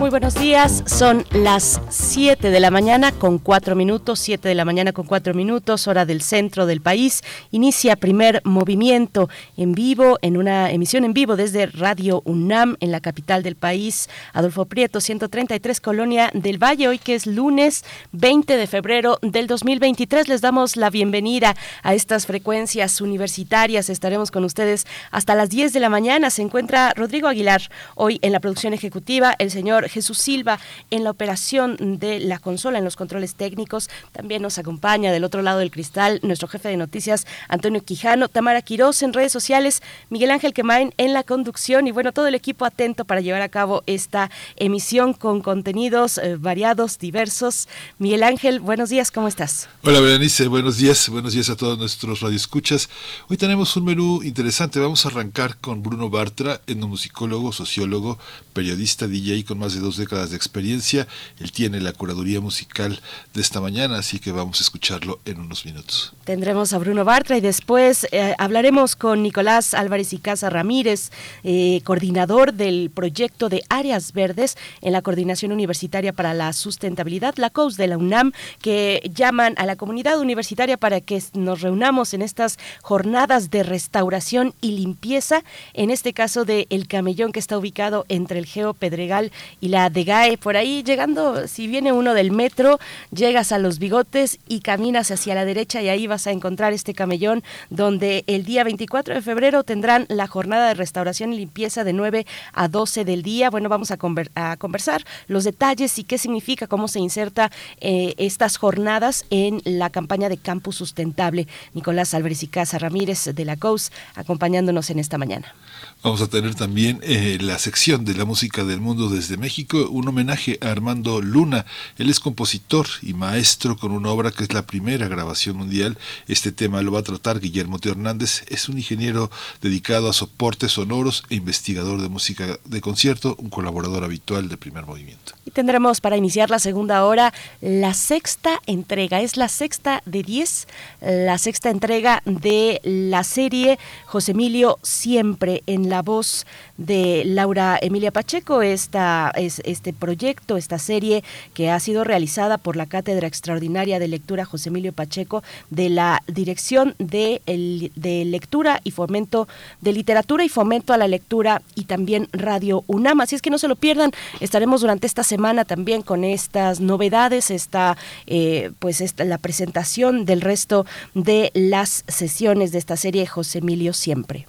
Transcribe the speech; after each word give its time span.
Muy 0.00 0.08
buenos 0.08 0.34
días, 0.34 0.82
son 0.86 1.26
las 1.30 1.78
7 1.90 2.48
de 2.48 2.58
la 2.58 2.70
mañana 2.70 3.12
con 3.12 3.38
4 3.38 3.76
minutos, 3.76 4.18
7 4.20 4.48
de 4.48 4.54
la 4.54 4.64
mañana 4.64 4.94
con 4.94 5.04
4 5.04 5.34
minutos, 5.34 5.86
hora 5.88 6.06
del 6.06 6.22
centro 6.22 6.64
del 6.64 6.80
país. 6.80 7.20
Inicia 7.50 7.96
primer 7.96 8.40
movimiento 8.44 9.28
en 9.58 9.72
vivo, 9.72 10.16
en 10.22 10.38
una 10.38 10.70
emisión 10.70 11.04
en 11.04 11.12
vivo 11.12 11.36
desde 11.36 11.66
Radio 11.66 12.22
UNAM 12.24 12.78
en 12.80 12.92
la 12.92 13.00
capital 13.00 13.42
del 13.42 13.56
país, 13.56 14.08
Adolfo 14.32 14.64
Prieto, 14.64 15.02
133 15.02 15.82
Colonia 15.82 16.30
del 16.32 16.56
Valle, 16.56 16.88
hoy 16.88 16.98
que 16.98 17.14
es 17.14 17.26
lunes 17.26 17.84
20 18.12 18.56
de 18.56 18.66
febrero 18.66 19.18
del 19.20 19.48
2023. 19.48 20.28
Les 20.28 20.40
damos 20.40 20.76
la 20.76 20.88
bienvenida 20.88 21.54
a 21.82 21.92
estas 21.92 22.24
frecuencias 22.24 23.02
universitarias. 23.02 23.90
Estaremos 23.90 24.30
con 24.30 24.44
ustedes 24.44 24.86
hasta 25.10 25.34
las 25.34 25.50
10 25.50 25.74
de 25.74 25.80
la 25.80 25.90
mañana. 25.90 26.30
Se 26.30 26.40
encuentra 26.40 26.94
Rodrigo 26.96 27.28
Aguilar 27.28 27.60
hoy 27.96 28.18
en 28.22 28.32
la 28.32 28.40
producción 28.40 28.72
ejecutiva, 28.72 29.34
el 29.38 29.50
señor 29.50 29.89
Jesús 29.90 30.18
Silva 30.18 30.58
en 30.90 31.04
la 31.04 31.10
operación 31.10 31.76
de 31.98 32.20
la 32.20 32.38
consola, 32.38 32.78
en 32.78 32.84
los 32.84 32.96
controles 32.96 33.34
técnicos. 33.34 33.90
También 34.12 34.42
nos 34.42 34.58
acompaña 34.58 35.12
del 35.12 35.24
otro 35.24 35.42
lado 35.42 35.58
del 35.58 35.70
cristal 35.70 36.20
nuestro 36.22 36.48
jefe 36.48 36.68
de 36.68 36.76
noticias, 36.76 37.26
Antonio 37.48 37.84
Quijano, 37.84 38.28
Tamara 38.28 38.62
Quirós 38.62 39.02
en 39.02 39.12
redes 39.12 39.32
sociales, 39.32 39.82
Miguel 40.08 40.30
Ángel 40.30 40.54
Quemain 40.54 40.94
en 40.96 41.12
la 41.12 41.22
conducción 41.22 41.86
y 41.86 41.92
bueno, 41.92 42.12
todo 42.12 42.26
el 42.26 42.34
equipo 42.34 42.64
atento 42.64 43.04
para 43.04 43.20
llevar 43.20 43.42
a 43.42 43.48
cabo 43.48 43.82
esta 43.86 44.30
emisión 44.56 45.12
con 45.14 45.40
contenidos 45.40 46.18
eh, 46.18 46.36
variados, 46.38 46.98
diversos. 46.98 47.68
Miguel 47.98 48.22
Ángel, 48.22 48.60
buenos 48.60 48.88
días, 48.88 49.10
¿cómo 49.10 49.28
estás? 49.28 49.68
Hola 49.82 50.00
Berenice, 50.00 50.48
buenos 50.48 50.78
días, 50.78 51.08
buenos 51.08 51.32
días 51.32 51.50
a 51.50 51.56
todos 51.56 51.78
nuestros 51.78 52.20
radioescuchas. 52.20 52.88
Hoy 53.28 53.36
tenemos 53.36 53.76
un 53.76 53.84
menú 53.84 54.22
interesante, 54.22 54.78
vamos 54.80 55.04
a 55.04 55.08
arrancar 55.08 55.58
con 55.58 55.82
Bruno 55.82 56.10
Bartra, 56.10 56.60
etnomusicólogo, 56.66 57.52
sociólogo, 57.52 58.18
periodista, 58.52 59.06
DJ 59.06 59.44
con 59.44 59.58
más 59.58 59.74
de 59.74 59.79
dos 59.80 59.96
décadas 59.96 60.30
de 60.30 60.36
experiencia. 60.36 61.08
Él 61.38 61.52
tiene 61.52 61.80
la 61.80 61.92
curaduría 61.92 62.40
musical 62.40 63.00
de 63.34 63.40
esta 63.40 63.60
mañana, 63.60 63.98
así 63.98 64.18
que 64.18 64.32
vamos 64.32 64.60
a 64.60 64.62
escucharlo 64.62 65.20
en 65.24 65.40
unos 65.40 65.64
minutos. 65.64 66.12
Tendremos 66.24 66.72
a 66.72 66.78
Bruno 66.78 67.04
Bartra 67.04 67.36
y 67.36 67.40
después 67.40 68.06
eh, 68.12 68.34
hablaremos 68.38 68.96
con 68.96 69.22
Nicolás 69.22 69.74
Álvarez 69.74 70.12
y 70.12 70.18
Casa 70.18 70.50
Ramírez, 70.50 71.10
eh, 71.42 71.80
coordinador 71.84 72.54
del 72.54 72.90
proyecto 72.94 73.48
de 73.48 73.62
áreas 73.68 74.12
verdes 74.12 74.56
en 74.80 74.92
la 74.92 75.02
Coordinación 75.02 75.52
Universitaria 75.52 76.12
para 76.12 76.34
la 76.34 76.52
Sustentabilidad, 76.52 77.34
la 77.36 77.50
COUS 77.50 77.76
de 77.76 77.86
la 77.86 77.98
UNAM, 77.98 78.32
que 78.60 79.10
llaman 79.14 79.54
a 79.56 79.66
la 79.66 79.76
comunidad 79.76 80.20
universitaria 80.20 80.76
para 80.76 81.00
que 81.00 81.22
nos 81.34 81.60
reunamos 81.62 82.14
en 82.14 82.22
estas 82.22 82.58
jornadas 82.82 83.50
de 83.50 83.62
restauración 83.62 84.54
y 84.60 84.72
limpieza, 84.72 85.42
en 85.74 85.90
este 85.90 86.12
caso 86.12 86.44
de 86.44 86.66
El 86.70 86.86
Camellón, 86.86 87.32
que 87.32 87.40
está 87.40 87.58
ubicado 87.58 88.04
entre 88.08 88.38
el 88.38 88.46
Geo 88.46 88.74
Pedregal 88.74 89.32
y 89.60 89.68
la 89.70 89.88
de 89.88 90.04
GAE. 90.04 90.36
Por 90.36 90.56
ahí 90.56 90.82
llegando, 90.82 91.46
si 91.46 91.66
viene 91.66 91.92
uno 91.92 92.14
del 92.14 92.32
metro, 92.32 92.78
llegas 93.12 93.52
a 93.52 93.58
los 93.58 93.78
bigotes 93.78 94.38
y 94.48 94.60
caminas 94.60 95.10
hacia 95.10 95.34
la 95.34 95.44
derecha 95.44 95.80
y 95.80 95.88
ahí 95.88 96.06
vas 96.06 96.26
a 96.26 96.32
encontrar 96.32 96.72
este 96.72 96.94
camellón 96.94 97.42
donde 97.70 98.24
el 98.26 98.44
día 98.44 98.64
24 98.64 99.14
de 99.14 99.22
febrero 99.22 99.62
tendrán 99.62 100.06
la 100.08 100.26
jornada 100.26 100.68
de 100.68 100.74
restauración 100.74 101.32
y 101.32 101.38
limpieza 101.38 101.84
de 101.84 101.92
9 101.92 102.26
a 102.52 102.68
12 102.68 103.04
del 103.04 103.22
día. 103.22 103.50
Bueno, 103.50 103.68
vamos 103.68 103.90
a, 103.90 103.96
conversar 103.96 105.04
los 105.28 105.44
detalles 105.44 105.98
y 105.98 106.04
qué 106.04 106.18
significa, 106.18 106.66
cómo 106.66 106.88
se 106.88 106.98
inserta 106.98 107.50
eh, 107.80 108.14
estas 108.18 108.56
jornadas 108.56 109.24
en 109.30 109.60
la 109.64 109.90
campaña 109.90 110.28
de 110.28 110.38
Campus 110.38 110.76
Sustentable. 110.76 111.46
Nicolás 111.74 112.14
Álvarez 112.14 112.42
y 112.42 112.48
Casa 112.48 112.78
Ramírez 112.78 113.24
de 113.24 113.44
la 113.44 113.56
COUS 113.56 113.92
acompañándonos 114.16 114.90
en 114.90 114.98
esta 114.98 115.18
mañana. 115.18 115.54
Vamos 116.02 116.22
a 116.22 116.28
tener 116.28 116.54
también 116.54 116.98
eh, 117.02 117.36
la 117.42 117.58
sección 117.58 118.06
de 118.06 118.14
la 118.14 118.24
música 118.24 118.64
del 118.64 118.80
mundo 118.80 119.10
desde 119.10 119.36
México, 119.36 119.86
un 119.90 120.08
homenaje 120.08 120.58
a 120.62 120.70
Armando 120.70 121.20
Luna. 121.20 121.66
Él 121.98 122.08
es 122.08 122.20
compositor 122.20 122.86
y 123.02 123.12
maestro 123.12 123.76
con 123.76 123.92
una 123.92 124.08
obra 124.08 124.30
que 124.30 124.44
es 124.44 124.54
la 124.54 124.64
primera 124.64 125.08
grabación 125.08 125.58
mundial. 125.58 125.98
Este 126.26 126.52
tema 126.52 126.80
lo 126.80 126.92
va 126.92 127.00
a 127.00 127.02
tratar 127.02 127.38
Guillermo 127.38 127.78
T. 127.78 127.90
Hernández. 127.90 128.44
Es 128.48 128.70
un 128.70 128.78
ingeniero 128.78 129.30
dedicado 129.60 130.08
a 130.08 130.14
soportes 130.14 130.72
sonoros 130.72 131.22
e 131.28 131.34
investigador 131.34 132.00
de 132.00 132.08
música 132.08 132.58
de 132.64 132.80
concierto, 132.80 133.36
un 133.38 133.50
colaborador 133.50 134.02
habitual 134.02 134.48
de 134.48 134.56
Primer 134.56 134.86
Movimiento. 134.86 135.34
Y 135.44 135.50
tendremos 135.50 136.00
para 136.00 136.16
iniciar 136.16 136.48
la 136.48 136.60
segunda 136.60 137.04
hora 137.04 137.34
la 137.60 137.92
sexta 137.92 138.58
entrega. 138.64 139.20
Es 139.20 139.36
la 139.36 139.48
sexta 139.48 140.02
de 140.06 140.22
diez, 140.22 140.66
la 141.02 141.36
sexta 141.36 141.68
entrega 141.68 142.22
de 142.24 142.80
la 142.84 143.22
serie 143.22 143.78
José 144.06 144.32
Emilio 144.32 144.78
Siempre 144.82 145.62
en 145.66 145.89
la 145.90 146.00
voz 146.00 146.46
de 146.78 147.24
Laura 147.26 147.78
Emilia 147.82 148.10
Pacheco, 148.10 148.62
esta, 148.62 149.30
es, 149.36 149.60
este 149.64 149.92
proyecto, 149.92 150.56
esta 150.56 150.78
serie 150.78 151.22
que 151.52 151.70
ha 151.70 151.78
sido 151.80 152.04
realizada 152.04 152.56
por 152.56 152.76
la 152.76 152.86
Cátedra 152.86 153.26
Extraordinaria 153.26 153.98
de 153.98 154.08
Lectura 154.08 154.46
José 154.46 154.70
Emilio 154.70 154.94
Pacheco 154.94 155.42
de 155.68 155.90
la 155.90 156.22
Dirección 156.26 156.94
de, 156.98 157.42
de 157.46 158.24
Lectura 158.24 158.80
y 158.84 158.92
Fomento 158.92 159.48
de 159.82 159.92
Literatura 159.92 160.44
y 160.44 160.48
Fomento 160.48 160.92
a 160.94 160.96
la 160.96 161.08
Lectura 161.08 161.60
y 161.74 161.84
también 161.84 162.28
Radio 162.32 162.84
UNAM. 162.86 163.20
Así 163.20 163.34
es 163.34 163.42
que 163.42 163.50
no 163.50 163.58
se 163.58 163.68
lo 163.68 163.76
pierdan, 163.76 164.12
estaremos 164.40 164.80
durante 164.80 165.06
esta 165.06 165.24
semana 165.24 165.64
también 165.64 166.02
con 166.02 166.24
estas 166.24 166.80
novedades, 166.80 167.50
esta, 167.50 167.96
eh, 168.26 168.70
pues 168.78 169.00
esta, 169.00 169.24
la 169.24 169.38
presentación 169.38 170.24
del 170.24 170.40
resto 170.40 170.86
de 171.14 171.50
las 171.54 172.04
sesiones 172.08 172.72
de 172.72 172.78
esta 172.78 172.96
serie 172.96 173.26
José 173.26 173.58
Emilio 173.58 173.92
Siempre. 173.92 174.46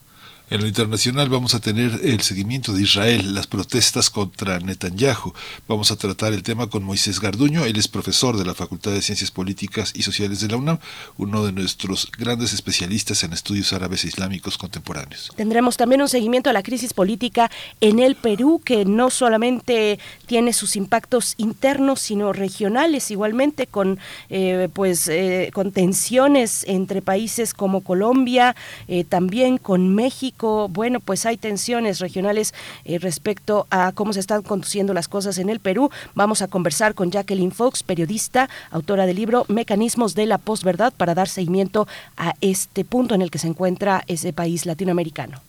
En 0.51 0.59
lo 0.59 0.67
internacional 0.67 1.29
vamos 1.29 1.55
a 1.55 1.61
tener 1.61 2.01
el 2.03 2.19
seguimiento 2.19 2.73
de 2.73 2.81
Israel, 2.81 3.35
las 3.35 3.47
protestas 3.47 4.09
contra 4.09 4.59
Netanyahu. 4.59 5.31
Vamos 5.65 5.91
a 5.91 5.95
tratar 5.95 6.33
el 6.33 6.43
tema 6.43 6.67
con 6.67 6.83
Moisés 6.83 7.21
Garduño, 7.21 7.63
él 7.63 7.77
es 7.77 7.87
profesor 7.87 8.35
de 8.35 8.43
la 8.43 8.53
Facultad 8.53 8.91
de 8.91 9.01
Ciencias 9.01 9.31
Políticas 9.31 9.93
y 9.95 10.01
Sociales 10.01 10.41
de 10.41 10.49
la 10.49 10.57
UNAM, 10.57 10.79
uno 11.15 11.45
de 11.45 11.53
nuestros 11.53 12.11
grandes 12.11 12.51
especialistas 12.51 13.23
en 13.23 13.31
estudios 13.31 13.71
árabes 13.71 14.03
e 14.03 14.09
islámicos 14.09 14.57
contemporáneos. 14.57 15.31
Tendremos 15.37 15.77
también 15.77 16.01
un 16.01 16.09
seguimiento 16.09 16.49
a 16.49 16.53
la 16.53 16.63
crisis 16.63 16.91
política 16.91 17.49
en 17.79 17.99
el 17.99 18.15
Perú, 18.15 18.61
que 18.61 18.83
no 18.83 19.09
solamente 19.09 19.99
tiene 20.25 20.51
sus 20.51 20.75
impactos 20.75 21.35
internos, 21.37 22.01
sino 22.01 22.33
regionales, 22.33 23.09
igualmente 23.09 23.67
con, 23.67 23.99
eh, 24.29 24.67
pues, 24.73 25.07
eh, 25.07 25.49
tensiones 25.73 26.65
entre 26.67 27.01
países 27.01 27.53
como 27.53 27.79
Colombia, 27.85 28.53
eh, 28.89 29.05
también 29.05 29.57
con 29.57 29.95
México 29.95 30.40
bueno, 30.41 30.99
pues 30.99 31.25
hay 31.25 31.37
tensiones 31.37 31.99
regionales 31.99 32.53
eh, 32.85 32.99
respecto 32.99 33.67
a 33.69 33.91
cómo 33.91 34.13
se 34.13 34.19
están 34.19 34.41
conduciendo 34.41 34.93
las 34.93 35.07
cosas 35.07 35.37
en 35.37 35.49
el 35.49 35.59
Perú. 35.59 35.89
Vamos 36.15 36.41
a 36.41 36.47
conversar 36.47 36.95
con 36.95 37.11
Jacqueline 37.11 37.51
Fox, 37.51 37.83
periodista, 37.83 38.49
autora 38.71 39.05
del 39.05 39.17
libro 39.17 39.45
Mecanismos 39.47 40.15
de 40.15 40.25
la 40.25 40.37
Posverdad, 40.37 40.93
para 40.93 41.13
dar 41.13 41.29
seguimiento 41.29 41.87
a 42.17 42.33
este 42.41 42.83
punto 42.83 43.15
en 43.15 43.21
el 43.21 43.31
que 43.31 43.39
se 43.39 43.47
encuentra 43.47 44.03
ese 44.07 44.33
país 44.33 44.65
latinoamericano. 44.65 45.41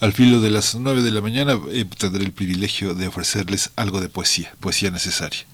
Al 0.00 0.14
filo 0.14 0.40
de 0.40 0.50
las 0.50 0.74
nueve 0.76 1.02
de 1.02 1.10
la 1.10 1.20
mañana 1.20 1.60
eh, 1.70 1.84
tendré 1.98 2.24
el 2.24 2.32
privilegio 2.32 2.94
de 2.94 3.08
ofrecerles 3.08 3.70
algo 3.76 4.00
de 4.00 4.08
poesía, 4.08 4.50
poesía 4.58 4.90
necesaria. 4.90 5.49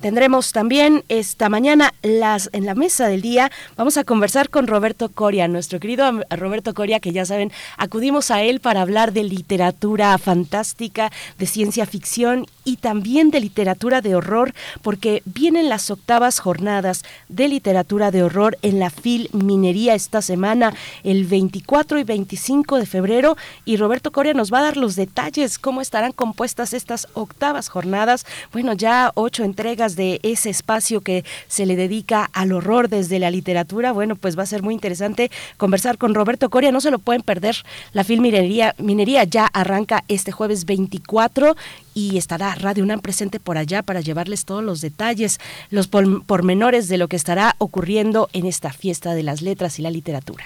Tendremos 0.00 0.52
también 0.52 1.02
esta 1.08 1.48
mañana 1.48 1.92
las 2.02 2.50
en 2.52 2.66
la 2.66 2.76
mesa 2.76 3.08
del 3.08 3.20
día 3.20 3.50
vamos 3.76 3.96
a 3.96 4.04
conversar 4.04 4.48
con 4.48 4.68
Roberto 4.68 5.08
Coria, 5.08 5.48
nuestro 5.48 5.80
querido 5.80 6.22
Roberto 6.30 6.72
Coria 6.72 7.00
que 7.00 7.10
ya 7.10 7.24
saben, 7.24 7.50
acudimos 7.76 8.30
a 8.30 8.42
él 8.42 8.60
para 8.60 8.82
hablar 8.82 9.12
de 9.12 9.24
literatura 9.24 10.16
fantástica, 10.18 11.10
de 11.38 11.46
ciencia 11.46 11.84
ficción 11.84 12.46
y 12.68 12.76
también 12.76 13.30
de 13.30 13.40
literatura 13.40 14.02
de 14.02 14.14
horror, 14.14 14.52
porque 14.82 15.22
vienen 15.24 15.70
las 15.70 15.90
octavas 15.90 16.38
jornadas 16.38 17.02
de 17.30 17.48
literatura 17.48 18.10
de 18.10 18.22
horror 18.22 18.58
en 18.60 18.78
la 18.78 18.90
Fil 18.90 19.30
Minería 19.32 19.94
esta 19.94 20.20
semana, 20.20 20.74
el 21.02 21.24
24 21.24 21.98
y 21.98 22.04
25 22.04 22.76
de 22.76 22.84
febrero 22.84 23.38
y 23.64 23.78
Roberto 23.78 24.12
Coria 24.12 24.34
nos 24.34 24.52
va 24.52 24.58
a 24.58 24.64
dar 24.64 24.76
los 24.76 24.96
detalles 24.96 25.58
cómo 25.58 25.80
estarán 25.80 26.12
compuestas 26.12 26.74
estas 26.74 27.08
octavas 27.14 27.70
jornadas. 27.70 28.26
Bueno, 28.52 28.74
ya 28.74 29.12
ocho 29.14 29.44
entregas 29.44 29.96
de 29.96 30.20
ese 30.22 30.50
espacio 30.50 31.00
que 31.00 31.24
se 31.46 31.64
le 31.64 31.74
dedica 31.74 32.28
al 32.34 32.52
horror 32.52 32.90
desde 32.90 33.18
la 33.18 33.30
literatura. 33.30 33.92
Bueno, 33.92 34.14
pues 34.14 34.38
va 34.38 34.42
a 34.42 34.46
ser 34.46 34.62
muy 34.62 34.74
interesante 34.74 35.30
conversar 35.56 35.96
con 35.96 36.12
Roberto 36.12 36.50
Coria, 36.50 36.70
no 36.70 36.82
se 36.82 36.90
lo 36.90 36.98
pueden 36.98 37.22
perder. 37.22 37.56
La 37.94 38.04
Film 38.04 38.24
Minería, 38.24 38.74
Minería 38.76 39.24
ya 39.24 39.46
arranca 39.46 40.04
este 40.08 40.32
jueves 40.32 40.66
24 40.66 41.56
y 41.94 42.18
estará 42.18 42.54
Radio 42.54 42.84
UNAM 42.84 43.00
presente 43.00 43.40
por 43.40 43.58
allá 43.58 43.82
para 43.82 44.00
llevarles 44.00 44.44
todos 44.44 44.62
los 44.62 44.80
detalles, 44.80 45.38
los 45.70 45.88
pormenores 45.88 46.88
de 46.88 46.98
lo 46.98 47.08
que 47.08 47.16
estará 47.16 47.54
ocurriendo 47.58 48.28
en 48.32 48.46
esta 48.46 48.72
fiesta 48.72 49.14
de 49.14 49.22
las 49.22 49.42
letras 49.42 49.78
y 49.78 49.82
la 49.82 49.90
literatura. 49.90 50.44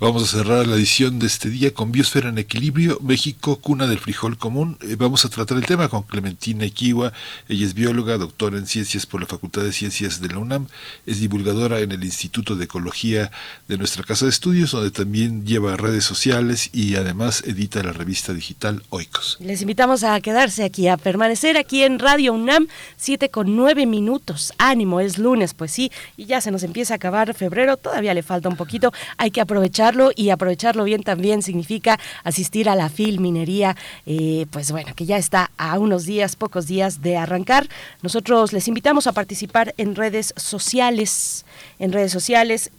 Vamos 0.00 0.24
a 0.24 0.38
cerrar 0.38 0.66
la 0.66 0.74
edición 0.74 1.20
de 1.20 1.28
este 1.28 1.48
día 1.48 1.72
con 1.72 1.92
Biosfera 1.92 2.28
en 2.28 2.38
Equilibrio, 2.38 2.98
México, 3.00 3.60
cuna 3.60 3.86
del 3.86 4.00
frijol 4.00 4.36
común. 4.36 4.76
Eh, 4.82 4.96
vamos 4.98 5.24
a 5.24 5.28
tratar 5.28 5.56
el 5.56 5.66
tema 5.66 5.88
con 5.88 6.02
Clementina 6.02 6.66
Iquiwa. 6.66 7.12
Ella 7.48 7.64
es 7.64 7.74
bióloga, 7.74 8.18
doctora 8.18 8.58
en 8.58 8.66
ciencias 8.66 9.06
por 9.06 9.20
la 9.20 9.28
Facultad 9.28 9.62
de 9.62 9.72
Ciencias 9.72 10.20
de 10.20 10.28
la 10.30 10.38
UNAM. 10.38 10.66
Es 11.06 11.20
divulgadora 11.20 11.78
en 11.78 11.92
el 11.92 12.02
Instituto 12.02 12.56
de 12.56 12.64
Ecología 12.64 13.30
de 13.68 13.78
nuestra 13.78 14.02
Casa 14.02 14.24
de 14.24 14.32
Estudios, 14.32 14.72
donde 14.72 14.90
también 14.90 15.46
lleva 15.46 15.76
redes 15.76 16.02
sociales 16.02 16.70
y 16.72 16.96
además 16.96 17.44
edita 17.46 17.80
la 17.84 17.92
revista 17.92 18.34
digital 18.34 18.82
Oikos. 18.90 19.36
Les 19.38 19.62
invitamos 19.62 20.02
a 20.02 20.20
quedarse 20.20 20.64
aquí, 20.64 20.88
a 20.88 20.96
permanecer 20.96 21.56
aquí 21.56 21.84
en 21.84 22.00
Radio 22.00 22.32
UNAM, 22.32 22.66
7 22.96 23.28
con 23.30 23.54
9 23.54 23.86
minutos. 23.86 24.52
Ánimo, 24.58 24.98
es 24.98 25.18
lunes, 25.18 25.54
pues 25.54 25.70
sí, 25.70 25.92
y 26.16 26.24
ya 26.24 26.40
se 26.40 26.50
nos 26.50 26.64
empieza 26.64 26.94
a 26.94 26.96
acabar 26.96 27.32
febrero, 27.32 27.76
todavía 27.76 28.12
le 28.12 28.24
falta 28.24 28.48
un 28.48 28.56
poquito. 28.56 28.92
Hay 29.18 29.30
que 29.30 29.40
aprovechar 29.40 29.83
y 30.16 30.30
aprovecharlo 30.30 30.84
bien 30.84 31.02
también 31.02 31.42
significa 31.42 31.98
asistir 32.22 32.70
a 32.70 32.74
la 32.74 32.88
Filminería, 32.88 33.76
eh, 34.06 34.46
pues 34.50 34.70
bueno, 34.70 34.94
que 34.94 35.04
ya 35.04 35.18
está 35.18 35.50
a 35.58 35.78
unos 35.78 36.06
días, 36.06 36.36
pocos 36.36 36.66
días 36.66 37.02
de 37.02 37.18
arrancar. 37.18 37.68
Nosotros 38.02 38.54
les 38.54 38.66
invitamos 38.66 39.06
a 39.06 39.12
participar 39.12 39.74
en 39.76 39.94
redes 39.94 40.32
sociales, 40.36 41.44
en 41.78 41.92
redes 41.92 42.12
sociales. 42.12 42.70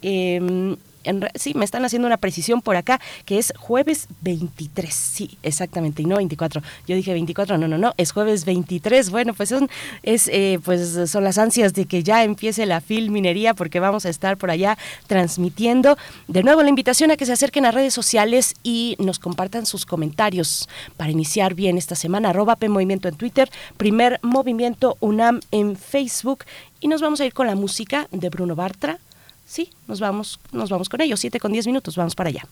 Sí, 1.34 1.54
me 1.54 1.64
están 1.64 1.84
haciendo 1.84 2.06
una 2.06 2.16
precisión 2.16 2.62
por 2.62 2.76
acá, 2.76 3.00
que 3.24 3.38
es 3.38 3.52
jueves 3.58 4.08
23, 4.22 4.92
sí, 4.92 5.38
exactamente, 5.42 6.02
y 6.02 6.06
no 6.06 6.16
24. 6.16 6.62
Yo 6.86 6.96
dije 6.96 7.12
24, 7.12 7.58
no, 7.58 7.68
no, 7.68 7.78
no, 7.78 7.94
es 7.96 8.12
jueves 8.12 8.44
23. 8.44 9.10
Bueno, 9.10 9.34
pues 9.34 9.50
son, 9.50 9.68
eh, 10.02 10.58
pues 10.64 11.10
son 11.10 11.24
las 11.24 11.38
ansias 11.38 11.74
de 11.74 11.86
que 11.86 12.02
ya 12.02 12.24
empiece 12.24 12.66
la 12.66 12.80
filminería, 12.80 13.54
porque 13.54 13.80
vamos 13.80 14.06
a 14.06 14.08
estar 14.08 14.36
por 14.36 14.50
allá 14.50 14.76
transmitiendo. 15.06 15.96
De 16.28 16.42
nuevo, 16.42 16.62
la 16.62 16.68
invitación 16.68 17.10
a 17.10 17.16
que 17.16 17.26
se 17.26 17.32
acerquen 17.32 17.66
a 17.66 17.70
redes 17.70 17.94
sociales 17.94 18.54
y 18.62 18.96
nos 18.98 19.18
compartan 19.18 19.66
sus 19.66 19.86
comentarios 19.86 20.68
para 20.96 21.10
iniciar 21.10 21.54
bien 21.54 21.78
esta 21.78 21.94
semana. 21.94 22.30
Arroba 22.30 22.56
P 22.56 22.68
Movimiento 22.68 23.08
en 23.08 23.16
Twitter, 23.16 23.50
primer 23.76 24.18
movimiento 24.22 24.96
UNAM 25.00 25.40
en 25.50 25.76
Facebook. 25.76 26.44
Y 26.80 26.88
nos 26.88 27.00
vamos 27.00 27.20
a 27.20 27.24
ir 27.24 27.32
con 27.32 27.46
la 27.46 27.54
música 27.54 28.06
de 28.10 28.28
Bruno 28.28 28.54
Bartra, 28.54 28.98
sí, 29.46 29.70
nos 29.88 30.00
vamos, 30.00 30.38
nos 30.52 30.68
vamos 30.68 30.90
con 30.90 31.00
ellos, 31.00 31.18
siete 31.20 31.40
con 31.40 31.52
diez 31.52 31.66
minutos, 31.66 31.96
vamos 31.96 32.14
para 32.14 32.28
allá. 32.28 32.46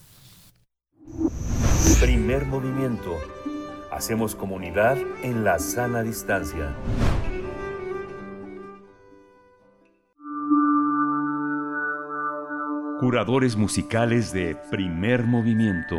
Primer 2.00 2.46
movimiento. 2.46 3.18
Hacemos 3.90 4.34
comunidad 4.34 4.96
en 5.22 5.44
la 5.44 5.58
sana 5.58 6.02
distancia. 6.02 6.74
Curadores 12.98 13.56
musicales 13.56 14.32
de 14.32 14.56
primer 14.70 15.24
movimiento. 15.24 15.96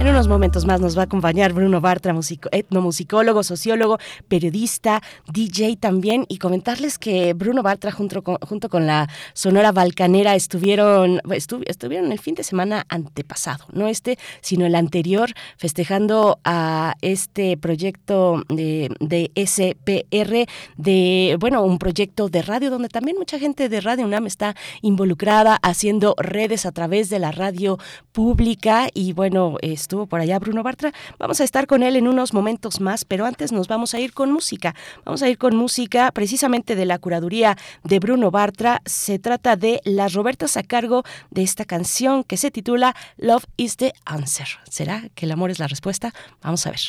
En 0.00 0.08
unos 0.08 0.28
momentos 0.28 0.64
más 0.64 0.80
nos 0.80 0.96
va 0.96 1.02
a 1.02 1.04
acompañar 1.04 1.52
Bruno 1.52 1.82
Bartra, 1.82 2.18
etnomusicólogo, 2.52 3.42
sociólogo, 3.42 3.98
periodista, 4.28 5.02
DJ 5.30 5.76
también, 5.76 6.24
y 6.26 6.38
comentarles 6.38 6.98
que 6.98 7.34
Bruno 7.34 7.62
Bartra 7.62 7.92
junto 7.92 8.22
con, 8.22 8.86
la 8.86 9.10
Sonora 9.34 9.72
Balcanera 9.72 10.34
estuvieron, 10.34 11.20
estuvieron 11.66 12.12
el 12.12 12.18
fin 12.18 12.34
de 12.34 12.44
semana 12.44 12.86
antepasado, 12.88 13.66
no 13.74 13.88
este, 13.88 14.18
sino 14.40 14.64
el 14.64 14.74
anterior, 14.74 15.34
festejando 15.58 16.40
a 16.44 16.94
este 17.02 17.58
proyecto 17.58 18.42
de, 18.48 18.88
de 19.00 19.30
SPR, 19.36 20.48
de, 20.78 21.36
bueno, 21.38 21.62
un 21.62 21.78
proyecto 21.78 22.30
de 22.30 22.40
radio 22.40 22.70
donde 22.70 22.88
también 22.88 23.18
mucha 23.18 23.38
gente 23.38 23.68
de 23.68 23.82
Radio 23.82 24.06
UNAM 24.06 24.26
está 24.26 24.56
involucrada 24.80 25.58
haciendo 25.62 26.14
redes 26.16 26.64
a 26.64 26.72
través 26.72 27.10
de 27.10 27.18
la 27.18 27.32
radio 27.32 27.76
pública. 28.12 28.88
Y 28.94 29.12
bueno, 29.12 29.58
estuvo 29.90 30.06
por 30.06 30.20
allá 30.20 30.38
Bruno 30.38 30.62
Bartra. 30.62 30.92
Vamos 31.18 31.40
a 31.40 31.44
estar 31.44 31.66
con 31.66 31.82
él 31.82 31.96
en 31.96 32.06
unos 32.06 32.32
momentos 32.32 32.80
más, 32.80 33.04
pero 33.04 33.26
antes 33.26 33.50
nos 33.50 33.66
vamos 33.66 33.92
a 33.92 33.98
ir 33.98 34.12
con 34.12 34.30
música. 34.30 34.76
Vamos 35.04 35.20
a 35.20 35.28
ir 35.28 35.36
con 35.36 35.56
música 35.56 36.12
precisamente 36.12 36.76
de 36.76 36.86
la 36.86 37.00
curaduría 37.00 37.58
de 37.82 37.98
Bruno 37.98 38.30
Bartra. 38.30 38.82
Se 38.86 39.18
trata 39.18 39.56
de 39.56 39.80
Las 39.84 40.12
Robertas 40.12 40.56
a 40.56 40.62
cargo 40.62 41.02
de 41.32 41.42
esta 41.42 41.64
canción 41.64 42.22
que 42.22 42.36
se 42.36 42.52
titula 42.52 42.94
Love 43.16 43.46
is 43.56 43.78
the 43.78 43.92
Answer. 44.04 44.46
¿Será 44.70 45.08
que 45.16 45.26
el 45.26 45.32
amor 45.32 45.50
es 45.50 45.58
la 45.58 45.66
respuesta? 45.66 46.14
Vamos 46.40 46.64
a 46.68 46.70
ver. 46.70 46.80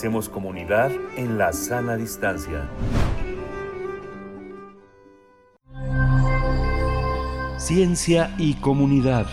Hacemos 0.00 0.30
comunidad 0.30 0.90
en 1.18 1.36
la 1.36 1.52
sana 1.52 1.94
distancia. 1.94 2.66
Ciencia 7.58 8.34
y 8.38 8.54
comunidad. 8.54 9.26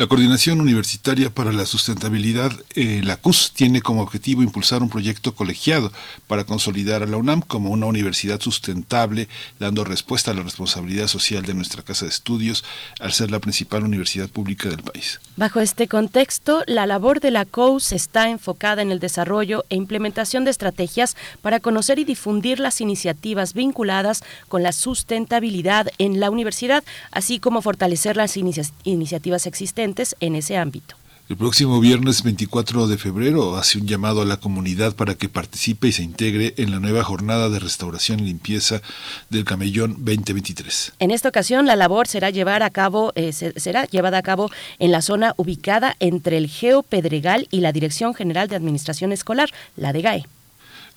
La 0.00 0.06
Coordinación 0.06 0.62
Universitaria 0.62 1.28
para 1.28 1.52
la 1.52 1.66
Sustentabilidad, 1.66 2.52
eh, 2.74 3.02
la 3.04 3.18
CUS, 3.18 3.52
tiene 3.52 3.82
como 3.82 4.00
objetivo 4.00 4.42
impulsar 4.42 4.82
un 4.82 4.88
proyecto 4.88 5.34
colegiado 5.34 5.92
para 6.26 6.44
consolidar 6.44 7.02
a 7.02 7.06
la 7.06 7.18
UNAM 7.18 7.42
como 7.42 7.68
una 7.68 7.84
universidad 7.84 8.40
sustentable, 8.40 9.28
dando 9.58 9.84
respuesta 9.84 10.30
a 10.30 10.34
la 10.34 10.42
responsabilidad 10.42 11.06
social 11.06 11.42
de 11.42 11.52
nuestra 11.52 11.82
casa 11.82 12.06
de 12.06 12.12
estudios 12.12 12.64
al 12.98 13.12
ser 13.12 13.30
la 13.30 13.40
principal 13.40 13.84
universidad 13.84 14.30
pública 14.30 14.70
del 14.70 14.82
país. 14.82 15.20
Bajo 15.36 15.60
este 15.60 15.86
contexto, 15.86 16.62
la 16.66 16.86
labor 16.86 17.20
de 17.20 17.32
la 17.32 17.44
COUS 17.44 17.92
está 17.92 18.30
enfocada 18.30 18.80
en 18.80 18.92
el 18.92 19.00
desarrollo 19.00 19.66
e 19.68 19.76
implementación 19.76 20.46
de 20.46 20.50
estrategias 20.50 21.14
para 21.42 21.60
conocer 21.60 21.98
y 21.98 22.04
difundir 22.04 22.58
las 22.58 22.80
iniciativas 22.80 23.52
vinculadas 23.52 24.24
con 24.48 24.62
la 24.62 24.72
sustentabilidad 24.72 25.88
en 25.98 26.20
la 26.20 26.30
universidad, 26.30 26.84
así 27.10 27.38
como 27.38 27.60
fortalecer 27.60 28.16
las 28.16 28.38
iniciativas 28.38 29.44
existentes 29.44 29.89
en 30.20 30.36
ese 30.36 30.56
ámbito. 30.56 30.96
El 31.30 31.36
próximo 31.36 31.78
viernes 31.78 32.24
24 32.24 32.88
de 32.88 32.98
febrero 32.98 33.54
hace 33.54 33.78
un 33.78 33.86
llamado 33.86 34.20
a 34.20 34.24
la 34.24 34.38
comunidad 34.38 34.96
para 34.96 35.14
que 35.14 35.28
participe 35.28 35.86
y 35.86 35.92
se 35.92 36.02
integre 36.02 36.54
en 36.56 36.72
la 36.72 36.80
nueva 36.80 37.04
jornada 37.04 37.48
de 37.48 37.60
restauración 37.60 38.18
y 38.18 38.24
limpieza 38.24 38.82
del 39.28 39.44
Camellón 39.44 39.92
2023. 39.98 40.94
En 40.98 41.12
esta 41.12 41.28
ocasión 41.28 41.66
la 41.66 41.76
labor 41.76 42.08
será 42.08 42.30
llevar 42.30 42.64
a 42.64 42.70
cabo 42.70 43.12
eh, 43.14 43.32
será 43.32 43.84
llevada 43.84 44.18
a 44.18 44.22
cabo 44.22 44.50
en 44.80 44.90
la 44.90 45.02
zona 45.02 45.34
ubicada 45.36 45.94
entre 46.00 46.36
el 46.36 46.48
Geo 46.48 46.82
Pedregal 46.82 47.46
y 47.52 47.60
la 47.60 47.70
Dirección 47.70 48.12
General 48.12 48.48
de 48.48 48.56
Administración 48.56 49.12
Escolar, 49.12 49.50
la 49.76 49.92
de 49.92 50.02
GAE. 50.02 50.26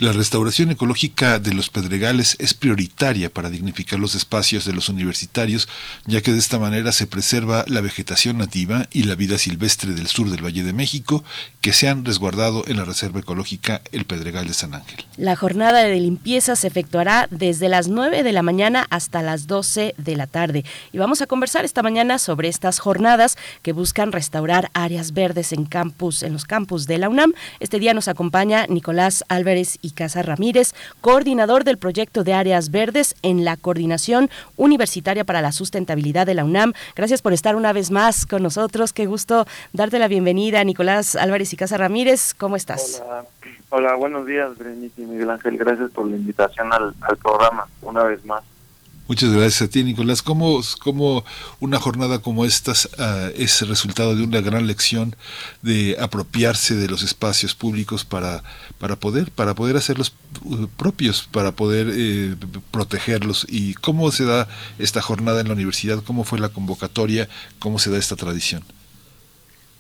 La 0.04 0.12
restauración 0.12 0.70
ecológica 0.70 1.40
de 1.40 1.54
los 1.54 1.70
pedregales 1.70 2.36
es 2.38 2.54
prioritaria 2.54 3.30
para 3.30 3.50
dignificar 3.50 4.00
los 4.00 4.16
espacios 4.16 4.66
de 4.66 4.74
los 4.74 4.90
universitarios, 4.90 5.70
ya 6.06 6.20
que 6.20 6.34
de 6.34 6.40
esta 6.40 6.60
manera 6.60 6.92
se 6.92 7.08
preserva 7.08 7.64
la 7.70 7.80
vegetación 7.80 8.38
nativa 8.38 8.86
y 8.92 9.04
la 9.04 9.16
vida 9.16 9.38
silvestre 9.38 9.94
del 9.94 10.08
sur 10.08 10.30
del 10.30 10.44
Valle 10.44 10.66
de 10.66 10.74
México, 10.74 11.24
que 11.62 11.72
se 11.72 11.88
han 11.88 12.04
resguardado 12.04 12.66
en 12.68 12.76
la 12.76 12.84
Reserva 12.84 13.22
Ecológica 13.22 13.80
El 13.94 14.04
Pedregal 14.04 14.46
de 14.46 14.54
San 14.54 14.74
Ángel. 14.74 15.06
La 15.16 15.38
jornada 15.38 15.84
de 15.84 15.98
limpieza 15.98 16.58
se 16.58 16.68
efectuará 16.68 17.30
desde 17.32 17.70
las 17.70 17.88
9 17.88 18.24
de 18.24 18.34
la 18.34 18.44
mañana 18.44 18.86
hasta 18.90 19.22
las 19.22 19.48
12 19.48 19.96
de 19.98 20.16
la 20.18 20.28
tarde. 20.28 20.66
Y 20.92 20.98
vamos 20.98 21.22
a 21.22 21.28
conversar 21.28 21.64
esta 21.64 21.82
mañana 21.82 22.20
sobre 22.20 22.50
estas 22.50 22.80
jornadas 22.80 23.38
que 23.62 23.72
buscan 23.72 24.12
restaurar 24.12 24.70
áreas 24.74 25.14
verdes 25.14 25.54
en 25.54 25.64
campus, 25.64 26.24
en 26.24 26.34
los 26.34 26.44
campus 26.44 26.88
de 26.88 26.98
la 26.98 27.08
UNAM. 27.08 27.32
Este 27.62 27.80
día 27.80 27.94
nos 27.94 28.10
acompaña 28.10 28.68
Nicolás 28.68 29.24
Álvarez 29.30 29.80
y 29.82 29.93
Casa 29.94 30.22
Ramírez, 30.22 30.74
coordinador 31.02 31.64
del 31.64 31.78
proyecto 31.78 32.24
de 32.24 32.34
áreas 32.34 32.72
verdes 32.72 33.16
en 33.22 33.46
la 33.46 33.58
Coordinación 33.58 34.30
Universitaria 34.58 35.24
para 35.24 35.42
la 35.42 35.52
Sustentabilidad 35.52 36.26
de 36.26 36.34
la 36.34 36.44
UNAM. 36.44 36.74
Gracias 36.96 37.22
por 37.22 37.34
estar 37.34 37.56
una 37.56 37.74
vez 37.74 37.92
más 37.92 38.26
con 38.26 38.44
nosotros. 38.44 38.94
Qué 38.94 39.06
gusto 39.06 39.46
darte 39.72 40.00
la 40.00 40.08
bienvenida, 40.08 40.64
Nicolás 40.64 41.16
Álvarez 41.16 41.54
y 41.54 41.58
Casa 41.58 41.78
Ramírez. 41.78 42.34
¿Cómo 42.34 42.56
estás? 42.56 43.02
Hola, 43.06 43.26
Hola 43.70 43.96
buenos 43.96 44.26
días, 44.26 44.58
Berenice 44.58 45.02
y 45.02 45.06
Miguel 45.06 45.30
Ángel. 45.30 45.58
Gracias 45.58 45.92
por 45.92 46.08
la 46.08 46.16
invitación 46.16 46.72
al 46.74 47.18
programa 47.18 47.68
una 47.82 48.04
vez 48.04 48.24
más. 48.26 48.44
Muchas 49.06 49.32
gracias 49.32 49.62
a 49.64 49.68
ti, 49.68 49.84
Nicolás. 49.84 50.22
¿Cómo, 50.22 50.62
cómo 50.82 51.26
una 51.60 51.78
jornada 51.78 52.20
como 52.20 52.46
esta 52.46 52.72
uh, 52.72 53.32
es 53.36 53.68
resultado 53.68 54.16
de 54.16 54.24
una 54.24 54.40
gran 54.40 54.66
lección 54.66 55.16
de 55.62 55.98
apropiarse 56.00 56.76
de 56.76 56.88
los 56.88 57.04
espacios 57.04 57.54
públicos 57.54 58.06
para, 58.06 58.44
para 58.80 58.96
poder 58.96 59.30
para 59.30 59.56
poder 59.56 59.76
hacerlos 59.76 60.16
uh, 60.46 60.68
propios, 60.68 61.28
para 61.30 61.52
poder 61.52 61.88
eh, 61.92 62.36
protegerlos? 62.72 63.46
¿Y 63.50 63.74
cómo 63.74 64.10
se 64.12 64.24
da 64.24 64.48
esta 64.80 65.02
jornada 65.02 65.42
en 65.42 65.50
la 65.50 65.54
universidad? 65.54 66.02
¿Cómo 66.02 66.24
fue 66.24 66.40
la 66.40 66.50
convocatoria? 66.50 67.28
¿Cómo 67.60 67.80
se 67.80 67.92
da 67.92 67.98
esta 67.98 68.16
tradición? 68.16 68.64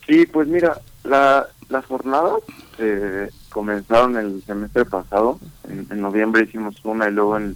Sí, 0.06 0.26
pues 0.26 0.50
mira, 0.50 0.82
la, 1.06 1.48
las 1.70 1.86
jornadas 1.86 2.42
eh, 2.78 3.30
comenzaron 3.48 4.18
el 4.18 4.44
semestre 4.46 4.84
pasado. 4.84 5.40
En, 5.70 5.88
en 5.90 6.02
noviembre 6.02 6.44
hicimos 6.44 6.76
una 6.84 7.08
y 7.08 7.14
luego 7.14 7.38
en 7.38 7.56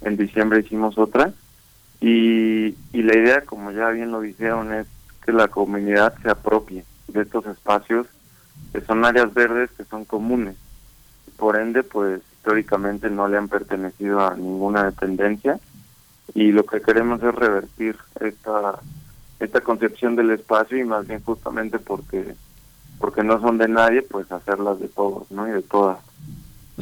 en 0.00 0.16
diciembre 0.16 0.60
hicimos 0.60 0.98
otra 0.98 1.32
y, 2.00 2.76
y 2.92 3.02
la 3.02 3.16
idea, 3.16 3.40
como 3.42 3.72
ya 3.72 3.90
bien 3.90 4.12
lo 4.12 4.20
dijeron, 4.20 4.72
es 4.72 4.86
que 5.24 5.32
la 5.32 5.48
comunidad 5.48 6.14
se 6.22 6.30
apropie 6.30 6.84
de 7.08 7.22
estos 7.22 7.46
espacios 7.46 8.06
que 8.72 8.80
son 8.82 9.04
áreas 9.04 9.32
verdes 9.34 9.70
que 9.76 9.84
son 9.84 10.04
comunes. 10.04 10.56
Por 11.36 11.58
ende, 11.58 11.82
pues 11.82 12.20
históricamente 12.36 13.10
no 13.10 13.28
le 13.28 13.36
han 13.36 13.48
pertenecido 13.48 14.26
a 14.26 14.34
ninguna 14.34 14.84
dependencia 14.84 15.58
y 16.34 16.52
lo 16.52 16.64
que 16.64 16.80
queremos 16.80 17.22
es 17.22 17.34
revertir 17.34 17.96
esta 18.20 18.78
esta 19.40 19.60
concepción 19.60 20.16
del 20.16 20.30
espacio 20.30 20.78
y 20.78 20.84
más 20.84 21.06
bien 21.06 21.22
justamente 21.22 21.78
porque 21.78 22.34
porque 22.98 23.22
no 23.22 23.40
son 23.40 23.58
de 23.58 23.68
nadie, 23.68 24.02
pues 24.02 24.30
hacerlas 24.32 24.80
de 24.80 24.88
todos, 24.88 25.30
¿no? 25.30 25.46
Y 25.46 25.52
de 25.52 25.62
todas. 25.62 25.98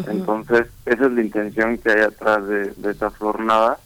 Entonces, 0.09 0.67
esa 0.85 1.07
es 1.07 1.13
la 1.13 1.23
intención 1.23 1.79
que 1.79 1.91
hay 1.91 2.01
atrás 2.03 2.47
de, 2.47 2.73
de 2.73 2.91
esta 2.91 3.11
jornada 3.11 3.79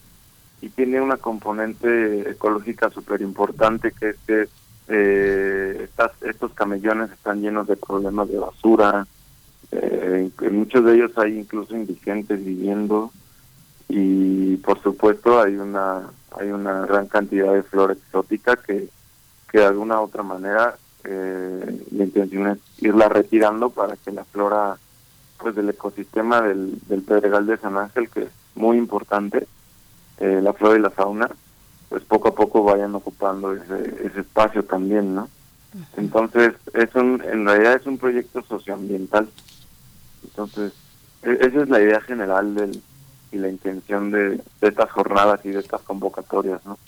y 0.61 0.69
tiene 0.69 1.01
una 1.01 1.17
componente 1.17 2.31
ecológica 2.31 2.91
súper 2.91 3.23
importante 3.23 3.93
que 3.93 4.11
es 4.11 4.17
que 4.27 4.49
eh, 4.89 5.89
estos 6.23 6.53
camellones 6.53 7.13
están 7.13 7.41
llenos 7.41 7.67
de 7.69 7.77
problemas 7.77 8.29
de 8.29 8.39
basura, 8.39 9.07
eh, 9.71 10.31
en 10.41 10.59
muchos 10.59 10.85
de 10.85 10.95
ellos 10.97 11.13
hay 11.17 11.39
incluso 11.39 11.77
indigentes 11.77 12.45
viviendo 12.45 13.13
y 13.89 14.57
por 14.57 14.83
supuesto 14.83 15.41
hay 15.41 15.55
una 15.55 16.11
hay 16.39 16.51
una 16.51 16.87
gran 16.87 17.07
cantidad 17.07 17.53
de 17.53 17.63
flora 17.63 17.93
exótica 17.93 18.57
que, 18.57 18.89
que 19.51 19.59
de 19.59 19.65
alguna 19.65 20.01
u 20.01 20.05
otra 20.05 20.23
manera 20.25 20.77
eh, 21.05 21.87
la 21.93 22.05
intención 22.05 22.49
es 22.49 22.59
irla 22.79 23.09
retirando 23.09 23.71
para 23.71 23.97
que 23.97 24.11
la 24.11 24.25
flora 24.25 24.77
pues 25.41 25.55
del 25.55 25.71
ecosistema 25.71 26.43
del, 26.43 26.79
del 26.87 27.03
Pedregal 27.03 27.47
de 27.47 27.57
San 27.57 27.77
Ángel, 27.77 28.09
que 28.09 28.23
es 28.23 28.31
muy 28.55 28.77
importante, 28.77 29.47
eh, 30.19 30.41
la 30.43 30.53
flora 30.53 30.79
y 30.79 30.83
la 30.83 30.91
fauna, 30.91 31.31
pues 31.89 32.05
poco 32.05 32.29
a 32.29 32.35
poco 32.35 32.63
vayan 32.63 32.95
ocupando 32.95 33.53
ese, 33.53 34.07
ese 34.07 34.21
espacio 34.21 34.65
también, 34.65 35.15
¿no? 35.15 35.29
Entonces, 35.97 36.55
es 36.75 36.95
un, 36.95 37.23
en 37.23 37.47
realidad 37.47 37.75
es 37.75 37.87
un 37.87 37.99
proyecto 37.99 38.43
socioambiental. 38.43 39.29
Entonces, 40.25 40.73
e, 41.23 41.33
esa 41.41 41.63
es 41.63 41.69
la 41.69 41.81
idea 41.81 42.01
general 42.01 42.55
del, 42.55 42.83
y 43.33 43.39
la 43.39 43.49
intención 43.49 44.11
de, 44.11 44.41
de 44.61 44.69
estas 44.69 44.91
jornadas 44.91 45.41
y 45.45 45.51
de 45.51 45.61
estas 45.61 45.81
convocatorias, 45.83 46.65
¿no? 46.67 46.79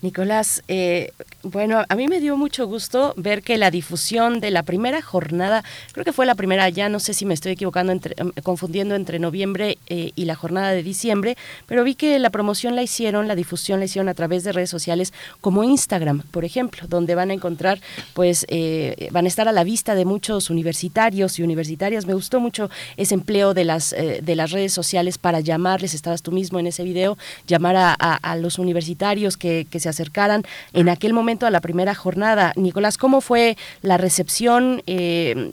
Nicolás, 0.00 0.62
eh, 0.68 1.12
bueno, 1.42 1.84
a 1.86 1.94
mí 1.94 2.08
me 2.08 2.20
dio 2.20 2.38
mucho 2.38 2.66
gusto 2.66 3.12
ver 3.18 3.42
que 3.42 3.58
la 3.58 3.70
difusión 3.70 4.40
de 4.40 4.50
la 4.50 4.62
primera 4.62 5.02
jornada, 5.02 5.62
creo 5.92 6.04
que 6.06 6.12
fue 6.12 6.24
la 6.24 6.34
primera, 6.34 6.68
ya 6.70 6.88
no 6.88 7.00
sé 7.00 7.12
si 7.12 7.26
me 7.26 7.34
estoy 7.34 7.52
equivocando, 7.52 7.92
entre, 7.92 8.14
em, 8.16 8.32
confundiendo 8.42 8.94
entre 8.94 9.18
noviembre 9.18 9.76
eh, 9.88 10.12
y 10.14 10.24
la 10.24 10.36
jornada 10.36 10.70
de 10.70 10.82
diciembre, 10.82 11.36
pero 11.66 11.84
vi 11.84 11.96
que 11.96 12.18
la 12.18 12.30
promoción 12.30 12.76
la 12.76 12.82
hicieron, 12.82 13.28
la 13.28 13.34
difusión 13.34 13.78
la 13.80 13.84
hicieron 13.84 14.08
a 14.08 14.14
través 14.14 14.42
de 14.42 14.52
redes 14.52 14.70
sociales 14.70 15.12
como 15.42 15.64
Instagram, 15.64 16.22
por 16.30 16.46
ejemplo, 16.46 16.86
donde 16.88 17.14
van 17.14 17.30
a 17.30 17.34
encontrar, 17.34 17.80
pues, 18.14 18.46
eh, 18.48 19.08
van 19.12 19.26
a 19.26 19.28
estar 19.28 19.48
a 19.48 19.52
la 19.52 19.64
vista 19.64 19.94
de 19.94 20.06
muchos 20.06 20.48
universitarios 20.48 21.38
y 21.38 21.42
universitarias. 21.42 22.06
Me 22.06 22.14
gustó 22.14 22.40
mucho 22.40 22.70
ese 22.96 23.14
empleo 23.14 23.52
de 23.52 23.64
las, 23.64 23.90
de 23.90 24.36
las 24.36 24.50
redes 24.50 24.72
sociales 24.72 25.18
para 25.18 25.40
llamarles, 25.40 25.92
estabas 25.94 26.22
tú 26.22 26.32
mismo 26.32 26.58
en 26.58 26.66
ese 26.66 26.84
video, 26.84 27.18
llamar 27.46 27.76
a, 27.76 27.92
a 27.92 28.36
los 28.36 28.58
universitarios 28.58 29.09
que, 29.36 29.66
se 29.80 29.88
acercaran 29.88 30.42
en 30.72 30.88
aquel 30.88 31.12
momento 31.12 31.46
a 31.46 31.50
la 31.50 31.60
primera 31.60 31.94
jornada. 31.94 32.52
Nicolás, 32.56 32.98
¿cómo 32.98 33.20
fue 33.20 33.56
la 33.82 33.96
recepción? 33.96 34.82
Eh, 34.86 35.52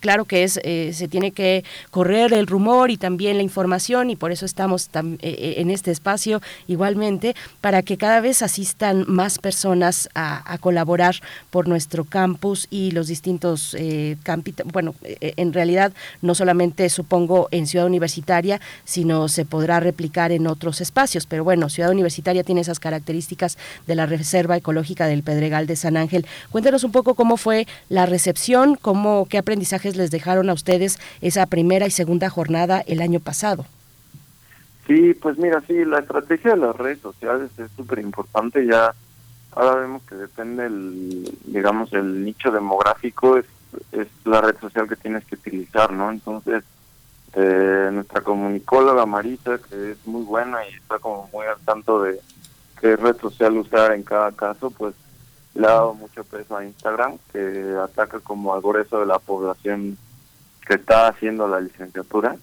claro 0.00 0.24
que 0.24 0.44
es 0.44 0.60
eh, 0.64 0.92
se 0.92 1.08
tiene 1.08 1.32
que 1.32 1.64
correr 1.90 2.32
el 2.32 2.46
rumor 2.46 2.90
y 2.90 2.96
también 2.96 3.36
la 3.36 3.42
información 3.42 4.10
y 4.10 4.16
por 4.16 4.32
eso 4.32 4.44
estamos 4.46 4.88
eh, 4.94 5.16
eh, 5.20 5.54
en 5.58 5.70
este 5.70 5.90
espacio 5.90 6.40
igualmente 6.66 7.34
para 7.60 7.82
que 7.82 7.96
cada 7.96 8.20
vez 8.20 8.42
asistan 8.42 9.04
más 9.06 9.38
personas 9.38 10.08
a, 10.14 10.56
colaborar 10.60 11.16
por 11.50 11.68
nuestro 11.68 12.04
campus 12.04 12.66
y 12.70 12.90
los 12.92 13.08
distintos 13.08 13.76
eh, 13.78 14.16
bueno 14.72 14.94
en 15.20 15.52
realidad 15.52 15.92
no 16.22 16.34
solamente 16.34 16.88
supongo 16.88 17.48
en 17.50 17.66
Ciudad 17.66 17.86
Universitaria 17.86 18.60
sino 18.84 19.28
se 19.28 19.44
podrá 19.44 19.80
replicar 19.80 20.32
en 20.32 20.46
otros 20.46 20.80
espacios. 20.80 21.26
Pero 21.26 21.44
bueno 21.44 21.68
Ciudad 21.68 21.90
Universitaria 21.90 22.42
tiene 22.42 22.62
esas 22.62 22.80
características 22.80 23.58
de 23.86 23.94
la 23.94 24.06
reserva 24.06 24.56
ecológica 24.56 25.06
del 25.06 25.22
Pedregal 25.22 25.66
de 25.66 25.76
San 25.76 25.96
Ángel. 25.96 26.26
Cuéntanos 26.50 26.84
un 26.84 26.92
poco 26.92 27.14
cómo 27.14 27.36
fue 27.36 27.66
la 27.88 28.06
recepción 28.06 28.76
cómo 28.80 29.26
qué 29.28 29.38
aprendizaje 29.38 29.75
les 29.84 30.10
dejaron 30.10 30.50
a 30.50 30.54
ustedes 30.54 30.98
esa 31.20 31.46
primera 31.46 31.86
y 31.86 31.90
segunda 31.90 32.30
jornada 32.30 32.82
el 32.86 33.00
año 33.00 33.20
pasado? 33.20 33.66
Sí, 34.86 35.14
pues 35.14 35.36
mira, 35.36 35.62
sí, 35.66 35.84
la 35.84 35.98
estrategia 35.98 36.52
de 36.52 36.58
las 36.58 36.76
redes 36.76 37.00
sociales 37.00 37.50
es 37.58 37.70
súper 37.76 37.98
importante. 37.98 38.64
Ya 38.66 38.94
ahora 39.52 39.80
vemos 39.80 40.02
que 40.02 40.14
depende 40.14 40.66
el, 40.66 41.36
digamos, 41.46 41.92
el 41.92 42.24
nicho 42.24 42.50
demográfico, 42.50 43.36
es, 43.36 43.46
es 43.92 44.06
la 44.24 44.40
red 44.40 44.56
social 44.60 44.88
que 44.88 44.96
tienes 44.96 45.24
que 45.24 45.34
utilizar, 45.34 45.92
¿no? 45.92 46.10
Entonces, 46.10 46.62
eh, 47.34 47.90
nuestra 47.92 48.20
comunicóloga 48.20 49.04
Marisa, 49.06 49.58
que 49.58 49.92
es 49.92 50.06
muy 50.06 50.22
buena 50.22 50.58
y 50.68 50.74
está 50.74 50.98
como 50.98 51.28
muy 51.32 51.46
al 51.46 51.58
tanto 51.64 52.02
de 52.02 52.20
qué 52.80 52.96
red 52.96 53.16
social 53.16 53.56
usar 53.56 53.92
en 53.92 54.04
cada 54.04 54.32
caso, 54.32 54.70
pues 54.70 54.94
le 55.56 55.66
ha 55.66 55.70
dado 55.70 55.94
mucho 55.94 56.24
peso 56.24 56.56
a 56.56 56.64
Instagram, 56.64 57.18
que 57.32 57.76
ataca 57.82 58.20
como 58.20 58.54
al 58.54 58.60
grueso 58.60 59.00
de 59.00 59.06
la 59.06 59.18
población 59.18 59.96
que 60.66 60.74
está 60.74 61.08
haciendo 61.08 61.48
la 61.48 61.60
licenciatura. 61.60 62.36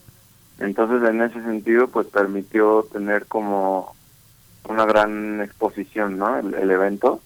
Entonces, 0.59 1.07
en 1.07 1.21
ese 1.21 1.41
sentido, 1.43 1.87
pues 1.87 2.07
permitió 2.07 2.83
tener 2.91 3.25
como 3.25 3.95
una 4.67 4.85
gran 4.85 5.41
exposición, 5.41 6.17
¿no? 6.17 6.37
El, 6.37 6.71
evento. 6.71 7.21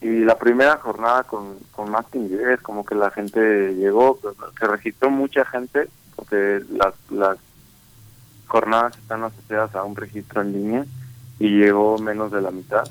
Y 0.00 0.20
la 0.20 0.38
primera 0.38 0.78
jornada 0.78 1.24
con, 1.24 1.58
con 1.72 1.90
más 1.90 2.06
timidez, 2.10 2.60
como 2.62 2.84
que 2.84 2.94
la 2.94 3.10
gente 3.10 3.74
llegó, 3.74 4.16
pues, 4.16 4.34
se 4.58 4.66
registró 4.66 5.10
mucha 5.10 5.44
gente, 5.44 5.88
porque 6.16 6.60
las, 6.70 6.94
las 7.10 7.38
jornadas 8.46 8.96
están 8.96 9.24
asociadas 9.24 9.74
a 9.74 9.84
un 9.84 9.94
registro 9.94 10.40
en 10.40 10.52
línea 10.52 10.86
y 11.38 11.58
llegó 11.58 11.98
menos 11.98 12.32
de 12.32 12.40
la 12.40 12.50
mitad 12.50 12.84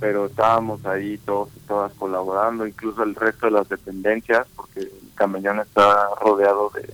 pero 0.00 0.26
estábamos 0.26 0.84
ahí 0.86 1.18
todos 1.18 1.50
y 1.54 1.60
todas 1.60 1.92
colaborando, 1.92 2.66
incluso 2.66 3.02
el 3.02 3.14
resto 3.14 3.46
de 3.46 3.52
las 3.52 3.68
dependencias, 3.68 4.46
porque 4.56 4.80
el 4.80 4.92
camellón 5.14 5.60
está 5.60 6.08
rodeado 6.18 6.70
de, 6.74 6.92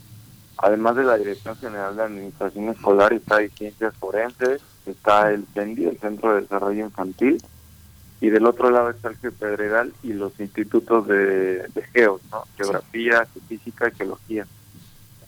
además 0.59 0.97
de 0.97 1.05
la 1.05 1.17
Dirección 1.17 1.57
General 1.57 1.95
de 1.95 2.03
Administración 2.03 2.69
Escolar, 2.69 3.13
está 3.13 3.37
ahí 3.37 3.49
Ciencias 3.51 3.95
Forenses, 3.95 4.61
está 4.85 5.31
el 5.31 5.47
CENDI, 5.55 5.87
el 5.87 5.99
Centro 6.01 6.35
de 6.35 6.41
Desarrollo 6.43 6.85
Infantil, 6.85 7.41
y 8.21 8.31
del 8.31 8.47
otro 8.47 8.71
lado 8.71 8.91
está 8.91 9.09
el 9.09 9.33
Pedregal 9.33 9.93
y 10.03 10.13
los 10.13 10.39
institutos 10.41 11.07
de, 11.07 11.69
de 11.69 11.83
Geo, 11.93 12.21
¿no? 12.33 12.45
Geografía, 12.57 13.27
Física 13.47 13.89
y 13.89 13.95
Geología. 13.95 14.47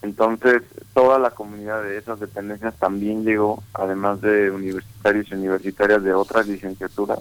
Entonces, 0.03 0.63
toda 0.95 1.19
la 1.19 1.31
comunidad 1.31 1.83
de 1.83 1.99
esas 1.99 2.19
dependencias 2.19 2.75
también 2.77 3.25
llegó, 3.25 3.63
además 3.75 4.21
de 4.21 4.51
universitarios 4.51 5.29
y 5.31 5.35
universitarias 5.35 6.03
de 6.03 6.15
otras 6.15 6.49
licenciaturas, 6.49 7.19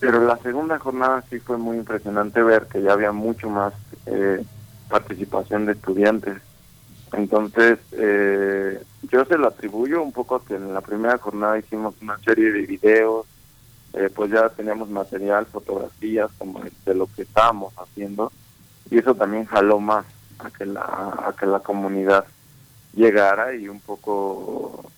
pero 0.00 0.24
la 0.24 0.38
segunda 0.38 0.78
jornada 0.78 1.22
sí 1.28 1.38
fue 1.38 1.58
muy 1.58 1.76
impresionante 1.76 2.42
ver 2.42 2.66
que 2.66 2.82
ya 2.82 2.94
había 2.94 3.12
mucho 3.12 3.50
más 3.50 3.74
eh, 4.06 4.42
participación 4.88 5.66
de 5.66 5.72
estudiantes. 5.72 6.38
Entonces, 7.12 7.78
eh, 7.92 8.82
yo 9.02 9.24
se 9.26 9.36
lo 9.36 9.48
atribuyo 9.48 10.02
un 10.02 10.12
poco 10.12 10.42
que 10.42 10.54
en 10.54 10.72
la 10.72 10.80
primera 10.80 11.18
jornada 11.18 11.58
hicimos 11.58 11.94
una 12.00 12.18
serie 12.18 12.50
de 12.50 12.62
videos, 12.62 13.26
eh, 13.92 14.08
pues 14.14 14.30
ya 14.30 14.48
teníamos 14.48 14.88
material, 14.88 15.46
fotografías 15.46 16.30
como 16.38 16.62
de 16.86 16.94
lo 16.94 17.06
que 17.14 17.22
estábamos 17.22 17.74
haciendo, 17.76 18.32
y 18.90 18.98
eso 18.98 19.14
también 19.14 19.44
jaló 19.44 19.80
más 19.80 20.06
a 20.38 20.50
que 20.50 20.64
la, 20.64 20.80
a 20.82 21.34
que 21.38 21.46
la 21.46 21.60
comunidad 21.60 22.24
llegara 22.94 23.54
y 23.54 23.68
un 23.68 23.80
poco 23.80 24.90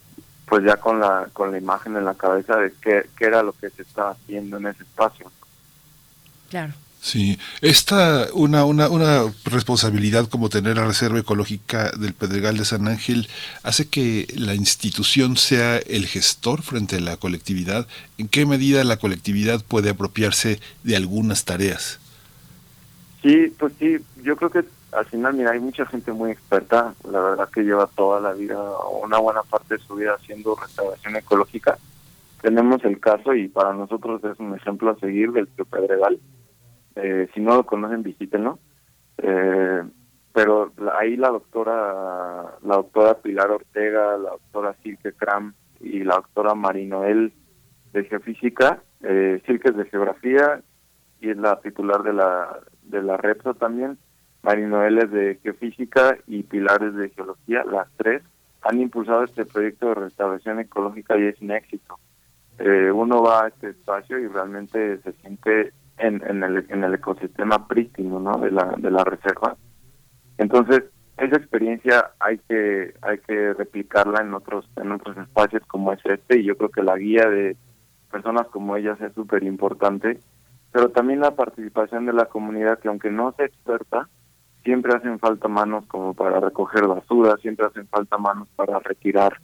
pues 0.53 0.65
ya 0.65 0.77
con 0.77 1.01
la 1.01 1.31
con 1.33 1.51
la 1.51 1.57
imagen 1.57 1.97
en 1.97 2.05
la 2.05 2.13
cabeza 2.13 2.59
de 2.59 2.75
qué, 2.83 3.07
qué 3.17 3.25
era 3.25 3.43
lo 3.43 3.55
que 3.55 3.71
se 3.71 3.81
estaba 3.81 4.11
haciendo 4.11 4.59
en 4.59 4.67
ese 4.67 4.83
espacio. 4.83 5.33
Claro. 6.51 6.75
Sí, 7.01 7.39
esta 7.63 8.27
una, 8.35 8.67
una, 8.67 8.91
una 8.91 9.33
responsabilidad 9.47 10.29
como 10.29 10.51
tener 10.51 10.77
la 10.77 10.85
Reserva 10.85 11.19
Ecológica 11.19 11.91
del 11.93 12.13
Pedregal 12.13 12.59
de 12.59 12.67
San 12.67 12.87
Ángel 12.87 13.31
hace 13.63 13.89
que 13.89 14.27
la 14.37 14.55
institución 14.55 15.39
sea 15.39 15.79
el 15.79 16.07
gestor 16.07 16.61
frente 16.61 16.97
a 16.97 17.01
la 17.01 17.17
colectividad. 17.17 17.89
¿En 18.19 18.29
qué 18.29 18.45
medida 18.45 18.85
la 18.85 18.99
colectividad 18.99 19.65
puede 19.65 19.89
apropiarse 19.89 20.61
de 20.83 20.97
algunas 20.97 21.47
tareas? 21.47 21.99
Sí, 23.23 23.55
pues 23.59 23.73
sí, 23.79 23.97
yo 24.23 24.37
creo 24.37 24.51
que 24.51 24.65
al 24.93 25.07
final, 25.07 25.35
mira, 25.35 25.53
hay 25.53 25.61
mucha 25.61 25.87
gente 25.87 26.13
muy 26.13 26.31
experta, 26.31 26.95
la 27.11 27.21
verdad 27.21 27.49
que 27.49 27.63
lleva 27.63 27.87
toda 27.87 28.21
la 28.21 28.33
vida, 28.33 28.59
una 29.03 29.19
buena 29.19 29.43
parte 29.43 29.75
de 29.75 29.81
su 29.81 29.95
vida 29.95 30.15
haciendo 30.15 30.55
restauración 30.55 31.17
ecológica. 31.17 31.79
Tenemos 32.43 32.85
el 32.85 33.01
caso 33.01 33.35
y 33.35 33.49
para 33.49 33.73
nosotros 33.73 34.23
es 34.25 34.39
un 34.39 34.55
ejemplo 34.55 34.91
a 34.91 34.99
seguir 34.99 35.33
del 35.33 35.49
Tío 35.49 35.65
Pedregal. 35.65 36.19
Eh, 36.97 37.29
si 37.33 37.41
no 37.41 37.57
lo 37.57 37.65
conocen, 37.65 38.03
visítenlo. 38.03 38.59
Eh, 39.19 39.83
pero 40.33 40.73
ahí 40.99 41.17
la 41.17 41.29
doctora, 41.29 42.59
la 42.63 42.77
doctora 42.77 43.15
Pilar 43.15 43.51
Ortega, 43.51 44.17
la 44.19 44.31
doctora 44.31 44.75
Silke 44.83 45.13
Kram 45.13 45.55
y 45.81 46.05
la 46.05 46.17
doctora 46.17 46.55
Marinoel 46.55 47.33
de 47.93 48.05
Geofísica, 48.05 48.83
eh, 49.03 49.43
Silke 49.47 49.71
es 49.71 49.77
de 49.77 49.85
Geografía 49.87 50.63
y 51.21 51.31
es 51.31 51.37
la 51.37 51.61
titular 51.61 52.03
de 52.03 52.15
la, 52.15 52.61
de 52.83 53.03
la 53.03 53.17
REPSA 53.17 53.55
también, 53.55 53.99
Marinoel 54.43 55.11
de 55.11 55.39
Geofísica 55.43 56.19
y 56.27 56.43
Pilares 56.43 56.95
de 56.95 57.11
Geología, 57.11 57.65
las 57.65 57.89
tres, 57.97 58.23
han 58.63 58.81
impulsado 58.81 59.25
este 59.25 59.45
proyecto 59.45 59.89
de 59.89 59.95
restauración 59.95 60.61
ecológica 60.61 61.19
y 61.19 61.25
es 61.25 61.41
un 61.41 61.53
éxito. 61.53 61.99
Eh, 62.59 62.91
uno 62.93 63.23
va 63.23 63.45
a 63.45 63.49
este 63.49 63.71
espacio 63.71 64.19
y 64.19 64.27
realmente 64.29 64.99
se 64.99 65.13
siente 65.15 65.73
en, 65.99 66.23
en, 66.27 66.43
el, 66.43 66.67
en 66.69 66.85
el 66.85 66.95
ecosistema 66.95 67.67
prístino 67.67 68.21
¿no? 68.21 68.39
de, 68.39 68.51
la, 68.51 68.75
de 68.77 68.91
la 68.91 69.05
reserva. 69.05 69.57
Entonces, 70.39 70.85
esa 71.19 71.37
experiencia 71.37 72.11
hay 72.19 72.39
que 72.39 72.95
hay 73.03 73.19
que 73.19 73.53
replicarla 73.55 74.23
en 74.23 74.35
otros 74.35 74.69
en 74.77 74.93
otros 74.93 75.17
espacios 75.19 75.63
como 75.67 75.93
es 75.93 76.01
este 76.05 76.41
y 76.41 76.45
yo 76.45 76.57
creo 76.57 76.71
que 76.71 76.83
la 76.83 76.97
guía 76.97 77.29
de 77.29 77.57
personas 78.11 78.47
como 78.49 78.77
ellas 78.77 79.01
es 79.01 79.13
súper 79.13 79.43
importante 79.45 80.19
pero 80.73 80.89
también 80.89 81.21
la 81.21 81.37
participación 81.37 82.07
de 82.07 82.15
la 82.15 82.27
comunidad 82.27 82.79
que 82.79 82.89
aunque 82.89 83.11
no 83.11 83.33
sea 83.33 83.47
experta 83.47 84.09
siempre 84.65 84.95
hacen 84.95 85.19
falta 85.19 85.49
manos 85.49 85.85
como 85.87 86.15
para 86.15 86.41
recoger 86.41 86.87
basura, 86.87 87.37
siempre 87.39 87.67
hacen 87.67 87.87
falta 87.89 88.19
manos 88.19 88.49
para 88.57 88.79
retirar 88.79 89.39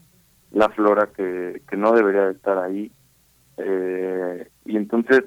la 0.51 0.69
flora 0.71 1.09
que, 1.15 1.63
que 1.69 1.77
no 1.77 1.93
debería 1.93 2.31
estar 2.31 2.59
ahí. 2.59 2.91
Eh, 3.59 4.49
y 4.65 4.77
entonces, 4.77 5.25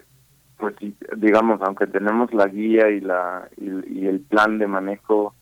pues 0.58 0.76
digamos, 1.18 1.62
aunque 1.62 1.88
tenemos 1.88 2.34
la 2.34 2.48
guía 2.48 2.90
y, 2.90 3.02
la, 3.02 3.50
y, 3.58 4.08
el 4.08 4.22
plan 4.22 4.58
de 4.58 4.68
manejo 4.68 5.36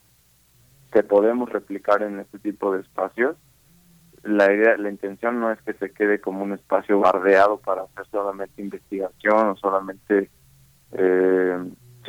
que 0.92 1.04
podemos 1.04 1.50
replicar 1.50 2.02
en 2.02 2.20
este 2.20 2.40
tipo 2.40 2.74
de 2.74 2.82
espacios, 2.82 3.36
la 4.24 4.52
idea, 4.52 4.76
la 4.78 4.90
intención 4.90 5.40
no 5.40 5.52
es 5.52 5.62
que 5.62 5.74
se 5.74 5.92
quede 5.92 6.20
como 6.20 6.44
un 6.44 6.54
espacio 6.54 7.00
bardeado 7.00 7.60
para 7.60 7.84
hacer 7.84 8.06
solamente 8.12 8.62
investigación 8.62 9.50
o 9.50 9.56
solamente 9.56 10.30
eh, 10.92 11.58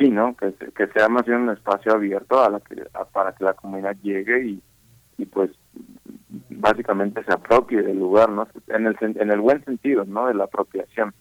sí, 0.01 0.09
¿no? 0.09 0.35
Que, 0.35 0.87
sea 0.93 1.07
más 1.09 1.25
bien 1.25 1.41
un 1.41 1.49
espacio 1.51 1.93
abierto 1.93 2.43
a 2.43 2.49
la 2.49 2.59
que, 2.59 2.83
para 3.11 3.33
que 3.33 3.43
la 3.43 3.53
comunidad 3.53 3.95
llegue 4.01 4.45
y, 4.45 4.61
y 5.17 5.25
pues 5.25 5.51
básicamente 6.49 7.23
se 7.23 7.33
apropie 7.33 7.81
del 7.81 7.99
lugar, 7.99 8.29
¿no? 8.29 8.47
En 8.67 8.87
el, 8.87 8.95
en 8.99 9.31
el 9.31 9.39
buen 9.39 9.63
sentido, 9.63 10.05
¿no? 10.05 10.27
De 10.27 10.33
la 10.33 10.45
apropiación. 10.45 11.13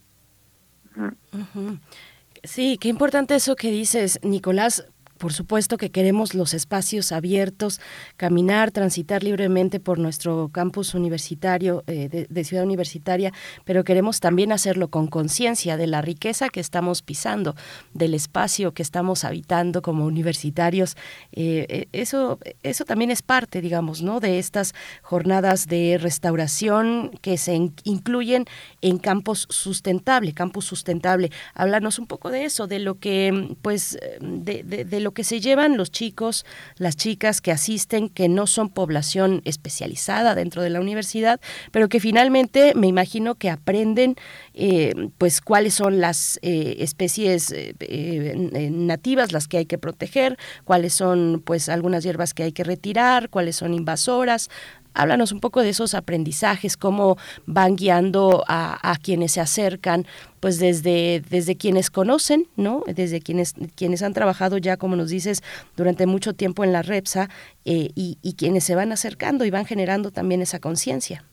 Sí, 2.43 2.79
qué 2.79 2.89
importante 2.89 3.35
eso 3.35 3.57
que 3.57 3.71
dices, 3.71 4.21
Nicolás, 4.23 4.91
por 5.21 5.35
supuesto 5.35 5.77
que 5.77 5.91
queremos 5.91 6.35
los 6.35 6.55
espacios 6.55 7.13
abiertos, 7.13 7.79
caminar, 8.17 8.71
transitar 8.71 9.23
libremente 9.23 9.79
por 9.79 9.99
nuestro 9.99 10.49
campus 10.49 10.95
universitario 10.95 11.85
eh, 11.87 12.27
de, 12.29 12.45
Ciudad 12.45 12.65
Universitaria, 12.65 13.31
pero 13.67 13.85
queremos 13.85 14.21
también 14.21 14.51
hacerlo 14.51 14.89
con 14.89 15.09
conciencia 15.09 15.77
de 15.77 15.87
la 15.87 16.01
riqueza 16.01 16.49
que 16.49 16.61
estamos 16.61 17.03
pisando, 17.03 17.55
del 17.93 18.15
espacio 18.15 18.73
que 18.73 18.83
estamos 18.83 19.25
habitando 19.25 19.83
como 19.83 20.07
universitarios. 20.07 20.97
Eh, 21.33 21.67
eh, 21.69 21.89
eso, 21.93 22.39
eso 22.63 22.87
también 22.87 23.11
es 23.11 23.21
parte, 23.21 23.61
digamos, 23.61 24.01
¿no? 24.01 24.21
de 24.21 24.39
estas 24.39 24.75
jornadas 25.03 25.67
de 25.67 25.99
restauración 26.01 27.11
que 27.21 27.37
se 27.37 27.71
incluyen 27.85 28.47
en 28.81 28.97
campus 28.97 29.47
sustentable, 29.51 30.33
campus 30.33 30.65
sustentable. 30.65 31.31
Háblanos 31.53 31.99
un 31.99 32.07
poco 32.07 32.31
de 32.31 32.47
eso, 32.47 32.67
de 32.67 32.79
lo 32.79 32.99
que, 32.99 33.55
pues, 33.61 33.99
de, 34.23 34.63
de 34.63 35.01
lo 35.01 35.10
que 35.13 35.25
se 35.25 35.41
llevan 35.41 35.77
los 35.77 35.91
chicos, 35.91 36.45
las 36.77 36.97
chicas 36.97 37.41
que 37.41 37.53
asisten, 37.53 38.09
que 38.09 38.29
no 38.29 38.47
son 38.47 38.69
población 38.69 39.43
especializada 39.45 40.35
dentro 40.35 40.63
de 40.63 40.71
la 40.71 40.81
universidad, 40.81 41.41
pero 41.73 41.89
que 41.89 42.01
finalmente 42.01 42.73
me 42.75 42.87
imagino 42.87 43.35
que 43.35 43.51
aprenden 43.51 44.17
eh, 44.55 44.95
pues 45.19 45.41
cuáles 45.41 45.75
son 45.75 46.01
las 46.01 46.39
eh, 46.43 46.77
especies 46.81 47.53
eh, 47.53 48.35
nativas 48.71 49.33
las 49.33 49.49
que 49.49 49.59
hay 49.59 49.67
que 49.67 49.79
proteger, 49.79 50.39
cuáles 50.65 50.95
son 50.95 51.43
pues 51.45 51.69
algunas 51.69 52.05
hierbas 52.05 52.35
que 52.35 52.45
hay 52.45 52.53
que 52.53 52.65
retirar, 52.65 53.31
cuáles 53.31 53.57
son 53.57 53.75
invasoras, 53.75 54.51
Háblanos 54.95 55.33
un 55.33 55.41
poco 55.41 55.63
de 55.63 55.71
esos 55.71 55.95
aprendizajes, 55.95 56.77
cómo 56.77 57.17
van 57.47 57.77
guiando 57.77 58.45
a, 58.49 58.95
quienes 59.03 59.33
se 59.33 59.41
acercan, 59.41 60.05
pues 60.41 60.59
desde, 60.59 61.23
desde 61.31 61.57
quienes 61.57 61.91
conocen, 61.91 62.47
¿no? 62.57 62.83
Desde 62.87 63.21
quienes, 63.21 63.55
quienes 63.77 64.03
han 64.03 64.15
trabajado 64.15 64.59
ya, 64.59 64.77
como 64.77 64.97
nos 64.97 65.11
dices, 65.11 65.43
durante 65.77 66.07
mucho 66.07 66.35
tiempo 66.35 66.65
en 66.65 66.73
la 66.73 66.83
REPSA 66.83 67.29
eh, 67.65 67.91
y, 67.95 68.19
y, 68.23 68.35
quienes 68.35 68.65
se 68.65 68.75
van 68.75 68.93
acercando 68.93 69.45
y 69.45 69.51
van 69.51 69.65
generando 69.65 70.11
también 70.11 70.43
esa 70.43 70.61
conciencia. 70.61 71.25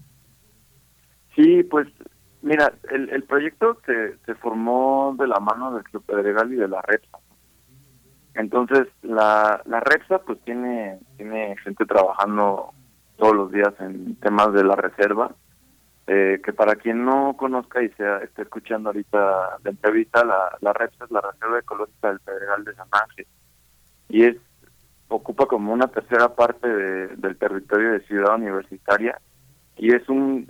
Sí, 1.36 1.64
pues 1.64 1.88
Mira, 2.48 2.74
el, 2.92 3.10
el 3.10 3.24
proyecto 3.24 3.78
se, 3.86 4.18
se 4.26 4.36
formó 4.36 5.16
de 5.18 5.28
la 5.28 5.40
mano 5.40 5.74
del 5.74 5.84
Club 5.84 6.04
Pedregal 6.06 6.54
y 6.54 6.56
de 6.56 6.68
la 6.68 6.82
REPSA. 6.82 7.18
Entonces, 8.36 8.88
la, 9.02 9.62
la 9.66 9.80
REPSA 9.80 10.20
pues 10.20 10.40
tiene, 10.46 11.00
tiene 11.18 11.58
gente 11.58 11.86
trabajando 11.86 12.74
todos 13.18 13.36
los 13.36 13.52
días 13.52 13.74
en 13.80 14.16
temas 14.16 14.54
de 14.54 14.64
la 14.64 14.76
reserva, 14.76 15.36
eh, 16.08 16.40
que 16.44 16.54
para 16.54 16.76
quien 16.76 17.04
no 17.04 17.36
conozca 17.38 17.84
y 17.84 17.90
se 17.90 18.24
esté 18.24 18.44
escuchando 18.44 18.90
ahorita 18.90 19.60
la 19.64 19.70
entrevista, 19.70 20.24
la, 20.24 20.58
la 20.62 20.74
REPSA 20.74 21.06
es 21.06 21.12
la 21.12 21.22
Reserva 21.22 21.60
Ecológica 21.60 22.10
del 22.10 22.20
Pedregal 22.20 22.64
de 22.64 22.76
San 22.76 22.88
Ángel. 22.92 23.28
Y 24.10 24.24
es 24.24 24.38
ocupa 25.10 25.46
como 25.46 25.74
una 25.74 25.88
tercera 25.88 26.36
parte 26.36 26.68
del 26.68 27.38
territorio 27.38 27.92
de 27.92 28.02
Ciudad 28.02 28.36
Universitaria 28.36 29.20
y 29.78 29.94
es 29.94 30.08
un 30.10 30.50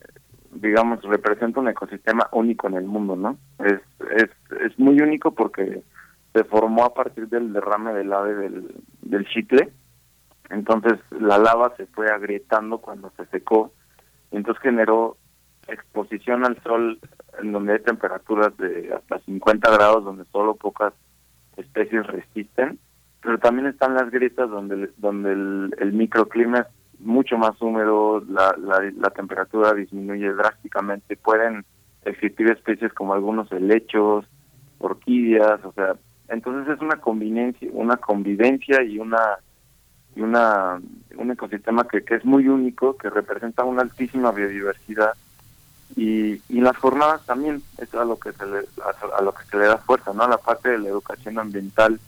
digamos, 0.52 1.02
representa 1.04 1.60
un 1.60 1.68
ecosistema 1.68 2.28
único 2.32 2.68
en 2.68 2.76
el 2.76 2.86
mundo, 2.86 3.16
¿no? 3.16 3.38
Es, 3.60 3.80
es, 4.16 4.30
es 4.62 4.80
muy 4.80 5.00
único 5.02 5.32
porque 5.32 5.84
se 6.34 6.44
formó 6.46 6.86
a 6.86 6.94
partir 6.94 7.28
del 7.28 7.54
derrame 7.54 7.94
del 7.94 8.14
ave 8.14 8.36
del, 8.36 8.76
del 9.02 9.26
chicle, 9.28 9.72
entonces 10.50 11.00
la 11.12 11.38
lava 11.38 11.74
se 11.78 11.86
fue 11.88 12.10
agrietando 12.10 12.80
cuando 12.80 13.12
se 13.18 13.26
secó, 13.28 13.74
y 14.32 14.38
entonces 14.38 14.62
generó 14.62 15.18
exposición 15.68 16.46
al 16.46 16.62
sol 16.64 17.00
en 17.40 17.52
donde 17.52 17.74
hay 17.74 17.80
temperaturas 17.80 18.56
de 18.58 18.94
hasta 18.94 19.20
50 19.20 19.70
grados, 19.72 20.04
donde 20.04 20.26
solo 20.26 20.56
pocas 20.56 20.94
especies 21.58 22.06
resisten, 22.08 22.80
pero 23.22 23.40
también 23.40 23.68
están 23.68 23.96
las 23.96 24.10
grietas 24.10 24.50
donde, 24.50 24.90
donde 24.98 25.34
el, 25.34 25.76
el 25.80 25.94
microclima 25.94 26.60
es 26.60 26.68
mucho 27.00 27.38
más 27.38 27.62
húmedo, 27.62 28.24
la, 28.28 28.56
la, 28.58 29.10
temperatura 29.12 29.74
disminuye 29.74 30.34
drásticamente, 30.34 31.16
pueden 31.16 31.66
existir 32.06 32.50
especies 32.50 32.94
como 32.94 33.14
algunos 33.14 33.52
helechos, 33.52 34.26
orquídeas, 34.80 35.64
o 35.64 35.72
sea, 35.74 35.96
entonces 36.30 36.76
es 36.76 36.82
una 36.82 36.98
convivencia, 36.98 37.70
una 37.74 37.98
convivencia 37.98 38.82
y 38.84 39.00
una 39.00 39.38
y 40.18 40.22
una 40.22 40.82
un 41.16 41.32
ecosistema 41.32 41.88
que, 41.88 42.04
que 42.04 42.16
es 42.16 42.26
muy 42.26 42.48
único, 42.48 42.98
que 42.98 43.10
representa 43.10 43.64
una 43.64 43.82
altísima 43.82 44.32
biodiversidad 44.32 45.14
y, 45.96 46.42
y 46.50 46.62
las 46.62 46.78
jornadas 46.78 47.26
también 47.26 47.64
es 47.78 47.94
a 47.94 48.04
lo 48.04 48.20
que 48.20 48.34
se 48.34 48.46
le 48.46 48.60
a, 49.18 49.22
lo 49.22 49.34
que 49.34 49.46
se 49.46 49.58
le 49.58 49.66
da 49.66 49.78
fuerza, 49.78 50.14
¿no? 50.14 50.28
La 50.28 50.38
parte 50.38 50.70
de 50.70 50.80
la 50.80 50.90
educación 50.90 51.40
ambiental 51.40 52.00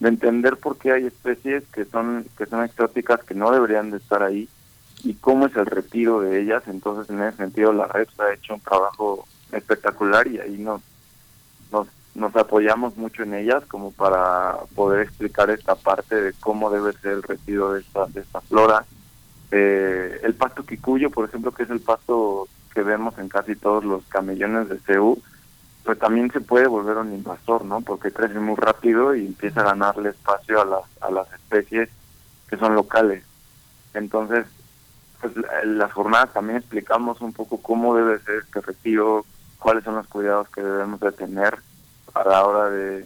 de 0.00 0.08
entender 0.08 0.56
por 0.56 0.78
qué 0.78 0.92
hay 0.92 1.06
especies 1.06 1.64
que 1.72 1.84
son 1.84 2.26
que 2.36 2.46
son 2.46 2.64
exóticas 2.64 3.22
que 3.24 3.34
no 3.34 3.50
deberían 3.50 3.90
de 3.90 3.98
estar 3.98 4.22
ahí 4.22 4.48
y 5.04 5.14
cómo 5.14 5.46
es 5.46 5.56
el 5.56 5.66
retiro 5.66 6.20
de 6.20 6.40
ellas. 6.40 6.62
Entonces, 6.66 7.10
en 7.10 7.22
ese 7.22 7.36
sentido, 7.36 7.72
la 7.72 7.86
red 7.86 8.08
ha 8.18 8.32
hecho 8.32 8.54
un 8.54 8.60
trabajo 8.60 9.26
espectacular 9.52 10.26
y 10.26 10.40
ahí 10.40 10.58
nos, 10.58 10.80
nos, 11.70 11.86
nos 12.18 12.34
apoyamos 12.34 12.96
mucho 12.96 13.22
en 13.22 13.34
ellas 13.34 13.64
como 13.66 13.92
para 13.92 14.56
poder 14.74 15.02
explicar 15.02 15.50
esta 15.50 15.76
parte 15.76 16.20
de 16.20 16.32
cómo 16.34 16.68
debe 16.70 16.92
ser 16.94 17.12
el 17.12 17.22
retiro 17.22 17.72
de 17.72 17.80
esta, 17.80 18.06
de 18.06 18.20
esta 18.20 18.40
flora. 18.40 18.84
Eh, 19.50 20.20
el 20.24 20.34
pasto 20.34 20.66
quicuyo, 20.66 21.10
por 21.10 21.28
ejemplo, 21.28 21.52
que 21.52 21.62
es 21.62 21.70
el 21.70 21.80
pasto 21.80 22.48
que 22.74 22.82
vemos 22.82 23.16
en 23.18 23.28
casi 23.28 23.54
todos 23.54 23.84
los 23.84 24.04
camellones 24.06 24.68
de 24.68 24.78
CEU, 24.80 25.18
pues 25.84 25.98
también 25.98 26.30
se 26.32 26.40
puede 26.40 26.66
volver 26.66 26.96
un 26.98 27.14
invasor, 27.14 27.64
¿no? 27.64 27.80
Porque 27.80 28.12
crece 28.12 28.38
muy 28.40 28.56
rápido 28.56 29.14
y 29.14 29.24
empieza 29.24 29.60
a 29.60 29.70
ganarle 29.70 30.10
espacio 30.10 30.60
a 30.60 30.64
las, 30.64 30.84
a 31.00 31.10
las 31.10 31.32
especies 31.32 31.88
que 32.48 32.56
son 32.56 32.74
locales. 32.74 33.22
Entonces, 33.94 34.44
pues 35.20 35.32
en 35.62 35.78
las 35.78 35.92
jornadas 35.92 36.32
también 36.32 36.58
explicamos 36.58 37.20
un 37.20 37.32
poco 37.32 37.58
cómo 37.62 37.94
debe 37.94 38.18
ser 38.20 38.42
este 38.44 38.60
retiro, 38.60 39.24
cuáles 39.58 39.84
son 39.84 39.94
los 39.94 40.06
cuidados 40.08 40.48
que 40.50 40.62
debemos 40.62 41.00
de 41.00 41.12
tener 41.12 41.58
a 42.14 42.24
la 42.24 42.46
hora 42.46 42.70
de, 42.70 43.04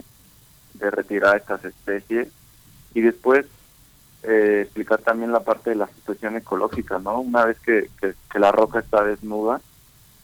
de 0.74 0.90
retirar 0.90 1.36
estas 1.36 1.64
especies 1.64 2.28
y 2.94 3.00
después 3.00 3.46
eh, 4.22 4.60
explicar 4.62 5.00
también 5.00 5.32
la 5.32 5.40
parte 5.40 5.70
de 5.70 5.76
la 5.76 5.88
situación 5.88 6.36
ecológica, 6.36 6.98
¿no? 6.98 7.20
Una 7.20 7.44
vez 7.44 7.58
que, 7.60 7.88
que 8.00 8.38
la 8.38 8.52
roca 8.52 8.78
está 8.78 9.02
desnuda, 9.02 9.60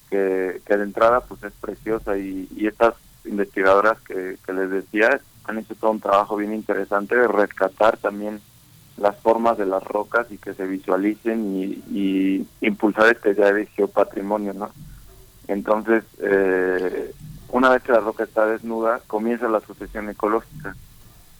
que, 0.08 0.60
de 0.66 0.82
entrada 0.82 1.20
pues 1.20 1.42
es 1.42 1.52
preciosa 1.52 2.16
y, 2.16 2.48
estas 2.66 2.94
investigadoras 3.24 4.00
que, 4.00 4.38
les 4.52 4.70
decía 4.70 5.20
han 5.44 5.58
hecho 5.58 5.74
todo 5.74 5.92
un 5.92 6.00
trabajo 6.00 6.36
bien 6.36 6.54
interesante 6.54 7.16
de 7.16 7.26
rescatar 7.26 7.96
también 7.96 8.40
las 8.98 9.16
formas 9.18 9.56
de 9.56 9.64
las 9.64 9.82
rocas 9.82 10.26
y 10.30 10.36
que 10.36 10.52
se 10.52 10.66
visualicen 10.66 11.82
y, 11.90 12.46
impulsar 12.60 13.06
este 13.08 13.34
ya 13.34 13.52
de 13.52 13.66
geopatrimonio, 13.66 14.52
¿no? 14.52 14.70
Entonces, 15.46 16.04
eh, 16.18 17.14
una 17.50 17.70
vez 17.70 17.82
que 17.82 17.92
la 17.92 18.00
roca 18.00 18.24
está 18.24 18.46
desnuda, 18.46 19.00
comienza 19.06 19.48
la 19.48 19.60
sucesión 19.60 20.08
ecológica 20.08 20.76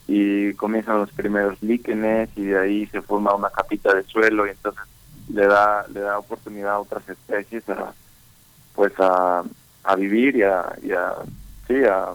y 0.07 0.53
comienzan 0.55 0.97
los 0.97 1.11
primeros 1.11 1.61
líquenes 1.61 2.29
y 2.35 2.45
de 2.45 2.59
ahí 2.59 2.85
se 2.87 3.01
forma 3.01 3.35
una 3.35 3.49
capita 3.49 3.93
de 3.93 4.03
suelo 4.03 4.47
y 4.47 4.51
entonces 4.51 4.83
le 5.31 5.45
da 5.45 5.85
le 5.87 5.99
da 5.99 6.17
oportunidad 6.17 6.73
a 6.73 6.79
otras 6.79 7.07
especies 7.07 7.67
a, 7.69 7.93
pues 8.73 8.93
a, 8.99 9.43
a 9.83 9.95
vivir 9.95 10.35
y 10.35 10.41
a, 10.41 10.75
y 10.81 10.91
a 10.91 11.13
sí, 11.67 11.83
a, 11.83 12.13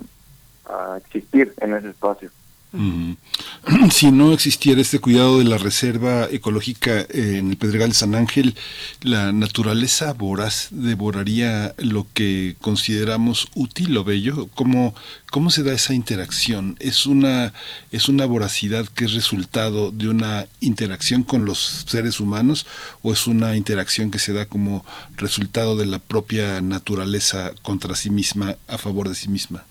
a 0.66 0.96
existir 0.98 1.54
en 1.60 1.74
ese 1.74 1.90
espacio. 1.90 2.30
Si 3.90 4.10
no 4.10 4.32
existiera 4.32 4.80
este 4.80 4.98
cuidado 4.98 5.38
de 5.38 5.44
la 5.44 5.58
reserva 5.58 6.26
ecológica 6.30 7.06
en 7.08 7.50
el 7.50 7.56
Pedregal 7.56 7.90
de 7.90 7.94
San 7.94 8.14
Ángel, 8.14 8.56
la 9.02 9.32
naturaleza 9.32 10.12
voraz 10.12 10.68
devoraría 10.70 11.74
lo 11.78 12.06
que 12.12 12.56
consideramos 12.60 13.48
útil 13.54 13.96
o 13.96 14.02
bello. 14.02 14.48
¿Cómo, 14.54 14.94
cómo 15.30 15.50
se 15.50 15.62
da 15.62 15.72
esa 15.72 15.94
interacción? 15.94 16.76
¿Es 16.80 17.06
una, 17.06 17.52
¿Es 17.92 18.08
una 18.08 18.26
voracidad 18.26 18.86
que 18.88 19.04
es 19.04 19.12
resultado 19.12 19.92
de 19.92 20.08
una 20.08 20.46
interacción 20.60 21.22
con 21.22 21.44
los 21.44 21.84
seres 21.86 22.18
humanos 22.18 22.66
o 23.02 23.12
es 23.12 23.26
una 23.28 23.56
interacción 23.56 24.10
que 24.10 24.18
se 24.18 24.32
da 24.32 24.46
como 24.46 24.84
resultado 25.16 25.76
de 25.76 25.86
la 25.86 26.00
propia 26.00 26.60
naturaleza 26.60 27.52
contra 27.62 27.94
sí 27.94 28.10
misma, 28.10 28.56
a 28.66 28.78
favor 28.78 29.08
de 29.08 29.14
sí 29.14 29.28
misma? 29.28 29.64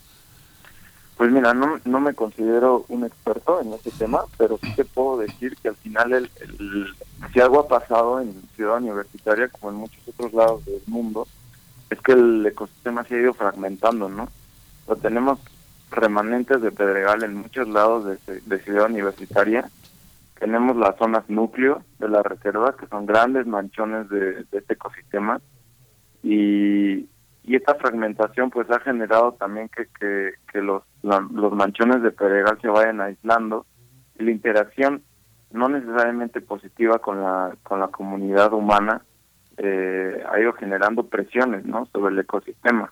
Pues 1.24 1.32
mira, 1.32 1.54
no, 1.54 1.80
no 1.86 2.02
me 2.02 2.14
considero 2.14 2.84
un 2.90 3.06
experto 3.06 3.62
en 3.62 3.72
ese 3.72 3.92
tema, 3.92 4.24
pero 4.38 4.60
sí 4.62 4.76
te 4.76 4.84
puedo 4.84 5.20
decir 5.20 5.56
que 5.56 5.70
al 5.70 5.78
final 5.78 6.12
el, 6.12 6.30
si 7.32 7.40
algo 7.40 7.62
ha 7.62 7.68
pasado 7.70 8.20
en 8.20 8.34
Ciudad 8.58 8.76
Universitaria, 8.76 9.48
como 9.48 9.72
en 9.72 9.78
muchos 9.78 10.06
otros 10.06 10.34
lados 10.34 10.66
del 10.66 10.82
mundo, 10.86 11.26
es 11.90 12.02
que 12.02 12.12
el 12.12 12.46
ecosistema 12.46 13.06
se 13.06 13.16
ha 13.16 13.22
ido 13.22 13.34
fragmentando, 13.34 14.10
¿no? 14.10 14.28
O 14.86 14.98
tenemos 14.98 15.40
remanentes 15.92 16.62
de 16.62 16.74
pedregal 16.74 17.24
en 17.24 17.36
muchos 17.38 17.70
lados 17.70 18.04
de, 18.26 18.60
Ciudad 18.60 18.90
Universitaria. 18.90 19.70
Tenemos 20.38 20.76
las 20.76 20.98
zonas 20.98 21.24
núcleo 21.30 21.84
de 22.00 22.10
la 22.10 22.22
reserva, 22.22 22.76
que 22.76 22.88
son 22.88 23.06
grandes 23.06 23.48
manchones 23.48 24.10
de, 24.10 24.44
de 24.44 24.58
este 24.58 24.74
ecosistema. 24.74 25.40
Y, 26.22 27.08
y 27.44 27.56
esta 27.56 27.76
fragmentación 27.76 28.50
pues 28.50 28.70
ha 28.72 28.80
generado 28.80 29.34
también 29.34 29.70
que, 29.70 29.88
que, 30.52 30.62
los, 30.62 30.84
los 31.02 31.54
manchones 31.54 32.02
de 32.02 32.12
pedregal 32.12 32.58
se 32.62 32.70
vayan 32.70 33.02
aislando 33.02 33.66
y 34.18 34.24
la 34.24 34.32
interacción 34.32 35.04
no 35.52 35.68
necesariamente 35.68 36.42
positiva 36.42 37.00
con 37.00 37.22
la 37.22 37.56
con 37.64 37.80
la 37.80 37.90
comunidad 37.90 38.54
humana 38.54 39.02
eh, 39.58 40.24
ha 40.32 40.40
ido 40.40 40.54
generando 40.54 41.08
presiones 41.08 41.66
no 41.66 41.86
sobre 41.88 42.14
el 42.14 42.20
ecosistema. 42.20 42.92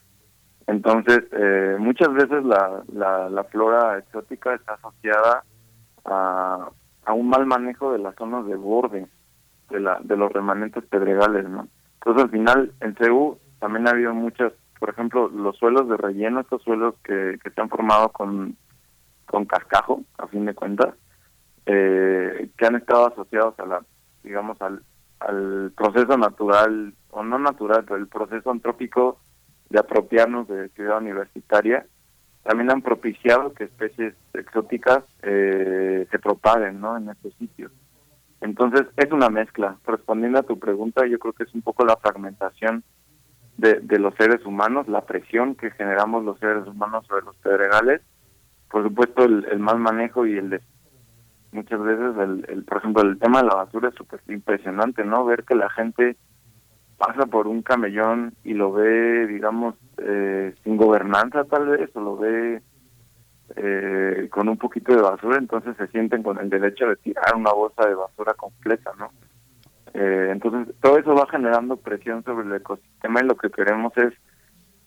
Entonces 0.67 1.23
eh, 1.31 1.77
muchas 1.79 2.13
veces 2.13 2.43
la, 2.43 2.83
la, 2.93 3.29
la 3.29 3.43
flora 3.45 3.97
exótica 3.97 4.53
está 4.53 4.73
asociada 4.73 5.43
a, 6.05 6.69
a 7.05 7.13
un 7.13 7.29
mal 7.29 7.45
manejo 7.45 7.93
de 7.93 7.99
las 7.99 8.15
zonas 8.15 8.45
de 8.47 8.55
borde 8.55 9.07
de 9.69 9.79
la 9.79 9.99
de 10.01 10.17
los 10.17 10.31
remanentes 10.31 10.83
pedregales 10.83 11.47
no 11.47 11.67
entonces 11.95 12.23
al 12.23 12.29
final 12.29 12.71
en 12.81 12.95
CEU 12.95 13.37
también 13.61 13.87
ha 13.87 13.91
habido 13.91 14.13
muchas, 14.15 14.53
por 14.79 14.89
ejemplo, 14.89 15.29
los 15.29 15.55
suelos 15.55 15.87
de 15.87 15.95
relleno, 15.95 16.39
estos 16.39 16.63
suelos 16.63 16.95
que, 17.03 17.37
que 17.43 17.51
se 17.51 17.61
han 17.61 17.69
formado 17.69 18.09
con, 18.09 18.57
con 19.27 19.45
cascajo, 19.45 20.01
a 20.17 20.25
fin 20.25 20.45
de 20.45 20.55
cuentas, 20.55 20.95
eh, 21.67 22.49
que 22.57 22.65
han 22.65 22.75
estado 22.75 23.09
asociados 23.09 23.53
a 23.59 23.65
la, 23.67 23.85
digamos, 24.23 24.59
al, 24.63 24.81
al 25.19 25.71
proceso 25.77 26.17
natural, 26.17 26.95
o 27.11 27.23
no 27.23 27.37
natural, 27.37 27.83
pero 27.83 27.97
el 27.97 28.07
proceso 28.07 28.49
antrópico 28.49 29.19
de 29.69 29.77
apropiarnos 29.77 30.47
de 30.47 30.69
ciudad 30.69 30.97
universitaria, 30.97 31.85
también 32.41 32.71
han 32.71 32.81
propiciado 32.81 33.53
que 33.53 33.65
especies 33.65 34.15
exóticas 34.33 35.03
eh, 35.21 36.07
se 36.09 36.17
propaguen 36.17 36.81
¿no? 36.81 36.97
en 36.97 37.09
estos 37.09 37.35
sitios. 37.35 37.71
Entonces, 38.41 38.87
es 38.97 39.11
una 39.11 39.29
mezcla. 39.29 39.77
Respondiendo 39.85 40.39
a 40.39 40.43
tu 40.43 40.57
pregunta, 40.57 41.05
yo 41.05 41.19
creo 41.19 41.33
que 41.33 41.43
es 41.43 41.53
un 41.53 41.61
poco 41.61 41.85
la 41.85 41.95
fragmentación 41.97 42.83
de, 43.57 43.99
los 43.99 44.15
seres 44.15 44.45
humanos, 44.45 44.87
la 44.87 45.01
presión 45.01 45.55
que 45.55 45.71
generamos 45.71 46.23
los 46.23 46.39
seres 46.39 46.65
humanos 46.67 47.05
sobre 47.07 47.25
los 47.25 47.35
pedregales, 47.37 48.01
por 48.69 48.83
supuesto 48.83 49.23
el, 49.25 49.59
mal 49.59 49.79
manejo 49.79 50.25
y 50.25 50.37
el 50.37 50.49
de 50.49 50.61
muchas 51.51 51.81
veces 51.81 52.17
el, 52.17 52.45
el, 52.47 52.63
por 52.63 52.77
ejemplo 52.77 53.03
el 53.03 53.19
tema 53.19 53.41
de 53.41 53.49
la 53.49 53.55
basura 53.55 53.89
es 53.89 53.95
súper 53.95 54.21
impresionante 54.29 55.03
no 55.03 55.25
ver 55.25 55.43
que 55.43 55.53
la 55.53 55.69
gente 55.69 56.15
pasa 57.01 57.25
por 57.25 57.47
un 57.47 57.63
camellón 57.63 58.35
y 58.43 58.53
lo 58.53 58.71
ve, 58.71 59.25
digamos, 59.25 59.73
eh, 59.97 60.53
sin 60.63 60.77
gobernanza 60.77 61.45
tal 61.45 61.69
vez, 61.69 61.89
o 61.95 61.99
lo 61.99 62.15
ve 62.15 62.61
eh, 63.55 64.27
con 64.31 64.47
un 64.47 64.57
poquito 64.57 64.95
de 64.95 65.01
basura, 65.01 65.37
entonces 65.37 65.75
se 65.77 65.87
sienten 65.87 66.21
con 66.21 66.37
el 66.37 66.49
derecho 66.49 66.87
de 66.87 66.97
tirar 66.97 67.35
una 67.35 67.51
bolsa 67.53 67.87
de 67.87 67.95
basura 67.95 68.35
completa, 68.35 68.91
¿no? 68.99 69.11
Eh, 69.93 70.29
entonces 70.31 70.73
todo 70.81 70.97
eso 70.97 71.13
va 71.13 71.27
generando 71.27 71.77
presión 71.77 72.23
sobre 72.23 72.47
el 72.47 72.55
ecosistema 72.55 73.21
y 73.21 73.25
lo 73.25 73.35
que 73.35 73.49
queremos 73.49 73.91
es 73.97 74.13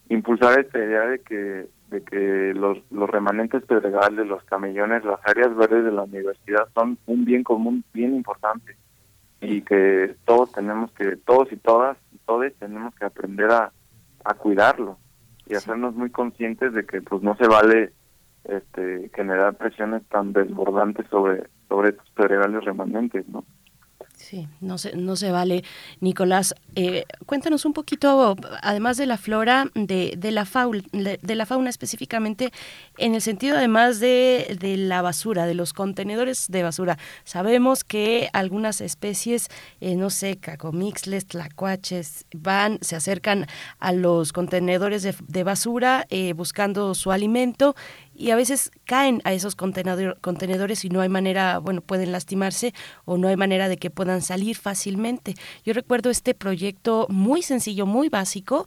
impulsar 0.08 0.58
esta 0.58 0.78
idea 0.78 1.06
de 1.06 1.20
que 1.20 1.66
de 1.90 2.02
que 2.02 2.54
los, 2.54 2.78
los 2.90 3.08
remanentes 3.08 3.62
pedregales, 3.66 4.26
los 4.26 4.42
camellones, 4.44 5.04
las 5.04 5.20
áreas 5.24 5.54
verdes 5.54 5.84
de 5.84 5.92
la 5.92 6.02
universidad 6.02 6.66
son 6.74 6.98
un 7.06 7.24
bien 7.24 7.44
común 7.44 7.84
bien 7.92 8.14
importante 8.16 8.76
y 9.40 9.60
que 9.60 10.16
todos 10.24 10.50
tenemos 10.52 10.90
que, 10.92 11.16
todos 11.16 11.52
y 11.52 11.56
todas, 11.56 11.98
todos 12.26 12.52
tenemos 12.58 12.94
que 12.94 13.04
aprender 13.04 13.50
a, 13.50 13.70
a 14.24 14.34
cuidarlo 14.34 14.98
y 15.46 15.54
hacernos 15.54 15.94
muy 15.94 16.10
conscientes 16.10 16.72
de 16.72 16.86
que 16.86 17.02
pues 17.02 17.22
no 17.22 17.36
se 17.36 17.46
vale 17.46 17.92
este 18.44 19.10
generar 19.14 19.54
presiones 19.56 20.02
tan 20.08 20.32
desbordantes 20.32 21.06
sobre 21.08 21.44
sobre 21.68 21.90
estos 21.90 22.08
pedregales 22.10 22.64
remanentes, 22.64 23.28
¿no? 23.28 23.44
Sí, 24.16 24.48
no 24.60 24.78
se, 24.78 24.96
no 24.96 25.16
se 25.16 25.32
vale. 25.32 25.64
Nicolás, 26.00 26.54
eh, 26.76 27.04
cuéntanos 27.26 27.64
un 27.64 27.72
poquito, 27.72 28.36
además 28.62 28.96
de 28.96 29.06
la 29.06 29.18
flora, 29.18 29.66
de, 29.74 30.14
de 30.16 30.30
la 30.30 30.44
fauna, 30.44 30.82
de, 30.92 31.34
la 31.34 31.46
fauna 31.46 31.68
específicamente, 31.68 32.52
en 32.96 33.14
el 33.14 33.20
sentido 33.20 33.56
además 33.56 33.98
de, 33.98 34.56
de, 34.60 34.76
la 34.76 35.02
basura, 35.02 35.46
de 35.46 35.54
los 35.54 35.72
contenedores 35.72 36.46
de 36.48 36.62
basura. 36.62 36.96
Sabemos 37.24 37.82
que 37.82 38.28
algunas 38.32 38.80
especies, 38.80 39.48
eh, 39.80 39.96
no 39.96 40.10
sé, 40.10 40.36
cacomixles, 40.36 41.26
tlacuaches, 41.26 42.24
van, 42.34 42.78
se 42.82 42.96
acercan 42.96 43.46
a 43.78 43.92
los 43.92 44.32
contenedores 44.32 45.02
de, 45.02 45.44
basura 45.44 46.06
eh, 46.08 46.32
buscando 46.34 46.94
su 46.94 47.10
alimento 47.10 47.74
y 48.14 48.30
a 48.30 48.36
veces 48.36 48.70
caen 48.84 49.20
a 49.24 49.32
esos 49.32 49.56
contenedores 49.56 50.84
y 50.84 50.88
no 50.88 51.00
hay 51.00 51.08
manera, 51.08 51.58
bueno, 51.58 51.80
pueden 51.80 52.12
lastimarse 52.12 52.74
o 53.04 53.18
no 53.18 53.28
hay 53.28 53.36
manera 53.36 53.68
de 53.68 53.76
que 53.76 53.90
puedan 53.90 54.22
salir 54.22 54.56
fácilmente. 54.56 55.34
Yo 55.64 55.72
recuerdo 55.72 56.10
este 56.10 56.34
proyecto 56.34 57.06
muy 57.08 57.42
sencillo, 57.42 57.86
muy 57.86 58.08
básico, 58.08 58.66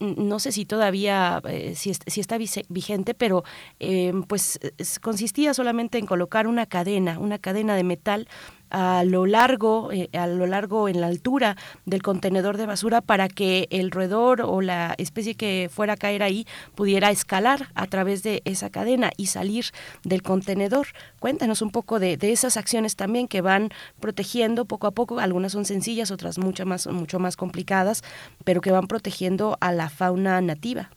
no 0.00 0.38
sé 0.38 0.52
si 0.52 0.64
todavía 0.64 1.40
eh, 1.48 1.74
si, 1.76 1.92
si, 1.94 2.20
está 2.20 2.38
vigente, 2.68 3.14
pero 3.14 3.44
eh, 3.80 4.12
pues 4.26 4.58
consistía 5.00 5.54
solamente 5.54 5.98
en 5.98 6.06
colocar 6.06 6.46
una 6.46 6.66
cadena, 6.66 7.18
una 7.18 7.38
cadena 7.38 7.76
de 7.76 7.84
metal 7.84 8.28
a 8.70 9.04
lo 9.04 9.26
largo, 9.26 9.92
eh, 9.92 10.08
a 10.12 10.26
lo 10.26 10.46
largo 10.46 10.88
en 10.88 11.00
la 11.00 11.06
altura 11.06 11.56
del 11.84 12.02
contenedor 12.02 12.56
de 12.56 12.66
basura 12.66 13.00
para 13.00 13.28
que 13.28 13.68
el 13.70 13.90
roedor 13.90 14.42
o 14.42 14.60
la 14.60 14.94
especie 14.98 15.34
que 15.34 15.68
fuera 15.72 15.94
a 15.94 15.96
caer 15.96 16.22
ahí 16.22 16.46
pudiera 16.74 17.10
escalar 17.10 17.68
a 17.74 17.86
través 17.86 18.22
de 18.22 18.42
esa 18.44 18.70
cadena 18.70 19.10
y 19.16 19.26
salir 19.26 19.66
del 20.04 20.22
contenedor. 20.22 20.88
Cuéntanos 21.20 21.62
un 21.62 21.70
poco 21.70 21.98
de, 21.98 22.16
de 22.16 22.32
esas 22.32 22.56
acciones 22.56 22.96
también 22.96 23.28
que 23.28 23.40
van 23.40 23.70
protegiendo 24.00 24.64
poco 24.64 24.86
a 24.86 24.90
poco, 24.90 25.18
algunas 25.20 25.52
son 25.52 25.64
sencillas, 25.64 26.10
otras 26.10 26.38
mucho 26.38 26.66
más, 26.66 26.86
mucho 26.86 27.18
más 27.18 27.36
complicadas, 27.36 28.02
pero 28.44 28.60
que 28.60 28.72
van 28.72 28.86
protegiendo 28.86 29.56
a 29.60 29.72
la 29.72 29.88
fauna 29.88 30.40
nativa. 30.40 30.90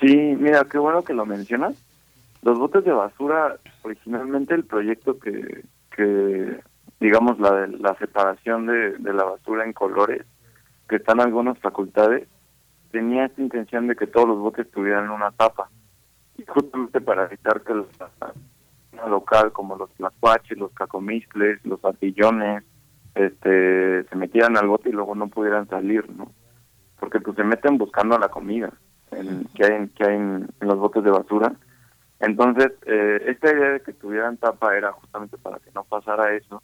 Sí, 0.00 0.14
mira, 0.38 0.64
qué 0.70 0.78
bueno 0.78 1.02
que 1.02 1.12
lo 1.12 1.26
mencionas. 1.26 1.74
Los 2.42 2.58
botes 2.58 2.84
de 2.84 2.92
basura, 2.92 3.56
originalmente 3.82 4.54
el 4.54 4.64
proyecto 4.64 5.18
que, 5.18 5.64
que 5.94 6.60
digamos, 7.00 7.38
la, 7.38 7.52
de, 7.52 7.68
la 7.78 7.94
separación 7.96 8.66
de, 8.66 8.98
de 8.98 9.12
la 9.12 9.24
basura 9.24 9.64
en 9.64 9.72
colores, 9.72 10.26
que 10.88 10.96
están 10.96 11.20
algunas 11.20 11.58
facultades, 11.58 12.28
tenía 12.90 13.26
esta 13.26 13.42
intención 13.42 13.86
de 13.86 13.96
que 13.96 14.06
todos 14.06 14.28
los 14.28 14.38
botes 14.38 14.70
tuvieran 14.70 15.10
una 15.10 15.30
tapa. 15.32 15.68
Y 16.36 16.44
justamente 16.46 17.00
para 17.00 17.24
evitar 17.24 17.62
que 17.62 17.74
los 17.74 17.86
local 19.08 19.52
como 19.52 19.76
los 19.76 19.90
tlacuaches, 19.94 20.58
los 20.58 20.72
cacomistles, 20.72 21.64
los 21.64 21.84
atillones, 21.84 22.64
este, 23.14 24.04
se 24.04 24.16
metieran 24.16 24.56
al 24.56 24.68
bote 24.68 24.88
y 24.88 24.92
luego 24.92 25.14
no 25.14 25.28
pudieran 25.28 25.68
salir, 25.68 26.08
¿no? 26.10 26.32
Porque 26.98 27.20
pues 27.20 27.36
se 27.36 27.44
meten 27.44 27.78
buscando 27.78 28.18
la 28.18 28.28
comida 28.28 28.72
en, 29.12 29.44
que 29.54 29.64
hay, 29.64 29.88
que 29.88 30.04
hay 30.04 30.16
en, 30.16 30.48
en 30.60 30.68
los 30.68 30.78
botes 30.78 31.04
de 31.04 31.10
basura. 31.10 31.52
Entonces, 32.20 32.72
eh, 32.86 33.22
esta 33.26 33.52
idea 33.52 33.70
de 33.70 33.80
que 33.80 33.92
tuvieran 33.92 34.36
tapa 34.36 34.76
era 34.76 34.92
justamente 34.92 35.38
para 35.38 35.58
que 35.60 35.70
no 35.72 35.84
pasara 35.84 36.34
eso 36.34 36.62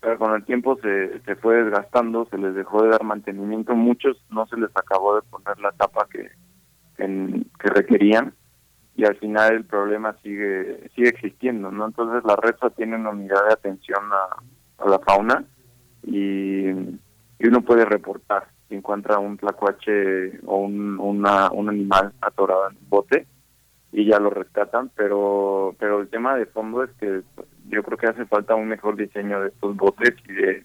pero 0.00 0.18
con 0.18 0.34
el 0.34 0.44
tiempo 0.44 0.78
se, 0.80 1.20
se 1.20 1.36
fue 1.36 1.62
desgastando, 1.64 2.26
se 2.30 2.38
les 2.38 2.54
dejó 2.54 2.82
de 2.82 2.90
dar 2.90 3.02
mantenimiento, 3.02 3.74
muchos 3.74 4.16
no 4.30 4.46
se 4.46 4.56
les 4.56 4.70
acabó 4.76 5.16
de 5.16 5.22
poner 5.22 5.58
la 5.58 5.72
tapa 5.72 6.06
que, 6.10 6.30
que 6.96 7.68
requerían. 7.68 8.34
Y 8.94 9.04
al 9.04 9.16
final 9.16 9.54
el 9.54 9.64
problema 9.64 10.16
sigue 10.24 10.90
sigue 10.94 11.08
existiendo, 11.08 11.70
¿no? 11.70 11.86
Entonces 11.86 12.24
la 12.24 12.34
REPSA 12.34 12.70
tiene 12.70 12.96
una 12.96 13.10
unidad 13.10 13.46
de 13.46 13.52
atención 13.52 14.00
a, 14.12 14.84
a 14.84 14.88
la 14.88 14.98
fauna 14.98 15.44
y, 16.02 16.68
y, 16.68 17.46
uno 17.46 17.60
puede 17.60 17.84
reportar 17.84 18.48
si 18.68 18.74
encuentra 18.74 19.20
un 19.20 19.36
tlacuache 19.36 20.40
o 20.46 20.58
un, 20.58 20.98
una, 20.98 21.48
un 21.52 21.68
animal 21.68 22.12
atorado 22.20 22.70
en 22.70 22.76
un 22.76 22.88
bote 22.88 23.26
y 23.92 24.04
ya 24.04 24.18
lo 24.18 24.30
rescatan, 24.30 24.90
pero 24.96 25.76
pero 25.78 26.00
el 26.00 26.08
tema 26.08 26.34
de 26.34 26.46
fondo 26.46 26.82
es 26.82 26.90
que 26.98 27.22
yo 27.68 27.82
creo 27.82 27.98
que 27.98 28.06
hace 28.06 28.26
falta 28.26 28.54
un 28.54 28.68
mejor 28.68 28.96
diseño 28.96 29.40
de 29.40 29.48
estos 29.48 29.76
botes 29.76 30.14
y 30.28 30.32
de 30.32 30.64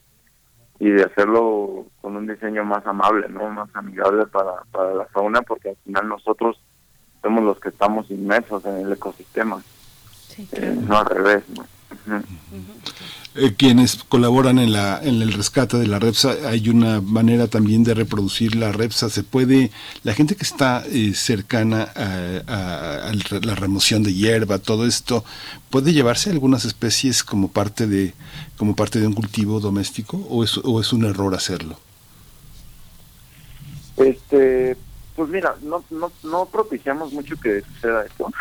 y 0.79 0.89
de 0.89 1.03
hacerlo 1.03 1.85
con 2.01 2.17
un 2.17 2.27
diseño 2.27 2.65
más 2.65 2.85
amable, 2.85 3.29
no 3.29 3.49
más 3.49 3.69
amigable 3.73 4.25
para, 4.25 4.63
para 4.71 4.93
la 4.93 5.05
fauna, 5.05 5.41
porque 5.41 5.69
al 5.69 5.77
final 5.77 6.09
nosotros 6.09 6.59
somos 7.21 7.43
los 7.43 7.59
que 7.59 7.69
estamos 7.69 8.09
inmersos 8.11 8.65
en 8.65 8.77
el 8.77 8.91
ecosistema, 8.91 9.63
eh, 10.51 10.75
no 10.85 10.97
al 10.97 11.05
revés. 11.05 11.43
¿no? 11.55 11.65
Eh, 13.36 13.56
quienes 13.58 14.03
colaboran 14.03 14.60
en, 14.60 14.73
la, 14.73 14.99
en 15.01 15.21
el 15.21 15.34
rescate 15.34 15.77
de 15.77 15.88
la 15.88 15.97
REPSA, 15.97 16.49
hay 16.49 16.69
una 16.69 17.01
manera 17.01 17.47
también 17.47 17.84
de 17.84 17.95
reproducir 17.95 18.56
la 18.56 18.71
REPSA. 18.71 19.10
Se 19.10 19.23
puede, 19.23 19.71
la 20.03 20.13
gente 20.13 20.36
que 20.36 20.43
está 20.43 20.84
eh, 20.86 21.13
cercana 21.15 21.91
a, 21.95 23.12
la 23.41 23.56
remoción 23.56 24.03
de 24.03 24.13
hierba, 24.13 24.60
todo 24.60 24.86
esto, 24.86 25.25
puede 25.71 25.93
llevarse 25.93 26.29
algunas 26.29 26.65
especies 26.65 27.23
como 27.23 27.47
parte 27.47 27.88
de, 27.88 28.13
como 28.56 28.75
parte 28.75 28.99
de 28.99 29.08
un 29.08 29.13
cultivo 29.13 29.60
doméstico 29.60 30.17
o 30.29 30.43
es, 30.43 30.60
o 30.63 30.79
es 30.79 30.93
un 30.93 31.06
error 31.06 31.34
hacerlo. 31.34 31.79
Este, 33.97 34.77
pues 35.15 35.29
mira, 35.29 35.56
no, 35.62 35.84
no, 35.89 36.12
no 36.23 36.45
propiciamos 36.45 37.13
mucho 37.13 37.36
que 37.38 37.62
suceda 37.62 38.06
esto. 38.06 38.32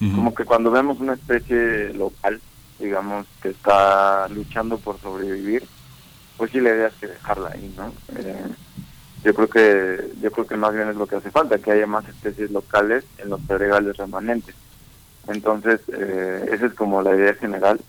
Como 0.00 0.34
que 0.34 0.44
cuando 0.44 0.70
vemos 0.70 1.00
una 1.00 1.14
especie 1.14 1.94
local, 1.94 2.38
digamos, 2.78 3.26
que 3.42 3.50
está 3.50 4.28
luchando 4.28 4.78
por 4.78 5.00
sobrevivir, 5.00 5.66
pues 6.36 6.50
sí 6.50 6.60
la 6.60 6.70
idea 6.70 6.88
es 6.88 6.94
que 6.94 7.06
dejarla 7.06 7.50
ahí, 7.50 7.72
¿no? 7.76 7.92
Eh, 8.16 8.44
yo 9.22 9.34
creo 9.34 9.48
que 9.48 10.10
yo 10.20 10.30
creo 10.30 10.46
que 10.46 10.56
más 10.56 10.74
bien 10.74 10.88
es 10.88 10.96
lo 10.96 11.06
que 11.06 11.16
hace 11.16 11.30
falta, 11.30 11.58
que 11.58 11.72
haya 11.72 11.86
más 11.86 12.06
especies 12.08 12.50
locales 12.50 13.04
en 13.18 13.30
los 13.30 13.40
pedregales 13.40 13.96
remanentes. 13.96 14.54
Entonces, 15.28 15.80
eh, 15.88 16.48
esa 16.52 16.66
es 16.66 16.74
como 16.74 17.00
la 17.00 17.16
idea 17.16 17.34
general. 17.34 17.80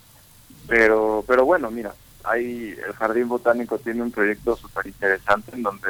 Pero 0.67 1.23
pero 1.27 1.45
bueno, 1.45 1.69
mira, 1.69 1.93
hay 2.23 2.75
el 2.87 2.93
Jardín 2.93 3.27
Botánico 3.27 3.77
tiene 3.79 4.01
un 4.01 4.11
proyecto 4.11 4.55
súper 4.55 4.87
interesante 4.87 5.51
en 5.53 5.63
donde 5.63 5.89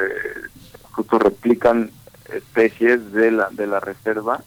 justo 0.92 1.18
replican 1.18 1.90
especies 2.32 3.12
de 3.12 3.30
la 3.30 3.48
de 3.50 3.66
la 3.66 3.80
reserva 3.80 4.42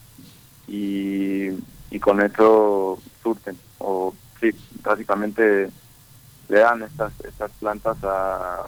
y, 0.67 1.49
y 1.91 1.99
con 1.99 2.21
eso 2.21 3.01
surten 3.23 3.57
o 3.79 4.13
sí, 4.39 4.51
básicamente 4.83 5.69
le 6.47 6.59
dan 6.59 6.83
estas 6.83 7.13
estas 7.23 7.51
plantas 7.59 7.97
a, 8.03 8.65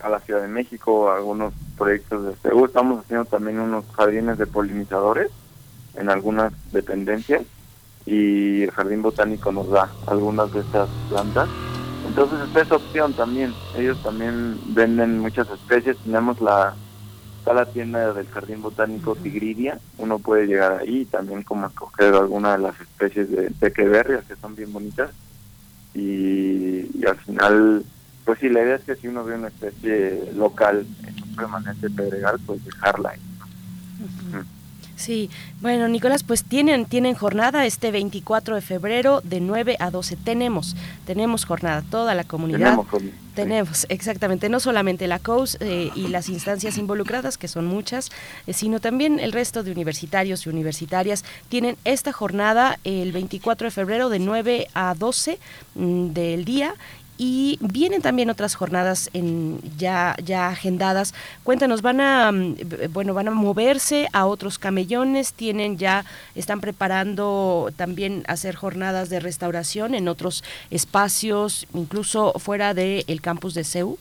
a 0.00 0.08
la 0.08 0.20
Ciudad 0.20 0.42
de 0.42 0.48
México, 0.48 1.10
algunos 1.10 1.52
proyectos 1.76 2.24
de 2.26 2.36
CEU. 2.36 2.66
Estamos 2.66 3.04
haciendo 3.04 3.24
también 3.24 3.60
unos 3.60 3.84
jardines 3.94 4.38
de 4.38 4.46
polinizadores 4.46 5.30
en 5.96 6.10
algunas 6.10 6.52
dependencias 6.72 7.42
y 8.06 8.62
el 8.62 8.70
Jardín 8.70 9.02
Botánico 9.02 9.50
nos 9.52 9.68
da 9.70 9.88
algunas 10.06 10.52
de 10.52 10.60
estas 10.60 10.88
plantas. 11.08 11.48
Entonces 12.06 12.38
esta 12.46 12.60
es 12.60 12.72
opción 12.72 13.12
también. 13.14 13.54
Ellos 13.76 14.02
también 14.02 14.58
venden 14.66 15.20
muchas 15.20 15.48
especies. 15.50 15.96
Tenemos 15.98 16.40
la 16.40 16.74
está 17.44 17.52
la 17.52 17.66
tienda 17.66 18.14
del 18.14 18.26
Jardín 18.28 18.62
Botánico 18.62 19.16
Tigridia, 19.16 19.78
uno 19.98 20.18
puede 20.18 20.46
llegar 20.46 20.80
ahí 20.80 21.04
también 21.04 21.42
como 21.42 21.66
escoger 21.66 22.14
alguna 22.14 22.52
de 22.52 22.62
las 22.62 22.80
especies 22.80 23.30
de 23.30 23.50
pequeberrias 23.50 24.24
que 24.24 24.34
son 24.36 24.56
bien 24.56 24.72
bonitas. 24.72 25.10
Y, 25.92 27.04
al 27.06 27.18
final, 27.18 27.84
pues 28.24 28.38
sí, 28.38 28.48
la 28.48 28.62
idea 28.62 28.76
es 28.76 28.84
que 28.84 28.96
si 28.96 29.08
uno 29.08 29.24
ve 29.24 29.34
una 29.34 29.48
especie 29.48 30.32
local 30.34 30.86
en 31.06 31.22
un 31.22 31.36
permanente 31.36 31.90
pedregal, 31.90 32.40
pues 32.46 32.64
dejarla 32.64 33.10
ahí. 33.10 33.20
Sí, 34.96 35.30
bueno, 35.60 35.88
Nicolás, 35.88 36.22
pues 36.22 36.44
tienen, 36.44 36.86
tienen 36.86 37.14
jornada 37.14 37.66
este 37.66 37.90
24 37.90 38.54
de 38.54 38.60
febrero 38.60 39.20
de 39.24 39.40
9 39.40 39.76
a 39.80 39.90
12. 39.90 40.16
Tenemos, 40.16 40.76
tenemos 41.04 41.44
jornada, 41.44 41.82
toda 41.90 42.14
la 42.14 42.24
comunidad. 42.24 42.78
Tenemos, 43.34 43.86
exactamente, 43.88 44.48
no 44.48 44.60
solamente 44.60 45.08
la 45.08 45.18
COUS 45.18 45.58
eh, 45.60 45.90
y 45.96 46.06
las 46.06 46.28
instancias 46.28 46.78
involucradas, 46.78 47.36
que 47.36 47.48
son 47.48 47.66
muchas, 47.66 48.10
eh, 48.46 48.52
sino 48.52 48.78
también 48.78 49.18
el 49.18 49.32
resto 49.32 49.64
de 49.64 49.72
universitarios 49.72 50.46
y 50.46 50.50
universitarias 50.50 51.24
tienen 51.48 51.76
esta 51.84 52.12
jornada 52.12 52.78
el 52.84 53.10
24 53.10 53.66
de 53.66 53.70
febrero 53.72 54.08
de 54.08 54.20
9 54.20 54.68
a 54.74 54.94
12 54.94 55.40
mm, 55.74 56.06
del 56.12 56.44
día 56.44 56.74
y 57.16 57.58
vienen 57.60 58.02
también 58.02 58.30
otras 58.30 58.54
jornadas 58.54 59.08
en, 59.12 59.60
ya, 59.76 60.16
ya 60.22 60.48
agendadas. 60.48 61.14
Cuéntanos, 61.44 61.82
van 61.82 62.00
a 62.00 62.32
mm, 62.32 62.56
bueno, 62.92 63.14
van 63.14 63.28
a 63.28 63.30
moverse 63.30 64.08
a 64.12 64.26
otros 64.26 64.58
camellones, 64.58 65.32
tienen 65.32 65.78
ya, 65.78 66.04
están 66.34 66.60
preparando 66.60 67.70
también 67.76 68.24
hacer 68.26 68.56
jornadas 68.56 69.10
de 69.10 69.20
restauración 69.20 69.94
en 69.94 70.08
otros 70.08 70.42
espacios, 70.70 71.66
incluso 71.72 72.32
fuera 72.38 72.74
del 72.74 73.20
campus 73.20 73.54
de 73.54 73.64
CEU. 73.64 73.98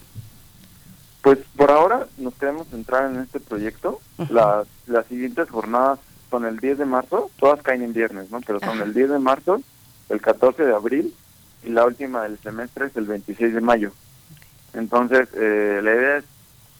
Pues 1.22 1.40
por 1.56 1.72
ahora 1.72 2.08
nos 2.18 2.34
queremos 2.34 2.68
centrar 2.68 3.10
en 3.12 3.22
este 3.22 3.40
proyecto. 3.40 4.02
las, 4.30 4.68
las 4.88 5.06
siguientes 5.08 5.50
jornadas 5.50 6.00
son 6.30 6.46
el 6.46 6.60
10 6.60 6.80
de 6.80 6.86
marzo, 6.86 7.30
todas 7.40 7.62
caen 7.62 7.84
en 7.84 7.94
viernes, 7.94 8.32
¿no? 8.32 8.42
Pero 8.42 8.60
son 8.60 8.82
el 8.82 8.94
10 8.94 9.12
de 9.12 9.20
marzo, 9.20 9.62
el 10.10 10.20
14 10.20 10.66
de 10.66 10.74
abril 10.74 11.14
y 11.64 11.70
la 11.70 11.86
última 11.86 12.24
del 12.24 12.38
semestre 12.40 12.88
es 12.88 12.98
el 12.98 13.06
26 13.06 13.54
de 13.54 13.62
mayo. 13.62 13.92
Entonces, 14.74 15.30
eh, 15.36 15.80
la 15.84 15.94
idea 15.94 16.18
es 16.18 16.26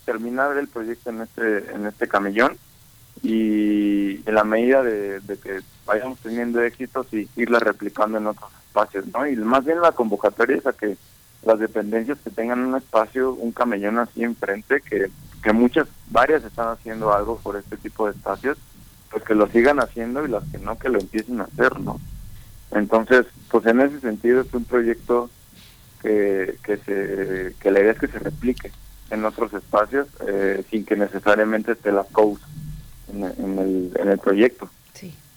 terminar 0.06 0.58
el 0.58 0.68
proyecto 0.68 1.10
en 1.10 1.22
este 1.22 1.72
en 1.74 1.86
este 1.86 2.08
camellón 2.08 2.58
y 3.22 4.28
en 4.28 4.36
la 4.36 4.44
medida 4.44 4.84
de, 4.84 5.22
que 5.42 5.62
vayamos 5.86 6.20
teniendo 6.20 6.62
éxitos 6.62 7.08
y 7.14 7.30
irla 7.36 7.60
replicando 7.60 8.18
en 8.18 8.28
otros 8.28 8.52
espacios, 8.68 9.06
¿no? 9.08 9.28
Y 9.28 9.36
más 9.38 9.64
bien 9.64 9.82
la 9.82 9.92
convocatoria 9.92 10.58
es 10.58 10.66
a 10.66 10.74
que 10.74 10.98
las 11.44 11.60
dependencias 11.60 12.18
que 12.20 12.30
tengan 12.30 12.60
un 12.60 12.76
espacio, 12.76 13.34
un 13.34 13.52
camellón 13.52 14.00
así 14.00 14.24
enfrente, 14.24 14.82
que, 14.82 15.10
que 15.42 15.54
muchas, 15.54 15.88
varias 16.10 16.44
están 16.44 16.70
haciendo 16.70 17.14
algo 17.14 17.38
por 17.38 17.56
este 17.56 17.78
tipo 17.78 18.06
de 18.06 18.14
espacios, 18.14 18.58
pues 19.12 19.24
que 19.24 19.36
lo 19.36 19.48
sigan 19.48 19.80
haciendo 19.80 20.26
y 20.26 20.30
las 20.30 20.44
que 20.46 20.58
no, 20.58 20.78
que 20.78 20.90
lo 20.90 21.00
empiecen 21.00 21.42
a 21.42 21.46
hacer, 21.46 21.80
¿no? 21.80 22.00
Entonces, 22.76 23.26
pues 23.50 23.66
en 23.66 23.82
ese 23.82 24.00
sentido 24.00 24.42
es 24.42 24.54
un 24.54 24.66
proyecto 24.66 25.30
que, 26.02 26.56
que, 26.64 26.78
se, 26.78 27.56
que 27.60 27.72
la 27.72 27.80
idea 27.80 27.92
es 27.92 28.00
que 28.00 28.08
se 28.08 28.20
replique 28.20 28.72
en 29.10 29.26
otros 29.26 29.54
espacios 29.54 30.08
eh, 30.28 30.64
sin 30.70 30.86
que 30.86 30.96
necesariamente 30.96 31.74
esté 31.74 31.92
la 31.92 32.04
COUS 32.04 32.42
en, 33.14 33.24
en, 33.24 33.60
el, 33.60 33.92
en 34.00 34.10
el 34.10 34.18
proyecto. 34.18 34.70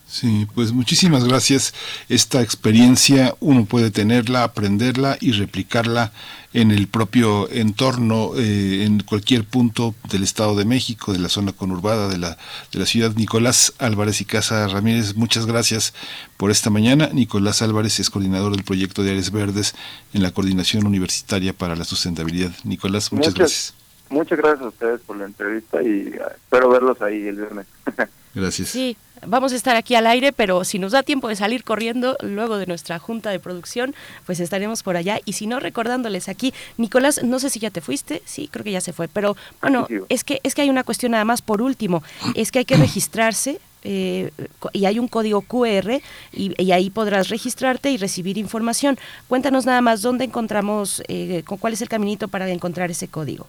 Sí, 0.08 0.46
pues 0.54 0.72
muchísimas 0.72 1.24
gracias. 1.24 1.74
Esta 2.08 2.40
experiencia 2.40 3.34
uno 3.40 3.64
puede 3.64 3.90
tenerla, 3.90 4.44
aprenderla 4.44 5.18
y 5.20 5.32
replicarla 5.32 6.12
en 6.52 6.70
el 6.70 6.86
propio 6.86 7.50
entorno, 7.50 8.30
eh, 8.36 8.84
en 8.84 9.02
cualquier 9.02 9.44
punto 9.44 9.94
del 10.08 10.22
Estado 10.22 10.54
de 10.54 10.64
México, 10.64 11.12
de 11.12 11.18
la 11.18 11.28
zona 11.28 11.52
conurbada 11.52 12.08
de 12.08 12.18
la, 12.18 12.38
de 12.72 12.78
la 12.78 12.86
ciudad. 12.86 13.14
Nicolás 13.16 13.74
Álvarez 13.78 14.20
y 14.20 14.24
Casa 14.24 14.66
Ramírez, 14.68 15.16
muchas 15.16 15.44
gracias 15.44 15.92
por 16.36 16.52
esta 16.52 16.70
mañana. 16.70 17.10
Nicolás 17.12 17.60
Álvarez 17.60 17.98
es 17.98 18.08
coordinador 18.08 18.52
del 18.52 18.64
proyecto 18.64 19.02
de 19.02 19.10
Áreas 19.10 19.32
Verdes 19.32 19.74
en 20.14 20.22
la 20.22 20.30
Coordinación 20.30 20.86
Universitaria 20.86 21.52
para 21.52 21.74
la 21.74 21.84
Sustentabilidad. 21.84 22.52
Nicolás, 22.62 23.12
muchas, 23.12 23.34
gracias. 23.34 23.74
Muchas 24.08 24.38
gracias 24.38 24.62
a 24.62 24.68
ustedes 24.68 25.00
por 25.00 25.16
la 25.16 25.24
entrevista 25.24 25.82
y 25.82 26.14
espero 26.36 26.70
verlos 26.70 27.02
ahí 27.02 27.26
el 27.26 27.36
viernes. 27.36 27.66
gracias. 28.34 28.68
Sí, 28.68 28.96
vamos 29.24 29.52
a 29.52 29.56
estar 29.56 29.76
aquí 29.76 29.94
al 29.94 30.06
aire, 30.06 30.32
pero 30.32 30.64
si 30.64 30.78
nos 30.78 30.92
da 30.92 31.02
tiempo 31.02 31.28
de 31.28 31.36
salir 31.36 31.64
corriendo 31.64 32.16
luego 32.20 32.58
de 32.58 32.66
nuestra 32.66 32.98
junta 32.98 33.30
de 33.30 33.40
producción, 33.40 33.94
pues 34.26 34.40
estaremos 34.40 34.82
por 34.82 34.96
allá. 34.96 35.20
Y 35.24 35.34
si 35.34 35.46
no, 35.46 35.60
recordándoles 35.60 36.28
aquí, 36.28 36.52
Nicolás, 36.76 37.22
no 37.22 37.38
sé 37.38 37.50
si 37.50 37.60
ya 37.60 37.70
te 37.70 37.80
fuiste, 37.80 38.22
sí, 38.24 38.48
creo 38.50 38.64
que 38.64 38.72
ya 38.72 38.80
se 38.80 38.92
fue, 38.92 39.08
pero 39.08 39.36
bueno, 39.60 39.86
es 40.08 40.24
que, 40.24 40.40
es 40.42 40.54
que 40.54 40.62
hay 40.62 40.70
una 40.70 40.84
cuestión 40.84 41.12
nada 41.12 41.24
más 41.24 41.42
por 41.42 41.62
último, 41.62 42.02
es 42.34 42.52
que 42.52 42.60
hay 42.60 42.64
que 42.64 42.76
registrarse. 42.86 43.60
Eh, 43.88 44.32
y 44.72 44.86
hay 44.86 44.98
un 44.98 45.06
código 45.06 45.42
QR 45.42 46.00
y, 46.32 46.72
ahí 46.72 46.90
podrás 46.90 47.28
registrarte 47.28 47.92
y 47.92 47.98
recibir 47.98 48.36
información. 48.36 48.98
Cuéntanos 49.28 49.64
nada 49.64 49.80
más 49.80 50.02
dónde 50.02 50.24
encontramos, 50.24 51.04
eh, 51.06 51.44
cuál 51.46 51.72
es 51.72 51.82
el 51.82 51.88
caminito 51.88 52.26
para 52.26 52.48
encontrar 52.48 52.90
ese 52.90 53.06
código. 53.06 53.46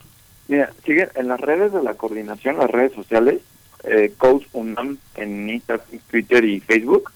Mira, 0.47 0.71
sigue 0.85 1.09
en 1.15 1.27
las 1.27 1.41
redes 1.41 1.73
de 1.73 1.81
la 1.81 1.95
coordinación, 1.95 2.57
las 2.57 2.69
redes 2.69 2.93
sociales, 2.93 3.41
eh, 3.83 4.13
UNAM 4.53 4.97
en 5.15 5.49
Instagram, 5.49 5.85
Twitter 6.09 6.45
y 6.45 6.59
Facebook. 6.59 7.11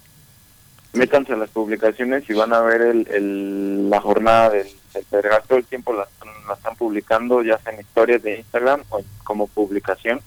Métanse 0.94 1.34
a 1.34 1.38
las 1.38 1.50
publicaciones 1.50 2.30
y 2.30 2.34
van 2.34 2.54
a 2.54 2.62
ver 2.62 2.82
el, 2.82 3.90
la 3.90 4.00
jornada 4.02 4.50
del, 4.50 4.68
del 4.94 5.06
Todo 5.48 5.58
el 5.58 5.66
tiempo 5.66 5.94
la, 5.94 6.06
están 6.54 6.76
publicando, 6.76 7.42
ya 7.44 7.58
sea 7.60 7.74
en 7.74 7.80
historias 7.80 8.22
de 8.24 8.40
Instagram 8.40 8.82
o 8.90 9.02
como 9.24 9.48
publicación. 9.48 10.20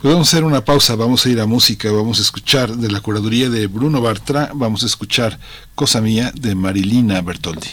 Podemos 0.00 0.28
hacer 0.28 0.44
una 0.44 0.64
pausa, 0.64 0.96
vamos 0.96 1.26
a 1.26 1.28
ir 1.28 1.38
a 1.40 1.46
música, 1.46 1.92
vamos 1.92 2.18
a 2.18 2.22
escuchar 2.22 2.70
de 2.70 2.90
la 2.90 3.02
curaduría 3.02 3.50
de 3.50 3.66
Bruno 3.66 4.00
Bartra, 4.00 4.50
vamos 4.54 4.82
a 4.82 4.86
escuchar 4.86 5.38
Cosa 5.74 6.00
Mía 6.00 6.32
de 6.34 6.54
Marilina 6.54 7.20
Bertoldi. 7.20 7.68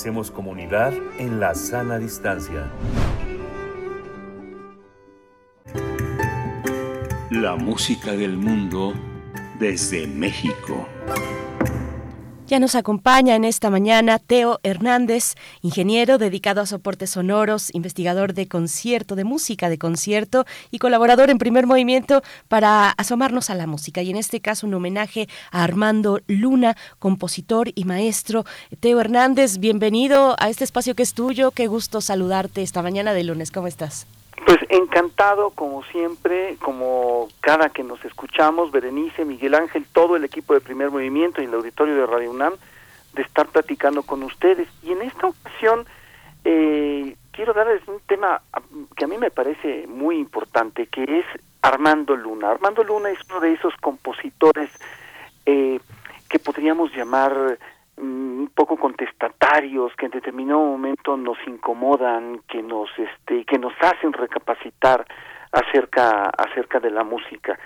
Hacemos 0.00 0.30
comunidad 0.30 0.94
en 1.18 1.40
la 1.40 1.54
sana 1.54 1.98
distancia. 1.98 2.70
La 7.30 7.56
música 7.56 8.12
del 8.12 8.38
mundo 8.38 8.94
desde 9.58 10.06
México. 10.06 10.88
Ya 12.50 12.58
nos 12.58 12.74
acompaña 12.74 13.36
en 13.36 13.44
esta 13.44 13.70
mañana 13.70 14.18
Teo 14.18 14.58
Hernández, 14.64 15.36
ingeniero 15.62 16.18
dedicado 16.18 16.60
a 16.60 16.66
soportes 16.66 17.10
sonoros, 17.10 17.72
investigador 17.76 18.34
de 18.34 18.48
concierto, 18.48 19.14
de 19.14 19.22
música 19.22 19.68
de 19.68 19.78
concierto 19.78 20.44
y 20.72 20.80
colaborador 20.80 21.30
en 21.30 21.38
primer 21.38 21.68
movimiento 21.68 22.24
para 22.48 22.90
asomarnos 22.90 23.50
a 23.50 23.54
la 23.54 23.68
música. 23.68 24.02
Y 24.02 24.10
en 24.10 24.16
este 24.16 24.40
caso 24.40 24.66
un 24.66 24.74
homenaje 24.74 25.28
a 25.52 25.62
Armando 25.62 26.22
Luna, 26.26 26.76
compositor 26.98 27.70
y 27.76 27.84
maestro. 27.84 28.44
Teo 28.80 28.98
Hernández, 28.98 29.58
bienvenido 29.58 30.34
a 30.40 30.48
este 30.48 30.64
espacio 30.64 30.96
que 30.96 31.04
es 31.04 31.14
tuyo. 31.14 31.52
Qué 31.52 31.68
gusto 31.68 32.00
saludarte 32.00 32.62
esta 32.62 32.82
mañana 32.82 33.12
de 33.12 33.22
lunes. 33.22 33.52
¿Cómo 33.52 33.68
estás? 33.68 34.08
Pues 34.46 34.58
encantado, 34.68 35.50
como 35.50 35.82
siempre, 35.84 36.56
como 36.60 37.28
cada 37.40 37.68
que 37.68 37.82
nos 37.82 38.04
escuchamos, 38.04 38.72
Berenice, 38.72 39.24
Miguel 39.24 39.54
Ángel, 39.54 39.86
todo 39.92 40.16
el 40.16 40.24
equipo 40.24 40.54
de 40.54 40.60
Primer 40.60 40.90
Movimiento 40.90 41.40
y 41.40 41.44
el 41.44 41.54
auditorio 41.54 41.94
de 41.94 42.06
Radio 42.06 42.30
UNAM, 42.30 42.54
de 43.12 43.22
estar 43.22 43.46
platicando 43.48 44.02
con 44.02 44.22
ustedes. 44.22 44.68
Y 44.82 44.92
en 44.92 45.02
esta 45.02 45.28
ocasión 45.28 45.84
eh, 46.44 47.16
quiero 47.32 47.52
darles 47.52 47.86
un 47.86 48.00
tema 48.06 48.40
que 48.96 49.04
a 49.04 49.08
mí 49.08 49.18
me 49.18 49.30
parece 49.30 49.86
muy 49.86 50.16
importante, 50.16 50.86
que 50.86 51.04
es 51.04 51.26
Armando 51.62 52.16
Luna. 52.16 52.50
Armando 52.50 52.82
Luna 52.82 53.10
es 53.10 53.18
uno 53.28 53.40
de 53.40 53.52
esos 53.52 53.74
compositores 53.76 54.70
eh, 55.46 55.80
que 56.28 56.38
podríamos 56.38 56.92
llamar 56.94 57.58
un 58.00 58.50
poco 58.54 58.76
contestatarios 58.76 59.92
que 59.96 60.06
en 60.06 60.12
determinado 60.12 60.60
momento 60.60 61.16
nos 61.16 61.38
incomodan 61.46 62.40
que 62.48 62.62
nos 62.62 62.88
este 62.98 63.44
que 63.44 63.58
nos 63.58 63.72
hacen 63.80 64.12
recapacitar 64.12 65.04
acerca 65.52 66.30
acerca 66.30 66.80
de 66.80 66.90
la 66.90 67.04
música. 67.04 67.58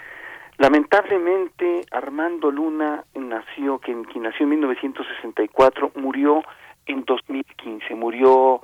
Lamentablemente 0.59 1.83
Armando 1.91 2.51
Luna 2.51 3.05
nació 3.15 3.79
quien, 3.79 4.05
quien 4.05 4.25
nació 4.25 4.45
en 4.45 4.51
1964 4.51 5.93
murió 5.97 6.43
en 6.87 7.05
2015 7.05 7.95
murió 7.95 8.61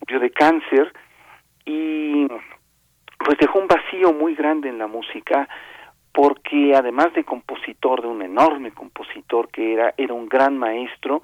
murió 0.00 0.20
de 0.20 0.30
cáncer 0.30 0.92
y 1.64 2.26
pues 3.18 3.38
dejó 3.38 3.58
un 3.58 3.66
vacío 3.66 4.12
muy 4.12 4.34
grande 4.34 4.68
en 4.68 4.78
la 4.78 4.86
música 4.86 5.48
porque 6.16 6.74
además 6.74 7.12
de 7.12 7.24
compositor, 7.24 8.00
de 8.00 8.08
un 8.08 8.22
enorme 8.22 8.70
compositor 8.70 9.50
que 9.50 9.74
era, 9.74 9.92
era 9.98 10.14
un 10.14 10.30
gran 10.30 10.56
maestro, 10.56 11.22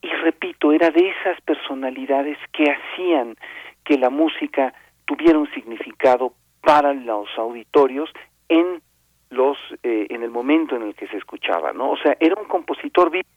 y 0.00 0.08
repito, 0.08 0.72
era 0.72 0.90
de 0.90 1.10
esas 1.10 1.38
personalidades 1.42 2.38
que 2.50 2.64
hacían 2.64 3.36
que 3.84 3.98
la 3.98 4.08
música 4.08 4.72
tuviera 5.04 5.38
un 5.38 5.52
significado 5.52 6.32
para 6.62 6.94
los 6.94 7.28
auditorios 7.36 8.08
en 8.48 8.80
los 9.28 9.58
eh, 9.82 10.06
en 10.08 10.22
el 10.22 10.30
momento 10.30 10.76
en 10.76 10.84
el 10.84 10.94
que 10.94 11.08
se 11.08 11.18
escuchaba, 11.18 11.74
¿no? 11.74 11.90
O 11.90 11.98
sea, 11.98 12.16
era 12.18 12.34
un 12.40 12.48
compositor 12.48 13.10
vivo 13.10 13.28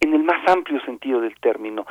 en 0.00 0.14
el 0.14 0.24
más 0.24 0.44
amplio 0.48 0.80
sentido 0.80 1.20
del 1.20 1.38
término. 1.38 1.86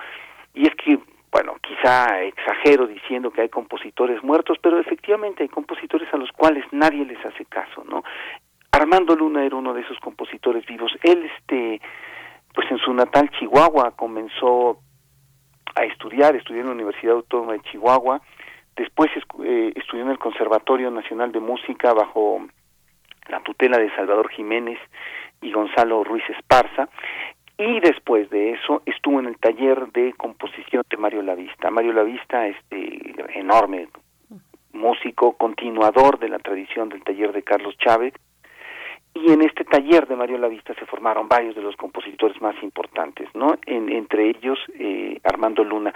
Y 0.54 0.68
es 0.68 0.76
que, 0.76 1.00
bueno, 1.34 1.56
quizá 1.64 2.22
exagero 2.22 2.86
diciendo 2.86 3.32
que 3.32 3.42
hay 3.42 3.50
compositores 3.50 4.24
muertos, 4.24 4.60
pero 4.62 4.80
efectivamente 4.80 5.42
hay 5.42 5.50
compositores 5.50 6.08
a 6.14 6.18
los 6.18 6.32
cuales 6.32 6.64
nadie 6.72 7.04
les 7.06 7.26
hace 7.26 7.44
caso, 7.46 7.84
¿no? 7.90 8.04
Armando 8.72 9.16
Luna 9.16 9.44
era 9.44 9.56
uno 9.56 9.74
de 9.74 9.82
esos 9.82 9.98
compositores 10.00 10.64
vivos. 10.68 10.92
Él, 11.02 11.26
este, 11.26 11.82
pues 12.54 12.70
en 12.70 12.78
su 12.78 12.94
natal 12.94 13.32
Chihuahua 13.32 13.96
comenzó 13.96 14.78
a 15.74 15.84
estudiar, 15.86 16.36
estudió 16.36 16.62
en 16.62 16.68
la 16.68 16.74
Universidad 16.74 17.16
Autónoma 17.16 17.54
de 17.54 17.62
Chihuahua, 17.62 18.22
después 18.76 19.10
eh, 19.44 19.74
estudió 19.76 20.04
en 20.04 20.12
el 20.12 20.20
Conservatorio 20.20 20.92
Nacional 20.92 21.32
de 21.32 21.40
Música 21.40 21.94
bajo 21.94 22.46
la 23.28 23.40
tutela 23.40 23.80
de 23.80 23.94
Salvador 23.96 24.30
Jiménez 24.30 24.78
y 25.42 25.52
Gonzalo 25.52 26.04
Ruiz 26.04 26.24
Esparza, 26.30 26.90
y 27.58 27.80
después 27.80 28.30
de 28.30 28.52
eso 28.52 28.82
estuvo 28.86 29.20
en 29.20 29.28
el 29.28 29.38
taller 29.38 29.92
de 29.92 30.14
composición 30.14 30.84
de 30.90 30.98
Mario 30.98 31.22
Lavista. 31.22 31.70
Mario 31.70 31.94
Lavista, 31.94 32.48
este 32.48 33.16
enorme 33.40 33.88
músico, 34.74 35.34
continuador 35.34 36.20
de 36.20 36.30
la 36.30 36.40
tradición 36.40 36.90
del 36.90 37.04
taller 37.04 37.32
de 37.32 37.44
Carlos 37.44 37.78
Chávez, 37.78 38.14
y 39.16 39.32
en 39.32 39.44
este 39.44 39.64
taller 39.64 40.08
de 40.08 40.16
Mario 40.16 40.40
Lavista 40.40 40.74
se 40.74 40.88
formaron 40.88 41.28
varios 41.28 41.56
de 41.56 41.62
los 41.62 41.76
compositores 41.76 42.42
más 42.42 42.56
importantes, 42.64 43.30
¿no? 43.36 43.56
entre 43.68 44.30
ellos 44.30 44.58
eh, 44.74 45.20
Armando 45.24 45.64
Luna. 45.64 45.94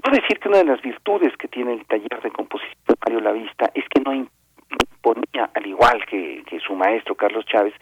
Puedo 0.00 0.16
decir 0.20 0.38
que 0.38 0.48
una 0.48 0.58
de 0.58 0.64
las 0.64 0.80
virtudes 0.80 1.36
que 1.36 1.48
tiene 1.48 1.72
el 1.72 1.84
taller 1.86 2.22
de 2.22 2.30
composición 2.30 2.78
de 2.86 2.94
Mario 3.04 3.20
Lavista 3.20 3.72
es 3.74 3.84
que 3.88 4.00
no 4.00 4.14
imponía, 4.14 5.50
al 5.52 5.66
igual 5.66 6.06
que, 6.06 6.44
que 6.46 6.60
su 6.60 6.74
maestro 6.74 7.16
Carlos 7.16 7.44
Chávez, 7.46 7.74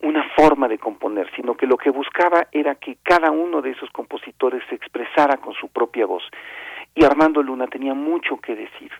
una 0.00 0.28
forma 0.36 0.68
de 0.68 0.78
componer, 0.78 1.30
sino 1.34 1.56
que 1.56 1.66
lo 1.66 1.76
que 1.76 1.90
buscaba 1.90 2.48
era 2.52 2.74
que 2.74 2.98
cada 3.02 3.30
uno 3.30 3.62
de 3.62 3.70
esos 3.70 3.90
compositores 3.90 4.62
se 4.68 4.74
expresara 4.74 5.38
con 5.38 5.54
su 5.54 5.68
propia 5.68 6.06
voz. 6.06 6.22
Y 6.94 7.04
Armando 7.04 7.42
Luna 7.42 7.66
tenía 7.66 7.94
mucho 7.94 8.38
que 8.38 8.54
decir. 8.54 8.92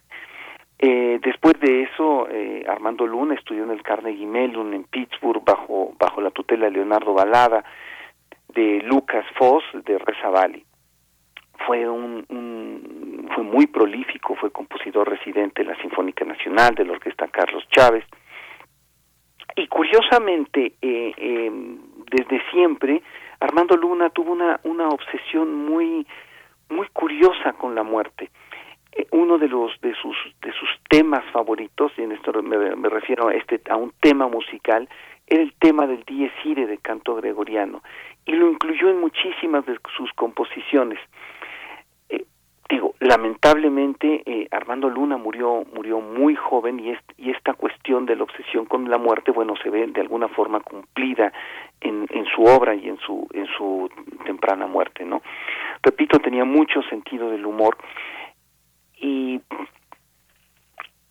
Eh, 0.78 1.18
después 1.22 1.54
de 1.60 1.84
eso, 1.84 2.28
eh, 2.30 2.64
Armando 2.68 3.06
Luna 3.06 3.34
estudió 3.34 3.64
en 3.64 3.70
el 3.70 3.82
Carnegie 3.82 4.26
Mellon 4.26 4.74
en 4.74 4.84
Pittsburgh 4.84 5.42
bajo, 5.42 5.94
bajo 5.98 6.20
la 6.20 6.30
tutela 6.30 6.66
de 6.66 6.72
Leonardo 6.72 7.14
Balada, 7.14 7.64
de 8.48 8.82
Lucas 8.82 9.24
Foss, 9.38 9.64
de 9.72 9.98
Reza 9.98 10.28
Valley. 10.28 10.64
Fue, 11.66 11.88
un, 11.88 13.26
fue 13.34 13.42
muy 13.42 13.66
prolífico, 13.66 14.34
fue 14.34 14.50
compositor 14.50 15.08
residente 15.08 15.62
de 15.62 15.70
la 15.70 15.80
Sinfónica 15.80 16.24
Nacional, 16.24 16.74
de 16.74 16.84
la 16.84 16.92
Orquesta 16.92 17.28
Carlos 17.28 17.66
Chávez. 17.70 18.04
Y 19.56 19.66
curiosamente, 19.68 20.74
eh, 20.82 21.50
desde 22.10 22.42
siempre, 22.50 23.02
Armando 23.40 23.76
Luna 23.76 24.10
tuvo 24.10 24.32
una, 24.32 24.60
una 24.64 24.88
obsesión 24.88 25.54
muy, 25.54 26.06
muy 26.68 26.86
curiosa 26.92 27.52
con 27.54 27.74
la 27.74 27.82
muerte. 27.82 28.30
Uno 29.10 29.36
de 29.38 29.48
los 29.48 29.78
de 29.82 29.94
sus 29.94 30.16
de 30.40 30.52
sus 30.52 30.68
temas 30.88 31.22
favoritos 31.30 31.92
y 31.98 32.02
en 32.02 32.12
esto 32.12 32.32
me, 32.42 32.88
refiero 32.88 33.28
a 33.28 33.34
este 33.34 33.60
a 33.68 33.76
un 33.76 33.92
tema 34.00 34.26
musical 34.26 34.88
era 35.26 35.42
el 35.42 35.52
tema 35.54 35.86
del 35.86 36.02
Dies 36.04 36.32
Irae 36.44 36.66
de 36.66 36.78
canto 36.78 37.14
gregoriano. 37.16 37.82
Y 38.24 38.32
lo 38.32 38.50
incluyó 38.50 38.88
en 38.88 39.00
muchísimas 39.00 39.66
de 39.66 39.78
sus 39.96 40.12
composiciones. 40.14 40.98
eh, 40.98 41.35
digo 42.68 42.94
lamentablemente 43.00 44.22
eh, 44.26 44.48
Armando 44.50 44.88
Luna 44.88 45.16
murió 45.16 45.64
murió 45.74 46.00
muy 46.00 46.34
joven 46.34 46.80
y 46.80 46.96
y 47.18 47.30
esta 47.30 47.54
cuestión 47.54 48.06
de 48.06 48.16
la 48.16 48.24
obsesión 48.24 48.66
con 48.66 48.88
la 48.90 48.98
muerte 48.98 49.30
bueno 49.30 49.54
se 49.62 49.70
ve 49.70 49.86
de 49.86 50.00
alguna 50.00 50.28
forma 50.28 50.60
cumplida 50.60 51.32
en, 51.80 52.06
en 52.10 52.26
su 52.26 52.42
obra 52.42 52.74
y 52.74 52.88
en 52.88 52.98
su 52.98 53.26
en 53.32 53.46
su 53.56 53.88
temprana 54.24 54.66
muerte 54.66 55.04
no 55.04 55.22
repito 55.82 56.18
tenía 56.18 56.44
mucho 56.44 56.82
sentido 56.82 57.30
del 57.30 57.46
humor 57.46 57.76
y 59.00 59.40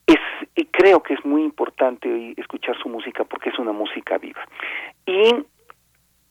es 0.07 0.19
y 0.55 0.65
creo 0.65 1.03
que 1.03 1.13
es 1.13 1.25
muy 1.25 1.43
importante 1.43 2.33
escuchar 2.37 2.77
su 2.77 2.89
música 2.89 3.23
porque 3.23 3.49
es 3.49 3.59
una 3.59 3.71
música 3.71 4.17
viva. 4.17 4.41
Y 5.05 5.35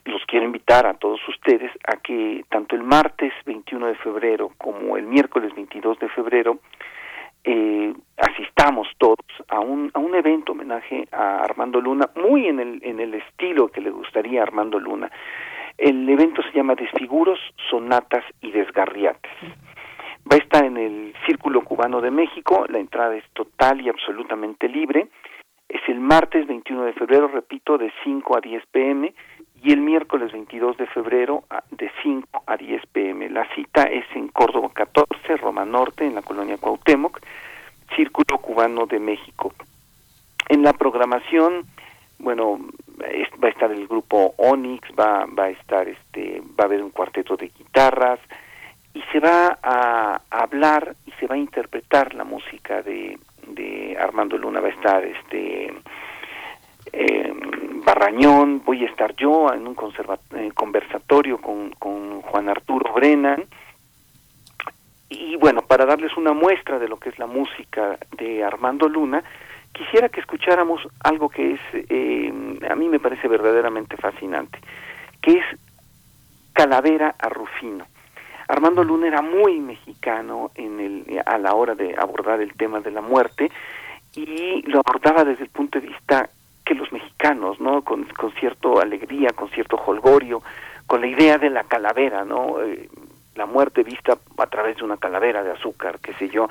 los 0.05 0.23
quiero 0.27 0.45
invitar 0.45 0.87
a 0.87 0.95
todos 0.95 1.21
ustedes 1.29 1.73
a 1.87 1.97
que 1.97 2.45
tanto 2.51 2.77
el 2.77 2.83
martes 2.83 3.33
21 3.47 3.87
de 3.87 3.95
febrero 3.97 4.53
como 4.59 4.97
el 4.97 5.07
miércoles 5.07 5.55
22 5.55 5.99
de 5.99 6.09
febrero 6.11 6.59
eh, 7.43 7.93
asistamos 8.17 8.89
todos 8.99 9.19
a 9.49 9.61
un, 9.61 9.91
a 9.93 9.99
un 9.99 10.15
evento 10.15 10.53
homenaje 10.53 11.07
a 11.13 11.41
Armando 11.43 11.81
Luna, 11.81 12.09
muy 12.17 12.47
en 12.47 12.59
el, 12.59 12.81
en 12.83 13.01
el 13.01 13.15
estilo 13.15 13.69
que 13.69 13.83
le 13.83 13.91
gustaría 13.91 14.41
a 14.41 14.45
Armando 14.45 14.79
Luna. 14.79 15.11
El 15.77 16.09
evento 16.09 16.43
se 16.43 16.53
llama 16.53 16.75
Desfiguros, 16.75 17.39
Sonatas 17.69 18.25
y 18.41 18.51
Desgarriates. 18.51 19.33
Va 20.31 20.37
a 20.37 20.43
estar 20.43 20.65
en 20.65 20.79
el 20.79 21.15
Círculo 21.27 21.63
Cubano 21.63 22.01
de 22.01 22.11
México, 22.11 22.65
la 22.69 22.79
entrada 22.79 23.15
es 23.15 23.25
total 23.35 23.81
y 23.83 23.91
absolutamente 23.91 24.69
libre. 24.69 25.09
Es 25.69 25.83
el 25.89 26.01
martes 26.01 26.47
21 26.47 26.85
de 26.85 26.93
febrero, 26.95 27.29
repito, 27.29 27.77
de 27.77 27.93
5 28.05 28.37
a 28.37 28.41
10 28.41 28.67
pm 28.67 29.13
y 29.65 29.73
el 29.73 29.81
miércoles 29.81 30.31
22 30.31 30.77
de 30.77 30.87
febrero 30.87 31.45
de 31.71 31.91
5 32.03 32.43
a 32.47 32.57
10 32.59 32.83
pm. 32.93 33.31
La 33.31 33.49
cita 33.55 33.85
es 33.85 34.05
en 34.15 34.29
Córdoba 34.29 34.69
14, 34.75 35.39
Roma 35.39 35.65
Norte, 35.65 36.05
en 36.05 36.15
la 36.15 36.21
colonia 36.21 36.59
Cuauhtémoc, 36.59 37.19
Círculo 37.97 38.39
Cubano 38.39 38.85
de 38.85 38.99
México. 39.01 39.55
En 40.51 40.63
la 40.63 40.75
programación, 40.75 41.65
bueno, 42.19 42.61
va 43.43 43.49
a 43.49 43.51
estar 43.51 43.73
el 43.73 43.89
grupo 43.89 44.35
Onyx, 44.37 44.87
va, 45.01 45.25
va 45.27 45.45
a 45.45 45.51
estar 45.51 45.89
este, 45.89 46.43
va 46.61 46.65
a 46.65 46.67
haber 46.67 46.83
un 46.83 46.91
cuarteto 46.91 47.35
de 47.35 47.49
guitarras 47.49 48.21
y 48.93 49.01
se 49.13 49.19
va 49.19 49.59
a, 49.63 50.21
hablar 50.29 50.95
y 51.07 51.13
se 51.13 51.27
va 51.27 51.37
a 51.37 51.39
interpretar 51.39 52.13
la 52.13 52.25
música 52.25 52.83
de, 52.83 53.19
Armando 53.99 54.37
Luna, 54.37 54.61
va 54.61 54.69
a 54.69 54.73
estar 54.73 55.05
este 55.05 55.73
eh, 56.93 57.33
Barrañón, 57.85 58.63
voy 58.65 58.83
a 58.85 58.89
estar 58.89 59.15
yo 59.17 59.53
en 59.53 59.67
un 59.67 59.77
eh, 60.37 60.51
conversatorio 60.55 61.39
con, 61.39 61.73
Juan 62.23 62.49
Arturo 62.49 62.93
Brennan 62.95 63.45
y 65.09 65.37
bueno, 65.37 65.63
para 65.63 65.85
darles 65.85 66.17
una 66.17 66.33
muestra 66.33 66.79
de 66.79 66.89
lo 66.89 66.99
que 66.99 67.11
es 67.11 67.19
la 67.19 67.27
música 67.27 67.99
de 68.17 68.43
Armando 68.43 68.89
Luna, 68.89 69.23
quisiera 69.73 70.09
que 70.09 70.21
escucháramos 70.21 70.81
algo 71.01 71.29
que 71.29 71.53
es, 71.53 71.61
eh, 71.73 72.33
a 72.69 72.75
mí 72.75 72.89
me 72.89 72.99
parece 72.99 73.29
verdaderamente 73.29 73.97
fascinante, 73.97 74.59
que 75.21 75.33
es 75.33 75.45
Calavera 76.53 77.15
a 77.19 77.29
Rufino. 77.29 77.87
Armando 78.49 78.83
Luna 78.83 79.07
era 79.09 79.23
muy 79.23 79.61
mexicano 79.61 80.51
en 80.55 80.81
el, 80.81 81.23
a 81.25 81.39
la 81.39 81.55
hora 81.55 81.75
de 81.75 81.95
abordar 81.97 82.41
el 82.41 82.55
tema 82.55 82.81
de 82.81 82.91
la 82.91 83.01
muerte 83.03 83.51
y 84.17 84.63
lo 84.63 84.81
abordaba 84.81 85.25
desde 85.25 85.45
el 85.45 85.51
punto 85.51 85.81
de 85.81 85.89
vista 85.89 86.31
que 86.65 86.75
los 86.75 86.91
mexicanos, 86.93 87.61
¿no? 87.61 87.83
Con, 87.83 88.05
con 88.05 88.33
cierta 88.33 88.69
alegría, 88.81 89.31
con 89.31 89.51
cierto 89.51 89.77
holgorio, 89.77 90.43
con 90.87 91.01
la 91.01 91.07
idea 91.07 91.39
de 91.39 91.51
la 91.51 91.65
calavera, 91.65 92.25
¿no? 92.25 92.61
Eh, 92.63 92.89
la 93.35 93.47
muerte 93.47 93.83
vista 93.83 94.17
a 94.39 94.47
través 94.47 94.77
de 94.77 94.85
una 94.85 94.97
calavera 94.97 95.43
de 95.43 95.53
azúcar, 95.53 95.99
qué 96.01 96.15
sé 96.15 96.29
yo. 96.29 96.49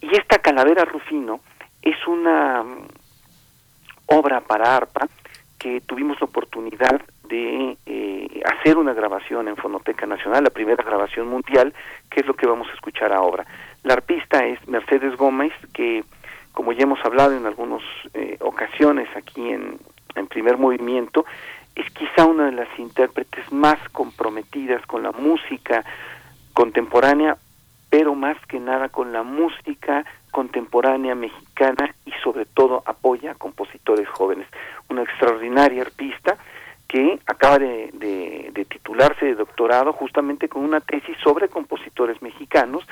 Y 0.00 0.16
esta 0.16 0.38
calavera 0.38 0.84
Rufino 0.84 1.40
es 1.82 1.96
una 2.06 2.62
mm, 2.62 2.86
obra 4.06 4.40
para 4.40 4.76
arpa 4.76 5.08
que 5.58 5.80
tuvimos 5.80 6.20
la 6.20 6.26
oportunidad 6.26 7.02
de 7.28 7.76
eh, 7.84 8.42
hacer 8.44 8.78
una 8.78 8.94
grabación 8.94 9.48
en 9.48 9.56
Fonoteca 9.56 10.06
Nacional, 10.06 10.44
la 10.44 10.50
primera 10.50 10.82
grabación 10.82 11.28
mundial, 11.28 11.74
que 12.10 12.20
es 12.20 12.26
lo 12.26 12.34
que 12.34 12.46
vamos 12.46 12.68
a 12.70 12.74
escuchar 12.74 13.12
ahora. 13.12 13.44
La 13.82 13.94
arpista 13.94 14.46
es 14.46 14.66
Mercedes 14.68 15.16
Gómez, 15.16 15.52
que 15.74 16.04
como 16.58 16.72
ya 16.72 16.82
hemos 16.82 16.98
hablado 17.04 17.36
en 17.36 17.46
algunas 17.46 17.84
eh, 18.14 18.36
ocasiones 18.40 19.08
aquí 19.14 19.48
en, 19.48 19.78
en 20.16 20.26
primer 20.26 20.58
movimiento, 20.58 21.24
es 21.76 21.88
quizá 21.92 22.24
una 22.24 22.46
de 22.46 22.50
las 22.50 22.66
intérpretes 22.80 23.52
más 23.52 23.78
comprometidas 23.90 24.84
con 24.86 25.04
la 25.04 25.12
música 25.12 25.84
contemporánea, 26.54 27.36
pero 27.88 28.16
más 28.16 28.36
que 28.46 28.58
nada 28.58 28.88
con 28.88 29.12
la 29.12 29.22
música 29.22 30.04
contemporánea 30.32 31.14
mexicana 31.14 31.94
y 32.04 32.10
sobre 32.24 32.44
todo 32.44 32.82
apoya 32.86 33.30
a 33.30 33.34
compositores 33.36 34.08
jóvenes. 34.08 34.48
Una 34.88 35.04
extraordinaria 35.04 35.82
artista 35.82 36.38
que 36.88 37.20
acaba 37.26 37.60
de, 37.60 38.50
de, 38.52 38.64
titularse 38.64 39.26
de 39.26 39.36
doctorado 39.36 39.92
justamente 39.92 40.48
con 40.48 40.64
una 40.64 40.80
tesis 40.80 41.16
sobre 41.22 41.48
compositores 41.48 42.20
mexicanos 42.20 42.82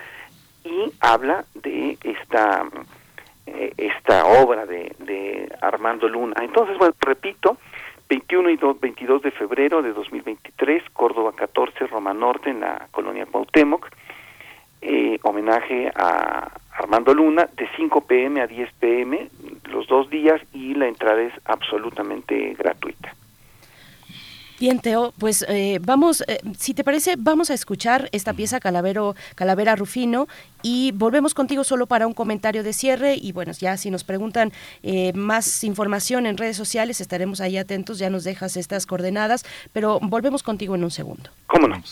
y 0.62 0.93
habla 1.01 1.45
de 1.55 1.99
esta 2.05 2.64
eh, 3.47 3.72
esta 3.76 4.26
obra 4.26 4.66
de, 4.66 5.49
Armando 5.61 6.09
Luna. 6.09 6.34
Entonces, 6.42 6.76
repito, 7.01 7.57
21 8.09 8.51
y 8.51 8.59
22 8.80 9.22
de 9.22 9.30
febrero 9.30 9.82
de 9.82 9.92
2023, 9.92 10.82
Córdoba 10.92 11.32
14, 11.34 11.86
Roma 11.86 12.12
Norte, 12.12 12.51
en 12.51 12.61
la 12.61 12.88
colonia 12.90 13.26
Cuauhtémoc, 13.26 13.88
eh, 14.82 15.18
homenaje 15.22 15.90
a 15.94 16.51
Armando 16.72 17.14
Luna, 17.14 17.49
de 17.57 17.68
5 17.76 18.03
pm 18.03 18.40
a 18.42 18.47
10 18.47 18.72
pm, 18.74 19.30
los 19.70 19.86
dos 19.88 20.11
días, 20.11 20.40
y 20.53 20.74
la 20.74 20.86
entrada 20.86 21.22
es 21.22 21.32
absolutamente 21.47 22.55
gratuita. 22.55 23.14
Bien, 24.59 24.81
Teo, 24.81 25.13
pues 25.19 25.45
eh, 25.49 25.79
vamos, 25.83 26.25
eh, 26.27 26.41
si 26.59 26.73
te 26.73 26.83
parece, 26.83 27.17
vamos 27.19 27.51
a 27.51 27.55
escuchar 27.55 28.09
esta 28.13 28.33
pieza 28.33 28.59
Calavero, 28.59 29.15
Calavera 29.35 29.77
Rufino 29.77 30.29
y 30.63 30.93
volvemos 30.93 31.35
contigo 31.35 31.63
solo 31.63 31.87
para 31.87 32.07
un 32.07 32.15
comentario 32.15 32.63
de 32.63 32.73
cierre 32.73 33.17
y 33.17 33.33
bueno, 33.33 33.53
ya 33.53 33.77
si 33.77 33.91
nos 33.91 34.03
preguntan 34.03 34.53
eh, 34.83 35.13
más 35.13 35.63
información 35.63 36.25
en 36.25 36.39
redes 36.39 36.57
sociales 36.57 37.03
estaremos 37.03 37.43
ahí 37.43 37.59
atentos, 37.59 37.99
ya 37.99 38.09
nos 38.09 38.25
dejas 38.25 38.57
estas 38.57 38.87
coordenadas, 38.87 39.45
pero 39.75 40.01
volvemos 40.01 40.43
contigo 40.43 40.75
en 40.75 40.85
un 40.85 40.91
segundo. 40.91 41.29
¿Cómo 41.47 41.69
no? 41.69 41.83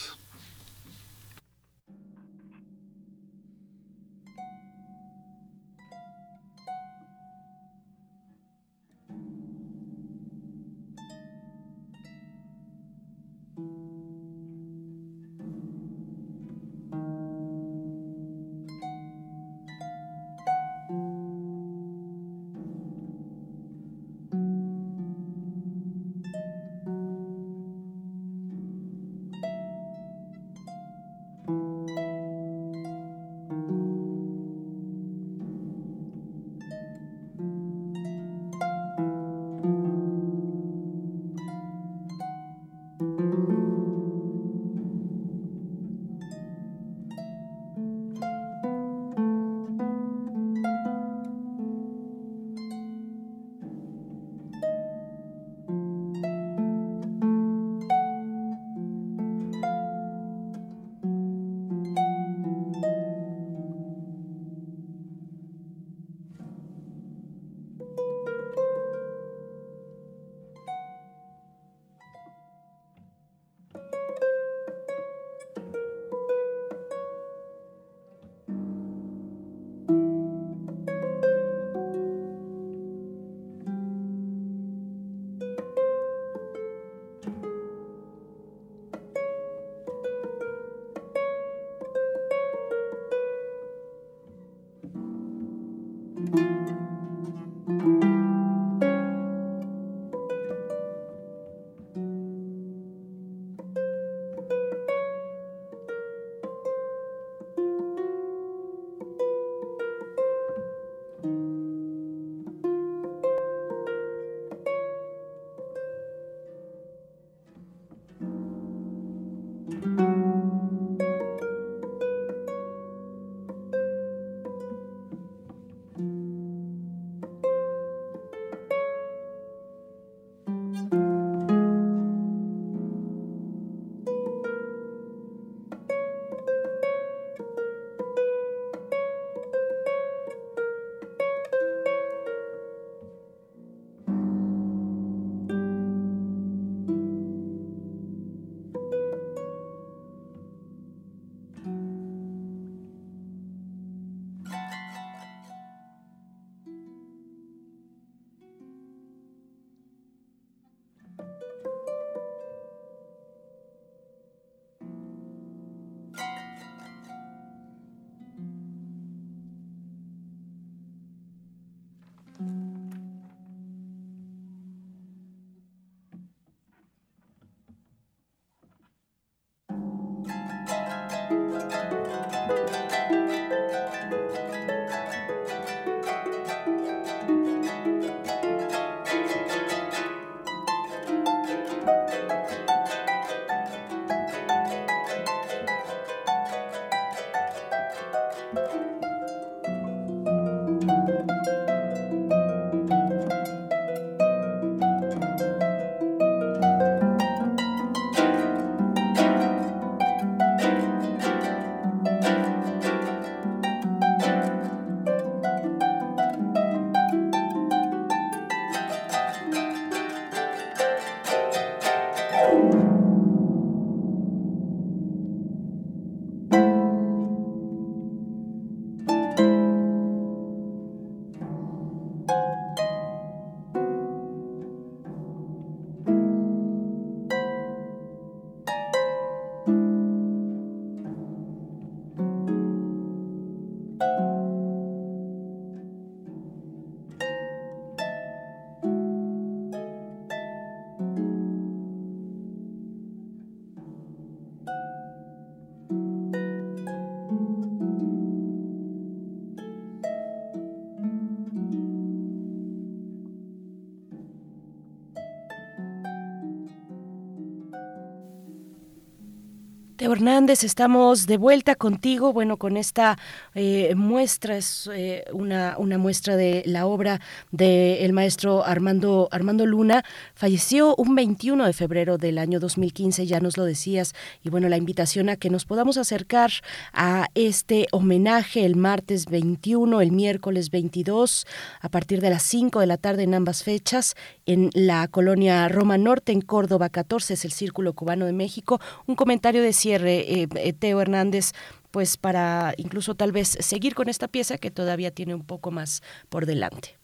Hernández, 270.24 270.64
estamos 270.64 271.26
de 271.26 271.36
vuelta 271.36 271.74
contigo, 271.74 272.32
bueno, 272.32 272.56
con 272.56 272.78
esta 272.78 273.18
eh, 273.54 273.94
muestra, 273.94 274.56
es 274.56 274.88
eh, 274.90 275.26
una, 275.34 275.76
muestra 275.98 276.34
de 276.38 276.62
la 276.64 276.86
obra 276.86 277.20
del 277.50 278.14
maestro 278.14 278.64
Armando, 278.64 279.28
Armando 279.32 279.66
Luna. 279.66 280.02
Falleció 280.34 280.96
un 280.96 281.14
21 281.14 281.66
de 281.66 281.74
febrero 281.74 282.16
del 282.16 282.38
año 282.38 282.58
2015, 282.58 283.26
ya 283.26 283.38
nos 283.40 283.58
lo 283.58 283.66
decías, 283.66 284.14
y 284.42 284.48
bueno, 284.48 284.70
la 284.70 284.78
invitación 284.78 285.28
a 285.28 285.36
que 285.36 285.50
nos 285.50 285.66
podamos 285.66 285.98
acercar 285.98 286.50
a 286.94 287.28
este 287.34 287.86
homenaje 287.92 288.64
el 288.64 288.76
martes 288.76 289.26
21, 289.26 290.00
el 290.00 290.10
miércoles 290.10 290.70
22, 290.70 291.46
a 291.82 291.90
partir 291.90 292.22
de 292.22 292.30
las 292.30 292.44
5 292.44 292.80
de 292.80 292.86
la 292.86 292.96
tarde 292.96 293.24
en 293.24 293.34
ambas 293.34 293.62
fechas, 293.62 294.14
en 294.46 294.70
la 294.74 295.08
colonia 295.08 295.68
Roma 295.68 295.98
Norte, 295.98 296.32
en 296.32 296.40
Córdoba 296.40 296.88
14, 296.88 297.34
es 297.34 297.44
el 297.44 297.50
Círculo 297.52 297.92
Cubano 297.94 298.26
de 298.26 298.32
México. 298.32 298.80
Un 299.06 299.16
comentario 299.16 299.62
de 299.62 299.72
cierre, 299.72 300.20
eh, 300.20 300.48
eh, 300.56 300.72
Teo 300.72 301.00
Hernández, 301.00 301.52
pues 301.90 302.16
para 302.16 302.74
incluso 302.76 303.14
tal 303.14 303.32
vez 303.32 303.48
seguir 303.48 303.94
con 303.94 304.08
esta 304.08 304.28
pieza 304.28 304.58
que 304.58 304.70
todavía 304.70 305.10
tiene 305.10 305.34
un 305.34 305.46
poco 305.46 305.70
más 305.70 306.02
por 306.28 306.46
delante. 306.46 306.96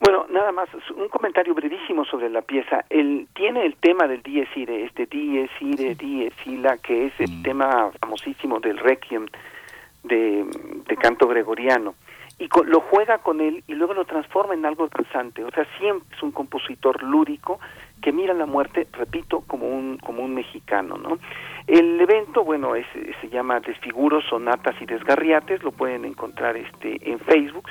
Bueno, 0.00 0.26
nada 0.30 0.52
más, 0.52 0.68
un 0.94 1.08
comentario 1.08 1.54
brevísimo 1.54 2.04
sobre 2.04 2.28
la 2.28 2.42
pieza. 2.42 2.84
El, 2.90 3.28
tiene 3.34 3.64
el 3.64 3.76
tema 3.76 4.06
del 4.06 4.22
Dies 4.22 4.48
Irae, 4.54 4.84
este 4.84 5.06
Dies 5.06 5.50
Irae, 5.60 5.94
Dies 5.94 6.34
Ila, 6.44 6.76
que 6.78 7.06
es 7.06 7.12
el 7.18 7.30
mm. 7.30 7.42
tema 7.42 7.90
famosísimo 8.00 8.60
del 8.60 8.78
Requiem 8.78 9.26
de, 10.04 10.44
de 10.86 10.96
canto 10.96 11.26
gregoriano. 11.26 11.94
Y 12.38 12.48
lo 12.66 12.80
juega 12.80 13.18
con 13.18 13.40
él 13.40 13.64
y 13.66 13.74
luego 13.74 13.94
lo 13.94 14.04
transforma 14.04 14.54
en 14.54 14.66
algo 14.66 14.88
danzante. 14.88 15.42
O 15.42 15.50
sea, 15.50 15.66
siempre 15.78 16.06
es 16.14 16.22
un 16.22 16.32
compositor 16.32 17.02
lúdico 17.02 17.58
que 18.02 18.12
mira 18.12 18.34
la 18.34 18.46
muerte, 18.46 18.86
repito, 18.92 19.42
como 19.46 19.68
un, 19.68 19.96
como 19.98 20.22
un 20.22 20.34
mexicano, 20.34 20.96
¿no? 20.98 21.18
El 21.66 22.00
evento, 22.00 22.44
bueno, 22.44 22.76
es, 22.76 22.86
se 23.20 23.28
llama 23.28 23.60
Desfiguros, 23.60 24.24
Sonatas 24.28 24.76
y 24.80 24.86
Desgarriates, 24.86 25.62
lo 25.62 25.72
pueden 25.72 26.04
encontrar 26.04 26.56
este 26.56 27.10
en 27.10 27.18
Facebook. 27.18 27.70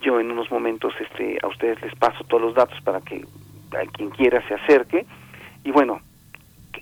Yo 0.00 0.20
en 0.20 0.30
unos 0.30 0.50
momentos 0.50 0.94
este 1.00 1.38
a 1.42 1.48
ustedes 1.48 1.82
les 1.82 1.94
paso 1.96 2.24
todos 2.24 2.42
los 2.42 2.54
datos 2.54 2.80
para 2.82 3.00
que 3.00 3.24
a 3.72 3.90
quien 3.92 4.10
quiera 4.10 4.46
se 4.46 4.54
acerque. 4.54 5.06
Y 5.64 5.72
bueno, 5.72 6.00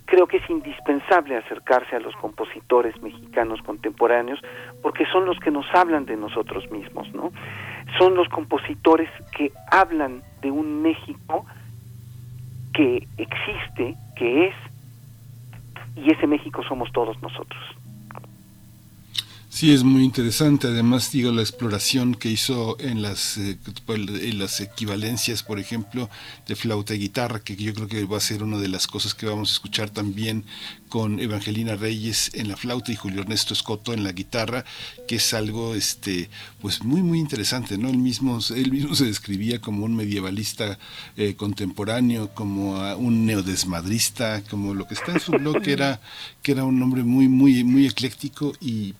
creo 0.07 0.27
que 0.27 0.39
es 0.39 0.51
indispensable 0.51 1.37
acercarse 1.37 1.97
a 1.97 2.01
los 2.01 2.15
compositores 2.17 3.01
mexicanos 3.03 3.61
contemporáneos 3.63 4.41
porque 4.83 5.07
son 5.07 5.25
los 5.25 5.39
que 5.41 5.51
nos 5.51 5.67
hablan 5.75 6.07
de 6.07 6.17
nosotros 6.17 6.71
mismos, 6.71 7.13
¿no? 7.15 7.33
Son 7.99 8.15
los 8.15 8.29
compositores 8.29 9.11
que 9.37 9.53
hablan 9.71 10.23
de 10.43 10.51
un 10.51 10.83
México 10.83 11.45
que 12.73 13.07
existe, 13.19 13.95
que 14.17 14.47
es, 14.47 14.55
y 15.97 16.13
ese 16.13 16.27
México 16.27 16.63
somos 16.63 16.91
todos 16.93 17.21
nosotros. 17.21 17.61
Sí, 19.61 19.73
es 19.75 19.85
muy 19.85 20.05
interesante. 20.05 20.69
Además, 20.69 21.13
digo, 21.13 21.33
la 21.33 21.43
exploración 21.43 22.15
que 22.15 22.31
hizo 22.31 22.81
en 22.81 23.03
las, 23.03 23.37
eh, 23.37 23.59
en 23.89 24.39
las 24.39 24.59
equivalencias, 24.63 25.43
por 25.43 25.59
ejemplo, 25.59 26.09
de 26.47 26.57
flauta 26.57 26.95
y 26.95 26.99
guitarra, 26.99 27.41
que 27.41 27.57
yo 27.57 27.75
creo 27.75 27.87
que 27.87 28.07
va 28.07 28.17
a 28.17 28.21
ser 28.21 28.43
una 28.43 28.57
de 28.57 28.69
las 28.69 28.87
cosas 28.87 29.13
que 29.13 29.27
vamos 29.27 29.51
a 29.51 29.53
escuchar 29.53 29.91
también 29.91 30.47
con 30.89 31.21
Evangelina 31.21 31.77
Reyes 31.77 32.31
en 32.33 32.49
la 32.49 32.57
flauta 32.57 32.91
y 32.91 32.97
Julio 32.97 33.21
Ernesto 33.21 33.53
Escoto 33.53 33.93
en 33.93 34.03
la 34.03 34.13
guitarra, 34.13 34.65
que 35.07 35.17
es 35.17 35.35
algo, 35.35 35.75
este, 35.75 36.31
pues 36.63 36.83
muy, 36.83 37.03
muy 37.03 37.19
interesante, 37.19 37.77
¿no? 37.77 37.91
Él 37.91 37.99
mismo, 37.99 38.39
él 38.57 38.73
mismo 38.73 38.95
se 38.95 39.05
describía 39.05 39.61
como 39.61 39.85
un 39.85 39.95
medievalista 39.95 40.79
eh, 41.19 41.35
contemporáneo, 41.37 42.33
como 42.33 42.81
un 42.97 43.27
neodesmadrista, 43.27 44.43
como 44.49 44.73
lo 44.73 44.87
que 44.87 44.95
está 44.95 45.13
en 45.13 45.21
su 45.21 45.33
blog, 45.39 45.61
que 45.61 45.73
era, 45.73 46.01
que 46.41 46.53
era 46.53 46.65
un 46.65 46.83
hombre 46.83 47.03
muy, 47.03 47.29
muy, 47.29 47.63
muy 47.63 47.87
ecléctico 47.87 48.55
y 48.59 48.95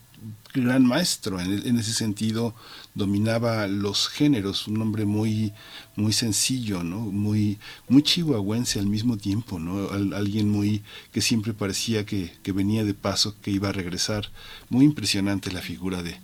gran 0.53 0.87
maestro, 0.87 1.41
en, 1.41 1.77
ese 1.79 1.93
sentido 1.93 2.55
dominaba 2.95 3.67
los 3.67 4.09
géneros, 4.09 4.67
un 4.69 4.81
hombre 4.83 5.05
muy, 5.05 5.53
muy 5.97 6.13
sencillo, 6.13 6.83
¿no? 6.83 6.99
muy, 6.99 7.59
muy 7.89 8.03
chihuahuense 8.03 8.79
al 8.79 8.87
mismo 8.87 9.17
tiempo, 9.17 9.59
¿no? 9.59 9.89
alguien 10.17 10.51
muy 10.51 10.83
que 11.13 11.21
siempre 11.21 11.53
parecía 11.53 12.05
que, 12.05 12.33
que, 12.43 12.53
venía 12.53 12.85
de 12.85 12.95
paso, 12.95 13.35
que 13.41 13.51
iba 13.51 13.69
a 13.69 13.73
regresar. 13.73 14.27
Muy 14.69 14.85
impresionante 14.85 15.53
la 15.53 15.61
figura 15.61 16.03
de, 16.03 16.17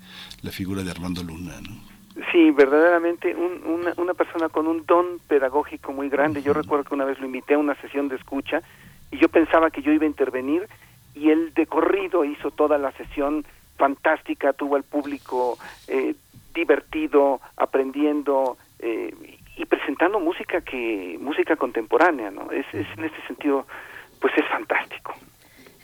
la 0.42 0.50
figura 0.50 0.82
de 0.82 0.90
Armando 0.90 1.22
Luna. 1.22 1.54
¿no? 1.60 1.96
Sí, 2.32 2.50
verdaderamente 2.50 3.34
una, 3.34 3.92
una, 3.96 4.14
persona 4.14 4.48
con 4.48 4.66
un 4.66 4.86
don 4.86 5.18
pedagógico 5.28 5.92
muy 5.92 6.08
grande. 6.08 6.42
Yo 6.42 6.52
recuerdo 6.52 6.84
que 6.84 6.94
una 6.94 7.04
vez 7.04 7.18
lo 7.20 7.26
invité 7.26 7.54
a 7.54 7.58
una 7.58 7.74
sesión 7.80 8.08
de 8.08 8.16
escucha 8.16 8.62
y 9.10 9.18
yo 9.18 9.28
pensaba 9.28 9.70
que 9.70 9.82
yo 9.82 9.92
iba 9.92 10.04
a 10.04 10.08
intervenir 10.08 10.66
y 11.14 11.30
él 11.30 11.52
de 11.54 11.66
corrido 11.66 12.24
hizo 12.24 12.50
toda 12.50 12.78
la 12.78 12.92
sesión 12.92 13.44
fantástica, 13.76 14.52
tuvo 14.52 14.76
al 14.76 14.82
público 14.82 15.58
eh, 15.88 16.14
divertido, 16.54 17.40
aprendiendo 17.56 18.56
eh, 18.78 19.14
y 19.56 19.64
presentando 19.66 20.20
música 20.20 20.60
que 20.60 21.16
música 21.20 21.56
contemporánea, 21.56 22.30
¿no? 22.30 22.50
Es, 22.50 22.66
en 22.72 23.04
este 23.04 23.26
sentido, 23.26 23.66
pues 24.20 24.32
es 24.36 24.46
fantástico. 24.48 25.14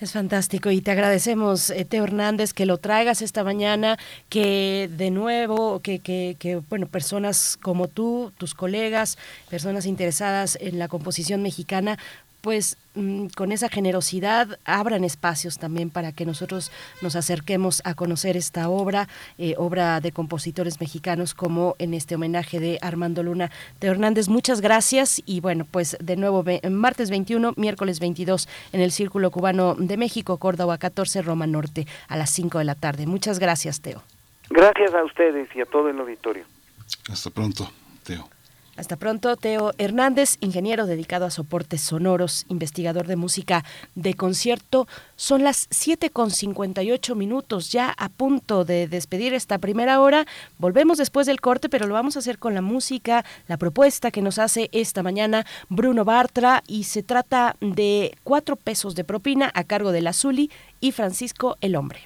Es 0.02 0.14
fantástico 0.14 0.72
y 0.72 0.80
te 0.80 0.90
agradecemos, 0.90 1.70
eh, 1.70 1.84
Teo 1.84 2.02
Hernández, 2.02 2.52
que 2.52 2.66
lo 2.66 2.78
traigas 2.78 3.22
esta 3.22 3.44
mañana, 3.44 3.98
que 4.28 4.90
de 4.90 5.12
nuevo, 5.12 5.78
que, 5.80 6.00
que, 6.00 6.34
que, 6.40 6.56
bueno, 6.56 6.88
personas 6.88 7.56
como 7.62 7.86
tú, 7.86 8.32
tus 8.36 8.52
colegas, 8.52 9.16
personas 9.48 9.86
interesadas 9.86 10.58
en 10.60 10.80
la 10.80 10.88
composición 10.88 11.40
mexicana, 11.40 11.98
pues 12.42 12.76
mm, 12.94 13.28
con 13.28 13.52
esa 13.52 13.68
generosidad 13.68 14.58
abran 14.66 15.04
espacios 15.04 15.58
también 15.58 15.88
para 15.90 16.12
que 16.12 16.26
nosotros 16.26 16.70
nos 17.00 17.16
acerquemos 17.16 17.80
a 17.84 17.94
conocer 17.94 18.36
esta 18.36 18.68
obra, 18.68 19.08
eh, 19.38 19.54
obra 19.56 20.00
de 20.00 20.12
compositores 20.12 20.80
mexicanos 20.80 21.34
como 21.34 21.76
en 21.78 21.94
este 21.94 22.16
homenaje 22.16 22.60
de 22.60 22.78
Armando 22.82 23.22
Luna. 23.22 23.50
De 23.80 23.88
Hernández, 23.88 24.28
muchas 24.28 24.60
gracias 24.60 25.22
y 25.24 25.40
bueno, 25.40 25.66
pues 25.70 25.96
de 26.00 26.16
nuevo 26.16 26.44
martes 26.68 27.10
21, 27.10 27.54
miércoles 27.56 28.00
22 28.00 28.48
en 28.72 28.80
el 28.80 28.90
Círculo 28.90 29.30
Cubano 29.30 29.74
de 29.76 29.96
México, 29.96 30.36
Córdoba 30.38 30.76
14, 30.78 31.22
Roma 31.22 31.46
Norte 31.46 31.86
a 32.08 32.16
las 32.16 32.30
5 32.30 32.58
de 32.58 32.64
la 32.64 32.74
tarde. 32.74 33.06
Muchas 33.06 33.38
gracias, 33.38 33.80
Teo. 33.80 34.02
Gracias 34.50 34.92
a 34.92 35.04
ustedes 35.04 35.48
y 35.54 35.60
a 35.60 35.66
todo 35.66 35.88
el 35.88 35.98
auditorio. 35.98 36.44
Hasta 37.08 37.30
pronto, 37.30 37.70
Teo. 38.02 38.28
Hasta 38.74 38.96
pronto, 38.96 39.36
Teo 39.36 39.72
Hernández, 39.76 40.38
ingeniero 40.40 40.86
dedicado 40.86 41.26
a 41.26 41.30
soportes 41.30 41.82
sonoros, 41.82 42.46
investigador 42.48 43.06
de 43.06 43.16
música 43.16 43.64
de 43.94 44.14
concierto. 44.14 44.88
Son 45.14 45.44
las 45.44 45.66
7 45.70 46.08
con 46.08 46.30
58 46.30 47.14
minutos, 47.14 47.70
ya 47.70 47.90
a 47.90 48.08
punto 48.08 48.64
de 48.64 48.88
despedir 48.88 49.34
esta 49.34 49.58
primera 49.58 50.00
hora. 50.00 50.26
Volvemos 50.56 50.96
después 50.96 51.26
del 51.26 51.42
corte, 51.42 51.68
pero 51.68 51.86
lo 51.86 51.92
vamos 51.92 52.16
a 52.16 52.20
hacer 52.20 52.38
con 52.38 52.54
la 52.54 52.62
música, 52.62 53.26
la 53.46 53.58
propuesta 53.58 54.10
que 54.10 54.22
nos 54.22 54.38
hace 54.38 54.70
esta 54.72 55.02
mañana 55.02 55.44
Bruno 55.68 56.06
Bartra, 56.06 56.62
y 56.66 56.84
se 56.84 57.02
trata 57.02 57.56
de 57.60 58.16
cuatro 58.24 58.56
pesos 58.56 58.94
de 58.94 59.04
propina 59.04 59.50
a 59.54 59.64
cargo 59.64 59.92
de 59.92 60.00
la 60.00 60.14
Zuli 60.14 60.50
y 60.80 60.92
Francisco 60.92 61.58
el 61.60 61.76
Hombre. 61.76 62.00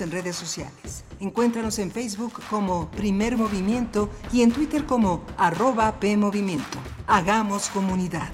En 0.00 0.10
redes 0.10 0.36
sociales. 0.36 1.04
Encuéntranos 1.20 1.78
en 1.78 1.90
Facebook 1.90 2.34
como 2.50 2.90
Primer 2.90 3.36
Movimiento 3.36 4.10
y 4.30 4.42
en 4.42 4.52
Twitter 4.52 4.84
como 4.84 5.24
arroba 5.38 5.98
PMovimiento. 5.98 6.78
Hagamos 7.06 7.68
comunidad. 7.68 8.28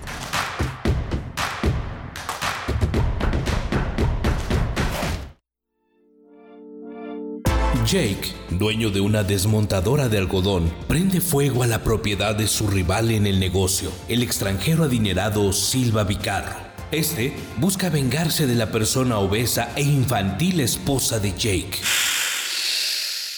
Jake, 7.87 8.35
dueño 8.51 8.91
de 8.91 9.01
una 9.01 9.23
desmontadora 9.23 10.09
de 10.09 10.19
algodón, 10.19 10.73
prende 10.89 11.21
fuego 11.21 11.63
a 11.63 11.67
la 11.67 11.85
propiedad 11.85 12.35
de 12.35 12.49
su 12.49 12.67
rival 12.67 13.11
en 13.11 13.27
el 13.27 13.39
negocio, 13.39 13.91
el 14.09 14.23
extranjero 14.23 14.85
adinerado 14.85 15.53
Silva 15.53 16.03
Vicarro. 16.03 16.72
Este 16.93 17.33
busca 17.57 17.89
vengarse 17.89 18.47
de 18.47 18.55
la 18.55 18.71
persona 18.71 19.19
obesa 19.19 19.73
e 19.77 19.83
infantil 19.83 20.61
esposa 20.61 21.19
de 21.19 21.31
Jake. 21.31 21.79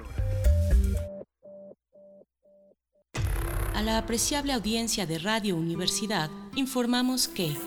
A 3.81 3.83
la 3.83 3.97
apreciable 3.97 4.53
audiencia 4.53 5.07
de 5.07 5.17
Radio 5.17 5.55
Universidad 5.55 6.29
informamos 6.55 7.27
que, 7.27 7.57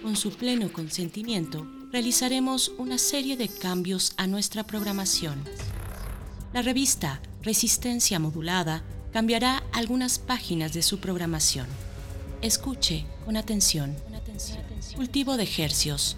con 0.00 0.14
su 0.14 0.30
pleno 0.30 0.72
consentimiento, 0.72 1.66
realizaremos 1.90 2.70
una 2.78 2.98
serie 2.98 3.36
de 3.36 3.48
cambios 3.48 4.12
a 4.16 4.28
nuestra 4.28 4.62
programación. 4.62 5.42
La 6.52 6.62
revista 6.62 7.20
Resistencia 7.42 8.20
Modulada 8.20 8.84
cambiará 9.12 9.64
algunas 9.72 10.20
páginas 10.20 10.72
de 10.72 10.82
su 10.82 11.00
programación. 11.00 11.66
Escuche 12.40 13.04
con 13.24 13.36
atención. 13.36 13.96
Cultivo 14.94 15.36
de 15.36 15.48
Hercios, 15.58 16.16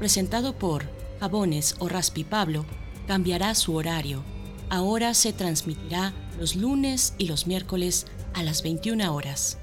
presentado 0.00 0.58
por 0.58 0.90
Jabones 1.20 1.76
o 1.78 1.88
Raspi 1.88 2.24
Pablo, 2.24 2.66
cambiará 3.06 3.54
su 3.54 3.76
horario. 3.76 4.24
Ahora 4.70 5.14
se 5.14 5.32
transmitirá 5.32 6.12
los 6.36 6.56
lunes 6.56 7.14
y 7.16 7.26
los 7.26 7.46
miércoles 7.46 8.06
a 8.34 8.42
las 8.42 8.62
21 8.62 9.14
horas. 9.14 9.58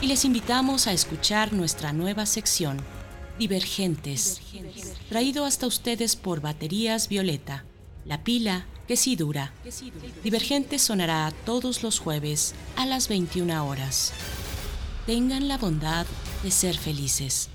Y 0.00 0.06
les 0.06 0.24
invitamos 0.24 0.86
a 0.86 0.92
escuchar 0.92 1.52
nuestra 1.52 1.92
nueva 1.92 2.26
sección, 2.26 2.78
Divergentes, 3.38 4.40
traído 5.08 5.44
hasta 5.44 5.66
ustedes 5.66 6.16
por 6.16 6.40
Baterías 6.40 7.08
Violeta, 7.08 7.64
la 8.04 8.22
pila 8.22 8.66
que 8.86 8.96
sí 8.96 9.16
dura. 9.16 9.52
Divergentes 10.22 10.82
sonará 10.82 11.32
todos 11.44 11.82
los 11.82 11.98
jueves 11.98 12.54
a 12.76 12.86
las 12.86 13.08
21 13.08 13.66
horas. 13.66 14.12
Tengan 15.06 15.48
la 15.48 15.58
bondad 15.58 16.06
de 16.42 16.50
ser 16.50 16.76
felices. 16.76 17.48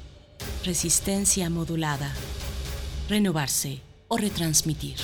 Resistencia 0.66 1.50
modulada. 1.50 2.14
Renovarse 3.08 3.82
o 4.08 4.18
retransmitir. 4.18 4.98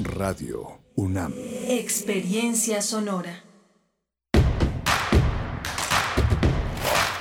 Radio 0.00 0.80
UNAM. 0.96 1.34
Experiencia 1.68 2.82
sonora. 2.82 3.43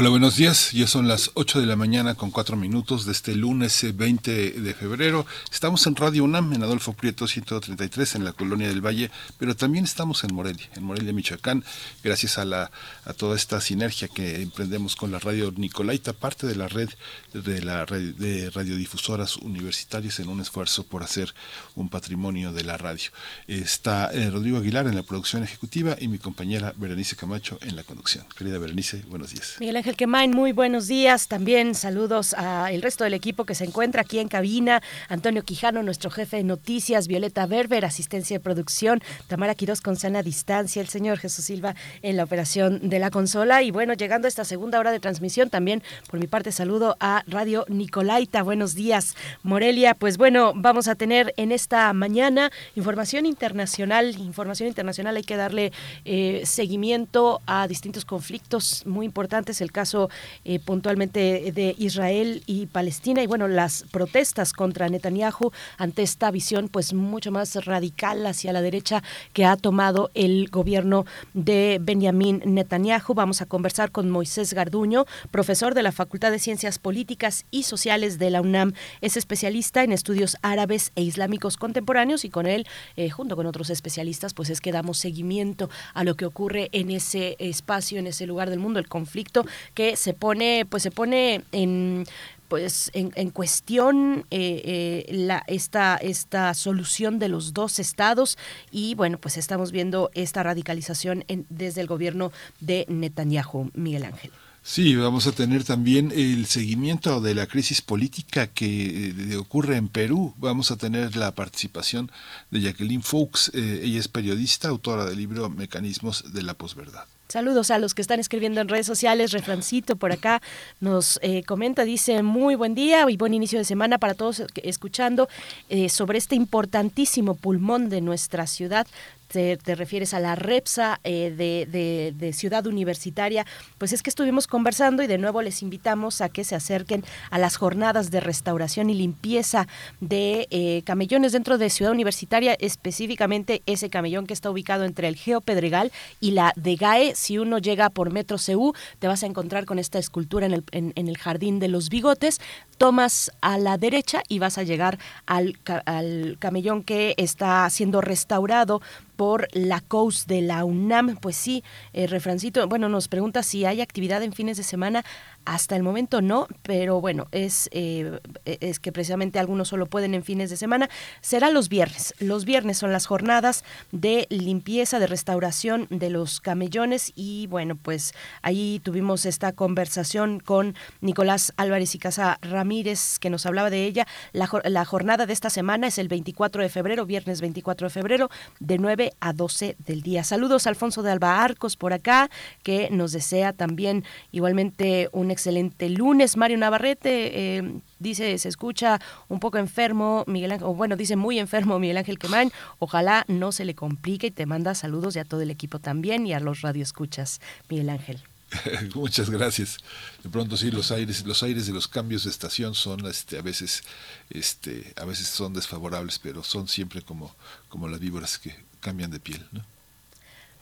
Hola, 0.00 0.10
buenos 0.10 0.36
días. 0.36 0.70
Ya 0.70 0.86
son 0.86 1.08
las 1.08 1.32
8 1.34 1.58
de 1.58 1.66
la 1.66 1.74
mañana 1.74 2.14
con 2.14 2.30
4 2.30 2.56
minutos 2.56 3.04
de 3.04 3.10
este 3.10 3.34
lunes 3.34 3.84
20 3.96 4.46
eh, 4.46 4.50
de 4.52 4.72
febrero. 4.72 5.26
Estamos 5.50 5.84
en 5.88 5.96
Radio 5.96 6.22
UNAM, 6.22 6.52
en 6.52 6.62
Adolfo 6.62 6.92
Prieto 6.92 7.26
133, 7.26 8.14
en 8.14 8.24
la 8.24 8.32
Colonia 8.32 8.68
del 8.68 8.80
Valle, 8.80 9.10
pero 9.38 9.56
también 9.56 9.82
estamos 9.82 10.22
en 10.22 10.36
Morelia, 10.36 10.68
en 10.76 10.84
Morelia, 10.84 11.12
Michoacán, 11.12 11.64
gracias 12.04 12.38
a, 12.38 12.44
la, 12.44 12.70
a 13.06 13.12
toda 13.12 13.34
esta 13.34 13.60
sinergia 13.60 14.06
que 14.06 14.40
emprendemos 14.40 14.94
con 14.94 15.10
la 15.10 15.18
radio 15.18 15.50
Nicolaita, 15.50 16.12
parte 16.12 16.46
de 16.46 16.54
la 16.54 16.68
red 16.68 16.90
de, 17.32 17.60
la 17.60 17.84
de 17.84 18.50
radiodifusoras 18.50 19.36
universitarias 19.38 20.20
en 20.20 20.28
un 20.28 20.40
esfuerzo 20.40 20.84
por 20.86 21.02
hacer 21.02 21.34
un 21.74 21.88
patrimonio 21.88 22.52
de 22.52 22.62
la 22.62 22.76
radio. 22.76 23.10
Está 23.48 24.12
eh, 24.12 24.30
Rodrigo 24.30 24.58
Aguilar 24.58 24.86
en 24.86 24.94
la 24.94 25.02
producción 25.02 25.42
ejecutiva 25.42 25.96
y 25.98 26.06
mi 26.06 26.18
compañera 26.18 26.72
Berenice 26.76 27.16
Camacho 27.16 27.58
en 27.62 27.74
la 27.74 27.82
conducción. 27.82 28.26
Querida 28.36 28.58
Berenice, 28.58 29.02
buenos 29.08 29.32
días. 29.32 29.56
Miguel 29.58 29.87
Ángel 29.88 29.96
Quemain, 29.96 30.32
muy 30.32 30.52
buenos 30.52 30.86
días. 30.86 31.28
También 31.28 31.74
saludos 31.74 32.34
al 32.34 32.82
resto 32.82 33.04
del 33.04 33.14
equipo 33.14 33.46
que 33.46 33.54
se 33.54 33.64
encuentra 33.64 34.02
aquí 34.02 34.18
en 34.18 34.28
cabina. 34.28 34.82
Antonio 35.08 35.42
Quijano, 35.42 35.82
nuestro 35.82 36.10
jefe 36.10 36.36
de 36.36 36.44
noticias, 36.44 37.08
Violeta 37.08 37.46
Berber, 37.46 37.86
asistencia 37.86 38.36
de 38.36 38.40
producción, 38.40 39.00
Tamara 39.28 39.54
Quiroz 39.54 39.80
con 39.80 39.96
sana 39.96 40.22
distancia, 40.22 40.82
el 40.82 40.88
señor 40.88 41.16
Jesús 41.16 41.46
Silva 41.46 41.74
en 42.02 42.18
la 42.18 42.24
operación 42.24 42.90
de 42.90 42.98
la 42.98 43.10
consola. 43.10 43.62
Y 43.62 43.70
bueno, 43.70 43.94
llegando 43.94 44.26
a 44.26 44.28
esta 44.28 44.44
segunda 44.44 44.78
hora 44.78 44.92
de 44.92 45.00
transmisión, 45.00 45.48
también 45.48 45.82
por 46.10 46.20
mi 46.20 46.26
parte 46.26 46.52
saludo 46.52 46.98
a 47.00 47.22
Radio 47.26 47.64
Nicolaita. 47.68 48.42
Buenos 48.42 48.74
días, 48.74 49.16
Morelia. 49.42 49.94
Pues 49.94 50.18
bueno, 50.18 50.52
vamos 50.54 50.86
a 50.88 50.96
tener 50.96 51.32
en 51.38 51.50
esta 51.50 51.90
mañana 51.94 52.52
información 52.74 53.24
internacional. 53.24 54.18
Información 54.18 54.68
internacional, 54.68 55.16
hay 55.16 55.24
que 55.24 55.36
darle 55.36 55.72
eh, 56.04 56.42
seguimiento 56.44 57.40
a 57.46 57.66
distintos 57.66 58.04
conflictos 58.04 58.82
muy 58.84 59.06
importantes. 59.06 59.62
El 59.62 59.72
caso 59.78 60.10
eh, 60.44 60.58
puntualmente 60.58 61.52
de 61.52 61.76
Israel 61.78 62.42
y 62.46 62.66
Palestina 62.66 63.22
y 63.22 63.28
bueno, 63.28 63.46
las 63.46 63.84
protestas 63.92 64.52
contra 64.52 64.88
Netanyahu 64.88 65.52
ante 65.76 66.02
esta 66.02 66.32
visión 66.32 66.68
pues 66.68 66.94
mucho 66.94 67.30
más 67.30 67.54
radical 67.64 68.26
hacia 68.26 68.52
la 68.52 68.60
derecha 68.60 69.04
que 69.32 69.44
ha 69.44 69.56
tomado 69.56 70.10
el 70.14 70.48
gobierno 70.48 71.06
de 71.32 71.78
Benjamín 71.80 72.42
Netanyahu. 72.44 73.14
Vamos 73.14 73.40
a 73.40 73.46
conversar 73.46 73.92
con 73.92 74.10
Moisés 74.10 74.52
Garduño, 74.52 75.04
profesor 75.30 75.74
de 75.74 75.84
la 75.84 75.92
Facultad 75.92 76.32
de 76.32 76.40
Ciencias 76.40 76.80
Políticas 76.80 77.46
y 77.52 77.62
Sociales 77.62 78.18
de 78.18 78.30
la 78.30 78.40
UNAM. 78.40 78.72
Es 79.00 79.16
especialista 79.16 79.84
en 79.84 79.92
estudios 79.92 80.36
árabes 80.42 80.90
e 80.96 81.02
islámicos 81.02 81.56
contemporáneos 81.56 82.24
y 82.24 82.30
con 82.30 82.46
él, 82.46 82.66
eh, 82.96 83.10
junto 83.10 83.36
con 83.36 83.46
otros 83.46 83.70
especialistas, 83.70 84.34
pues 84.34 84.50
es 84.50 84.60
que 84.60 84.72
damos 84.72 84.98
seguimiento 84.98 85.70
a 85.94 86.02
lo 86.02 86.16
que 86.16 86.26
ocurre 86.26 86.68
en 86.72 86.90
ese 86.90 87.36
espacio, 87.38 88.00
en 88.00 88.08
ese 88.08 88.26
lugar 88.26 88.50
del 88.50 88.58
mundo, 88.58 88.80
el 88.80 88.88
conflicto 88.88 89.44
que 89.74 89.96
se 89.96 90.14
pone, 90.14 90.66
pues 90.68 90.82
se 90.82 90.90
pone 90.90 91.42
en 91.52 92.04
pues 92.48 92.90
en, 92.94 93.30
cuestión 93.30 94.24
eh, 94.30 94.62
eh, 94.64 95.12
la, 95.12 95.44
esta, 95.46 95.96
esta 95.96 96.54
solución 96.54 97.18
de 97.18 97.28
los 97.28 97.52
dos 97.52 97.78
estados 97.78 98.38
y 98.70 98.94
bueno 98.94 99.18
pues 99.18 99.36
estamos 99.36 99.70
viendo 99.70 100.10
esta 100.14 100.42
radicalización 100.42 101.24
desde 101.50 101.82
el 101.82 101.86
gobierno 101.86 102.32
de 102.60 102.86
Netanyahu 102.88 103.70
Miguel 103.74 104.04
Ángel 104.04 104.32
Sí, 104.60 104.96
vamos 104.96 105.26
a 105.26 105.32
tener 105.32 105.64
también 105.64 106.12
el 106.14 106.44
seguimiento 106.44 107.22
de 107.22 107.34
la 107.34 107.46
crisis 107.46 107.80
política 107.80 108.48
que 108.48 109.14
eh, 109.16 109.36
ocurre 109.36 109.76
en 109.76 109.88
Perú. 109.88 110.34
Vamos 110.36 110.70
a 110.70 110.76
tener 110.76 111.16
la 111.16 111.34
participación 111.34 112.10
de 112.50 112.60
Jacqueline 112.60 113.02
Fox. 113.02 113.50
ella 113.54 113.98
es 113.98 114.08
periodista, 114.08 114.68
autora 114.68 115.06
del 115.06 115.16
libro 115.16 115.48
Mecanismos 115.48 116.34
de 116.34 116.42
la 116.42 116.52
posverdad. 116.52 117.06
Saludos 117.28 117.70
a 117.70 117.78
los 117.78 117.94
que 117.94 118.00
están 118.00 118.20
escribiendo 118.20 118.62
en 118.62 118.68
redes 118.68 118.86
sociales. 118.86 119.32
Refrancito 119.32 119.96
por 119.96 120.12
acá 120.12 120.40
nos 120.80 121.18
eh, 121.20 121.42
comenta, 121.42 121.84
dice 121.84 122.22
muy 122.22 122.54
buen 122.54 122.74
día 122.74 123.04
y 123.06 123.18
buen 123.18 123.34
inicio 123.34 123.58
de 123.58 123.66
semana 123.66 123.98
para 123.98 124.14
todos 124.14 124.42
escuchando 124.62 125.28
eh, 125.68 125.90
sobre 125.90 126.16
este 126.16 126.36
importantísimo 126.36 127.34
pulmón 127.34 127.90
de 127.90 128.00
nuestra 128.00 128.46
ciudad 128.46 128.86
te, 129.28 129.74
refieres 129.74 130.14
a 130.14 130.20
la 130.20 130.34
REPSA 130.34 131.00
eh, 131.04 131.32
de, 131.36 132.32
Ciudad 132.32 132.66
Universitaria, 132.66 133.46
pues 133.78 133.92
es 133.92 134.02
que 134.02 134.10
estuvimos 134.10 134.46
conversando 134.46 135.02
y 135.02 135.06
de 135.06 135.18
nuevo 135.18 135.42
les 135.42 135.62
invitamos 135.62 136.20
a 136.20 136.28
que 136.28 136.44
se 136.44 136.54
acerquen 136.54 137.04
a 137.30 137.38
las 137.38 137.56
jornadas 137.56 138.10
de 138.10 138.20
restauración 138.20 138.90
y 138.90 138.94
limpieza 138.94 139.66
de 140.00 140.46
eh, 140.50 140.82
camellones 140.84 141.32
dentro 141.32 141.58
de 141.58 141.70
Ciudad 141.70 141.92
Universitaria, 141.92 142.56
específicamente 142.58 143.62
ese 143.66 143.90
camellón 143.90 144.26
que 144.26 144.34
está 144.34 144.50
ubicado 144.50 144.84
entre 144.84 145.08
el 145.08 145.16
Geo 145.16 145.40
Pedregal 145.40 145.92
y 146.20 146.32
la 146.32 146.52
de 146.56 146.76
GAE. 146.76 147.14
Si 147.14 147.38
uno 147.38 147.58
llega 147.58 147.90
por 147.90 148.12
Metro 148.12 148.36
CU, 148.38 148.74
te 148.98 149.08
vas 149.08 149.22
a 149.22 149.26
encontrar 149.26 149.64
con 149.64 149.78
esta 149.78 149.98
escultura 149.98 150.46
en 150.46 150.52
el, 150.52 150.64
en, 150.72 150.92
el 151.08 151.18
Jardín 151.18 151.58
de 151.58 151.68
los 151.68 151.88
Bigotes. 151.88 152.40
Tomas 152.78 153.32
a 153.40 153.58
la 153.58 153.76
derecha 153.78 154.22
y 154.28 154.38
vas 154.38 154.58
a 154.58 154.62
llegar 154.62 154.98
al, 155.26 155.58
al 155.84 156.36
camellón 156.38 156.84
que 156.84 157.14
está 157.16 157.68
siendo 157.70 158.00
restaurado 158.00 158.80
por 159.18 159.48
la 159.52 159.80
COUS 159.80 160.28
de 160.28 160.42
la 160.42 160.64
UNAM. 160.64 161.16
Pues 161.16 161.36
sí, 161.36 161.64
eh, 161.92 162.06
Refrancito, 162.06 162.68
bueno, 162.68 162.88
nos 162.88 163.08
pregunta 163.08 163.42
si 163.42 163.64
hay 163.64 163.80
actividad 163.80 164.22
en 164.22 164.32
fines 164.32 164.56
de 164.58 164.62
semana. 164.62 165.04
Hasta 165.44 165.76
el 165.76 165.82
momento 165.82 166.20
no, 166.20 166.46
pero 166.62 167.00
bueno, 167.00 167.26
es, 167.32 167.68
eh, 167.72 168.20
es 168.44 168.80
que 168.80 168.92
precisamente 168.92 169.38
algunos 169.38 169.68
solo 169.68 169.86
pueden 169.86 170.14
en 170.14 170.22
fines 170.22 170.50
de 170.50 170.56
semana. 170.56 170.90
Será 171.20 171.50
los 171.50 171.68
viernes. 171.68 172.14
Los 172.18 172.44
viernes 172.44 172.78
son 172.78 172.92
las 172.92 173.06
jornadas 173.06 173.64
de 173.92 174.26
limpieza, 174.28 174.98
de 174.98 175.06
restauración 175.06 175.86
de 175.90 176.10
los 176.10 176.40
camellones 176.40 177.12
y 177.14 177.46
bueno, 177.46 177.76
pues 177.76 178.12
ahí 178.42 178.80
tuvimos 178.82 179.26
esta 179.26 179.52
conversación 179.52 180.40
con 180.40 180.74
Nicolás 181.00 181.52
Álvarez 181.56 181.94
y 181.94 181.98
Casa 181.98 182.38
Ramírez 182.42 183.18
que 183.18 183.30
nos 183.30 183.46
hablaba 183.46 183.70
de 183.70 183.84
ella. 183.84 184.06
La, 184.32 184.48
la 184.64 184.84
jornada 184.84 185.26
de 185.26 185.32
esta 185.32 185.50
semana 185.50 185.86
es 185.86 185.98
el 185.98 186.08
24 186.08 186.62
de 186.62 186.68
febrero, 186.68 187.06
viernes 187.06 187.40
24 187.40 187.86
de 187.86 187.90
febrero, 187.90 188.30
de 188.60 188.78
9 188.78 189.12
a 189.20 189.32
12 189.32 189.76
del 189.78 190.02
día. 190.02 190.24
Saludos 190.24 190.66
a 190.66 190.70
Alfonso 190.70 191.02
de 191.02 191.10
Alba 191.10 191.42
Arcos 191.42 191.76
por 191.76 191.92
acá, 191.92 192.30
que 192.62 192.88
nos 192.90 193.12
desea 193.12 193.52
también 193.52 194.04
igualmente 194.32 195.08
un 195.12 195.27
excelente 195.30 195.88
lunes. 195.88 196.36
Mario 196.36 196.58
Navarrete 196.58 197.56
eh, 197.58 197.80
dice, 197.98 198.38
se 198.38 198.48
escucha 198.48 199.00
un 199.28 199.40
poco 199.40 199.58
enfermo, 199.58 200.24
Miguel 200.26 200.52
Ángel, 200.52 200.66
o 200.66 200.74
bueno, 200.74 200.96
dice 200.96 201.16
muy 201.16 201.38
enfermo 201.38 201.78
Miguel 201.78 201.96
Ángel 201.98 202.18
Quemain. 202.18 202.52
Ojalá 202.78 203.24
no 203.28 203.52
se 203.52 203.64
le 203.64 203.74
complique 203.74 204.28
y 204.28 204.30
te 204.30 204.46
manda 204.46 204.74
saludos 204.74 205.16
y 205.16 205.18
a 205.18 205.24
todo 205.24 205.40
el 205.40 205.50
equipo 205.50 205.78
también 205.78 206.26
y 206.26 206.32
a 206.32 206.40
los 206.40 206.62
radioescuchas, 206.62 207.40
Miguel 207.68 207.90
Ángel. 207.90 208.20
Muchas 208.94 209.30
gracias. 209.30 209.78
De 210.22 210.30
pronto 210.30 210.56
sí, 210.56 210.70
los 210.70 210.90
aires, 210.90 211.24
los 211.24 211.42
aires 211.42 211.66
de 211.66 211.72
los 211.72 211.88
cambios 211.88 212.24
de 212.24 212.30
estación 212.30 212.74
son, 212.74 213.06
este, 213.06 213.38
a 213.38 213.42
veces, 213.42 213.82
este, 214.30 214.92
a 214.96 215.04
veces 215.04 215.28
son 215.28 215.52
desfavorables, 215.52 216.18
pero 216.18 216.42
son 216.42 216.68
siempre 216.68 217.02
como, 217.02 217.34
como 217.68 217.88
las 217.88 218.00
víboras 218.00 218.38
que 218.38 218.54
cambian 218.80 219.10
de 219.10 219.20
piel, 219.20 219.44
¿no? 219.52 219.64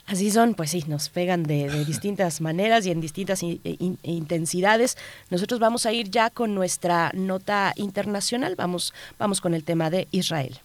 Así 0.06 0.30
son, 0.30 0.54
pues 0.54 0.70
sí, 0.70 0.84
nos 0.86 1.08
pegan 1.08 1.42
de, 1.42 1.84
distintas 1.84 2.40
maneras 2.40 2.86
y 2.86 2.92
en 2.92 3.00
distintas 3.00 3.42
e 3.42 3.58
intensidades. 4.04 4.96
Nosotros 5.30 5.58
vamos 5.58 5.84
a 5.84 5.92
ir 5.92 6.10
ya 6.10 6.30
con 6.30 6.54
nuestra 6.54 7.10
nota 7.12 7.72
internacional, 7.76 8.54
vamos, 8.56 8.94
vamos 9.18 9.40
con 9.40 9.52
el 9.52 9.64
tema 9.64 9.90
de 9.90 10.06
Israel. 10.12 10.60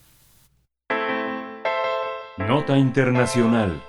Nota 2.37 2.77
internacional. 2.77 3.81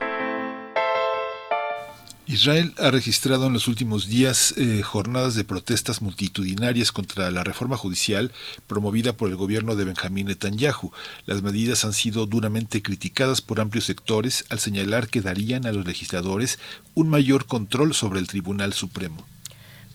Israel 2.26 2.72
ha 2.78 2.90
registrado 2.90 3.48
en 3.48 3.52
los 3.52 3.66
últimos 3.66 4.06
días 4.06 4.54
eh, 4.56 4.80
jornadas 4.82 5.34
de 5.34 5.42
protestas 5.42 6.00
multitudinarias 6.00 6.92
contra 6.92 7.30
la 7.32 7.42
reforma 7.42 7.76
judicial 7.76 8.30
promovida 8.68 9.12
por 9.12 9.28
el 9.28 9.36
gobierno 9.36 9.74
de 9.74 9.84
Benjamín 9.84 10.28
Netanyahu. 10.28 10.92
Las 11.26 11.42
medidas 11.42 11.84
han 11.84 11.92
sido 11.92 12.26
duramente 12.26 12.80
criticadas 12.80 13.40
por 13.40 13.60
amplios 13.60 13.86
sectores 13.86 14.44
al 14.50 14.60
señalar 14.60 15.08
que 15.08 15.20
darían 15.20 15.66
a 15.66 15.72
los 15.72 15.84
legisladores 15.84 16.60
un 16.94 17.08
mayor 17.08 17.46
control 17.46 17.92
sobre 17.92 18.20
el 18.20 18.28
Tribunal 18.28 18.72
Supremo. 18.72 19.26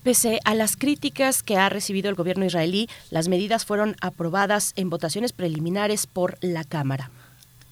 Pese 0.03 0.39
a 0.43 0.53
las 0.53 0.75
críticas 0.75 1.43
que 1.43 1.57
ha 1.57 1.69
recibido 1.69 2.09
el 2.09 2.15
gobierno 2.15 2.45
israelí, 2.45 2.89
las 3.09 3.29
medidas 3.29 3.65
fueron 3.65 3.95
aprobadas 4.01 4.73
en 4.75 4.89
votaciones 4.89 5.31
preliminares 5.31 6.07
por 6.07 6.37
la 6.41 6.65
Cámara. 6.65 7.09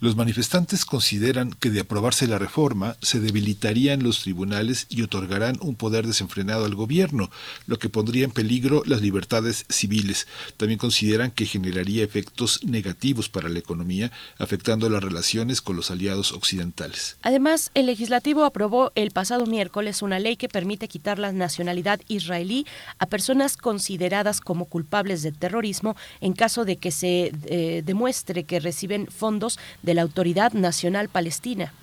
Los 0.05 0.15
manifestantes 0.15 0.85
consideran 0.85 1.49
que 1.53 1.71
de 1.71 1.79
aprobarse 1.79 2.27
la 2.27 2.37
reforma 2.37 2.95
se 3.01 3.19
debilitarían 3.19 4.03
los 4.03 4.19
tribunales 4.19 4.85
y 4.87 5.01
otorgarán 5.01 5.57
un 5.61 5.73
poder 5.73 6.05
desenfrenado 6.05 6.65
al 6.65 6.75
gobierno, 6.75 7.31
lo 7.65 7.79
que 7.79 7.89
pondría 7.89 8.23
en 8.23 8.29
peligro 8.29 8.83
las 8.85 9.01
libertades 9.01 9.65
civiles. 9.67 10.27
También 10.57 10.77
consideran 10.77 11.31
que 11.31 11.47
generaría 11.47 12.03
efectos 12.03 12.63
negativos 12.63 13.29
para 13.29 13.49
la 13.49 13.57
economía, 13.57 14.11
afectando 14.37 14.91
las 14.91 15.03
relaciones 15.03 15.59
con 15.59 15.75
los 15.75 15.89
aliados 15.89 16.33
occidentales. 16.33 17.17
Además, 17.23 17.71
el 17.73 17.87
legislativo 17.87 18.43
aprobó 18.43 18.91
el 18.93 19.09
pasado 19.09 19.47
miércoles 19.47 20.03
una 20.03 20.19
ley 20.19 20.37
que 20.37 20.49
permite 20.49 20.87
quitar 20.87 21.17
la 21.17 21.31
nacionalidad 21.31 21.99
israelí 22.09 22.67
a 22.99 23.07
personas 23.07 23.57
consideradas 23.57 24.39
como 24.39 24.65
culpables 24.65 25.23
de 25.23 25.31
terrorismo 25.31 25.95
en 26.21 26.33
caso 26.33 26.63
de 26.63 26.77
que 26.77 26.91
se 26.91 27.31
eh, 27.45 27.81
demuestre 27.83 28.43
que 28.43 28.59
reciben 28.59 29.07
fondos 29.07 29.57
de 29.81 29.94
la 29.95 30.03
Autoridad 30.03 30.53
Nacional 30.53 31.09
Palestina. 31.09 31.73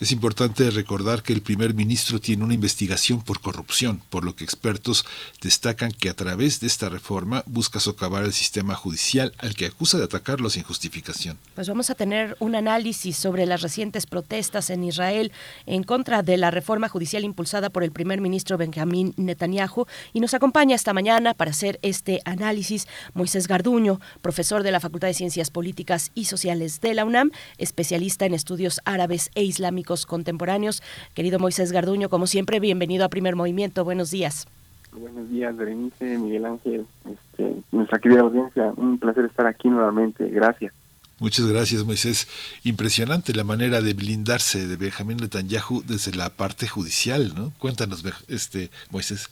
Es 0.00 0.12
importante 0.12 0.70
recordar 0.70 1.24
que 1.24 1.32
el 1.32 1.42
primer 1.42 1.74
ministro 1.74 2.20
tiene 2.20 2.44
una 2.44 2.54
investigación 2.54 3.20
por 3.20 3.40
corrupción, 3.40 4.00
por 4.10 4.24
lo 4.24 4.36
que 4.36 4.44
expertos 4.44 5.04
destacan 5.42 5.90
que 5.90 6.08
a 6.08 6.14
través 6.14 6.60
de 6.60 6.68
esta 6.68 6.88
reforma 6.88 7.42
busca 7.46 7.80
socavar 7.80 8.22
el 8.22 8.32
sistema 8.32 8.76
judicial 8.76 9.32
al 9.38 9.56
que 9.56 9.66
acusa 9.66 9.98
de 9.98 10.04
atacarlo 10.04 10.50
sin 10.50 10.62
justificación. 10.62 11.36
Pues 11.56 11.66
vamos 11.66 11.90
a 11.90 11.96
tener 11.96 12.36
un 12.38 12.54
análisis 12.54 13.16
sobre 13.16 13.44
las 13.44 13.60
recientes 13.60 14.06
protestas 14.06 14.70
en 14.70 14.84
Israel 14.84 15.32
en 15.66 15.82
contra 15.82 16.22
de 16.22 16.36
la 16.36 16.52
reforma 16.52 16.88
judicial 16.88 17.24
impulsada 17.24 17.68
por 17.68 17.82
el 17.82 17.90
primer 17.90 18.20
ministro 18.20 18.56
Benjamín 18.56 19.14
Netanyahu 19.16 19.86
y 20.12 20.20
nos 20.20 20.32
acompaña 20.32 20.76
esta 20.76 20.92
mañana 20.92 21.34
para 21.34 21.50
hacer 21.50 21.80
este 21.82 22.20
análisis 22.24 22.86
Moisés 23.14 23.48
Garduño, 23.48 24.00
profesor 24.22 24.62
de 24.62 24.70
la 24.70 24.78
Facultad 24.78 25.08
de 25.08 25.14
Ciencias 25.14 25.50
Políticas 25.50 26.12
y 26.14 26.26
Sociales 26.26 26.80
de 26.80 26.94
la 26.94 27.04
UNAM, 27.04 27.32
especialista 27.56 28.26
en 28.26 28.34
estudios 28.34 28.80
árabes 28.84 29.32
e 29.34 29.42
islámicos 29.42 29.87
contemporáneos. 30.06 30.82
Querido 31.14 31.38
Moisés 31.38 31.72
Garduño, 31.72 32.08
como 32.08 32.26
siempre, 32.26 32.60
bienvenido 32.60 33.04
a 33.04 33.08
Primer 33.08 33.36
Movimiento. 33.36 33.84
Buenos 33.84 34.10
días. 34.10 34.46
Buenos 34.92 35.28
días, 35.28 35.56
Berenice, 35.56 36.18
Miguel 36.18 36.46
Ángel, 36.46 36.86
este, 37.04 37.56
nuestra 37.72 37.98
querida 37.98 38.20
audiencia. 38.20 38.72
Un 38.76 38.98
placer 38.98 39.24
estar 39.24 39.46
aquí 39.46 39.68
nuevamente. 39.68 40.28
Gracias. 40.28 40.72
Muchas 41.20 41.46
gracias, 41.46 41.84
Moisés. 41.84 42.28
Impresionante 42.62 43.34
la 43.34 43.42
manera 43.42 43.80
de 43.80 43.92
blindarse 43.92 44.66
de 44.66 44.76
Benjamín 44.76 45.16
Netanyahu 45.16 45.82
desde 45.84 46.14
la 46.14 46.30
parte 46.30 46.68
judicial, 46.68 47.32
¿no? 47.34 47.52
Cuéntanos, 47.58 48.04
este 48.28 48.70
Moisés. 48.90 49.28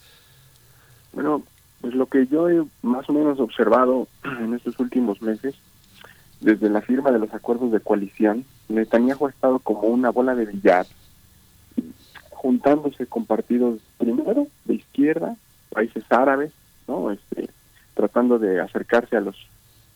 Bueno, 1.13 1.43
pues 1.81 1.93
lo 1.95 2.07
que 2.07 2.27
yo 2.27 2.49
he 2.49 2.63
más 2.81 3.09
o 3.09 3.13
menos 3.13 3.39
observado 3.39 4.07
en 4.39 4.53
estos 4.53 4.77
últimos 4.79 5.21
meses, 5.21 5.55
desde 6.41 6.69
la 6.69 6.81
firma 6.81 7.11
de 7.11 7.19
los 7.19 7.33
acuerdos 7.33 7.71
de 7.71 7.79
coalición, 7.79 8.45
Netanyahu 8.69 9.27
ha 9.27 9.29
estado 9.29 9.59
como 9.59 9.81
una 9.81 10.09
bola 10.09 10.35
de 10.35 10.45
billar, 10.45 10.85
juntándose 12.31 13.05
con 13.07 13.25
partidos 13.25 13.79
primero 13.97 14.47
de 14.65 14.75
izquierda, 14.75 15.35
países 15.69 16.03
árabes, 16.09 16.51
¿no? 16.87 17.11
Este, 17.11 17.49
tratando 17.93 18.39
de 18.39 18.61
acercarse 18.61 19.17
a 19.17 19.21
los 19.21 19.35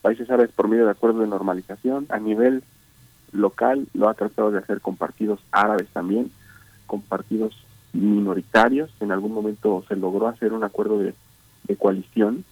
países 0.01 0.30
árabes 0.30 0.51
por 0.51 0.67
medio 0.67 0.86
de 0.86 0.91
acuerdos 0.91 1.22
de 1.22 1.28
normalización. 1.28 2.07
A 2.09 2.19
nivel 2.19 2.63
local 3.32 3.88
lo 3.93 4.09
ha 4.09 4.13
tratado 4.13 4.51
de 4.51 4.59
hacer 4.59 4.82
con 4.82 4.97
partidos 4.97 5.39
árabes 5.51 5.88
también, 5.89 6.32
con 6.88 7.01
partidos 7.01 7.55
minoritarios. 7.93 8.89
En 8.99 9.11
algún 9.11 9.34
momento 9.34 9.84
se 9.88 9.95
logró 9.95 10.28
hacer 10.28 10.53
un 10.53 10.63
acuerdo 10.63 10.99
de, 10.99 11.13
coalición, 11.78 12.43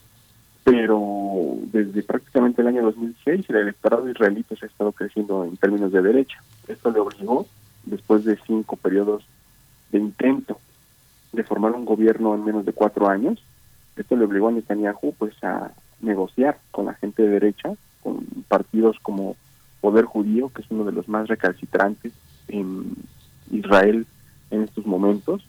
pero 0.63 1.57
desde 1.71 2.03
prácticamente 2.03 2.61
el 2.61 2.67
año 2.67 2.83
2006 2.83 3.49
el 3.49 3.55
electorado 3.55 4.09
israelí 4.09 4.43
pues, 4.43 4.61
ha 4.63 4.67
estado 4.67 4.91
creciendo 4.91 5.43
en 5.43 5.57
términos 5.57 5.91
de 5.91 6.01
derecha. 6.01 6.41
Esto 6.67 6.91
le 6.91 6.99
obligó, 6.99 7.47
después 7.85 8.23
de 8.25 8.37
cinco 8.45 8.75
periodos 8.75 9.25
de 9.91 9.99
intento 9.99 10.59
de 11.31 11.43
formar 11.43 11.73
un 11.73 11.85
gobierno 11.85 12.35
en 12.35 12.43
menos 12.43 12.65
de 12.65 12.73
cuatro 12.73 13.07
años, 13.07 13.41
esto 13.95 14.15
le 14.15 14.25
obligó 14.25 14.47
a 14.47 14.51
Netanyahu 14.51 15.13
pues 15.17 15.33
a 15.43 15.71
negociar 16.01 16.59
con 16.71 16.85
la 16.85 16.93
gente 16.93 17.23
de 17.23 17.29
derecha, 17.29 17.73
con 18.01 18.25
partidos 18.47 18.97
como 19.01 19.35
Poder 19.81 20.05
Judío, 20.05 20.49
que 20.49 20.61
es 20.61 20.71
uno 20.71 20.85
de 20.85 20.91
los 20.91 21.07
más 21.07 21.27
recalcitrantes 21.27 22.13
en 22.47 22.95
Israel 23.51 24.05
en 24.51 24.63
estos 24.63 24.85
momentos. 24.85 25.45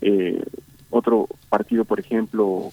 Eh, 0.00 0.42
otro 0.90 1.28
partido, 1.48 1.84
por 1.84 2.00
ejemplo, 2.00 2.70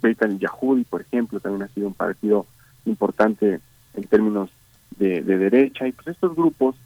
Beit 0.00 0.22
al-Yahudi, 0.22 0.84
por 0.84 1.02
ejemplo, 1.02 1.40
también 1.40 1.62
ha 1.62 1.68
sido 1.68 1.88
un 1.88 1.94
partido 1.94 2.46
importante 2.84 3.60
en 3.94 4.04
términos 4.04 4.50
de, 4.98 5.22
derecha. 5.22 5.86
Y 5.86 5.92
pues 5.92 6.08
estos 6.08 6.34
grupos 6.34 6.76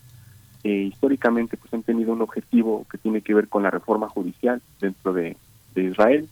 eh, 0.62 0.88
históricamente 0.88 1.56
pues 1.56 1.72
han 1.74 1.82
tenido 1.82 2.12
un 2.12 2.22
objetivo 2.22 2.86
que 2.90 2.98
tiene 2.98 3.20
que 3.20 3.34
ver 3.34 3.48
con 3.48 3.62
la 3.62 3.70
reforma 3.70 4.08
judicial 4.08 4.62
dentro 4.80 5.12
de, 5.12 5.36
Israel. 5.76 6.28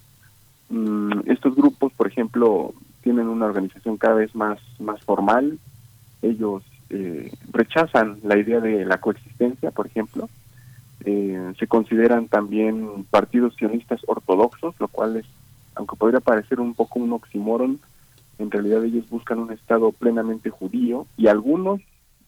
Mm, 0.68 1.20
estos 1.26 1.56
grupos, 1.56 1.92
por 1.94 2.06
ejemplo, 2.06 2.72
tienen 3.02 3.26
una 3.26 3.46
organización 3.46 3.96
cada 3.96 4.14
vez 4.14 4.34
más, 4.34 4.60
más 4.78 5.00
formal. 5.02 5.58
Ellos 6.22 6.62
eh, 6.90 7.32
rechazan 7.50 8.18
la 8.22 8.38
idea 8.38 8.60
de 8.60 8.84
la 8.84 8.98
coexistencia, 8.98 9.70
por 9.72 9.86
ejemplo. 9.86 10.28
Eh, 11.04 11.52
se 11.58 11.66
consideran 11.66 12.28
también 12.28 13.04
partidos 13.10 13.56
sionistas 13.56 14.00
ortodoxos, 14.06 14.74
lo 14.78 14.86
cual 14.86 15.16
es, 15.16 15.26
aunque 15.74 15.96
podría 15.96 16.20
parecer 16.20 16.60
un 16.60 16.74
poco 16.74 16.98
un 16.98 17.12
oxímoron, 17.12 17.80
en 18.38 18.50
realidad 18.50 18.84
ellos 18.84 19.08
buscan 19.08 19.38
un 19.38 19.52
Estado 19.52 19.92
plenamente 19.92 20.50
judío 20.50 21.06
y 21.16 21.28
algunos, 21.28 21.80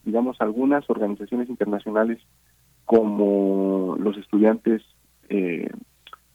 digamos, 0.05 0.40
algunas 0.40 0.88
organizaciones 0.88 1.49
internacionales 1.49 2.20
como 2.84 3.97
los 3.99 4.16
estudiantes 4.16 4.82
eh, 5.28 5.70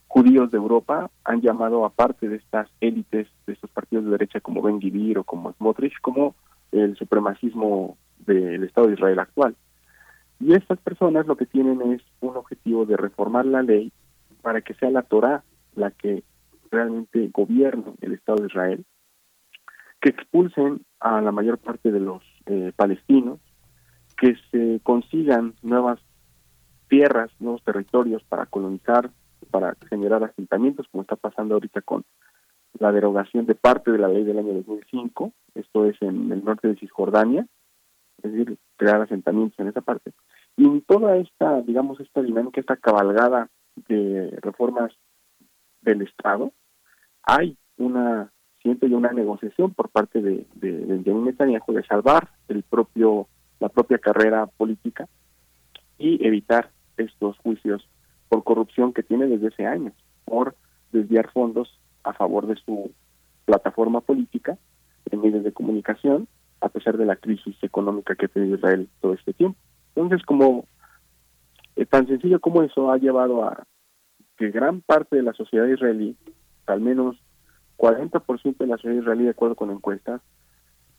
judíos 0.08 0.50
de 0.50 0.58
Europa 0.58 1.10
han 1.24 1.40
llamado, 1.40 1.84
aparte 1.84 2.28
de 2.28 2.36
estas 2.36 2.68
élites, 2.80 3.28
de 3.46 3.52
estos 3.52 3.70
partidos 3.70 4.04
de 4.06 4.10
derecha 4.10 4.40
como 4.40 4.60
Ben 4.60 4.80
Gvir 4.80 5.18
o 5.18 5.24
como 5.24 5.52
Smotrich, 5.52 6.00
como 6.00 6.34
el 6.72 6.96
supremacismo 6.96 7.96
del 8.18 8.64
Estado 8.64 8.88
de 8.88 8.94
Israel 8.94 9.18
actual. 9.20 9.56
Y 10.40 10.54
estas 10.54 10.78
personas 10.80 11.26
lo 11.26 11.36
que 11.36 11.46
tienen 11.46 11.80
es 11.92 12.02
un 12.20 12.36
objetivo 12.36 12.86
de 12.86 12.96
reformar 12.96 13.46
la 13.46 13.62
ley 13.62 13.92
para 14.42 14.62
que 14.62 14.74
sea 14.74 14.90
la 14.90 15.02
Torah 15.02 15.44
la 15.76 15.90
que 15.90 16.24
realmente 16.70 17.28
gobierne 17.32 17.94
el 18.00 18.12
Estado 18.12 18.42
de 18.42 18.48
Israel, 18.48 18.84
que 20.00 20.10
expulsen 20.10 20.84
a 20.98 21.20
la 21.20 21.32
mayor 21.32 21.58
parte 21.58 21.92
de 21.92 22.00
los 22.00 22.22
eh, 22.46 22.72
palestinos, 22.74 23.40
que 24.16 24.36
se 24.50 24.80
consigan 24.82 25.54
nuevas 25.62 26.00
tierras, 26.88 27.30
nuevos 27.38 27.62
territorios 27.62 28.22
para 28.24 28.46
colonizar 28.46 29.10
para 29.50 29.76
generar 29.88 30.22
asentamientos, 30.24 30.86
como 30.90 31.02
está 31.02 31.16
pasando 31.16 31.54
ahorita 31.54 31.82
con 31.82 32.04
la 32.78 32.92
derogación 32.92 33.46
de 33.46 33.54
parte 33.54 33.90
de 33.90 33.98
la 33.98 34.08
ley 34.08 34.24
del 34.24 34.38
año 34.38 34.54
2005, 34.54 35.32
esto 35.54 35.84
es 35.86 36.00
en 36.02 36.30
el 36.32 36.44
norte 36.44 36.68
de 36.68 36.76
Cisjordania, 36.76 37.46
es 38.22 38.32
decir, 38.32 38.58
crear 38.76 39.00
asentamientos 39.00 39.58
en 39.58 39.68
esa 39.68 39.80
parte. 39.80 40.12
Y 40.56 40.64
en 40.64 40.82
toda 40.82 41.16
esta, 41.16 41.60
digamos, 41.62 42.00
esta 42.00 42.22
dinámica, 42.22 42.60
esta 42.60 42.76
cabalgada 42.76 43.48
de 43.88 44.38
reformas 44.40 44.92
del 45.80 46.02
Estado, 46.02 46.52
hay 47.30 47.56
una, 47.78 48.32
siento 48.60 48.86
yo, 48.86 48.96
una 48.96 49.12
negociación 49.12 49.72
por 49.72 49.88
parte 49.88 50.20
de, 50.20 50.46
de, 50.54 50.72
de 50.72 50.84
Benjamin 50.86 51.26
Netanyahu 51.26 51.72
de 51.72 51.84
salvar 51.84 52.28
el 52.48 52.64
propio, 52.64 53.28
la 53.60 53.68
propia 53.68 53.98
carrera 53.98 54.46
política 54.46 55.08
y 55.96 56.26
evitar 56.26 56.70
estos 56.96 57.38
juicios 57.38 57.88
por 58.28 58.42
corrupción 58.42 58.92
que 58.92 59.02
tiene 59.02 59.26
desde 59.26 59.48
ese 59.48 59.66
año, 59.66 59.92
por 60.24 60.56
desviar 60.92 61.30
fondos 61.30 61.78
a 62.02 62.12
favor 62.14 62.46
de 62.46 62.56
su 62.56 62.90
plataforma 63.44 64.00
política 64.00 64.58
en 65.10 65.20
medios 65.20 65.44
de 65.44 65.52
comunicación, 65.52 66.26
a 66.60 66.68
pesar 66.68 66.96
de 66.96 67.06
la 67.06 67.16
crisis 67.16 67.56
económica 67.62 68.14
que 68.16 68.26
ha 68.26 68.28
tenido 68.28 68.56
Israel 68.56 68.88
todo 69.00 69.14
este 69.14 69.32
tiempo. 69.32 69.58
Entonces, 69.94 70.24
como 70.26 70.66
eh, 71.76 71.86
tan 71.86 72.06
sencillo 72.06 72.40
como 72.40 72.62
eso 72.62 72.90
ha 72.90 72.98
llevado 72.98 73.44
a 73.44 73.64
que 74.36 74.50
gran 74.50 74.80
parte 74.80 75.16
de 75.16 75.22
la 75.22 75.32
sociedad 75.32 75.66
israelí, 75.66 76.16
al 76.70 76.80
menos 76.80 77.16
40% 77.76 78.58
de 78.58 78.66
la 78.66 78.76
sociedad 78.76 79.00
israelí, 79.02 79.24
de 79.24 79.30
acuerdo 79.30 79.54
con 79.54 79.70
encuestas, 79.70 80.20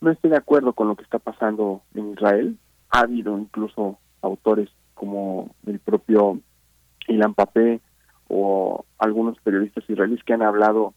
no 0.01 0.11
esté 0.11 0.29
de 0.29 0.37
acuerdo 0.37 0.73
con 0.73 0.87
lo 0.87 0.95
que 0.95 1.03
está 1.03 1.19
pasando 1.19 1.83
en 1.93 2.11
Israel. 2.13 2.57
Ha 2.89 3.01
habido 3.01 3.37
incluso 3.37 3.99
autores 4.21 4.69
como 4.93 5.55
el 5.65 5.79
propio 5.79 6.39
Ilan 7.07 7.33
Papé 7.33 7.81
o 8.27 8.85
algunos 8.97 9.39
periodistas 9.41 9.87
israelíes 9.89 10.23
que 10.23 10.33
han 10.33 10.41
hablado 10.41 10.93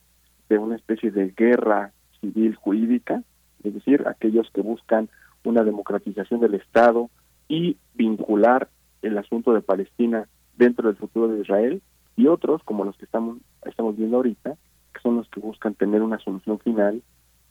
de 0.49 0.59
una 0.59 0.77
especie 0.77 1.11
de 1.11 1.31
guerra 1.37 1.93
civil 2.21 2.55
jurídica, 2.55 3.23
es 3.63 3.75
decir, 3.75 4.07
aquellos 4.07 4.51
que 4.53 4.61
buscan 4.61 5.09
una 5.43 5.63
democratización 5.65 6.41
del 6.41 6.55
Estado 6.55 7.11
y 7.49 7.77
vincular 7.95 8.69
el 9.03 9.19
asunto 9.19 9.53
de 9.53 9.61
Palestina 9.61 10.29
dentro 10.57 10.89
del 10.89 10.97
futuro 10.97 11.29
de 11.29 11.41
Israel, 11.41 11.83
y 12.17 12.29
otros, 12.29 12.63
como 12.63 12.85
los 12.85 12.97
que 12.97 13.05
estamos, 13.05 13.39
estamos 13.67 13.97
viendo 13.97 14.17
ahorita, 14.17 14.57
que 14.93 15.01
son 15.01 15.17
los 15.17 15.29
que 15.29 15.41
buscan 15.41 15.75
tener 15.75 16.03
una 16.03 16.19
solución 16.19 16.59
final 16.59 17.03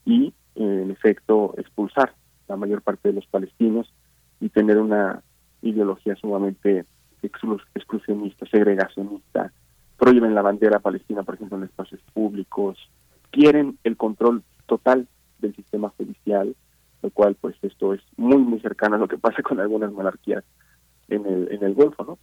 y, 0.06 0.34
en 0.56 0.92
efecto, 0.92 1.54
expulsar 1.58 2.14
la 2.48 2.56
mayor 2.56 2.82
parte 2.82 3.10
de 3.10 3.16
los 3.16 3.26
palestinos 3.28 3.92
y 4.40 4.50
tener 4.50 4.78
una 4.78 5.22
ideología 5.62 6.16
sumamente 6.16 6.86
exclusionista, 7.22 8.46
segregacionista, 8.48 9.52
prohíben 9.98 10.36
la 10.36 10.42
bandera 10.42 10.80
palestina, 10.80 11.24
por 11.24 11.36
ejemplo, 11.36 11.58
en 11.58 11.64
espacios 11.64 12.02
públicos, 12.14 12.78
quieren 13.32 13.78
el 13.84 13.96
control 13.96 14.44
total 14.66 15.08
del 15.40 15.56
sistema 15.56 15.90
judicial, 15.98 16.56
lo 17.02 17.10
cual 17.12 17.36
pues 17.40 17.56
esto 17.62 17.94
es 17.94 18.02
muy 18.18 18.38
muy 18.38 18.60
cercano 18.60 18.96
a 18.96 19.00
lo 19.00 19.08
que 19.08 19.18
pasa 19.18 19.42
con 19.42 19.60
algunas 19.60 19.92
monarquías 19.92 20.44
en 21.10 21.26
el 21.26 21.52
en 21.52 21.64
el 21.64 21.74
Golfo, 21.74 22.04
¿no? 22.04 22.18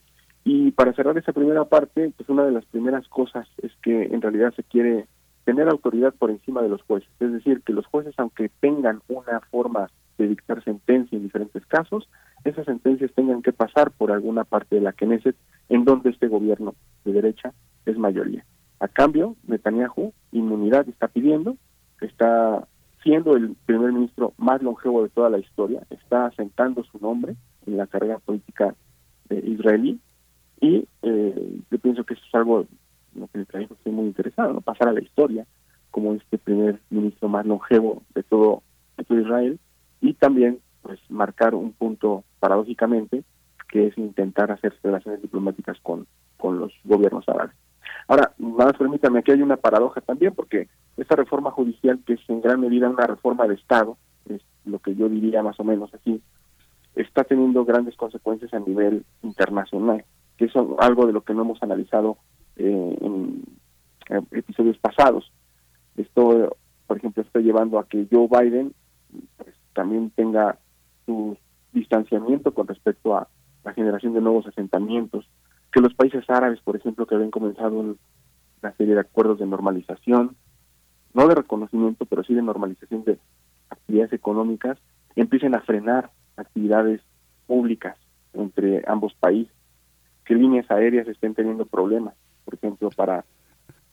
Y 0.44 0.70
para 0.72 0.92
cerrar 0.94 1.16
esa 1.18 1.32
primera 1.32 1.64
parte, 1.64 2.12
pues 2.16 2.28
una 2.28 2.44
de 2.44 2.52
las 2.52 2.64
primeras 2.66 3.06
cosas 3.08 3.46
es 3.62 3.72
que 3.82 4.04
en 4.04 4.22
realidad 4.22 4.54
se 4.54 4.64
quiere 4.64 5.06
tener 5.44 5.68
autoridad 5.68 6.14
por 6.14 6.30
encima 6.30 6.62
de 6.62 6.68
los 6.68 6.82
jueces, 6.82 7.08
es 7.18 7.32
decir, 7.32 7.62
que 7.62 7.72
los 7.72 7.86
jueces 7.86 8.14
aunque 8.18 8.50
tengan 8.60 9.00
una 9.08 9.40
forma 9.50 9.90
de 10.18 10.28
dictar 10.28 10.62
sentencia 10.62 11.16
en 11.16 11.22
diferentes 11.22 11.64
casos, 11.66 12.08
esas 12.44 12.66
sentencias 12.66 13.10
tengan 13.14 13.42
que 13.42 13.52
pasar 13.52 13.90
por 13.90 14.12
alguna 14.12 14.44
parte 14.44 14.76
de 14.76 14.82
la 14.82 14.92
Knesset 14.92 15.36
en 15.68 15.84
donde 15.84 16.10
este 16.10 16.28
gobierno 16.28 16.74
de 17.04 17.12
derecha 17.12 17.52
es 17.86 17.96
mayoría. 17.98 18.44
A 18.80 18.88
cambio, 18.88 19.36
Netanyahu 19.46 20.12
inmunidad 20.32 20.88
está 20.88 21.08
pidiendo, 21.08 21.56
está 22.00 22.66
siendo 23.02 23.36
el 23.36 23.56
primer 23.66 23.92
ministro 23.92 24.34
más 24.36 24.62
longevo 24.62 25.02
de 25.02 25.08
toda 25.08 25.30
la 25.30 25.38
historia, 25.38 25.82
está 25.90 26.26
asentando 26.26 26.84
su 26.84 26.98
nombre 26.98 27.36
en 27.66 27.76
la 27.76 27.86
carrera 27.86 28.18
política 28.18 28.74
eh, 29.30 29.42
israelí 29.46 30.00
y 30.60 30.86
eh, 31.02 31.58
yo 31.70 31.78
pienso 31.78 32.04
que 32.04 32.14
eso 32.14 32.22
es 32.26 32.34
algo 32.34 32.66
lo 33.14 33.26
que 33.28 33.38
Netanyahu 33.38 33.74
estoy 33.74 33.92
muy 33.92 34.06
interesado, 34.06 34.52
¿no? 34.52 34.60
pasar 34.60 34.88
a 34.88 34.92
la 34.92 35.00
historia 35.00 35.46
como 35.90 36.14
este 36.14 36.38
primer 36.38 36.78
ministro 36.90 37.28
más 37.28 37.44
longevo 37.44 38.02
de 38.14 38.22
todo, 38.22 38.62
de 38.96 39.04
todo 39.04 39.20
Israel 39.20 39.58
y 40.00 40.14
también 40.14 40.60
pues 40.82 40.98
marcar 41.08 41.54
un 41.54 41.72
punto 41.72 42.24
paradójicamente 42.38 43.24
que 43.68 43.88
es 43.88 43.98
intentar 43.98 44.50
hacer 44.50 44.74
relaciones 44.82 45.22
diplomáticas 45.22 45.78
con, 45.82 46.06
con 46.36 46.58
los 46.58 46.72
gobiernos 46.84 47.28
árabes. 47.28 47.54
Ahora, 48.08 48.32
más 48.38 48.72
permítame, 48.76 49.20
aquí 49.20 49.30
hay 49.30 49.42
una 49.42 49.56
paradoja 49.56 50.00
también, 50.00 50.34
porque 50.34 50.68
esta 50.96 51.16
reforma 51.16 51.50
judicial, 51.52 52.00
que 52.04 52.14
es 52.14 52.20
en 52.28 52.40
gran 52.40 52.60
medida 52.60 52.88
una 52.88 53.06
reforma 53.06 53.46
de 53.46 53.54
Estado, 53.54 53.96
es 54.28 54.42
lo 54.64 54.80
que 54.80 54.94
yo 54.94 55.08
diría 55.08 55.42
más 55.42 55.58
o 55.60 55.64
menos 55.64 55.92
así, 55.94 56.20
está 56.96 57.24
teniendo 57.24 57.64
grandes 57.64 57.96
consecuencias 57.96 58.52
a 58.52 58.58
nivel 58.58 59.04
internacional, 59.22 60.04
que 60.40 60.46
es 60.46 60.52
algo 60.56 61.06
de 61.06 61.12
lo 61.12 61.20
que 61.20 61.34
no 61.34 61.42
hemos 61.42 61.62
analizado 61.62 62.16
eh, 62.56 62.98
en, 63.02 63.44
episodios 64.30 64.78
pasados. 64.78 65.30
Esto, 65.98 66.56
por 66.86 66.96
ejemplo, 66.96 67.22
está 67.22 67.40
llevando 67.40 67.78
a 67.78 67.86
que 67.86 68.06
Joe 68.10 68.26
Biden 68.26 68.72
pues, 69.36 69.54
también 69.74 70.08
tenga 70.16 70.58
su 71.04 71.36
distanciamiento 71.74 72.54
con 72.54 72.66
respecto 72.66 73.14
a 73.14 73.28
la 73.64 73.74
generación 73.74 74.14
de 74.14 74.22
nuevos 74.22 74.46
asentamientos, 74.46 75.28
que 75.70 75.82
los 75.82 75.92
países 75.92 76.24
árabes, 76.30 76.58
por 76.62 76.74
ejemplo, 76.74 77.06
que 77.06 77.16
habían 77.16 77.30
comenzado 77.30 77.78
una 77.78 78.76
serie 78.78 78.94
de 78.94 79.00
acuerdos 79.00 79.40
de 79.40 79.46
normalización, 79.46 80.36
no 81.12 81.28
de 81.28 81.34
reconocimiento, 81.34 82.06
pero 82.06 82.24
sí 82.24 82.32
de 82.32 82.40
normalización 82.40 83.04
de 83.04 83.18
actividades 83.68 84.14
económicas, 84.14 84.78
empiecen 85.16 85.54
a 85.54 85.60
frenar 85.60 86.10
actividades 86.38 87.02
públicas 87.46 87.98
entre 88.32 88.82
ambos 88.86 89.12
países, 89.20 89.59
que 90.30 90.36
líneas 90.36 90.70
aéreas 90.70 91.08
estén 91.08 91.34
teniendo 91.34 91.66
problemas, 91.66 92.14
por 92.44 92.54
ejemplo, 92.54 92.88
para 92.90 93.24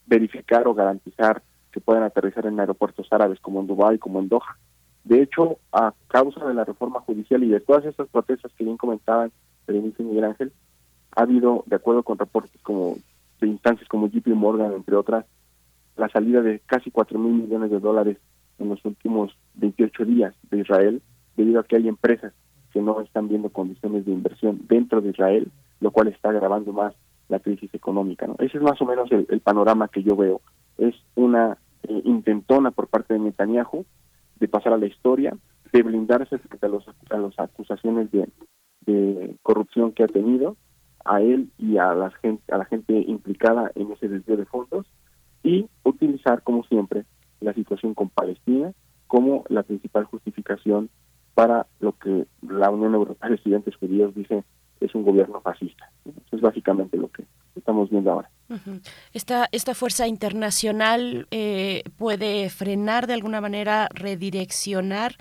verificar 0.05 0.67
o 0.67 0.75
garantizar 0.75 1.41
que 1.71 1.81
puedan 1.81 2.03
aterrizar 2.03 2.45
en 2.45 2.59
aeropuertos 2.59 3.11
árabes 3.11 3.39
como 3.39 3.59
en 3.59 3.65
Dubái, 3.65 3.97
como 3.97 4.19
en 4.19 4.29
Doha. 4.29 4.55
De 5.03 5.23
hecho, 5.23 5.57
a 5.71 5.95
causa 6.07 6.45
de 6.45 6.53
la 6.53 6.63
reforma 6.63 6.99
judicial 6.99 7.43
y 7.43 7.47
de 7.47 7.59
todas 7.59 7.85
estas 7.85 8.07
protestas 8.09 8.51
que 8.55 8.65
bien 8.65 8.77
comentaban 8.77 9.31
Berenice 9.65 10.03
y 10.03 10.05
Miguel 10.05 10.25
Ángel, 10.25 10.53
ha 11.15 11.23
habido, 11.23 11.63
de 11.65 11.75
acuerdo 11.75 12.03
con 12.03 12.19
reportes 12.19 12.61
como 12.61 12.97
de 13.41 13.47
instancias 13.47 13.89
como 13.89 14.07
JP 14.07 14.27
Morgan, 14.35 14.73
entre 14.73 14.95
otras, 14.95 15.25
la 15.95 16.07
salida 16.07 16.43
de 16.43 16.59
casi 16.67 16.91
4 16.91 17.17
mil 17.17 17.33
millones 17.33 17.71
de 17.71 17.79
dólares 17.79 18.17
en 18.59 18.69
los 18.69 18.85
últimos 18.85 19.35
28 19.55 20.05
días 20.05 20.35
de 20.51 20.59
Israel, 20.59 21.01
debido 21.35 21.61
a 21.61 21.63
que 21.63 21.77
hay 21.77 21.87
empresas 21.87 22.31
que 22.71 22.79
no 22.79 23.01
están 23.01 23.27
viendo 23.27 23.49
condiciones 23.49 24.05
de 24.05 24.11
inversión 24.11 24.59
dentro 24.67 25.01
de 25.01 25.09
Israel, 25.09 25.51
lo 25.79 25.91
cual 25.91 26.07
está 26.07 26.29
agravando 26.29 26.73
más 26.73 26.93
la 27.29 27.39
crisis 27.39 27.73
económica. 27.73 28.27
¿no? 28.27 28.35
Ese 28.39 28.57
es 28.57 28.63
más 28.63 28.81
o 28.81 28.85
menos 28.85 29.11
el, 29.11 29.41
panorama 29.41 29.87
que 29.87 30.03
yo 30.03 30.15
veo. 30.15 30.41
Es 30.77 30.95
una 31.15 31.57
eh, 31.83 32.01
intentona 32.05 32.71
por 32.71 32.87
parte 32.87 33.13
de 33.13 33.19
Netanyahu 33.19 33.85
de 34.39 34.47
pasar 34.47 34.73
a 34.73 34.77
la 34.77 34.85
historia, 34.85 35.35
de 35.71 35.83
blindarse 35.83 36.37
frente 36.37 36.65
a, 36.65 36.69
los, 36.69 36.85
a 37.09 37.17
las 37.17 37.39
acusaciones 37.39 38.09
de, 38.11 38.27
corrupción 39.41 39.91
que 39.91 40.03
ha 40.03 40.07
tenido, 40.07 40.55
a 41.03 41.21
él 41.21 41.49
y 41.57 41.77
a 41.77 41.93
la 41.93 42.11
gente, 42.11 42.53
a 42.53 42.57
la 42.57 42.65
gente 42.65 42.93
implicada 42.93 43.71
en 43.75 43.91
ese 43.91 44.07
desvío 44.07 44.37
de 44.37 44.45
fondos, 44.45 44.85
y 45.43 45.67
utilizar, 45.83 46.41
como 46.43 46.63
siempre, 46.63 47.05
la 47.39 47.53
situación 47.53 47.93
con 47.93 48.09
Palestina 48.09 48.73
como 49.07 49.45
la 49.47 49.63
principal 49.63 50.05
justificación 50.05 50.89
para 51.33 51.67
lo 51.79 51.93
que 51.93 52.25
la 52.41 52.69
Unión 52.69 52.93
Europea 52.93 53.29
de 53.29 53.35
Estudiantes 53.35 53.75
Judíos 53.75 54.13
dice 54.15 54.43
es 54.81 54.93
un 54.95 55.03
gobierno 55.03 55.41
fascista. 55.41 55.91
Eso 56.05 56.35
es 56.35 56.41
básicamente 56.41 56.97
lo 56.97 57.11
que 57.11 57.23
estamos 57.55 57.89
viendo 57.89 58.11
ahora. 58.11 58.29
Esta, 59.13 59.49
esta 59.51 59.75
fuerza 59.75 60.07
internacional 60.07 61.27
eh, 61.31 61.83
puede 61.97 62.49
frenar 62.49 63.07
de 63.07 63.13
alguna 63.13 63.41
manera, 63.41 63.89
redireccionar 63.93 65.15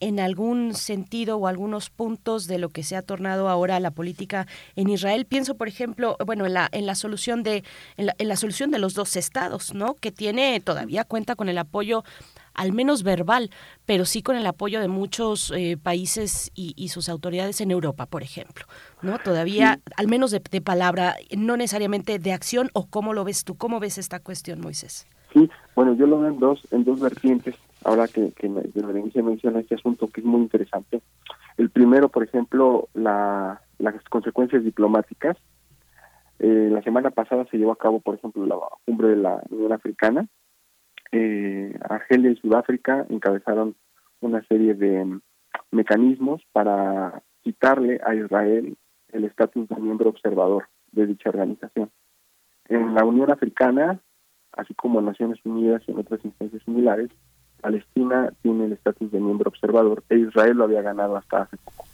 en 0.00 0.18
algún 0.18 0.74
sentido 0.74 1.36
o 1.36 1.46
algunos 1.46 1.90
puntos 1.90 2.46
de 2.46 2.58
lo 2.58 2.70
que 2.70 2.82
se 2.82 2.96
ha 2.96 3.02
tornado 3.02 3.48
ahora 3.48 3.78
la 3.80 3.90
política 3.90 4.46
en 4.74 4.88
Israel. 4.88 5.26
Pienso, 5.26 5.56
por 5.56 5.68
ejemplo, 5.68 6.16
bueno, 6.24 6.46
en 6.46 6.54
la, 6.54 6.68
en 6.72 6.86
la 6.86 6.94
solución 6.94 7.42
de 7.42 7.64
en 7.96 8.06
la, 8.06 8.14
en 8.18 8.28
la 8.28 8.36
solución 8.36 8.70
de 8.70 8.78
los 8.78 8.94
dos 8.94 9.16
estados, 9.16 9.74
¿no? 9.74 9.94
Que 9.94 10.10
tiene 10.10 10.60
todavía 10.60 11.04
cuenta 11.04 11.36
con 11.36 11.48
el 11.48 11.58
apoyo 11.58 12.02
al 12.60 12.74
menos 12.74 13.02
verbal, 13.04 13.48
pero 13.86 14.04
sí 14.04 14.22
con 14.22 14.36
el 14.36 14.46
apoyo 14.46 14.80
de 14.80 14.88
muchos 14.88 15.50
eh, 15.56 15.78
países 15.82 16.52
y, 16.54 16.88
sus 16.88 17.08
autoridades 17.08 17.62
en 17.62 17.70
Europa, 17.70 18.04
por 18.04 18.22
ejemplo, 18.22 18.66
¿no? 19.00 19.18
Todavía, 19.18 19.80
al 19.96 20.08
menos 20.08 20.30
de, 20.30 20.60
palabra, 20.60 21.14
no 21.34 21.56
necesariamente 21.56 22.18
de 22.18 22.32
acción, 22.34 22.68
o 22.74 22.86
cómo 22.86 23.14
lo 23.14 23.24
ves 23.24 23.44
tú, 23.44 23.56
cómo 23.56 23.80
ves 23.80 23.96
esta 23.96 24.20
cuestión, 24.20 24.60
Moisés. 24.60 25.06
Sí, 25.32 25.48
bueno, 25.74 25.94
yo 25.94 26.06
lo 26.06 26.20
veo 26.20 26.28
en 26.28 26.38
dos, 26.38 26.60
en 26.70 26.84
dos 26.84 27.00
vertientes, 27.00 27.54
ahora 27.82 28.06
que, 28.08 28.32
que 28.32 28.50
me, 28.50 28.62
menciona 29.22 29.60
este 29.60 29.76
asunto 29.76 30.08
que 30.08 30.20
es 30.20 30.26
muy 30.26 30.42
interesante. 30.42 31.00
El 31.56 31.70
primero, 31.70 32.10
por 32.10 32.24
ejemplo, 32.24 32.90
la, 32.92 33.62
las 33.78 33.94
consecuencias 34.10 34.62
diplomáticas. 34.64 35.38
Eh, 36.40 36.68
la 36.70 36.82
semana 36.82 37.10
pasada 37.10 37.46
se 37.50 37.56
llevó 37.56 37.72
a 37.72 37.76
cabo, 37.76 38.00
por 38.00 38.16
ejemplo, 38.16 38.44
la 38.44 38.56
cumbre 38.84 39.08
de 39.08 39.16
la 39.16 39.42
Unión 39.48 39.72
Africana, 39.72 40.26
eh, 41.12 41.78
Argelia 41.88 42.30
y 42.30 42.36
Sudáfrica 42.36 43.06
encabezaron 43.08 43.74
una 44.20 44.42
serie 44.44 44.74
de 44.74 45.20
mecanismos 45.70 46.42
para 46.52 47.22
quitarle 47.42 48.00
a 48.04 48.14
Israel 48.14 48.76
el 49.12 49.24
estatus 49.24 49.68
de 49.68 49.76
miembro 49.76 50.10
observador 50.10 50.68
de 50.92 51.06
dicha 51.06 51.30
organización. 51.30 51.90
En 52.68 52.94
la 52.94 53.04
Unión 53.04 53.30
Africana, 53.30 54.00
así 54.52 54.74
como 54.74 55.00
en 55.00 55.06
Naciones 55.06 55.38
Unidas 55.44 55.82
y 55.86 55.92
en 55.92 55.98
otras 55.98 56.24
instancias 56.24 56.62
similares, 56.64 57.10
Palestina 57.60 58.32
tiene 58.42 58.66
el 58.66 58.72
estatus 58.72 59.10
de 59.10 59.20
miembro 59.20 59.48
observador 59.48 60.02
e 60.08 60.18
Israel 60.18 60.56
lo 60.56 60.64
había 60.64 60.82
ganado 60.82 61.16
hasta 61.16 61.42
hace 61.42 61.56
poco. 61.58 61.84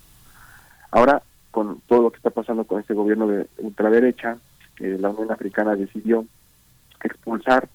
Ahora, 0.91 1.23
con 1.51 1.81
todo 1.87 2.03
lo 2.03 2.11
que 2.11 2.19
está 2.19 2.31
pasando 2.31 2.65
con 2.65 2.81
este 2.81 2.95
gobierno 2.95 3.27
de 3.27 3.47
ultraderecha, 3.59 4.39
eh, 4.79 4.97
la 5.01 5.09
Unión 5.09 5.33
Africana 5.33 5.75
decidió 5.75 6.27
expulsar 7.03 7.69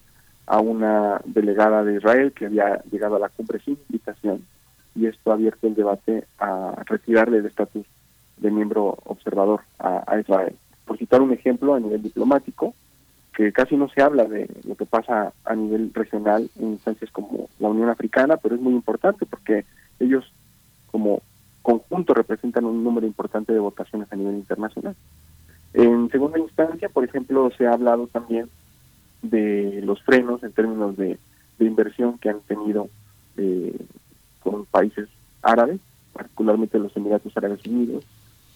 a 0.46 0.60
una 0.60 1.20
delegada 1.24 1.84
de 1.84 1.96
Israel 1.96 2.32
que 2.32 2.46
había 2.46 2.82
llegado 2.90 3.16
a 3.16 3.20
la 3.20 3.28
cumbre 3.28 3.60
sin 3.60 3.78
invitación 3.88 4.44
y 4.94 5.06
esto 5.06 5.30
ha 5.30 5.34
abierto 5.34 5.66
el 5.66 5.74
debate 5.74 6.24
a 6.38 6.82
retirarle 6.86 7.38
el 7.38 7.46
estatus 7.46 7.86
de 8.36 8.50
miembro 8.50 8.98
observador 9.04 9.60
a, 9.78 10.18
Israel. 10.18 10.54
Por 10.84 10.98
citar 10.98 11.22
un 11.22 11.32
ejemplo 11.32 11.74
a 11.74 11.80
nivel 11.80 12.02
diplomático, 12.02 12.74
que 13.34 13.52
casi 13.52 13.76
no 13.76 13.88
se 13.88 14.02
habla 14.02 14.24
de 14.24 14.48
lo 14.64 14.74
que 14.74 14.84
pasa 14.84 15.32
a 15.44 15.54
nivel 15.54 15.90
regional 15.94 16.50
en 16.58 16.72
instancias 16.72 17.10
como 17.10 17.48
la 17.58 17.68
Unión 17.68 17.88
Africana, 17.88 18.36
pero 18.36 18.54
es 18.54 18.60
muy 18.60 18.74
importante 18.74 19.24
porque 19.24 19.64
ellos 19.98 20.30
como 20.90 21.22
conjunto 21.62 22.12
representan 22.12 22.66
un 22.66 22.84
número 22.84 23.06
importante 23.06 23.52
de 23.52 23.58
votaciones 23.58 24.12
a 24.12 24.16
nivel 24.16 24.34
internacional. 24.34 24.94
En 25.72 26.10
segunda 26.10 26.38
instancia, 26.38 26.90
por 26.90 27.04
ejemplo, 27.04 27.50
se 27.56 27.66
ha 27.66 27.72
hablado 27.72 28.06
también 28.08 28.50
de 29.22 29.80
los 29.84 30.02
frenos 30.02 30.42
en 30.42 30.52
términos 30.52 30.96
de, 30.96 31.18
inversión 31.60 32.18
que 32.18 32.28
han 32.28 32.40
tenido 32.40 32.88
eh, 33.36 33.76
con 34.42 34.66
países 34.66 35.08
árabes, 35.42 35.78
particularmente 36.12 36.76
los 36.80 36.96
Emiratos 36.96 37.36
Árabes 37.36 37.64
Unidos, 37.64 38.04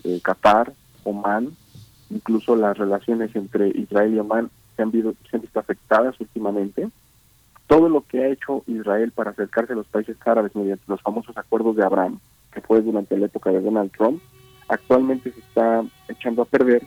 eh, 0.02 0.18
Qatar, 0.20 0.72
Oman, 1.05 1.52
incluso 2.10 2.56
las 2.56 2.76
relaciones 2.76 3.34
entre 3.36 3.68
Israel 3.68 4.12
y 4.12 4.18
Oman 4.18 4.51
se 4.74 4.82
han, 4.82 4.90
visto, 4.90 5.14
se 5.30 5.36
han 5.36 5.43
visto 5.43 5.60
afectadas 5.60 6.20
últimamente. 6.20 6.88
Todo 7.68 7.88
lo 7.88 8.01
que 8.01 8.24
ha 8.24 8.28
hecho 8.28 8.64
Israel 8.66 9.12
para 9.12 9.30
acercarse 9.30 9.72
a 9.72 9.76
los 9.76 9.86
países 9.86 10.16
árabes 10.24 10.56
mediante 10.56 10.84
los 10.88 11.01
famosos 11.01 11.36
acuerdos 11.36 11.76
de 11.76 11.84
Abraham, 11.84 12.18
que 12.52 12.60
fue 12.60 12.82
durante 12.82 13.16
la 13.16 13.26
época 13.26 13.51
de 13.51 13.60
Donald 13.60 13.93
Trump, 13.93 14.20
actualmente 14.68 15.30
se 15.30 15.38
está 15.38 15.84
echando 16.09 16.43
a 16.43 16.47
perder 16.47 16.82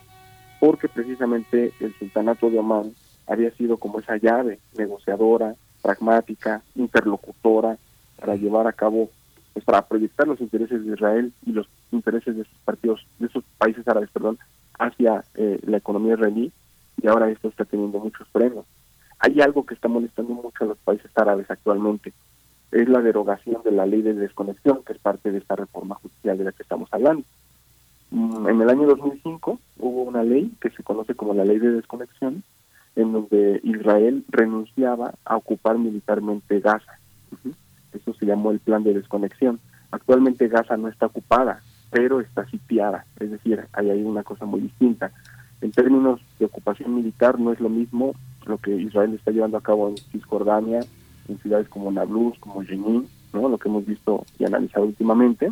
porque 0.59 0.89
precisamente 0.89 1.71
el 1.79 1.93
sultanato 1.97 2.49
de 2.49 2.59
Oman 2.59 2.93
había 3.29 3.51
sido 3.51 3.77
como 3.77 3.99
esa 3.99 4.17
llave 4.17 4.59
negociadora, 4.77 5.55
pragmática, 5.81 6.61
interlocutora, 6.75 7.77
para 8.19 8.35
llevar 8.35 8.67
a 8.67 8.73
cabo, 8.73 9.09
pues 9.53 9.63
para 9.63 9.83
proyectar 9.83 10.27
los 10.27 10.41
intereses 10.41 10.83
de 10.83 10.93
Israel 10.93 11.31
y 11.45 11.51
los 11.51 11.69
intereses 11.91 12.35
de 12.35 12.43
sus 12.43 12.57
partidos, 12.65 13.05
de 13.19 13.27
esos 13.27 13.43
países 13.57 13.87
árabes, 13.87 14.09
perdón, 14.09 14.37
hacia 14.77 15.23
eh, 15.35 15.59
la 15.65 15.77
economía 15.77 16.15
israelí, 16.15 16.51
y 17.01 17.07
ahora 17.07 17.29
esto 17.29 17.47
está 17.47 17.65
teniendo 17.65 17.99
muchos 17.99 18.27
frenos. 18.29 18.65
Hay 19.19 19.39
algo 19.41 19.65
que 19.65 19.75
está 19.75 19.87
molestando 19.87 20.33
mucho 20.33 20.63
a 20.63 20.67
los 20.67 20.77
países 20.79 21.11
árabes 21.15 21.49
actualmente, 21.49 22.13
es 22.71 22.87
la 22.89 23.01
derogación 23.01 23.61
de 23.63 23.71
la 23.71 23.85
ley 23.85 24.01
de 24.01 24.13
desconexión, 24.13 24.83
que 24.83 24.93
es 24.93 24.99
parte 24.99 25.31
de 25.31 25.39
esta 25.39 25.55
reforma 25.55 25.95
judicial 25.95 26.37
de 26.37 26.43
la 26.43 26.51
que 26.51 26.63
estamos 26.63 26.89
hablando. 26.91 27.23
Mm, 28.11 28.47
En 28.47 28.61
el 28.61 28.69
año 28.69 28.87
2005 28.87 29.59
hubo 29.79 30.03
una 30.03 30.23
ley 30.23 30.51
que 30.61 30.69
se 30.71 30.83
conoce 30.83 31.15
como 31.15 31.33
la 31.33 31.45
ley 31.45 31.59
de 31.59 31.71
desconexión, 31.71 32.43
en 32.99 33.13
donde 33.13 33.61
Israel 33.63 34.25
renunciaba 34.27 35.13
a 35.23 35.37
ocupar 35.37 35.77
militarmente 35.77 36.59
Gaza. 36.59 36.99
Eso 37.93 38.13
se 38.13 38.25
llamó 38.25 38.51
el 38.51 38.59
plan 38.59 38.83
de 38.83 38.93
desconexión. 38.93 39.59
Actualmente 39.91 40.49
Gaza 40.49 40.75
no 40.75 40.89
está 40.89 41.05
ocupada, 41.05 41.61
pero 41.91 42.19
está 42.19 42.45
sitiada, 42.49 43.05
es 43.19 43.31
decir, 43.31 43.65
hay 43.71 43.89
ahí 43.89 44.03
una 44.03 44.23
cosa 44.23 44.45
muy 44.45 44.59
distinta. 44.59 45.11
En 45.61 45.71
términos 45.71 46.19
de 46.39 46.45
ocupación 46.45 46.93
militar 46.93 47.39
no 47.39 47.53
es 47.53 47.59
lo 47.61 47.69
mismo 47.69 48.13
lo 48.45 48.57
que 48.57 48.75
Israel 48.75 49.13
está 49.13 49.31
llevando 49.31 49.57
a 49.57 49.63
cabo 49.63 49.87
en 49.87 49.97
Cisjordania, 49.97 50.81
en 51.29 51.39
ciudades 51.39 51.69
como 51.69 51.91
Nablus, 51.91 52.37
como 52.39 52.63
Jenin, 52.63 53.07
¿no? 53.31 53.47
lo 53.47 53.57
que 53.57 53.69
hemos 53.69 53.85
visto 53.85 54.25
y 54.37 54.45
analizado 54.45 54.85
últimamente, 54.85 55.51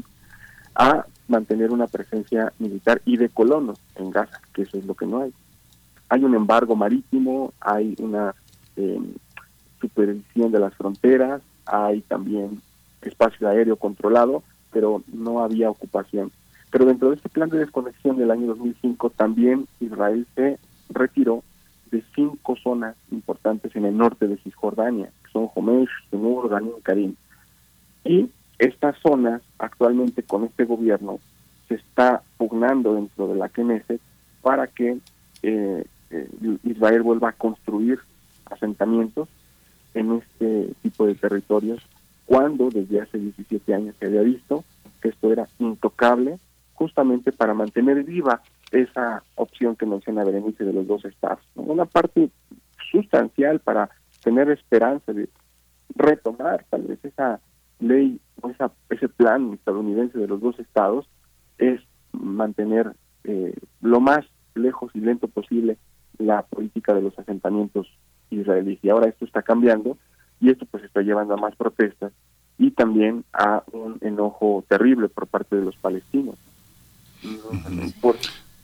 a 0.76 1.06
mantener 1.30 1.72
una 1.72 1.88
presencia 1.88 2.52
militar 2.60 3.02
y 3.06 3.16
de 3.16 3.30
colonos 3.30 3.80
en 3.96 4.12
Gaza, 4.12 4.42
que 4.54 4.64
eso 4.64 4.78
es 4.78 4.86
lo 4.86 4.96
que 4.96 5.06
no 5.06 5.22
hay. 5.22 5.34
Hay 6.10 6.24
un 6.24 6.36
embargo 6.36 6.76
marítimo, 6.76 7.54
hay 7.60 7.96
una 8.00 8.34
eh, 8.76 9.00
supervisión 9.82 10.52
de 10.52 10.60
las 10.60 10.74
fronteras, 10.76 11.42
hay 11.66 12.02
también 12.02 12.62
espacio 13.02 13.48
aéreo 13.48 13.76
controlado, 13.76 14.44
pero 14.72 15.04
no 15.12 15.42
había 15.42 15.70
ocupación. 15.70 16.32
Pero 16.72 16.86
dentro 16.86 17.10
de 17.10 17.16
este 17.16 17.30
plan 17.30 17.50
de 17.50 17.60
desconexión 17.60 18.18
del 18.18 18.32
año 18.32 18.48
2005 18.48 19.10
también 19.12 19.68
Israel 19.80 20.28
se 20.36 20.60
retiró 20.90 21.44
de 21.92 22.04
cinco 22.16 22.56
zonas 22.62 22.96
importantes 23.12 23.76
en 23.76 23.86
el 23.86 23.96
norte 23.96 24.28
de 24.28 24.38
Cisjordania, 24.38 25.10
que 25.24 25.32
son 25.32 25.50
Homesh, 25.54 25.90
Sunur, 26.10 26.50
Ganim, 26.50 26.74
Karim. 26.84 27.16
Y 28.04 28.30
estas 28.60 28.98
zonas 29.02 29.42
actualmente 29.60 30.24
con 30.24 30.44
este 30.44 30.66
gobierno 30.66 31.20
se 31.68 31.76
está 31.76 32.22
pugnando 32.38 32.96
dentro 32.96 33.28
de 33.28 33.36
la 33.36 33.50
Knesset 33.50 34.02
para 34.42 34.68
que 34.68 34.98
eh, 35.44 35.86
eh, 36.10 36.30
Israel 36.64 37.04
vuelva 37.04 37.30
a 37.30 37.34
construir 37.34 38.00
asentamientos 38.46 39.28
en 39.94 40.14
este 40.14 40.74
tipo 40.82 41.06
de 41.06 41.16
territorios 41.16 41.82
cuando 42.26 42.70
desde 42.70 43.02
hace 43.02 43.18
17 43.18 43.74
años 43.74 43.96
se 44.00 44.06
había 44.06 44.22
visto 44.22 44.64
que 45.02 45.10
esto 45.10 45.32
era 45.32 45.48
intocable 45.60 46.38
justamente 46.74 47.32
para 47.32 47.54
mantener 47.54 48.04
viva 48.04 48.42
esa 48.72 49.24
opción 49.36 49.76
que 49.76 49.86
menciona 49.86 50.24
Berenice 50.24 50.64
de 50.64 50.74
los 50.74 50.86
dos 50.86 51.06
estados. 51.06 51.40
Una 51.56 51.86
parte 51.86 52.30
sustancial 52.92 53.60
para 53.60 53.90
tener 54.24 54.50
esperanza 54.50 55.14
de 55.14 55.30
retomar 55.96 56.66
tal 56.70 56.84
vez 56.84 57.04
esa 57.04 57.40
ley 57.80 58.20
o 58.42 58.50
esa, 58.50 58.72
ese 58.90 59.08
plan 59.10 59.54
estadounidense 59.54 60.18
de 60.18 60.28
los 60.28 60.42
dos 60.42 60.60
estados 60.60 61.08
es 61.58 61.82
mantener 62.12 62.94
eh, 63.24 63.54
lo 63.82 64.00
más 64.00 64.26
lejos 64.54 64.92
y 64.94 65.00
lento 65.00 65.28
posible 65.28 65.78
la 66.20 66.42
política 66.44 66.94
de 66.94 67.02
los 67.02 67.18
asentamientos 67.18 67.88
israelíes. 68.30 68.80
Y 68.84 68.90
ahora 68.90 69.08
esto 69.08 69.26
está 69.26 69.42
cambiando 69.42 69.98
y 70.40 70.50
esto 70.50 70.66
pues 70.70 70.84
está 70.84 71.02
llevando 71.02 71.34
a 71.34 71.38
más 71.38 71.56
protestas 71.56 72.12
y 72.58 72.72
también 72.72 73.24
a 73.34 73.64
un 73.72 73.98
enojo 74.02 74.64
terrible 74.68 75.10
por 75.10 75.28
parte 75.28 75.56
de 75.56 75.64
los 75.64 75.76
palestinos. 75.78 76.36
Por, 78.02 78.16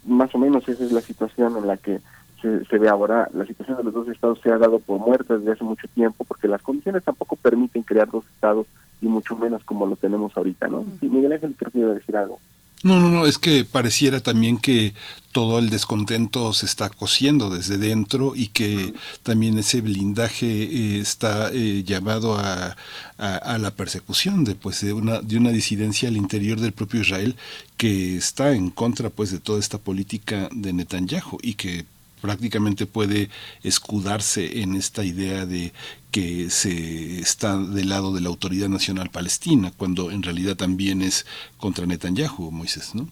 más 0.05 0.33
o 0.35 0.37
menos 0.37 0.67
esa 0.67 0.83
es 0.83 0.91
la 0.91 1.01
situación 1.01 1.57
en 1.57 1.67
la 1.67 1.77
que 1.77 1.99
se, 2.41 2.65
se 2.65 2.77
ve 2.77 2.89
ahora. 2.89 3.29
La 3.33 3.45
situación 3.45 3.77
de 3.77 3.83
los 3.83 3.93
dos 3.93 4.07
estados 4.07 4.39
se 4.41 4.51
ha 4.51 4.57
dado 4.57 4.79
por 4.79 4.99
muerta 4.99 5.37
desde 5.37 5.53
hace 5.53 5.63
mucho 5.63 5.87
tiempo 5.89 6.23
porque 6.23 6.47
las 6.47 6.61
condiciones 6.61 7.03
tampoco 7.03 7.35
permiten 7.35 7.83
crear 7.83 8.09
dos 8.09 8.25
estados 8.33 8.67
y 9.01 9.07
mucho 9.07 9.35
menos 9.35 9.63
como 9.63 9.85
lo 9.85 9.95
tenemos 9.95 10.35
ahorita, 10.35 10.67
¿no? 10.67 10.85
Miguel 11.01 11.33
Ángel, 11.33 11.55
creo 11.57 11.71
que 11.71 11.79
iba 11.79 11.91
a 11.91 11.95
decir 11.95 12.15
algo. 12.15 12.39
No, 12.83 12.99
no, 12.99 13.09
no, 13.09 13.25
es 13.25 13.37
que 13.37 13.63
pareciera 13.63 14.19
también 14.19 14.57
que 14.57 14.93
todo 15.31 15.57
el 15.59 15.69
descontento 15.69 16.51
se 16.51 16.65
está 16.65 16.89
cociendo 16.89 17.49
desde 17.49 17.77
dentro 17.77 18.33
y 18.35 18.47
que 18.47 18.93
también 19.23 19.57
ese 19.57 19.79
blindaje 19.79 20.45
eh, 20.47 20.99
está 20.99 21.49
eh, 21.53 21.83
llamado 21.85 22.37
a, 22.37 22.75
a, 23.17 23.35
a, 23.37 23.57
la 23.57 23.71
persecución 23.71 24.43
de 24.43 24.55
pues 24.55 24.81
de 24.81 24.91
una 24.91 25.21
de 25.21 25.37
una 25.37 25.51
disidencia 25.51 26.09
al 26.09 26.17
interior 26.17 26.59
del 26.59 26.73
propio 26.73 27.01
Israel 27.01 27.37
que 27.77 28.17
está 28.17 28.51
en 28.51 28.69
contra 28.69 29.09
pues 29.09 29.31
de 29.31 29.39
toda 29.39 29.59
esta 29.59 29.77
política 29.77 30.49
de 30.51 30.73
Netanyahu 30.73 31.39
y 31.41 31.53
que 31.53 31.85
prácticamente 32.23 32.85
puede 32.85 33.27
escudarse 33.63 34.61
en 34.61 34.75
esta 34.75 35.03
idea 35.03 35.45
de 35.45 35.73
que 36.09 36.49
se 36.49 37.19
está 37.19 37.57
del 37.57 37.89
lado 37.89 38.13
de 38.13 38.21
la 38.21 38.29
autoridad 38.29 38.69
nacional 38.69 39.09
palestina, 39.09 39.73
cuando 39.75 40.09
en 40.09 40.23
realidad 40.23 40.55
también 40.55 41.01
es 41.01 41.25
contra 41.57 41.85
Netanyahu, 41.85 42.49
Moisés, 42.49 42.95
¿no? 42.95 43.09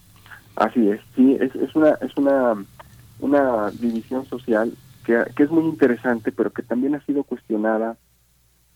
Así 0.56 0.88
es, 0.88 0.98
sí, 1.14 1.36
es, 1.38 1.54
es 1.56 1.76
una 1.76 1.90
es 2.00 2.16
una 2.16 2.64
una 3.20 3.70
división 3.72 4.24
social 4.24 4.72
que, 5.04 5.22
que 5.36 5.42
es 5.42 5.50
muy 5.50 5.64
interesante, 5.64 6.32
pero 6.32 6.50
que 6.50 6.62
también 6.62 6.94
ha 6.94 7.04
sido 7.04 7.22
cuestionada 7.22 7.98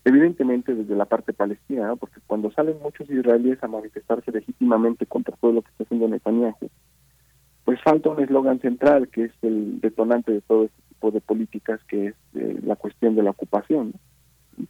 evidentemente 0.05 0.75
desde 0.75 0.95
la 0.95 1.05
parte 1.05 1.33
palestina, 1.33 1.87
¿no? 1.87 1.97
porque 1.97 2.19
cuando 2.27 2.51
salen 2.51 2.75
muchos 2.83 3.09
israelíes 3.09 3.63
a 3.63 3.67
manifestarse 3.67 4.31
legítimamente 4.31 5.07
contra 5.07 5.35
todo 5.35 5.51
lo 5.51 5.61
que 5.63 5.71
está 5.71 5.83
haciendo 5.83 6.07
Netanyahu, 6.07 6.69
pues 7.67 7.81
falta 7.81 8.07
un 8.07 8.23
eslogan 8.23 8.61
central 8.61 9.09
que 9.09 9.25
es 9.25 9.31
el 9.41 9.81
detonante 9.81 10.31
de 10.31 10.39
todo 10.39 10.63
este 10.63 10.81
tipo 10.87 11.11
de 11.11 11.19
políticas, 11.19 11.81
que 11.89 12.07
es 12.07 12.15
eh, 12.33 12.61
la 12.63 12.77
cuestión 12.77 13.13
de 13.17 13.23
la 13.23 13.31
ocupación. 13.31 13.93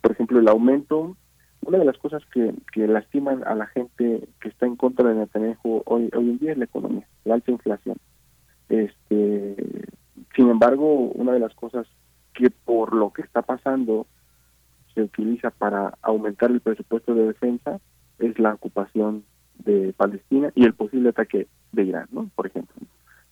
Por 0.01 0.13
ejemplo, 0.13 0.39
el 0.39 0.47
aumento, 0.47 1.15
una 1.61 1.77
de 1.77 1.85
las 1.85 1.99
cosas 1.99 2.23
que, 2.33 2.55
que 2.73 2.87
lastiman 2.87 3.43
a 3.45 3.53
la 3.53 3.67
gente 3.67 4.27
que 4.41 4.49
está 4.49 4.65
en 4.65 4.77
contra 4.77 5.07
de 5.09 5.13
Netanyahu 5.13 5.83
hoy, 5.85 6.09
hoy 6.15 6.27
en 6.27 6.39
día 6.39 6.53
es 6.53 6.57
la 6.57 6.65
economía, 6.65 7.07
la 7.23 7.35
alta 7.35 7.51
inflación. 7.51 7.97
Este, 8.67 9.55
sin 10.35 10.49
embargo, 10.49 11.11
una 11.13 11.33
de 11.33 11.39
las 11.39 11.53
cosas 11.53 11.85
que 12.33 12.49
por 12.49 12.95
lo 12.95 13.13
que 13.13 13.21
está 13.21 13.43
pasando 13.43 14.07
se 14.95 15.03
utiliza 15.03 15.51
para 15.51 15.99
aumentar 16.01 16.49
el 16.49 16.61
presupuesto 16.61 17.13
de 17.13 17.27
defensa 17.27 17.79
es 18.17 18.39
la 18.39 18.55
ocupación 18.55 19.23
de 19.59 19.93
Palestina 19.95 20.51
y 20.55 20.65
el 20.65 20.73
posible 20.73 21.09
ataque 21.09 21.45
de 21.71 21.83
Irán, 21.83 22.07
¿no? 22.11 22.29
Por 22.35 22.47
ejemplo. 22.47 22.75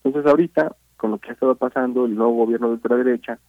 Entonces 0.03 0.29
ahorita, 0.29 0.75
con 0.97 1.11
lo 1.11 1.17
que 1.19 1.29
ha 1.29 1.33
estado 1.33 1.55
pasando, 1.55 2.05
el 2.05 2.15
nuevo 2.15 2.33
gobierno 2.33 2.67
de 2.67 2.73
ultraderecha, 2.73 3.39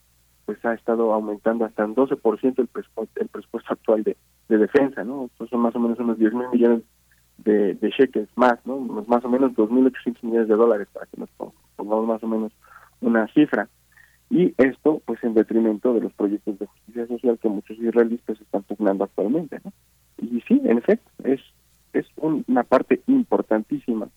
pues 0.45 0.65
ha 0.65 0.75
estado 0.75 1.13
aumentando 1.13 1.65
hasta 1.65 1.85
un 1.85 1.95
12% 1.95 2.59
el 2.59 2.67
presupuesto, 2.69 3.21
el 3.21 3.29
presupuesto 3.29 3.73
actual 3.73 4.05
de, 4.05 4.17
de 4.49 4.59
defensa, 4.59 5.05
¿no? 5.05 5.25
Entonces 5.25 5.51
son 5.51 5.61
más 5.61 5.75
o 5.75 5.81
menos 5.81 5.99
unos 5.99 6.19
10 6.19 6.33
mil 6.33 6.49
millones 6.53 6.83
de, 7.39 7.75
de 7.75 7.91
shekels 7.91 8.31
más, 8.37 8.65
¿no? 8.65 8.79
Más 8.79 9.25
o 9.25 9.29
menos 9.29 9.53
2.800 9.53 10.17
millones 10.23 10.49
de 10.49 10.55
dólares, 10.55 10.89
para 10.93 11.07
que 11.07 11.21
nos 11.21 11.31
pongamos 11.77 12.07
más 12.07 12.23
o 12.23 12.29
menos 12.29 12.53
una 13.01 13.27
cifra. 13.29 13.69
Y 14.31 14.55
esto, 14.57 15.03
pues, 15.05 15.23
en 15.23 15.35
detrimento 15.35 15.95
de 15.95 16.01
los 16.01 16.13
proyectos 16.13 16.59
de 16.59 16.67
justicia 16.67 17.07
social 17.07 17.39
que 17.41 17.49
muchos 17.49 17.79
israelíes 17.79 18.21
pues, 18.25 18.41
están 18.41 18.63
pugnando 18.63 19.05
actualmente, 19.05 19.61
¿no? 19.65 19.73
Y 20.19 20.41
sí, 20.43 20.61
en 20.65 20.79
efecto, 20.79 21.11
es 21.25 21.41
es 21.99 22.07
una 22.17 22.63
parte 22.63 23.01
importantísima 23.07 24.09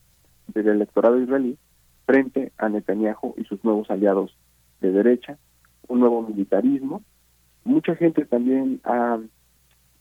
del 0.53 0.67
electorado 0.67 1.19
israelí 1.19 1.57
frente 2.05 2.51
a 2.57 2.69
Netanyahu 2.69 3.35
y 3.37 3.43
sus 3.43 3.63
nuevos 3.63 3.89
aliados 3.91 4.35
de 4.81 4.91
derecha, 4.91 5.37
un 5.87 5.99
nuevo 5.99 6.21
militarismo. 6.21 7.03
Mucha 7.63 7.95
gente 7.95 8.25
también 8.25 8.81
ha 8.83 9.19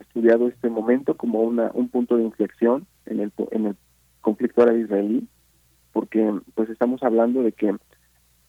estudiado 0.01 0.49
este 0.49 0.71
momento 0.71 1.17
como 1.17 1.41
una, 1.43 1.71
un 1.75 1.89
punto 1.89 2.17
de 2.17 2.25
inflexión 2.25 2.87
en 3.07 3.21
el, 3.21 3.33
en 3.51 3.67
el 3.67 3.77
conflicto 4.21 4.63
árabe-israelí, 4.63 5.29
porque 5.93 6.41
pues 6.55 6.71
estamos 6.71 7.03
hablando 7.03 7.43
de 7.43 7.53
que 7.53 7.75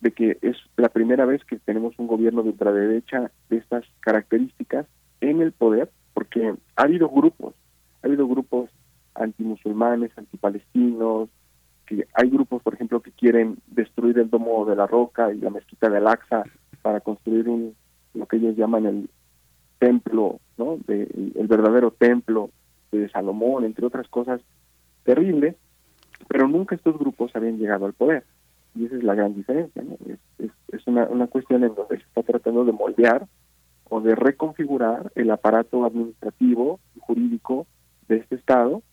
de 0.02 0.12
que 0.12 0.38
es 0.42 0.56
la 0.78 0.90
primera 0.90 1.26
vez 1.26 1.44
que 1.44 1.60
tenemos 1.60 1.94
un 1.98 2.08
gobierno 2.08 2.42
de 2.44 2.50
ultraderecha 2.50 3.32
de 3.50 3.58
estas 3.58 3.84
características 4.00 4.86
en 5.22 5.42
el 5.42 5.52
poder, 5.52 5.92
porque 6.14 6.56
ha 6.76 6.82
habido 6.82 7.10
grupos, 7.10 7.54
ha 8.02 8.08
habido 8.08 8.28
grupos 8.28 8.70
antimusulmanes, 9.14 10.18
antipalestinos, 10.18 11.30
que 11.90 12.08
hay 12.14 12.30
grupos, 12.30 12.62
por 12.62 12.76
ejemplo, 12.76 13.02
que 13.02 13.12
quieren 13.12 13.58
destruir 13.66 14.20
el 14.20 14.30
Domo 14.30 14.64
de 14.66 14.76
la 14.76 14.86
Roca 14.86 15.34
y 15.34 15.40
la 15.40 15.50
Mezquita 15.50 15.90
de 15.90 15.98
Al-Aqsa 15.98 16.44
para 16.84 17.00
construir 17.02 17.50
un 17.50 17.76
lo 18.14 18.28
que 18.28 18.38
ellos 18.38 18.56
llaman 18.56 18.86
el 18.86 19.10
templo, 19.80 20.40
¿no? 20.58 20.78
De, 20.86 21.04
el 21.36 21.48
verdadero 21.48 21.92
templo 21.92 22.52
de 22.92 23.10
Salomón, 23.10 23.66
entre 23.66 23.86
otras 23.86 24.08
cosas 24.08 24.42
terribles, 25.04 25.56
pero 26.28 26.48
nunca 26.48 26.76
estos 26.76 26.98
grupos 26.98 27.36
habían 27.36 27.58
llegado 27.58 27.86
al 27.86 27.94
poder. 27.94 28.24
Y 28.76 28.86
esa 28.86 28.96
es 28.96 29.04
la 29.04 29.16
gran 29.16 29.34
diferencia. 29.34 29.84
Es, 30.08 30.20
es, 30.38 30.52
es 30.72 30.88
una, 30.88 31.06
una 31.06 31.28
cuestión 31.28 31.64
en 31.64 31.74
donde 31.74 31.98
se 31.98 32.04
está 32.04 32.22
tratando 32.24 32.66
de 32.66 32.72
moldear 32.72 33.28
o 33.90 34.02
de 34.02 34.16
reconfigurar 34.16 35.12
el 35.16 35.32
aparato 35.32 35.86
administrativo 35.86 36.80
y 36.96 37.00
jurídico 37.00 37.66
de 38.08 38.18
este 38.18 38.36
Estado 38.36 38.84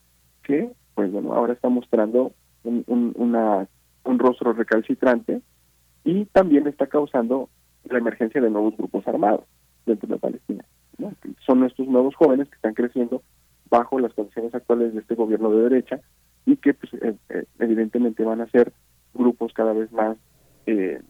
que, 0.43 0.71
pues 0.95 1.13
bueno, 1.13 1.35
ahora 1.35 1.53
está 1.53 1.69
mostrando 1.69 2.33
un, 2.67 2.85
un, 2.87 3.13
una, 3.17 3.69
un 4.05 4.19
rostro 4.19 4.53
recalcitrante 4.53 5.41
y 6.05 6.25
también 6.27 6.67
está 6.67 6.87
causando 6.87 7.49
la 7.85 7.99
emergencia 7.99 8.41
de 8.41 8.51
nuevos 8.51 8.77
grupos 8.77 9.07
armados 9.07 9.45
dentro 9.85 10.09
de 10.09 10.19
Palestina. 10.19 10.65
¿no? 10.99 11.13
Son 11.45 11.65
estos 11.65 11.87
nuevos 11.87 12.15
jóvenes 12.15 12.49
que 12.49 12.57
están 12.57 12.75
creciendo 12.75 13.23
bajo 13.69 13.99
las 13.99 14.13
condiciones 14.15 14.55
actuales 14.55 14.95
de 14.95 15.01
este 15.01 15.15
gobierno 15.15 15.51
de 15.51 15.63
derecha 15.63 16.01
y 16.45 16.57
que 16.57 16.75
pues, 16.75 16.93
eh, 16.95 17.17
eh, 17.29 17.45
evidentemente 17.59 18.25
van 18.25 18.41
a 18.41 18.51
ser 18.51 18.73
grupos 19.15 19.53
cada 19.53 19.73
vez 19.73 19.91
más, 19.93 20.17
eh, 20.67 21.01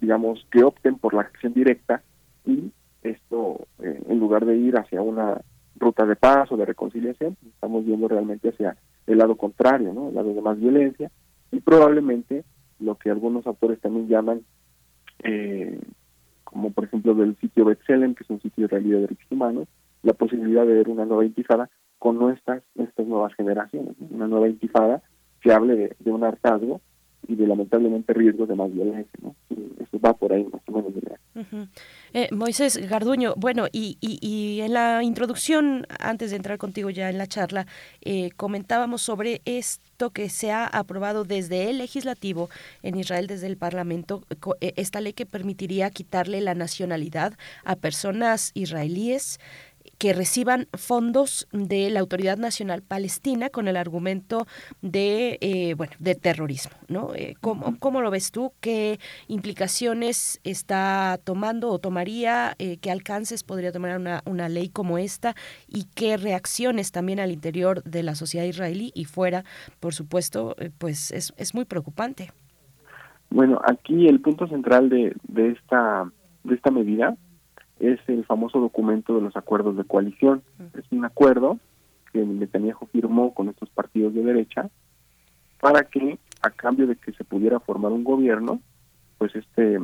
digamos, 0.00 0.46
que 0.50 0.64
opten 0.64 0.96
por 0.96 1.14
la 1.14 1.22
acción 1.22 1.52
directa 1.52 2.02
y 2.46 2.72
esto, 3.02 3.66
en 3.80 4.20
lugar 4.20 4.46
de 4.46 4.56
ir 4.56 4.76
hacia 4.76 5.02
una 5.02 5.40
ruta 5.76 6.06
de 6.06 6.14
paz 6.14 6.50
o 6.52 6.56
de 6.56 6.64
reconciliación, 6.64 7.36
estamos 7.44 7.84
viendo 7.84 8.06
realmente 8.06 8.50
hacia 8.50 8.76
el 9.06 9.18
lado 9.18 9.36
contrario, 9.36 9.92
¿no? 9.92 10.08
el 10.08 10.14
lado 10.14 10.32
de 10.32 10.40
más 10.40 10.58
violencia 10.58 11.10
y 11.50 11.60
probablemente 11.60 12.44
lo 12.80 12.96
que 12.96 13.10
algunos 13.10 13.46
autores 13.46 13.80
también 13.80 14.08
llaman, 14.08 14.42
como 16.44 16.70
por 16.72 16.84
ejemplo 16.84 17.14
del 17.14 17.36
sitio 17.36 17.64
Betselem, 17.64 18.14
que 18.14 18.24
es 18.24 18.30
un 18.30 18.40
sitio 18.40 18.66
israelí 18.66 18.90
de 18.90 19.00
derechos 19.00 19.30
humanos, 19.30 19.68
la 20.02 20.14
posibilidad 20.14 20.66
de 20.66 20.74
ver 20.74 20.88
una 20.88 21.04
nueva 21.04 21.24
intifada 21.24 21.70
con 21.98 22.18
nuestras, 22.18 22.62
estas 22.74 23.06
nuevas 23.06 23.32
generaciones, 23.34 23.94
una 24.10 24.26
nueva 24.26 24.48
intifada 24.48 25.02
que 25.40 25.52
hable 25.52 25.94
de, 25.98 26.10
un 26.10 26.24
hartazgo 26.24 26.80
y 27.28 27.34
de 27.34 27.46
lamentablemente 27.46 28.12
riesgos 28.12 28.48
de 28.48 28.54
más 28.54 28.72
violencia. 28.72 29.18
¿no? 29.22 29.34
Eso 29.80 29.98
va 30.00 30.14
por 30.14 30.32
ahí. 30.32 30.46
Eh, 32.14 32.28
Moisés 32.30 32.76
Garduño, 32.88 33.34
bueno, 33.36 33.66
y, 33.72 33.96
y, 34.00 34.60
en 34.60 34.74
la 34.74 35.02
introducción, 35.02 35.86
antes 35.98 36.30
de 36.30 36.36
entrar 36.36 36.58
contigo 36.58 36.90
ya 36.90 37.08
en 37.08 37.16
la 37.16 37.26
charla, 37.26 37.66
eh, 38.02 38.30
comentábamos 38.36 39.00
sobre 39.00 39.40
esto 39.46 40.10
que 40.10 40.28
se 40.28 40.50
ha 40.50 40.66
aprobado 40.66 41.24
desde 41.24 41.70
el 41.70 41.78
legislativo 41.78 42.50
en 42.82 42.96
Israel, 42.98 43.26
desde 43.28 43.46
el 43.46 43.56
Parlamento, 43.56 44.24
eh, 44.60 44.74
esta 44.76 45.00
ley 45.00 45.14
que 45.14 45.24
permitiría 45.24 45.90
quitarle 45.90 46.42
la 46.42 46.54
nacionalidad 46.54 47.32
a 47.64 47.76
personas 47.76 48.50
israelíes 48.54 49.40
que 50.02 50.12
reciban 50.12 50.66
fondos 50.76 51.46
de 51.52 51.88
la 51.88 52.00
Autoridad 52.00 52.36
Nacional 52.36 52.82
Palestina 52.82 53.50
con 53.50 53.68
el 53.68 53.76
argumento 53.76 54.48
de, 54.80 55.38
eh, 55.40 55.74
bueno, 55.74 55.92
de 56.00 56.16
terrorismo, 56.16 56.72
¿no? 56.88 57.14
Eh, 57.14 57.36
¿cómo, 57.40 58.00
lo 58.00 58.10
ves 58.10 58.32
tú? 58.32 58.52
¿Qué 58.60 58.98
implicaciones 59.28 60.40
está 60.42 61.20
tomando 61.22 61.70
o 61.70 61.78
tomaría? 61.78 62.56
Eh, 62.58 62.78
¿Qué 62.78 62.90
alcances 62.90 63.44
podría 63.44 63.70
tomar 63.70 63.96
una, 63.96 64.22
una 64.24 64.48
ley 64.48 64.70
como 64.70 64.98
esta? 64.98 65.36
¿Y 65.68 65.84
qué 65.94 66.16
reacciones 66.16 66.90
también 66.90 67.20
al 67.20 67.30
interior 67.30 67.84
de 67.84 68.02
la 68.02 68.16
sociedad 68.16 68.44
israelí 68.44 68.90
y 68.96 69.04
fuera, 69.04 69.44
por 69.78 69.94
supuesto, 69.94 70.56
pues 70.78 71.12
es, 71.12 71.32
es 71.36 71.54
muy 71.54 71.64
preocupante. 71.64 72.32
Bueno, 73.30 73.60
aquí 73.64 74.08
el 74.08 74.20
punto 74.20 74.48
central 74.48 74.88
de, 74.88 75.14
de 75.28 75.50
esta 75.50 76.10
de 76.42 76.56
esta 76.56 76.72
medida 76.72 77.16
es 77.82 77.98
el 78.06 78.24
famoso 78.24 78.60
documento 78.60 79.14
de 79.16 79.22
los 79.22 79.36
acuerdos 79.36 79.76
de 79.76 79.84
coalición. 79.84 80.42
Es 80.78 80.84
un 80.92 81.04
acuerdo 81.04 81.58
que 82.12 82.24
Netanyahu 82.24 82.86
firmó 82.92 83.34
con 83.34 83.48
estos 83.48 83.68
partidos 83.70 84.14
de 84.14 84.22
derecha 84.22 84.70
para 85.60 85.82
que, 85.84 86.18
a 86.42 86.50
cambio 86.50 86.86
de 86.86 86.94
que 86.94 87.12
se 87.12 87.24
pudiera 87.24 87.58
formar 87.58 87.90
un 87.90 88.04
gobierno, 88.04 88.60
pues 89.18 89.34
este 89.34 89.80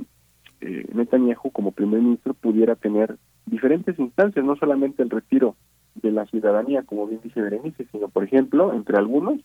eh, 0.60 0.86
Netanyahu 0.94 1.50
como 1.50 1.72
primer 1.72 2.00
ministro 2.00 2.34
pudiera 2.34 2.76
tener 2.76 3.16
diferentes 3.46 3.98
instancias, 3.98 4.44
no 4.44 4.54
solamente 4.54 5.02
el 5.02 5.10
retiro 5.10 5.56
de 5.96 6.12
la 6.12 6.26
ciudadanía, 6.26 6.84
como 6.84 7.08
bien 7.08 7.20
dice 7.24 7.42
Berenice, 7.42 7.84
sino, 7.90 8.08
por 8.08 8.22
ejemplo, 8.22 8.72
entre 8.74 8.96
algunos, 8.96 9.40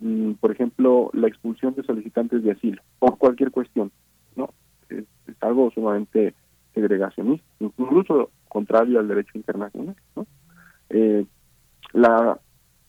mm, 0.00 0.32
por 0.32 0.50
ejemplo, 0.50 1.10
la 1.12 1.28
expulsión 1.28 1.74
de 1.74 1.84
solicitantes 1.84 2.42
de 2.42 2.50
asilo, 2.50 2.82
por 2.98 3.18
cualquier 3.18 3.52
cuestión, 3.52 3.92
¿no? 4.34 4.50
es 4.88 5.04
algo 5.40 5.70
sumamente 5.70 6.34
segregacionista, 6.74 7.46
incluso 7.60 8.30
contrario 8.48 8.98
al 8.98 9.08
derecho 9.08 9.32
internacional. 9.34 9.96
¿no? 10.16 10.26
Eh, 10.90 11.24
la, 11.92 12.38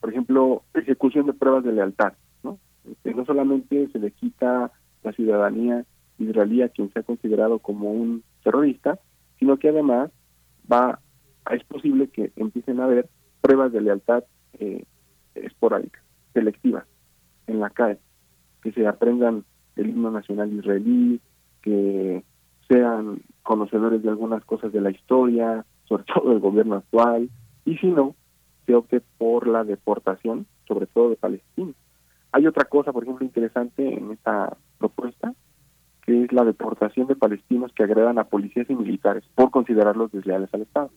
por 0.01 0.09
ejemplo, 0.09 0.63
ejecución 0.73 1.27
de 1.27 1.33
pruebas 1.33 1.63
de 1.63 1.73
lealtad. 1.73 2.13
¿no? 2.43 2.59
No 3.03 3.25
solamente 3.25 3.87
se 3.91 3.99
le 3.99 4.11
quita 4.11 4.71
la 5.03 5.13
ciudadanía 5.13 5.85
israelí 6.17 6.61
a 6.61 6.69
quien 6.69 6.91
se 6.91 6.99
ha 6.99 7.03
considerado 7.03 7.59
como 7.59 7.91
un 7.91 8.23
terrorista, 8.43 8.99
sino 9.39 9.57
que 9.57 9.69
además 9.69 10.11
va 10.71 10.99
es 11.51 11.63
posible 11.65 12.07
que 12.07 12.31
empiecen 12.35 12.79
a 12.79 12.85
haber 12.85 13.07
pruebas 13.41 13.71
de 13.71 13.81
lealtad 13.81 14.23
eh, 14.59 14.83
esporádicas, 15.35 16.03
selectivas, 16.33 16.85
en 17.47 17.59
la 17.59 17.69
calle, 17.69 17.99
que 18.63 18.71
se 18.71 18.87
aprendan 18.87 19.43
el 19.75 19.89
himno 19.89 20.09
nacional 20.09 20.51
israelí, 20.53 21.21
que 21.61 22.23
sean 22.67 23.21
conocedores 23.45 24.03
de 24.03 24.09
algunas 24.09 24.43
cosas 24.43 24.73
de 24.73 24.81
la 24.81 24.91
historia, 24.91 25.63
sobre 25.85 26.03
todo 26.13 26.31
del 26.31 26.39
gobierno 26.39 26.75
actual, 26.75 27.29
y 27.63 27.77
si 27.77 27.87
no, 27.87 28.15
se 28.65 28.75
opte 28.75 29.01
por 29.17 29.47
la 29.47 29.63
deportación, 29.63 30.45
sobre 30.67 30.87
todo 30.87 31.11
de 31.11 31.15
Palestina. 31.15 31.71
Hay 32.33 32.47
otra 32.47 32.65
cosa, 32.65 32.91
por 32.91 33.03
ejemplo, 33.03 33.25
interesante 33.25 33.93
en 33.93 34.11
esta 34.11 34.57
propuesta, 34.77 35.33
que 36.01 36.23
es 36.23 36.33
la 36.33 36.43
deportación 36.43 37.07
de 37.07 37.15
palestinos 37.15 37.71
que 37.73 37.83
agredan 37.83 38.19
a 38.19 38.25
policías 38.25 38.69
y 38.69 38.75
militares 38.75 39.23
por 39.35 39.51
considerarlos 39.51 40.11
desleales 40.11 40.53
al 40.53 40.63
Estado. 40.63 40.89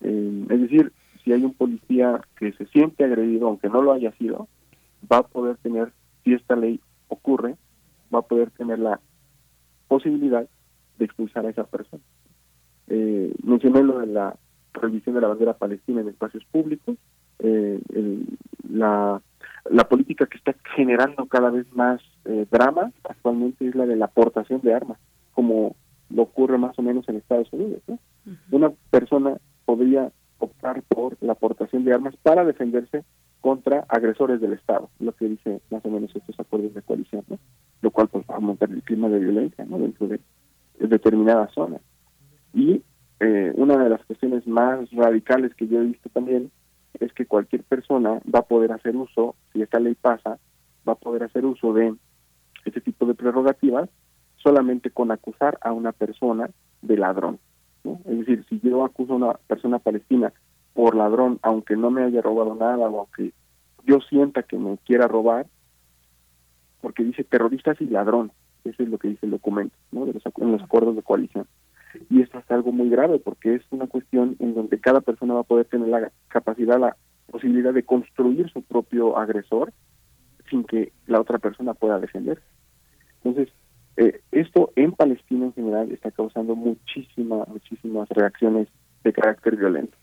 Eh, 0.00 0.46
es 0.48 0.60
decir, 0.60 0.92
si 1.22 1.32
hay 1.32 1.44
un 1.44 1.54
policía 1.54 2.20
que 2.36 2.52
se 2.52 2.66
siente 2.66 3.04
agredido, 3.04 3.48
aunque 3.48 3.68
no 3.68 3.82
lo 3.82 3.92
haya 3.92 4.12
sido, 4.12 4.48
va 5.10 5.18
a 5.18 5.22
poder 5.22 5.56
tener, 5.58 5.92
si 6.24 6.32
esta 6.32 6.56
ley 6.56 6.80
ocurre, 7.08 7.56
va 8.12 8.20
a 8.20 8.22
poder 8.22 8.50
tener 8.52 8.78
la 8.78 9.00
posibilidad 9.88 10.48
de 10.98 11.04
expulsar 11.04 11.46
a 11.46 11.50
esa 11.50 11.64
persona. 11.64 12.02
Eh, 12.88 13.34
mencioné 13.42 13.82
lo 13.82 13.98
de 14.00 14.06
la 14.06 14.36
prohibición 14.72 15.14
de 15.14 15.20
la 15.20 15.28
bandera 15.28 15.54
palestina 15.54 16.00
en 16.00 16.08
espacios 16.08 16.44
públicos, 16.46 16.96
eh, 17.38 17.80
la, 18.68 19.20
la 19.70 19.88
política 19.88 20.26
que 20.26 20.38
está 20.38 20.54
generando 20.74 21.26
cada 21.26 21.50
vez 21.50 21.70
más 21.72 22.00
eh, 22.24 22.46
drama 22.50 22.92
actualmente 23.04 23.66
es 23.66 23.74
la 23.74 23.86
de 23.86 23.96
la 23.96 24.06
aportación 24.06 24.60
de 24.62 24.74
armas, 24.74 24.98
como 25.32 25.76
lo 26.10 26.22
ocurre 26.22 26.58
más 26.58 26.78
o 26.78 26.82
menos 26.82 27.08
en 27.08 27.16
Estados 27.16 27.52
Unidos. 27.52 27.82
Una 28.50 28.70
persona 28.90 29.38
podría 29.64 30.12
optar 30.38 30.82
por 30.82 31.16
la 31.20 31.32
aportación 31.32 31.84
de 31.84 31.94
armas 31.94 32.14
para 32.22 32.44
defenderse 32.44 33.04
contra 33.40 33.84
agresores 33.88 34.40
del 34.40 34.52
Estado, 34.52 34.90
lo 35.00 35.12
que 35.12 35.26
dice 35.26 35.60
más 35.70 35.84
o 35.84 35.90
menos 35.90 36.14
estos 36.14 36.38
acuerdos 36.38 36.74
de 36.74 36.82
coalición, 36.82 37.24
¿no? 37.28 37.38
lo 37.80 37.90
cual 37.90 38.08
pues 38.08 38.24
va 38.28 38.34
a 38.34 38.36
aumentar 38.36 38.70
el 38.70 38.82
clima 38.82 39.08
de 39.08 39.18
violencia 39.18 39.64
¿no? 39.64 39.78
dentro 39.78 40.06
de, 40.06 40.20
determinadas 40.88 41.52
zonas. 41.52 41.80
Y 42.54 42.82
eh, 43.20 43.52
una 43.54 43.82
de 43.82 43.90
las 43.90 44.04
cuestiones 44.04 44.46
más 44.46 44.90
radicales 44.90 45.54
que 45.54 45.68
yo 45.68 45.80
he 45.80 45.86
visto 45.86 46.08
también 46.10 46.50
es 47.00 47.12
que 47.12 47.26
cualquier 47.26 47.62
persona 47.62 48.20
va 48.32 48.40
a 48.40 48.46
poder 48.46 48.72
hacer 48.72 48.96
uso, 48.96 49.36
si 49.52 49.62
esta 49.62 49.80
ley 49.80 49.94
pasa, 49.94 50.38
va 50.86 50.92
a 50.92 50.96
poder 50.96 51.24
hacer 51.24 51.44
uso 51.44 51.72
de 51.72 51.94
ese 52.64 52.80
tipo 52.80 53.06
de 53.06 53.14
prerrogativas 53.14 53.88
solamente 54.36 54.90
con 54.90 55.10
acusar 55.10 55.58
a 55.62 55.72
una 55.72 55.92
persona 55.92 56.50
de 56.82 56.96
ladrón. 56.96 57.38
Es 57.84 58.18
decir, 58.18 58.44
si 58.48 58.60
yo 58.60 58.84
acuso 58.84 59.14
a 59.14 59.16
una 59.16 59.32
persona 59.34 59.78
palestina 59.78 60.32
por 60.74 60.94
ladrón, 60.94 61.38
aunque 61.42 61.76
no 61.76 61.90
me 61.90 62.02
haya 62.02 62.22
robado 62.22 62.54
nada 62.54 62.88
o 62.88 63.00
aunque 63.00 63.32
yo 63.84 64.00
sienta 64.00 64.42
que 64.42 64.56
me 64.56 64.78
quiera 64.78 65.08
robar, 65.08 65.46
porque 66.80 67.04
dice 67.04 67.24
terroristas 67.24 67.80
y 67.80 67.86
ladrón, 67.86 68.32
eso 68.64 68.82
es 68.82 68.88
lo 68.88 68.98
que 68.98 69.08
dice 69.08 69.26
el 69.26 69.32
documento, 69.32 69.74
¿no? 69.90 70.06
De 70.06 70.12
los, 70.12 70.22
en 70.38 70.52
los 70.52 70.62
acuerdos 70.62 70.96
de 70.96 71.02
coalición. 71.02 71.46
Y 72.08 72.22
esto 72.22 72.38
es 72.38 72.50
algo 72.50 72.72
muy 72.72 72.88
grave 72.88 73.18
porque 73.18 73.54
es 73.54 73.62
una 73.70 73.86
cuestión 73.86 74.36
en 74.38 74.54
donde 74.54 74.80
cada 74.80 75.00
persona 75.00 75.34
va 75.34 75.40
a 75.40 75.44
poder 75.44 75.66
tener 75.66 75.88
la 75.88 76.10
capacidad, 76.28 76.78
la 76.78 76.96
posibilidad 77.30 77.72
de 77.72 77.82
construir 77.82 78.50
su 78.50 78.62
propio 78.62 79.18
agresor 79.18 79.72
sin 80.48 80.64
que 80.64 80.92
la 81.06 81.20
otra 81.20 81.38
persona 81.38 81.74
pueda 81.74 81.98
defender. 81.98 82.40
Entonces, 83.22 83.52
eh, 83.96 84.20
esto 84.30 84.72
en 84.76 84.92
Palestina 84.92 85.46
en 85.46 85.52
general 85.52 85.92
está 85.92 86.10
causando 86.10 86.54
muchísimas, 86.54 87.46
muchísimas 87.48 88.08
reacciones 88.08 88.68
de 89.04 89.12
carácter 89.12 89.56
violento. 89.56 89.96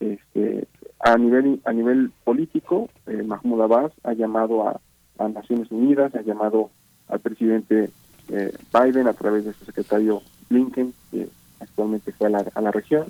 Este, 0.00 0.68
a 1.00 1.16
nivel 1.16 1.60
a 1.64 1.72
nivel 1.72 2.10
político, 2.24 2.90
eh, 3.06 3.22
Mahmoud 3.22 3.62
Abbas 3.62 3.92
ha 4.02 4.12
llamado 4.12 4.68
a, 4.68 4.80
Naciones 5.28 5.70
Unidas, 5.70 6.14
ha 6.16 6.22
llamado 6.22 6.70
al 7.08 7.20
presidente 7.20 7.90
eh, 8.28 8.52
Biden 8.72 9.06
a 9.06 9.12
través 9.12 9.44
de 9.44 9.52
su 9.52 9.64
secretario 9.64 10.22
Blinken, 10.48 10.94
que 11.10 11.28
actualmente 11.60 12.12
fue 12.12 12.28
a 12.28 12.30
la, 12.30 12.44
a 12.54 12.60
la 12.60 12.70
región, 12.70 13.06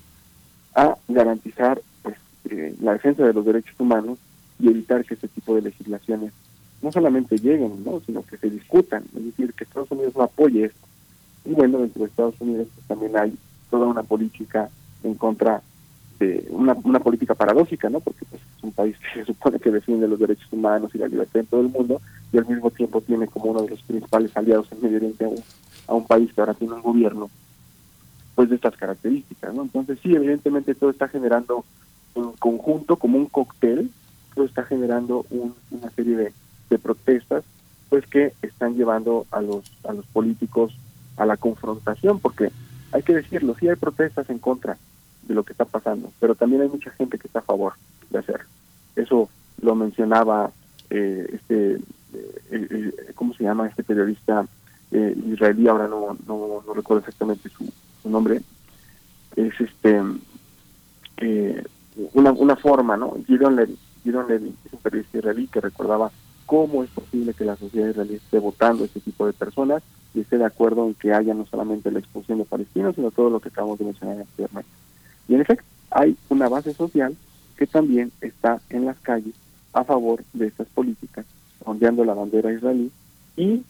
a 0.74 0.96
garantizar 1.08 1.80
pues, 2.02 2.16
eh, 2.50 2.74
la 2.80 2.92
defensa 2.92 3.24
de 3.24 3.32
los 3.32 3.44
derechos 3.44 3.74
humanos 3.78 4.18
y 4.58 4.68
evitar 4.68 5.04
que 5.04 5.14
este 5.14 5.28
tipo 5.28 5.54
de 5.54 5.62
legislaciones 5.62 6.32
no 6.82 6.92
solamente 6.92 7.38
lleguen, 7.38 7.84
¿no? 7.84 8.00
sino 8.04 8.24
que 8.24 8.36
se 8.36 8.50
discutan, 8.50 9.04
es 9.16 9.24
decir, 9.24 9.52
que 9.54 9.64
Estados 9.64 9.90
Unidos 9.90 10.14
no 10.16 10.22
apoye 10.22 10.66
esto. 10.66 10.86
Y 11.44 11.52
bueno, 11.52 11.78
dentro 11.78 12.02
de 12.02 12.08
Estados 12.08 12.40
Unidos 12.40 12.68
pues, 12.74 12.86
también 12.86 13.16
hay 13.16 13.34
toda 13.70 13.86
una 13.86 14.02
política 14.02 14.68
en 15.02 15.14
contra 15.14 15.62
este, 16.14 16.46
una, 16.50 16.76
una 16.84 17.00
política 17.00 17.34
paradójica, 17.34 17.90
¿no? 17.90 18.00
Porque 18.00 18.24
pues, 18.24 18.40
es 18.56 18.64
un 18.64 18.72
país 18.72 18.96
que 18.98 19.20
se 19.20 19.26
supone 19.26 19.58
que 19.58 19.70
defiende 19.70 20.08
los 20.08 20.18
derechos 20.18 20.52
humanos 20.52 20.94
y 20.94 20.98
la 20.98 21.08
libertad 21.08 21.40
en 21.40 21.46
todo 21.46 21.60
el 21.60 21.68
mundo 21.68 22.00
y 22.34 22.38
al 22.38 22.46
mismo 22.46 22.68
tiempo 22.72 23.00
tiene 23.00 23.28
como 23.28 23.52
uno 23.52 23.62
de 23.62 23.70
los 23.70 23.82
principales 23.82 24.36
aliados 24.36 24.66
en 24.72 24.82
Medio 24.82 24.96
Oriente 24.96 25.24
a 25.86 25.94
un, 25.94 26.04
país 26.04 26.32
que 26.34 26.40
ahora 26.40 26.54
tiene 26.54 26.74
un 26.74 26.82
gobierno 26.82 27.30
pues 28.34 28.48
de 28.48 28.56
estas 28.56 28.76
características, 28.76 29.54
¿no? 29.54 29.62
Entonces 29.62 30.00
sí, 30.02 30.12
evidentemente 30.12 30.74
todo 30.74 30.90
está 30.90 31.06
generando 31.06 31.64
un 32.14 32.32
conjunto, 32.32 32.96
como 32.96 33.18
un 33.18 33.26
cóctel, 33.26 33.88
pues 34.34 34.48
está 34.48 34.64
generando 34.64 35.24
una 35.30 35.90
serie 35.90 36.16
de, 36.16 36.32
de 36.70 36.78
protestas 36.78 37.44
pues 37.88 38.04
que 38.08 38.32
están 38.42 38.74
llevando 38.74 39.26
a 39.30 39.40
los 39.40 39.70
a 39.86 39.92
los 39.92 40.04
políticos 40.06 40.74
a 41.16 41.26
la 41.26 41.36
confrontación 41.36 42.18
porque 42.18 42.50
hay 42.90 43.04
que 43.04 43.14
decirlo 43.14 43.54
sí 43.60 43.68
hay 43.68 43.76
protestas 43.76 44.28
en 44.30 44.40
contra 44.40 44.76
de 45.22 45.34
lo 45.34 45.44
que 45.44 45.52
está 45.52 45.66
pasando 45.66 46.10
pero 46.18 46.34
también 46.34 46.62
hay 46.62 46.68
mucha 46.68 46.90
gente 46.90 47.18
que 47.18 47.28
está 47.28 47.38
a 47.38 47.42
favor 47.42 47.74
de 48.10 48.18
hacerlo 48.18 48.48
eso 48.96 49.28
lo 49.60 49.76
mencionaba 49.76 50.50
eh, 50.90 51.28
este 51.34 51.78
eh, 52.50 53.12
cómo 53.14 53.34
se 53.34 53.44
llama 53.44 53.66
este 53.68 53.82
periodista 53.82 54.46
eh, 54.90 55.16
israelí 55.26 55.66
ahora 55.68 55.88
no, 55.88 56.16
no, 56.26 56.62
recuerdo 56.74 57.00
exactamente 57.00 57.48
su, 57.48 58.08
nombre. 58.08 58.42
Es 59.34 59.60
este 59.60 60.02
una, 62.12 62.32
una 62.32 62.56
forma 62.56 62.96
no 62.96 63.16
Gideon 63.26 63.56
Levy 63.56 63.78
Gideon 64.04 64.30
es 64.30 64.72
un 64.72 64.78
periodista 64.80 65.18
israelí 65.18 65.46
que 65.46 65.60
recordaba 65.60 66.10
cómo 66.46 66.84
es 66.84 66.90
posible 66.90 67.32
que 67.32 67.44
la 67.44 67.56
sociedad 67.56 67.88
israelí 67.88 68.14
esté 68.16 68.38
votando 68.38 68.82
a 68.84 68.86
este 68.86 69.00
tipo 69.00 69.26
de 69.26 69.32
personas 69.32 69.82
y 70.14 70.20
esté 70.20 70.38
de 70.38 70.44
acuerdo 70.44 70.86
en 70.86 70.94
que 70.94 71.12
haya 71.12 71.34
no 71.34 71.46
solamente 71.46 71.90
la 71.90 71.98
expulsión 71.98 72.38
de 72.38 72.44
palestinos, 72.44 72.94
sino 72.94 73.10
todo 73.10 73.30
lo 73.30 73.40
que 73.40 73.48
acabamos 73.48 73.78
de 73.78 73.86
mencionar 73.86 74.18
anteriormente. 74.18 74.70
Y 75.26 75.34
en 75.34 75.40
efecto, 75.40 75.64
hay 75.90 76.16
una 76.28 76.48
base 76.48 76.74
social 76.74 77.16
que 77.56 77.66
también 77.66 78.12
está 78.20 78.60
en 78.68 78.84
las 78.84 78.98
calles 78.98 79.34
a 79.72 79.84
favor 79.84 80.22
de 80.32 80.46
estas 80.46 80.68
políticas, 80.68 81.24
ondeando 81.64 82.04
la 82.04 82.14
bandera 82.14 82.52
israelí 82.52 82.90
y 83.36 83.62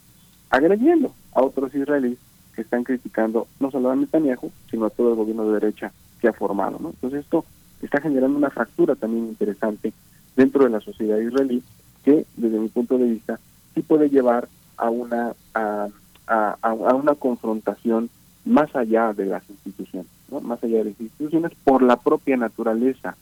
agrediendo 0.51 1.13
a 1.33 1.43
otros 1.43 1.75
israelíes 1.75 2.19
que 2.55 2.63
están 2.63 2.85
criticando 2.85 3.47
no 3.61 3.71
solo 3.71 3.91
a 3.91 3.97
Netanyahu, 3.97 4.51
sino 4.71 4.87
a 4.87 4.91
todo 4.91 5.11
el 5.11 5.17
gobierno 5.17 5.47
de 5.47 5.61
derecha 5.61 5.93
que 6.21 6.29
ha 6.29 6.33
formado. 6.33 6.79
¿no? 6.81 6.91
Entonces 6.91 7.21
esto 7.21 7.45
está 7.83 8.01
generando 8.01 8.39
una 8.39 8.51
fractura 8.51 8.95
también 8.95 9.27
interesante 9.27 9.93
dentro 10.37 10.65
de 10.65 10.71
la 10.71 10.81
sociedad 10.81 11.19
israelí 11.19 11.63
que 12.05 12.27
desde 12.37 12.59
mi 12.59 12.69
punto 12.69 12.99
de 12.99 13.09
vista 13.09 13.39
sí 13.75 13.83
puede 13.83 14.09
llevar 14.09 14.49
a 14.77 14.91
una 14.91 15.35
a, 15.55 15.89
a, 16.27 16.75
una 16.95 17.15
confrontación 17.15 18.11
más 18.45 18.75
allá 18.75 19.13
de 19.13 19.27
las 19.27 19.49
instituciones, 19.49 20.11
¿no? 20.31 20.41
más 20.41 20.63
allá 20.63 20.79
de 20.79 20.85
las 20.85 21.01
instituciones 21.01 21.53
por 21.65 21.83
la 21.83 21.97
propia 21.97 22.37
naturaleza 22.37 23.17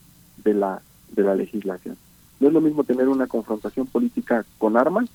de 0.44 0.54
la 0.54 0.82
de 1.10 1.22
la 1.22 1.34
legislación. 1.34 1.96
No 2.42 2.48
es 2.48 2.54
lo 2.54 2.60
mismo 2.60 2.82
tener 2.82 3.08
una 3.08 3.28
confrontación 3.28 3.86
política 3.86 4.44
con 4.58 4.76
armas 4.76 5.08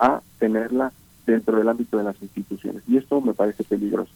a 0.00 0.20
tenerla 0.40 0.92
dentro 1.24 1.56
del 1.56 1.68
ámbito 1.68 1.98
de 1.98 2.02
las 2.02 2.20
instituciones 2.20 2.82
y 2.88 2.96
esto 2.96 3.20
me 3.20 3.32
parece 3.32 3.62
peligroso. 3.62 4.10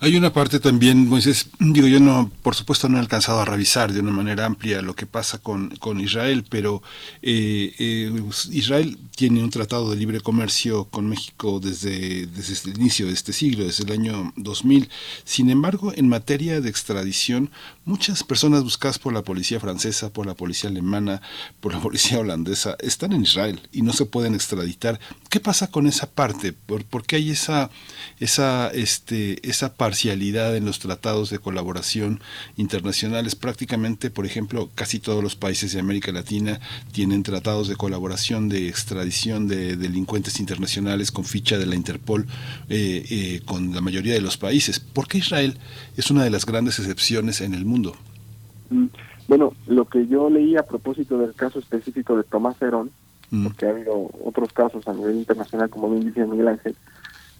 Hay 0.00 0.16
una 0.16 0.32
parte 0.32 0.60
también, 0.60 1.08
Moisés, 1.08 1.48
digo, 1.58 1.86
yo 1.86 2.00
no, 2.00 2.30
por 2.42 2.54
supuesto 2.54 2.88
no 2.88 2.98
he 2.98 3.00
alcanzado 3.00 3.40
a 3.40 3.46
revisar 3.46 3.92
de 3.92 4.00
una 4.00 4.12
manera 4.12 4.44
amplia 4.44 4.82
lo 4.82 4.94
que 4.94 5.06
pasa 5.06 5.38
con, 5.38 5.70
con 5.76 6.00
Israel, 6.00 6.44
pero 6.48 6.82
eh, 7.22 7.74
eh, 7.78 8.12
Israel 8.50 8.98
tiene 9.16 9.42
un 9.42 9.48
tratado 9.48 9.90
de 9.90 9.96
libre 9.96 10.20
comercio 10.20 10.84
con 10.84 11.08
México 11.08 11.60
desde, 11.60 12.26
desde 12.26 12.70
el 12.70 12.78
inicio 12.78 13.06
de 13.06 13.14
este 13.14 13.32
siglo, 13.32 13.64
desde 13.64 13.84
el 13.84 13.92
año 13.92 14.34
2000. 14.36 14.90
Sin 15.24 15.48
embargo, 15.48 15.92
en 15.96 16.08
materia 16.08 16.60
de 16.60 16.68
extradición, 16.68 17.50
muchas 17.86 18.22
personas 18.22 18.64
buscadas 18.64 18.98
por 18.98 19.14
la 19.14 19.22
policía 19.22 19.60
francesa, 19.60 20.12
por 20.12 20.26
la 20.26 20.34
policía 20.34 20.68
alemana, 20.68 21.22
por 21.60 21.72
la 21.72 21.80
policía 21.80 22.18
holandesa, 22.18 22.76
están 22.80 23.14
en 23.14 23.22
Israel 23.22 23.60
y 23.72 23.80
no 23.80 23.94
se 23.94 24.04
pueden 24.04 24.34
extraditar. 24.34 25.00
¿Qué 25.30 25.40
pasa 25.40 25.68
con 25.68 25.86
esa 25.86 26.10
parte? 26.10 26.52
¿Por, 26.52 26.84
por 26.84 27.04
qué 27.06 27.16
hay 27.16 27.30
esa, 27.30 27.70
esa, 28.20 28.68
este, 28.68 29.05
esa 29.10 29.74
parcialidad 29.74 30.56
en 30.56 30.64
los 30.64 30.78
tratados 30.78 31.30
de 31.30 31.38
colaboración 31.38 32.20
internacionales. 32.56 33.34
Prácticamente, 33.34 34.10
por 34.10 34.26
ejemplo, 34.26 34.70
casi 34.74 34.98
todos 34.98 35.22
los 35.22 35.36
países 35.36 35.72
de 35.72 35.80
América 35.80 36.12
Latina 36.12 36.60
tienen 36.92 37.22
tratados 37.22 37.68
de 37.68 37.76
colaboración 37.76 38.48
de 38.48 38.68
extradición 38.68 39.48
de 39.48 39.76
delincuentes 39.76 40.40
internacionales 40.40 41.10
con 41.12 41.24
ficha 41.24 41.58
de 41.58 41.66
la 41.66 41.74
Interpol 41.74 42.26
eh, 42.68 43.04
eh, 43.10 43.40
con 43.44 43.74
la 43.74 43.80
mayoría 43.80 44.14
de 44.14 44.20
los 44.20 44.36
países. 44.36 44.80
¿Por 44.80 45.08
qué 45.08 45.18
Israel 45.18 45.58
es 45.96 46.10
una 46.10 46.24
de 46.24 46.30
las 46.30 46.46
grandes 46.46 46.78
excepciones 46.78 47.40
en 47.40 47.54
el 47.54 47.64
mundo? 47.64 47.94
Mm, 48.70 48.86
bueno, 49.28 49.52
lo 49.66 49.86
que 49.86 50.06
yo 50.06 50.30
leí 50.30 50.56
a 50.56 50.62
propósito 50.62 51.18
del 51.18 51.34
caso 51.34 51.58
específico 51.58 52.16
de 52.16 52.24
Tomás 52.24 52.60
Herón, 52.60 52.90
mm. 53.30 53.44
porque 53.44 53.66
ha 53.66 53.70
habido 53.70 54.10
otros 54.24 54.52
casos 54.52 54.86
a 54.86 54.92
nivel 54.92 55.16
internacional, 55.16 55.68
como 55.70 55.90
bien 55.90 56.06
dice 56.06 56.26
Miguel 56.26 56.48
Ángel, 56.48 56.76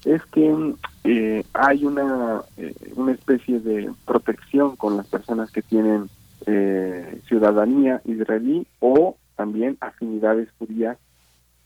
es 0.07 0.25
que 0.27 0.75
eh, 1.03 1.45
hay 1.53 1.85
una, 1.85 2.43
eh, 2.57 2.73
una 2.95 3.13
especie 3.13 3.59
de 3.59 3.93
protección 4.05 4.77
con 4.77 4.97
las 4.97 5.09
personas 5.09 5.51
que 5.51 5.63
tienen 5.63 6.09
eh, 6.47 7.21
ciudadanía 7.27 8.01
israelí 8.05 8.69
o 8.79 9.17
también 9.35 9.77
afinidades 9.81 10.49
judías 10.59 10.97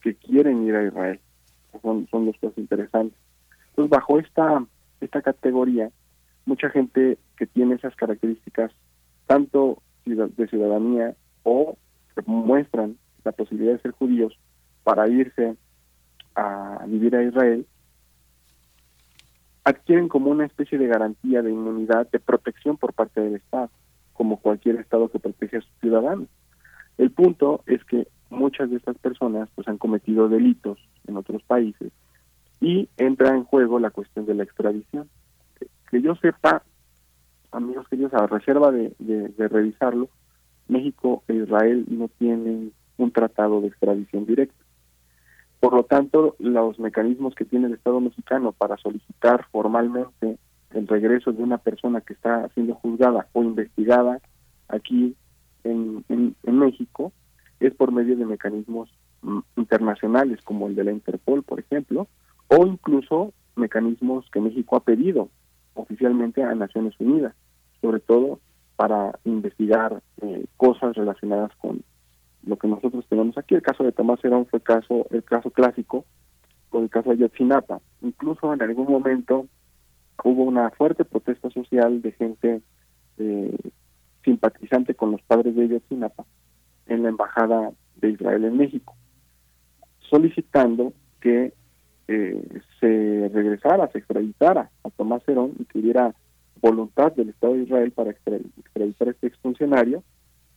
que 0.00 0.14
quieren 0.14 0.66
ir 0.66 0.74
a 0.74 0.84
Israel. 0.84 1.20
Son, 1.82 2.08
son 2.10 2.24
dos 2.24 2.36
cosas 2.40 2.56
interesantes. 2.56 3.18
Entonces, 3.68 3.90
bajo 3.90 4.18
esta, 4.18 4.64
esta 5.02 5.20
categoría, 5.20 5.90
mucha 6.46 6.70
gente 6.70 7.18
que 7.36 7.46
tiene 7.46 7.74
esas 7.74 7.94
características, 7.94 8.72
tanto 9.26 9.82
de 10.06 10.48
ciudadanía 10.48 11.14
o 11.42 11.76
que 12.14 12.22
muestran 12.24 12.96
la 13.22 13.32
posibilidad 13.32 13.74
de 13.74 13.82
ser 13.82 13.90
judíos 13.90 14.36
para 14.82 15.08
irse 15.08 15.56
a 16.34 16.84
vivir 16.86 17.14
a 17.14 17.22
Israel, 17.22 17.66
adquieren 19.64 20.08
como 20.08 20.30
una 20.30 20.46
especie 20.46 20.78
de 20.78 20.86
garantía 20.86 21.42
de 21.42 21.50
inmunidad, 21.50 22.10
de 22.10 22.20
protección 22.20 22.76
por 22.76 22.92
parte 22.92 23.20
del 23.20 23.36
Estado, 23.36 23.70
como 24.12 24.38
cualquier 24.38 24.76
Estado 24.76 25.08
que 25.08 25.18
protege 25.18 25.58
a 25.58 25.60
sus 25.60 25.72
ciudadanos. 25.80 26.28
El 26.98 27.10
punto 27.10 27.62
es 27.66 27.82
que 27.84 28.08
muchas 28.30 28.70
de 28.70 28.76
estas 28.76 28.96
personas 28.98 29.48
pues 29.54 29.66
han 29.68 29.78
cometido 29.78 30.28
delitos 30.28 30.78
en 31.06 31.16
otros 31.16 31.42
países 31.42 31.92
y 32.60 32.88
entra 32.96 33.34
en 33.34 33.44
juego 33.44 33.78
la 33.78 33.90
cuestión 33.90 34.26
de 34.26 34.34
la 34.34 34.44
extradición. 34.44 35.08
Que 35.90 36.02
yo 36.02 36.14
sepa, 36.16 36.62
amigos 37.50 37.88
queridos, 37.88 38.14
a 38.14 38.26
reserva 38.26 38.70
de, 38.70 38.94
de 38.98 39.48
revisarlo, 39.48 40.08
México 40.68 41.24
e 41.26 41.34
Israel 41.34 41.84
no 41.88 42.08
tienen 42.08 42.72
un 42.96 43.10
tratado 43.10 43.60
de 43.60 43.68
extradición 43.68 44.26
directa. 44.26 44.59
Por 45.60 45.74
lo 45.74 45.84
tanto, 45.84 46.36
los 46.38 46.78
mecanismos 46.78 47.34
que 47.34 47.44
tiene 47.44 47.66
el 47.66 47.74
Estado 47.74 48.00
mexicano 48.00 48.52
para 48.52 48.78
solicitar 48.78 49.46
formalmente 49.52 50.38
el 50.70 50.88
regreso 50.88 51.32
de 51.32 51.42
una 51.42 51.58
persona 51.58 52.00
que 52.00 52.14
está 52.14 52.48
siendo 52.54 52.74
juzgada 52.74 53.28
o 53.32 53.42
investigada 53.42 54.20
aquí 54.68 55.14
en, 55.64 56.04
México 56.44 57.12
es 57.58 57.74
por 57.74 57.90
medio 57.90 58.16
de 58.16 58.26
mecanismos 58.26 58.90
mm, 59.22 59.38
internacionales 59.56 60.40
como 60.42 60.66
el 60.66 60.74
de 60.74 60.84
la 60.84 60.92
Interpol, 60.92 61.42
por 61.42 61.60
ejemplo, 61.60 62.06
o 62.48 62.66
incluso 62.66 63.32
mecanismos 63.56 64.28
que 64.30 64.40
México 64.40 64.76
ha 64.76 64.84
pedido 64.84 65.30
oficialmente 65.74 66.42
a 66.42 66.54
Naciones 66.54 66.94
Unidas, 66.98 67.34
sobre 67.80 68.00
todo 68.00 68.40
para 68.76 69.18
investigar 69.24 70.02
eh, 70.22 70.46
cosas 70.56 70.96
relacionadas 70.96 71.50
con 71.56 71.82
lo 72.44 72.56
que 72.56 72.68
nosotros 72.68 73.06
tenemos 73.08 73.36
aquí. 73.38 73.54
El 73.54 73.62
caso 73.62 73.84
de 73.84 73.92
Tomás 73.92 74.24
Herón 74.24 74.46
fue 74.46 74.60
caso, 74.60 75.06
el 75.10 75.22
caso 75.24 75.50
clásico 75.50 76.04
con 76.68 76.84
el 76.84 76.90
caso 76.90 77.10
de 77.10 77.18
Yotzinapa. 77.18 77.80
Incluso 78.00 78.52
en 78.54 78.62
algún 78.62 78.90
momento 78.90 79.46
hubo 80.24 80.44
una 80.44 80.70
fuerte 80.70 81.04
protesta 81.04 81.50
social 81.50 82.00
de 82.02 82.12
gente 82.12 82.62
eh, 83.18 83.56
simpatizante 84.24 84.94
con 84.94 85.12
los 85.12 85.22
padres 85.22 85.54
de 85.54 85.68
Yotzinapa 85.68 86.24
en 86.86 87.02
la 87.02 87.08
embajada 87.10 87.72
de 87.96 88.10
Israel 88.10 88.44
en 88.44 88.56
México, 88.56 88.94
solicitando 90.08 90.92
que 91.20 91.52
eh, 92.08 92.60
se 92.80 93.30
regresara, 93.32 93.90
se 93.92 93.98
extraditara 93.98 94.70
a 94.82 94.90
Tomás 94.90 95.22
Herón 95.28 95.52
y 95.58 95.64
que 95.64 95.78
hubiera 95.78 96.14
voluntad 96.60 97.12
del 97.12 97.30
Estado 97.30 97.54
de 97.54 97.62
Israel 97.62 97.92
para 97.92 98.10
extraditar 98.10 99.08
a 99.08 99.10
este 99.10 99.26
exfuncionario, 99.28 100.02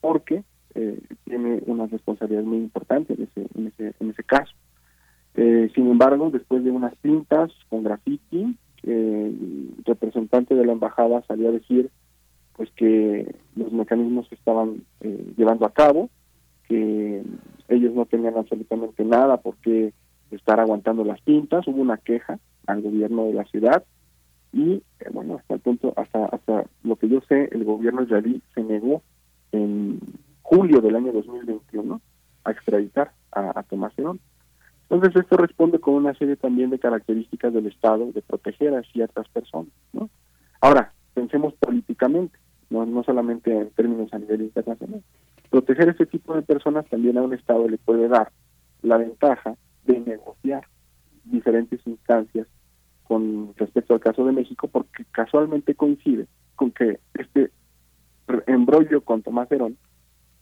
porque 0.01 0.43
eh, 0.75 0.99
tiene 1.25 1.61
una 1.65 1.87
responsabilidad 1.87 2.43
muy 2.43 2.57
importante 2.57 3.13
en 3.13 3.23
ese, 3.23 3.47
en 3.55 3.67
ese, 3.67 3.93
en 3.99 4.09
ese 4.09 4.23
caso. 4.23 4.53
Eh, 5.35 5.71
sin 5.73 5.89
embargo, 5.89 6.29
después 6.29 6.63
de 6.63 6.71
unas 6.71 6.95
pintas 6.97 7.51
con 7.69 7.83
graffiti, 7.83 8.57
el 8.83 9.69
representante 9.85 10.55
de 10.55 10.65
la 10.65 10.73
embajada 10.73 11.23
salió 11.27 11.49
a 11.49 11.53
decir 11.53 11.89
pues 12.55 12.69
que 12.75 13.35
los 13.55 13.71
mecanismos 13.71 14.27
se 14.27 14.35
estaban 14.35 14.83
eh, 15.01 15.33
llevando 15.37 15.65
a 15.65 15.73
cabo, 15.73 16.09
que 16.67 17.23
ellos 17.67 17.93
no 17.93 18.05
tenían 18.05 18.37
absolutamente 18.37 19.03
nada 19.03 19.37
por 19.37 19.55
qué 19.57 19.93
estar 20.29 20.59
aguantando 20.59 21.03
las 21.03 21.19
pintas, 21.21 21.67
hubo 21.67 21.81
una 21.81 21.97
queja 21.97 22.39
al 22.67 22.81
gobierno 22.81 23.25
de 23.25 23.33
la 23.33 23.45
ciudad 23.45 23.83
y 24.51 24.83
bueno, 25.11 25.37
hasta 25.37 25.55
el 25.55 25.59
punto, 25.61 25.93
hasta, 25.95 26.25
hasta 26.25 26.65
lo 26.83 26.95
que 26.95 27.09
yo 27.09 27.21
sé, 27.27 27.49
el 27.51 27.63
gobierno 27.63 28.03
israelí 28.03 28.41
se 28.53 28.63
negó 28.63 29.01
en 29.51 29.99
julio 30.53 30.81
del 30.81 30.95
año 30.95 31.11
2021 31.11 32.01
a 32.43 32.51
extraditar 32.51 33.11
a, 33.31 33.63
Tomás 33.63 33.93
Herón. 33.97 34.19
Entonces 34.83 35.15
esto 35.15 35.37
responde 35.37 35.79
con 35.79 35.95
una 35.95 36.13
serie 36.13 36.35
también 36.35 36.69
de 36.69 36.79
características 36.79 37.53
del 37.53 37.67
Estado 37.67 38.11
de 38.11 38.21
proteger 38.21 38.75
a 38.75 38.83
ciertas 38.83 39.27
personas. 39.29 39.71
¿no? 39.93 40.09
Ahora, 40.61 40.93
pensemos 41.13 41.53
políticamente, 41.55 42.37
no, 42.69 42.85
no 42.85 43.03
solamente 43.03 43.51
en 43.51 43.69
términos 43.71 44.13
a 44.13 44.19
nivel 44.19 44.41
internacional. 44.41 45.01
Proteger 45.49 45.89
este 45.89 46.05
tipo 46.05 46.35
de 46.35 46.41
personas 46.41 46.85
también 46.87 47.17
a 47.17 47.23
un 47.23 47.33
Estado 47.33 47.67
le 47.67 47.77
puede 47.77 48.07
dar 48.07 48.31
la 48.81 48.97
ventaja 48.97 49.55
de 49.85 49.99
negociar 49.99 50.67
diferentes 51.23 51.79
instancias 51.87 52.47
con 53.03 53.53
respecto 53.57 53.93
al 53.93 53.99
caso 53.99 54.25
de 54.25 54.31
México, 54.31 54.67
porque 54.67 55.05
casualmente 55.11 55.75
coincide 55.75 56.27
con 56.55 56.71
que 56.71 56.99
este 57.13 57.51
embrollo 58.47 59.01
con 59.01 59.21
Tomás 59.21 59.51
Herón, 59.51 59.77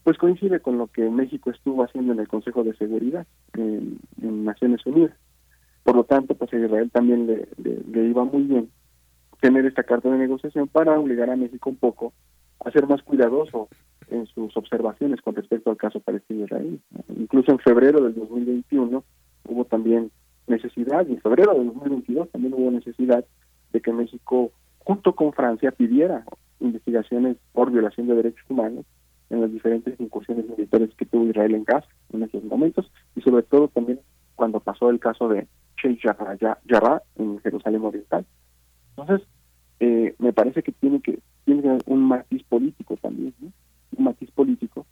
pues 0.03 0.17
coincide 0.17 0.59
con 0.59 0.77
lo 0.77 0.87
que 0.87 1.09
México 1.09 1.51
estuvo 1.51 1.83
haciendo 1.83 2.13
en 2.13 2.19
el 2.19 2.27
Consejo 2.27 2.63
de 2.63 2.75
Seguridad 2.75 3.27
en, 3.53 3.99
Naciones 4.43 4.85
Unidas. 4.85 5.15
Por 5.83 5.95
lo 5.95 6.03
tanto, 6.03 6.35
pues 6.35 6.51
a 6.53 6.57
Israel 6.57 6.89
también 6.91 7.27
le, 7.27 7.47
le, 7.57 8.07
iba 8.07 8.23
muy 8.23 8.43
bien 8.43 8.69
tener 9.39 9.65
esta 9.65 9.83
carta 9.83 10.09
de 10.09 10.17
negociación 10.17 10.67
para 10.67 10.99
obligar 10.99 11.29
a 11.29 11.35
México 11.35 11.69
un 11.69 11.75
poco 11.75 12.13
a 12.63 12.71
ser 12.71 12.87
más 12.87 13.01
cuidadoso 13.03 13.67
en 14.09 14.27
sus 14.27 14.55
observaciones 14.57 15.21
con 15.21 15.35
respecto 15.35 15.69
al 15.69 15.77
caso 15.77 15.99
palestino-israelí. 15.99 16.79
Incluso 17.17 17.51
en 17.51 17.59
febrero 17.59 18.01
del 18.03 18.15
2021 18.15 19.03
hubo 19.47 19.65
también 19.65 20.11
necesidad, 20.47 21.07
y 21.07 21.13
en 21.13 21.21
febrero 21.21 21.53
del 21.53 21.67
2022 21.67 22.29
también 22.31 22.53
hubo 22.53 22.69
necesidad 22.71 23.25
de 23.71 23.81
que 23.81 23.93
México, 23.93 24.51
junto 24.79 25.13
con 25.13 25.33
Francia, 25.33 25.71
pidiera 25.71 26.25
investigaciones 26.59 27.37
por 27.53 27.71
violación 27.71 28.07
de 28.07 28.15
derechos 28.15 28.45
humanos 28.49 28.85
en 29.31 29.41
las 29.41 29.51
diferentes 29.51 29.99
incursiones 29.99 30.47
militares 30.47 30.89
que 30.97 31.05
tuvo 31.05 31.25
Israel 31.25 31.55
en 31.55 31.63
Gaza 31.63 31.87
en 32.13 32.23
esos 32.23 32.43
momentos, 32.43 32.91
y 33.15 33.21
sobre 33.21 33.43
todo 33.43 33.69
también 33.69 33.99
cuando 34.35 34.59
pasó 34.59 34.89
el 34.89 34.99
caso 34.99 35.29
de 35.29 35.47
Sheikh 35.81 36.01
Jarrah, 36.01 37.01
en 37.15 37.39
Jerusalén 37.39 37.83
Oriental. 37.83 38.25
Entonces, 38.97 39.27
eh, 39.79 40.15
me 40.19 40.33
parece 40.33 40.61
que 40.61 40.71
tiene 40.71 41.01
que 41.01 41.19
tiene 41.45 41.79
un 41.85 42.03
matiz 42.03 42.43
político 42.43 42.97
también, 42.97 43.33
un 43.39 44.03
matiz 44.03 44.29
político. 44.31 44.85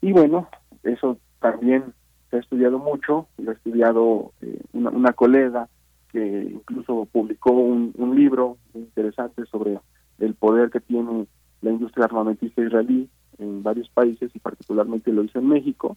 Y 0.00 0.12
bueno, 0.12 0.48
eso 0.82 1.18
también 1.40 1.94
se 2.30 2.36
ha 2.36 2.40
estudiado 2.40 2.78
mucho, 2.78 3.28
lo 3.38 3.50
ha 3.50 3.54
estudiado 3.54 4.32
eh, 4.42 4.60
una, 4.72 5.12
colega 5.12 5.68
que 6.10 6.50
incluso 6.52 7.06
publicó 7.10 7.52
un, 7.52 7.92
libro 8.14 8.58
interesante 8.74 9.44
sobre 9.46 9.78
el 10.18 10.34
poder 10.34 10.70
que 10.70 10.80
tiene 10.80 11.26
la 11.62 11.70
industria 11.70 12.04
armamentista 12.04 12.62
israelí 12.62 13.08
en 13.38 13.62
varios 13.62 13.88
países 13.90 14.30
y 14.34 14.38
particularmente 14.38 15.12
lo 15.12 15.24
hizo 15.24 15.38
en 15.38 15.48
México. 15.48 15.94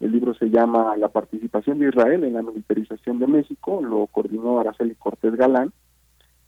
El 0.00 0.12
libro 0.12 0.34
se 0.34 0.48
llama 0.48 0.96
La 0.96 1.08
participación 1.08 1.78
de 1.78 1.88
Israel 1.88 2.24
en 2.24 2.34
la 2.34 2.42
militarización 2.42 3.18
de 3.18 3.26
México, 3.26 3.82
lo 3.82 4.06
coordinó 4.06 4.58
Araceli 4.58 4.94
Cortés 4.94 5.36
Galán 5.36 5.72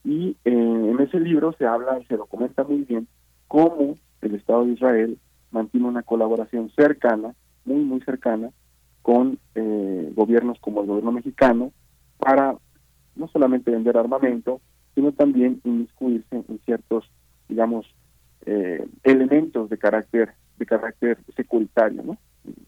y 0.04 0.36
eh, 0.44 0.50
en 0.50 0.98
ese 1.00 1.20
libro 1.20 1.52
se 1.58 1.66
habla 1.66 2.00
y 2.00 2.04
se 2.06 2.16
documenta 2.16 2.64
muy 2.64 2.82
bien 2.82 3.06
cómo 3.48 3.96
el 4.22 4.34
Estado 4.34 4.64
de 4.64 4.72
Israel 4.72 5.18
mantiene 5.50 5.86
una 5.86 6.02
colaboración 6.02 6.70
cercana, 6.74 7.34
muy, 7.64 7.84
muy 7.84 8.00
cercana, 8.00 8.50
con 9.02 9.38
eh, 9.54 10.12
gobiernos 10.14 10.58
como 10.60 10.80
el 10.80 10.86
gobierno 10.86 11.12
mexicano 11.12 11.72
para 12.18 12.56
no 13.16 13.28
solamente 13.28 13.70
vender 13.70 13.96
armamento, 13.98 14.60
sino 14.94 15.12
también 15.12 15.60
inmiscuirse 15.64 16.36
en 16.36 16.60
ciertos, 16.64 17.10
digamos, 17.48 17.86
eh, 18.46 18.86
elementos 19.02 19.70
de 19.70 19.78
carácter 19.78 20.32
de 20.58 20.66
carácter 20.66 21.18
securitario, 21.34 22.02
¿no? 22.02 22.18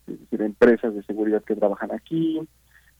Es 0.07 0.19
decir, 0.21 0.43
empresas 0.43 0.95
de 0.95 1.03
seguridad 1.05 1.45
que 1.45 1.55
trabajan 1.55 1.93
aquí, 1.93 2.41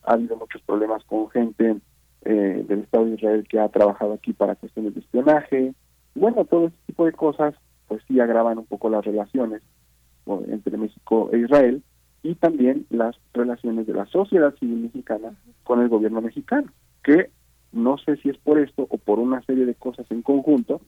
ha 0.03 0.13
habido 0.13 0.37
muchos 0.37 0.61
problemas 0.61 1.03
con 1.05 1.29
gente 1.31 1.77
eh, 2.23 2.65
del 2.67 2.79
Estado 2.81 3.05
de 3.05 3.15
Israel 3.15 3.45
que 3.49 3.59
ha 3.59 3.69
trabajado 3.69 4.13
aquí 4.13 4.33
para 4.33 4.55
cuestiones 4.55 4.93
de 4.93 5.01
espionaje. 5.01 5.73
Bueno, 6.13 6.45
todo 6.45 6.67
ese 6.67 6.77
tipo 6.85 7.05
de 7.05 7.11
cosas, 7.11 7.55
pues 7.87 8.01
sí 8.07 8.19
agravan 8.19 8.57
un 8.59 8.65
poco 8.65 8.89
las 8.89 9.03
relaciones 9.03 9.61
entre 10.47 10.77
México 10.77 11.29
e 11.31 11.39
Israel, 11.39 11.83
y 12.25 12.33
también 12.33 12.87
las 12.89 13.15
relaciones 13.33 13.85
de 13.85 13.93
la 13.93 14.07
sociedad 14.07 14.55
civil 14.55 14.77
mexicana 14.77 15.35
con 15.63 15.79
el 15.81 15.89
gobierno 15.89 16.21
mexicano, 16.21 16.71
que 17.03 17.29
no 17.71 17.99
sé 17.99 18.17
si 18.17 18.29
es 18.29 18.37
por 18.37 18.57
esto 18.57 18.87
o 18.89 18.97
por 18.97 19.19
una 19.19 19.43
serie 19.43 19.67
de 19.67 19.75
cosas 19.75 20.09
en 20.09 20.23
conjunto, 20.23 20.81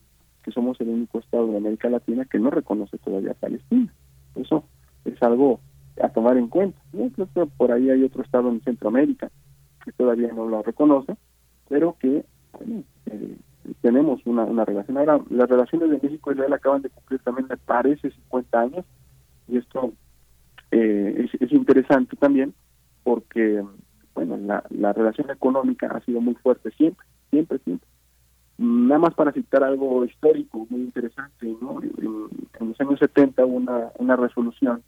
que 0.47 0.53
somos 0.53 0.79
el 0.79 0.87
único 0.87 1.19
estado 1.19 1.47
de 1.47 1.57
América 1.57 1.89
Latina 1.89 2.23
que 2.23 2.39
no 2.39 2.49
reconoce 2.49 2.97
todavía 2.99 3.31
a 3.31 3.33
Palestina. 3.33 3.93
Eso 4.33 4.63
es 5.03 5.21
algo 5.21 5.59
a 6.01 6.07
tomar 6.07 6.37
en 6.37 6.47
cuenta. 6.47 6.79
Yo 6.93 7.47
por 7.57 7.73
ahí 7.73 7.89
hay 7.89 8.01
otro 8.03 8.23
estado 8.23 8.47
en 8.47 8.61
Centroamérica 8.61 9.29
que 9.83 9.91
todavía 9.91 10.31
no 10.31 10.47
lo 10.47 10.63
reconoce, 10.63 11.17
pero 11.67 11.97
que 11.99 12.23
eh, 13.11 13.37
tenemos 13.81 14.21
una, 14.25 14.63
relación. 14.63 14.97
Ahora, 14.97 15.19
las 15.29 15.49
relaciones 15.49 15.89
de 15.89 15.99
México 16.01 16.31
y 16.31 16.35
Israel 16.35 16.53
acaban 16.53 16.81
de 16.81 16.91
cumplir 16.91 17.19
también, 17.23 17.47
me 17.49 17.57
parece, 17.57 18.09
50 18.09 18.57
años, 18.57 18.85
y 19.49 19.57
esto 19.57 19.91
eh, 20.71 21.27
es, 21.41 21.51
interesante 21.51 22.15
también 22.15 22.53
porque, 23.03 23.65
bueno, 24.15 24.37
la, 24.37 24.63
la 24.69 24.93
relación 24.93 25.29
económica 25.29 25.87
ha 25.87 25.99
sido 26.05 26.21
muy 26.21 26.35
fuerte 26.35 26.71
siempre, 26.71 27.05
siempre, 27.31 27.59
siempre. 27.65 27.96
Nada 28.57 28.99
más 28.99 29.13
para 29.13 29.31
citar 29.31 29.63
algo 29.63 30.03
histórico 30.05 30.65
muy 30.69 30.81
interesante. 30.81 31.47
En, 31.47 32.67
los 32.67 32.81
años 32.81 32.99
70 32.99 33.45
hubo 33.45 33.55
una, 33.55 33.91
una 33.99 34.15
resolución 34.15 34.81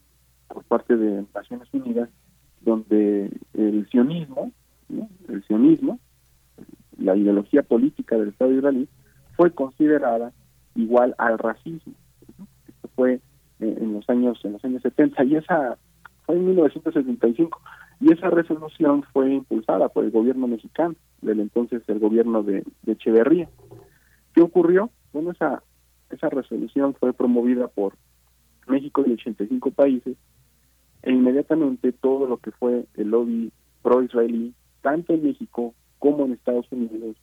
por 0.47 0.63
parte 0.63 0.97
de 0.97 1.23
Naciones 1.33 1.67
Unidas 1.71 2.09
donde 2.61 3.31
el 3.53 3.87
sionismo, 3.89 4.51
el 5.27 5.43
sionismo, 5.45 5.99
la 6.97 7.15
ideología 7.15 7.63
política 7.63 8.17
del 8.17 8.29
Estado 8.29 8.51
israelí, 8.51 8.89
fue 9.37 9.51
considerada 9.51 10.33
igual 10.75 11.15
al 11.17 11.37
racismo. 11.37 11.93
Esto 12.67 12.89
fue 12.95 13.21
en 13.59 13.93
los 13.93 14.09
años 14.09 14.39
en 14.43 14.53
los 14.53 14.65
años 14.65 14.81
70 14.81 15.23
y 15.25 15.35
esa 15.35 15.77
fue 16.25 16.35
en 16.35 16.45
1975 16.45 17.61
y 17.99 18.13
esa 18.13 18.29
resolución 18.29 19.03
fue 19.11 19.33
impulsada 19.33 19.89
por 19.89 20.05
el 20.05 20.11
gobierno 20.11 20.47
mexicano 20.47 20.95
del 21.21 21.39
entonces 21.39 21.83
el 21.87 21.99
gobierno 21.99 22.43
de, 22.43 22.63
de 22.83 22.91
Echeverría 22.91 23.49
¿qué 24.33 24.41
ocurrió? 24.41 24.89
bueno 25.13 25.31
esa 25.31 25.63
esa 26.09 26.29
resolución 26.29 26.95
fue 26.95 27.13
promovida 27.13 27.67
por 27.67 27.93
México 28.67 29.03
y 29.05 29.13
85 29.13 29.71
países 29.71 30.17
e 31.03 31.11
inmediatamente 31.11 31.91
todo 31.91 32.27
lo 32.27 32.37
que 32.37 32.51
fue 32.51 32.85
el 32.95 33.09
lobby 33.09 33.51
pro-israelí 33.81 34.53
tanto 34.81 35.13
en 35.13 35.23
México 35.23 35.73
como 35.97 36.25
en 36.25 36.33
Estados 36.33 36.71
Unidos 36.71 37.15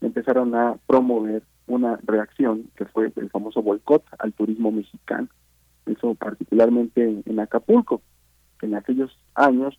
empezaron 0.00 0.54
a 0.54 0.76
promover 0.86 1.42
una 1.66 1.98
reacción 2.04 2.70
que 2.76 2.84
fue 2.84 3.12
el 3.16 3.30
famoso 3.30 3.62
boicot 3.62 4.04
al 4.18 4.32
turismo 4.32 4.70
mexicano 4.70 5.28
eso 5.86 6.14
particularmente 6.14 7.22
en, 7.24 7.40
Acapulco, 7.40 8.02
que 8.58 8.66
en 8.66 8.74
aquellos 8.74 9.16
años 9.34 9.78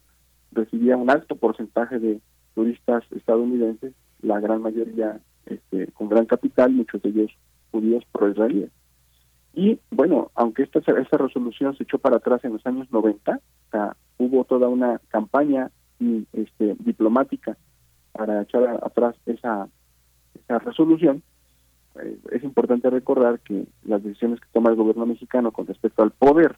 recibía 0.56 0.98
un 0.98 1.10
alto 1.10 1.36
porcentaje 1.36 2.00
de 2.00 2.20
turistas 2.56 3.04
estadounidenses, 3.12 3.94
la 4.22 4.40
gran 4.40 4.62
mayoría 4.62 5.20
este, 5.46 5.88
con 5.92 6.10
gran 6.10 6.26
capital, 6.26 6.72
muchos 6.72 7.02
de 7.04 7.10
ellos 7.10 7.32
judíos 7.72 8.04
pro-israelíes. 8.12 8.72
Y 9.54 9.80
bueno, 9.92 10.32
aunque 10.36 10.64
esta, 10.64 10.80
esta 10.80 11.18
resolución 11.18 11.78
se 11.78 11.84
echó 11.84 11.98
para 12.00 12.18
atrás 12.18 12.44
en 12.44 12.54
los 12.54 12.66
años 12.66 12.92
90, 12.92 13.40
hubo 14.18 14.44
toda 14.46 14.68
una 14.68 15.00
campaña 15.10 15.72
este, 16.34 16.76
diplomática 16.80 17.58
para 18.12 18.42
echar 18.42 18.80
atrás 18.84 19.16
esa, 19.26 19.68
esa 20.34 20.60
resolución, 20.60 21.22
eh, 22.02 22.18
es 22.32 22.44
importante 22.44 22.90
recordar 22.90 23.40
que 23.40 23.66
las 23.84 24.04
decisiones 24.04 24.40
que 24.40 24.48
toma 24.54 24.70
el 24.70 24.76
gobierno 24.76 25.06
mexicano 25.06 25.52
con 25.52 25.68
respecto 25.68 26.04
al 26.04 26.12
poder 26.12 26.58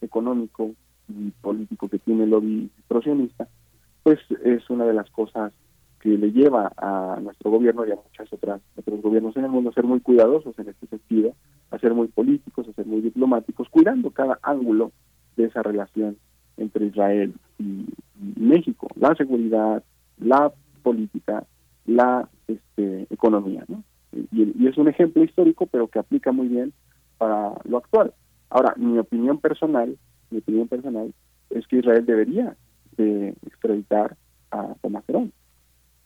económico 0.00 0.72
político 1.40 1.88
que 1.88 1.98
tiene 1.98 2.24
el 2.24 2.30
lobby 2.30 2.70
prosionista, 2.88 3.48
pues 4.02 4.18
es 4.44 4.68
una 4.70 4.84
de 4.84 4.94
las 4.94 5.10
cosas 5.10 5.52
que 6.00 6.10
le 6.10 6.30
lleva 6.30 6.72
a 6.76 7.18
nuestro 7.20 7.50
gobierno 7.50 7.86
y 7.86 7.90
a 7.90 7.96
muchas 7.96 8.32
otras 8.32 8.60
otros 8.76 9.00
gobiernos 9.02 9.36
en 9.36 9.44
el 9.44 9.50
mundo 9.50 9.70
a 9.70 9.74
ser 9.74 9.84
muy 9.84 10.00
cuidadosos 10.00 10.58
en 10.58 10.68
este 10.68 10.86
sentido, 10.86 11.34
a 11.70 11.78
ser 11.78 11.94
muy 11.94 12.08
políticos, 12.08 12.68
a 12.68 12.72
ser 12.72 12.86
muy 12.86 13.00
diplomáticos, 13.00 13.68
cuidando 13.68 14.10
cada 14.10 14.38
ángulo 14.42 14.92
de 15.36 15.44
esa 15.44 15.62
relación 15.62 16.16
entre 16.56 16.86
Israel 16.86 17.34
y 17.58 17.86
México, 18.36 18.88
la 18.94 19.14
seguridad, 19.14 19.82
la 20.18 20.52
política, 20.82 21.44
la 21.86 22.28
este, 22.46 23.06
economía, 23.10 23.64
¿no? 23.68 23.82
y, 24.32 24.66
es 24.66 24.76
un 24.78 24.88
ejemplo 24.88 25.22
histórico, 25.22 25.66
pero 25.66 25.88
que 25.88 25.98
aplica 25.98 26.32
muy 26.32 26.48
bien 26.48 26.72
para 27.18 27.52
lo 27.64 27.78
actual. 27.78 28.14
Ahora, 28.50 28.74
mi 28.76 28.98
opinión 28.98 29.38
personal, 29.38 29.96
mi 30.30 30.38
opinión 30.38 30.68
personal 30.68 31.12
es 31.50 31.66
que 31.66 31.78
Israel 31.78 32.04
debería 32.04 32.56
de 32.96 33.34
extraditar 33.46 34.16
a 34.50 34.74
Tomás 34.80 35.04
Herón 35.08 35.32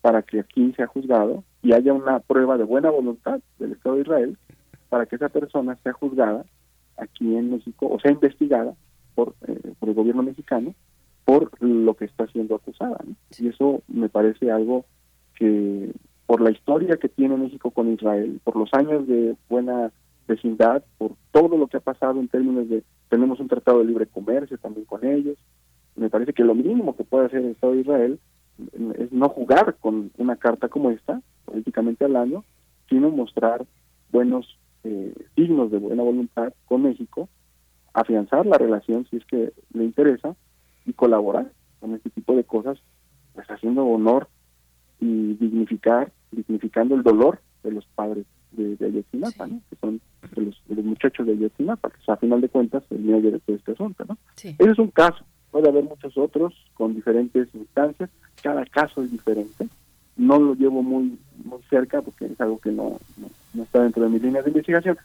para 0.00 0.22
que 0.22 0.40
aquí 0.40 0.72
sea 0.76 0.86
juzgado 0.86 1.44
y 1.62 1.72
haya 1.72 1.92
una 1.92 2.20
prueba 2.20 2.56
de 2.56 2.64
buena 2.64 2.90
voluntad 2.90 3.40
del 3.58 3.72
Estado 3.72 3.96
de 3.96 4.02
Israel 4.02 4.38
para 4.88 5.06
que 5.06 5.16
esa 5.16 5.28
persona 5.28 5.76
sea 5.82 5.92
juzgada 5.92 6.44
aquí 6.96 7.36
en 7.36 7.50
México 7.50 7.88
o 7.88 8.00
sea 8.00 8.10
investigada 8.10 8.74
por, 9.14 9.34
eh, 9.46 9.72
por 9.78 9.88
el 9.88 9.94
gobierno 9.94 10.22
mexicano 10.22 10.74
por 11.24 11.50
lo 11.62 11.94
que 11.94 12.06
está 12.06 12.26
siendo 12.26 12.56
acusada. 12.56 12.98
Y 13.38 13.48
eso 13.48 13.82
me 13.86 14.08
parece 14.08 14.50
algo 14.50 14.84
que 15.36 15.92
por 16.26 16.40
la 16.40 16.50
historia 16.50 16.96
que 16.96 17.08
tiene 17.08 17.36
México 17.36 17.70
con 17.70 17.92
Israel, 17.92 18.40
por 18.42 18.56
los 18.56 18.72
años 18.74 19.06
de 19.06 19.36
buena 19.48 19.92
vecindad, 20.26 20.82
por 20.98 21.12
todo 21.30 21.56
lo 21.56 21.68
que 21.68 21.76
ha 21.76 21.80
pasado 21.80 22.18
en 22.18 22.26
términos 22.26 22.68
de 22.68 22.82
tenemos 23.10 23.40
un 23.40 23.48
tratado 23.48 23.80
de 23.80 23.84
libre 23.84 24.06
comercio 24.06 24.56
también 24.56 24.86
con 24.86 25.04
ellos. 25.04 25.36
Me 25.96 26.08
parece 26.08 26.32
que 26.32 26.44
lo 26.44 26.54
mínimo 26.54 26.96
que 26.96 27.04
puede 27.04 27.26
hacer 27.26 27.40
el 27.40 27.50
Estado 27.50 27.74
de 27.74 27.80
Israel 27.80 28.20
es 28.98 29.12
no 29.12 29.28
jugar 29.28 29.76
con 29.80 30.12
una 30.16 30.36
carta 30.36 30.68
como 30.68 30.90
esta, 30.90 31.20
políticamente 31.44 32.04
hablando, 32.04 32.44
sino 32.88 33.10
mostrar 33.10 33.66
buenos 34.10 34.58
eh, 34.84 35.12
signos 35.34 35.70
de 35.70 35.78
buena 35.78 36.02
voluntad 36.02 36.54
con 36.66 36.82
México, 36.82 37.28
afianzar 37.92 38.46
la 38.46 38.58
relación 38.58 39.06
si 39.10 39.16
es 39.16 39.24
que 39.26 39.52
le 39.74 39.84
interesa 39.84 40.36
y 40.86 40.92
colaborar 40.92 41.50
con 41.80 41.94
este 41.94 42.10
tipo 42.10 42.36
de 42.36 42.44
cosas, 42.44 42.78
pues 43.34 43.46
haciendo 43.48 43.84
honor 43.84 44.28
y 45.00 45.34
dignificar, 45.34 46.12
dignificando 46.30 46.94
el 46.94 47.02
dolor 47.02 47.40
de 47.64 47.72
los 47.72 47.86
padres 47.86 48.26
de, 48.52 48.76
de 48.76 48.86
Ayotzinapa, 48.86 49.48
que 49.48 49.76
son 49.80 50.00
de 50.34 50.42
los, 50.42 50.62
de 50.66 50.74
los, 50.76 50.84
muchachos 50.84 51.26
de 51.26 51.32
Ayotzinapa, 51.32 51.90
que 51.90 52.12
a 52.12 52.16
final 52.16 52.40
de 52.40 52.48
cuentas 52.48 52.82
el 52.90 53.00
medio 53.00 53.30
de 53.30 53.40
todo 53.40 53.56
este 53.56 53.72
asunto. 53.72 54.04
¿no? 54.08 54.16
Ese 54.36 54.70
es 54.70 54.78
un 54.78 54.90
caso, 54.90 55.24
puede 55.50 55.68
haber 55.68 55.84
muchos 55.84 56.16
otros 56.16 56.54
con 56.74 56.94
diferentes 56.94 57.48
instancias, 57.54 58.10
cada 58.42 58.64
caso 58.66 59.02
es 59.02 59.10
diferente, 59.10 59.68
no 60.16 60.38
lo 60.38 60.54
llevo 60.54 60.82
muy 60.82 61.18
muy 61.44 61.62
cerca 61.70 62.02
porque 62.02 62.26
es 62.26 62.40
algo 62.40 62.58
que 62.58 62.70
no, 62.70 62.98
no, 63.54 63.62
está 63.62 63.82
dentro 63.82 64.02
de 64.02 64.10
mis 64.10 64.22
líneas 64.22 64.44
de 64.44 64.50
investigación, 64.50 64.98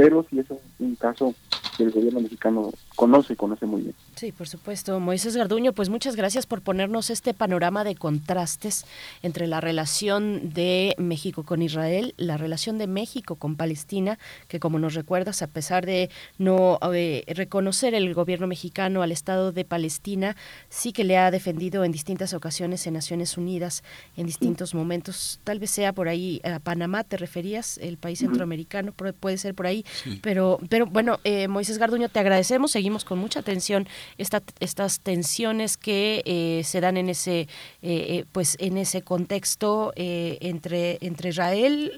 pero 0.00 0.24
sí 0.30 0.38
es 0.38 0.46
un 0.78 0.94
caso 0.94 1.34
que 1.76 1.82
el 1.82 1.90
gobierno 1.90 2.20
mexicano 2.20 2.72
conoce 2.96 3.34
y 3.34 3.36
conoce 3.36 3.66
muy 3.66 3.82
bien. 3.82 3.94
Sí, 4.16 4.32
por 4.32 4.48
supuesto. 4.48 4.98
Moisés 5.00 5.36
Garduño, 5.36 5.72
pues 5.72 5.88
muchas 5.88 6.16
gracias 6.16 6.46
por 6.46 6.62
ponernos 6.62 7.10
este 7.10 7.32
panorama 7.34 7.84
de 7.84 7.94
contrastes 7.94 8.84
entre 9.22 9.46
la 9.46 9.60
relación 9.60 10.52
de 10.52 10.94
México 10.98 11.42
con 11.44 11.62
Israel, 11.62 12.14
la 12.16 12.36
relación 12.36 12.78
de 12.78 12.86
México 12.86 13.36
con 13.36 13.56
Palestina, 13.56 14.18
que 14.48 14.60
como 14.60 14.78
nos 14.78 14.94
recuerdas, 14.94 15.42
a 15.42 15.46
pesar 15.46 15.86
de 15.86 16.10
no 16.38 16.78
eh, 16.92 17.24
reconocer 17.28 17.94
el 17.94 18.12
gobierno 18.14 18.46
mexicano 18.46 19.02
al 19.02 19.12
Estado 19.12 19.52
de 19.52 19.64
Palestina, 19.64 20.36
sí 20.68 20.92
que 20.92 21.04
le 21.04 21.16
ha 21.18 21.30
defendido 21.30 21.84
en 21.84 21.92
distintas 21.92 22.34
ocasiones 22.34 22.86
en 22.86 22.94
Naciones 22.94 23.36
Unidas, 23.36 23.82
en 24.16 24.26
distintos 24.26 24.74
momentos. 24.74 25.40
Tal 25.44 25.58
vez 25.58 25.70
sea 25.70 25.92
por 25.92 26.08
ahí, 26.08 26.40
a 26.44 26.58
Panamá 26.58 27.04
te 27.04 27.16
referías, 27.16 27.78
el 27.78 27.96
país 27.96 28.18
centroamericano, 28.18 28.92
puede 28.92 29.38
ser 29.38 29.54
por 29.54 29.66
ahí, 29.66 29.84
pero, 30.22 30.58
pero 30.68 30.86
bueno, 30.86 31.18
eh, 31.24 31.48
Moisés 31.48 31.78
Garduño, 31.78 32.08
te 32.08 32.18
agradecemos, 32.18 32.70
seguimos 32.70 33.04
con 33.04 33.18
mucha 33.18 33.40
atención 33.40 33.86
estas 34.18 35.00
tensiones 35.00 35.76
que 35.76 36.22
eh, 36.24 36.62
se 36.64 36.80
dan 36.80 36.96
en 36.96 37.08
ese, 37.08 37.40
eh, 37.40 37.48
eh, 37.82 38.24
pues 38.32 38.56
en 38.60 38.76
ese 38.76 39.02
contexto 39.02 39.92
entre, 39.96 40.98
entre 41.00 41.30
Israel, 41.30 41.92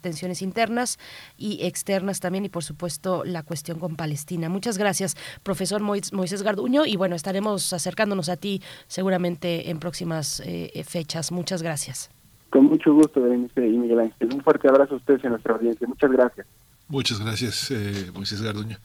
tensiones 0.00 0.42
internas 0.42 0.98
y 1.36 1.64
externas 1.66 2.20
también, 2.20 2.44
y 2.44 2.48
por 2.48 2.64
supuesto 2.64 3.24
la 3.24 3.42
cuestión 3.42 3.78
con 3.78 3.96
Palestina. 3.96 4.48
Muchas 4.48 4.78
gracias, 4.78 5.16
profesor 5.42 5.80
Moisés 5.82 6.42
Garduño, 6.42 6.86
y 6.86 6.96
bueno, 6.96 7.16
estaremos 7.16 7.72
acercándonos 7.72 8.28
a 8.28 8.36
ti 8.36 8.62
seguramente 8.86 9.70
en 9.70 9.78
próximas 9.78 10.42
fechas. 10.84 11.32
Muchas 11.32 11.62
gracias. 11.62 12.10
Con 12.50 12.66
mucho 12.66 12.94
gusto, 12.94 13.20
Berenice 13.20 13.66
y 13.66 13.76
Miguel 13.76 14.00
Ángel. 14.00 14.32
Un 14.32 14.40
fuerte 14.42 14.68
abrazo 14.68 14.94
a 14.94 14.96
ustedes 14.98 15.24
en 15.24 15.30
nuestra 15.30 15.54
audiencia. 15.54 15.86
Muchas 15.88 16.10
gracias. 16.10 16.46
Muchas 16.88 17.18
gracias, 17.18 17.72
Moisés 18.12 18.42
Garduño. 18.42 18.78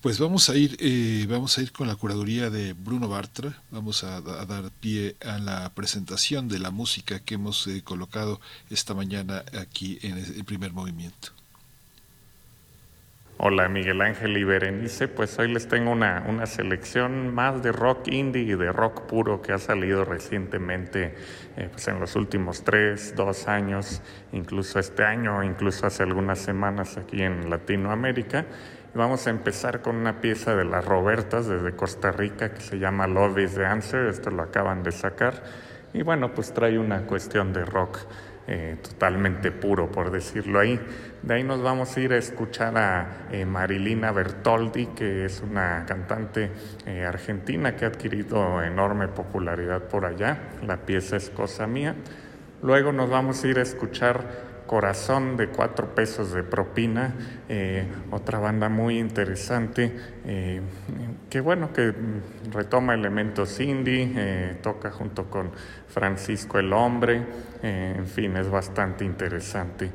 Pues 0.00 0.18
vamos 0.18 0.48
a 0.48 0.56
ir, 0.56 0.78
eh, 0.80 1.26
vamos 1.28 1.58
a 1.58 1.62
ir 1.62 1.72
con 1.72 1.86
la 1.86 1.94
curaduría 1.94 2.48
de 2.48 2.72
Bruno 2.72 3.06
Bartra. 3.06 3.62
Vamos 3.70 4.02
a, 4.02 4.22
dar 4.22 4.70
pie 4.80 5.16
a 5.20 5.38
la 5.38 5.74
presentación 5.74 6.48
de 6.48 6.58
la 6.58 6.70
música 6.70 7.20
que 7.20 7.34
hemos 7.34 7.66
eh, 7.66 7.82
colocado 7.82 8.40
esta 8.70 8.94
mañana 8.94 9.44
aquí 9.60 9.98
en 10.00 10.16
el 10.16 10.44
primer 10.46 10.72
movimiento. 10.72 11.39
Hola 13.42 13.70
Miguel 13.70 14.02
Ángel 14.02 14.36
y 14.36 14.44
Berenice, 14.44 15.08
pues 15.08 15.38
hoy 15.38 15.50
les 15.50 15.66
tengo 15.66 15.92
una, 15.92 16.26
una 16.28 16.44
selección 16.44 17.34
más 17.34 17.62
de 17.62 17.72
rock 17.72 18.08
indie 18.08 18.42
y 18.42 18.54
de 18.54 18.70
rock 18.70 19.06
puro 19.06 19.40
que 19.40 19.54
ha 19.54 19.58
salido 19.58 20.04
recientemente 20.04 21.14
eh, 21.56 21.70
pues 21.72 21.88
en 21.88 21.98
los 22.00 22.16
últimos 22.16 22.64
tres, 22.64 23.14
dos 23.16 23.48
años, 23.48 24.02
incluso 24.32 24.78
este 24.78 25.04
año, 25.04 25.42
incluso 25.42 25.86
hace 25.86 26.02
algunas 26.02 26.38
semanas 26.38 26.98
aquí 26.98 27.22
en 27.22 27.48
Latinoamérica. 27.48 28.44
Vamos 28.92 29.26
a 29.26 29.30
empezar 29.30 29.80
con 29.80 29.96
una 29.96 30.20
pieza 30.20 30.54
de 30.54 30.66
las 30.66 30.84
Robertas 30.84 31.46
desde 31.46 31.74
Costa 31.74 32.12
Rica 32.12 32.52
que 32.52 32.60
se 32.60 32.78
llama 32.78 33.06
Love 33.06 33.38
is 33.38 33.54
the 33.54 33.64
Answer, 33.64 34.08
esto 34.08 34.28
lo 34.30 34.42
acaban 34.42 34.82
de 34.82 34.92
sacar. 34.92 35.42
Y 35.94 36.02
bueno, 36.02 36.34
pues 36.34 36.52
trae 36.52 36.78
una 36.78 37.06
cuestión 37.06 37.54
de 37.54 37.64
rock 37.64 38.00
eh, 38.46 38.76
totalmente 38.82 39.52
puro, 39.52 39.90
por 39.90 40.10
decirlo 40.10 40.58
ahí. 40.58 40.80
De 41.22 41.34
ahí 41.34 41.44
nos 41.44 41.60
vamos 41.60 41.94
a 41.94 42.00
ir 42.00 42.14
a 42.14 42.16
escuchar 42.16 42.78
a 42.78 43.26
eh, 43.30 43.44
Marilina 43.44 44.10
Bertoldi, 44.10 44.86
que 44.86 45.26
es 45.26 45.42
una 45.42 45.84
cantante 45.86 46.50
eh, 46.86 47.04
argentina 47.04 47.76
que 47.76 47.84
ha 47.84 47.88
adquirido 47.88 48.62
enorme 48.62 49.06
popularidad 49.08 49.82
por 49.82 50.06
allá. 50.06 50.38
La 50.66 50.78
pieza 50.78 51.16
es 51.16 51.28
Cosa 51.28 51.66
Mía. 51.66 51.94
Luego 52.62 52.92
nos 52.92 53.10
vamos 53.10 53.44
a 53.44 53.48
ir 53.48 53.58
a 53.58 53.62
escuchar 53.62 54.48
Corazón 54.66 55.36
de 55.36 55.48
cuatro 55.48 55.94
pesos 55.94 56.32
de 56.32 56.42
propina, 56.42 57.12
eh, 57.48 57.86
otra 58.12 58.38
banda 58.38 58.68
muy 58.68 58.98
interesante, 58.98 59.92
que 61.28 61.40
bueno, 61.40 61.72
que 61.72 61.92
retoma 62.52 62.94
elementos 62.94 63.58
indie, 63.58 64.58
toca 64.62 64.92
junto 64.92 65.28
con 65.28 65.50
Francisco 65.88 66.60
el 66.60 66.72
Hombre, 66.72 67.20
en 67.62 68.06
fin, 68.06 68.36
es 68.36 68.48
bastante 68.48 69.04
interesante. 69.04 69.90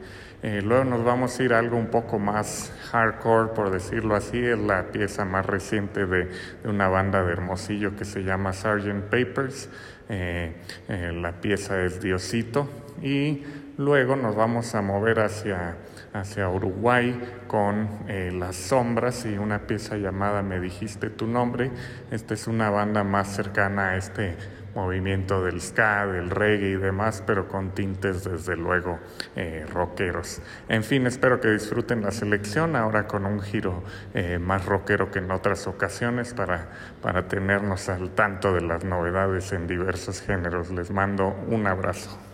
Luego 0.63 0.83
nos 0.83 1.03
vamos 1.03 1.39
a 1.39 1.43
ir 1.43 1.53
a 1.53 1.59
algo 1.59 1.77
un 1.77 1.87
poco 1.87 2.19
más 2.19 2.71
hardcore, 2.91 3.53
por 3.53 3.71
decirlo 3.71 4.15
así, 4.15 4.37
es 4.37 4.59
la 4.59 4.91
pieza 4.91 5.25
más 5.25 5.45
reciente 5.45 6.05
de, 6.05 6.29
una 6.63 6.87
banda 6.87 7.23
de 7.23 7.31
Hermosillo 7.31 7.95
que 7.95 8.05
se 8.05 8.23
llama 8.23 8.53
Sgt. 8.53 9.09
Papers. 9.09 9.69
la 10.07 11.33
pieza 11.41 11.81
es 11.81 11.99
Diosito 11.99 12.69
y 13.01 13.43
Luego 13.77 14.15
nos 14.15 14.37
vamos 14.37 14.73
a 14.73 14.81
mover 14.81 15.19
hacia, 15.19 15.75
hacia 16.13 16.47
Uruguay 16.47 17.19
con 17.47 17.89
eh, 18.07 18.31
Las 18.33 18.55
Sombras 18.55 19.25
y 19.25 19.37
una 19.37 19.67
pieza 19.67 19.97
llamada 19.97 20.41
Me 20.41 20.61
dijiste 20.61 21.09
tu 21.09 21.27
nombre. 21.27 21.71
Esta 22.09 22.35
es 22.35 22.47
una 22.47 22.69
banda 22.69 23.03
más 23.03 23.35
cercana 23.35 23.89
a 23.89 23.97
este 23.97 24.37
movimiento 24.75 25.43
del 25.43 25.61
ska, 25.61 26.05
del 26.05 26.29
reggae 26.29 26.71
y 26.71 26.75
demás, 26.75 27.23
pero 27.25 27.47
con 27.47 27.71
tintes 27.71 28.23
desde 28.23 28.55
luego 28.55 28.99
eh, 29.35 29.65
rockeros. 29.71 30.41
En 30.67 30.83
fin, 30.83 31.07
espero 31.07 31.39
que 31.39 31.49
disfruten 31.49 32.01
la 32.01 32.11
selección 32.11 32.75
ahora 32.75 33.07
con 33.07 33.25
un 33.25 33.41
giro 33.41 33.83
eh, 34.13 34.37
más 34.37 34.65
rockero 34.65 35.09
que 35.09 35.19
en 35.19 35.31
otras 35.31 35.65
ocasiones 35.67 36.33
para, 36.33 36.67
para 37.01 37.27
tenernos 37.27 37.89
al 37.89 38.11
tanto 38.11 38.53
de 38.53 38.61
las 38.61 38.83
novedades 38.83 39.51
en 39.53 39.65
diversos 39.67 40.21
géneros. 40.21 40.69
Les 40.71 40.91
mando 40.91 41.35
un 41.47 41.65
abrazo. 41.67 42.24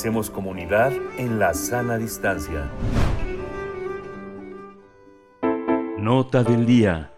Hacemos 0.00 0.30
comunidad 0.30 0.94
en 1.18 1.38
la 1.38 1.52
sana 1.52 1.98
distancia. 1.98 2.70
Nota 5.98 6.42
del 6.42 6.64
día. 6.64 7.12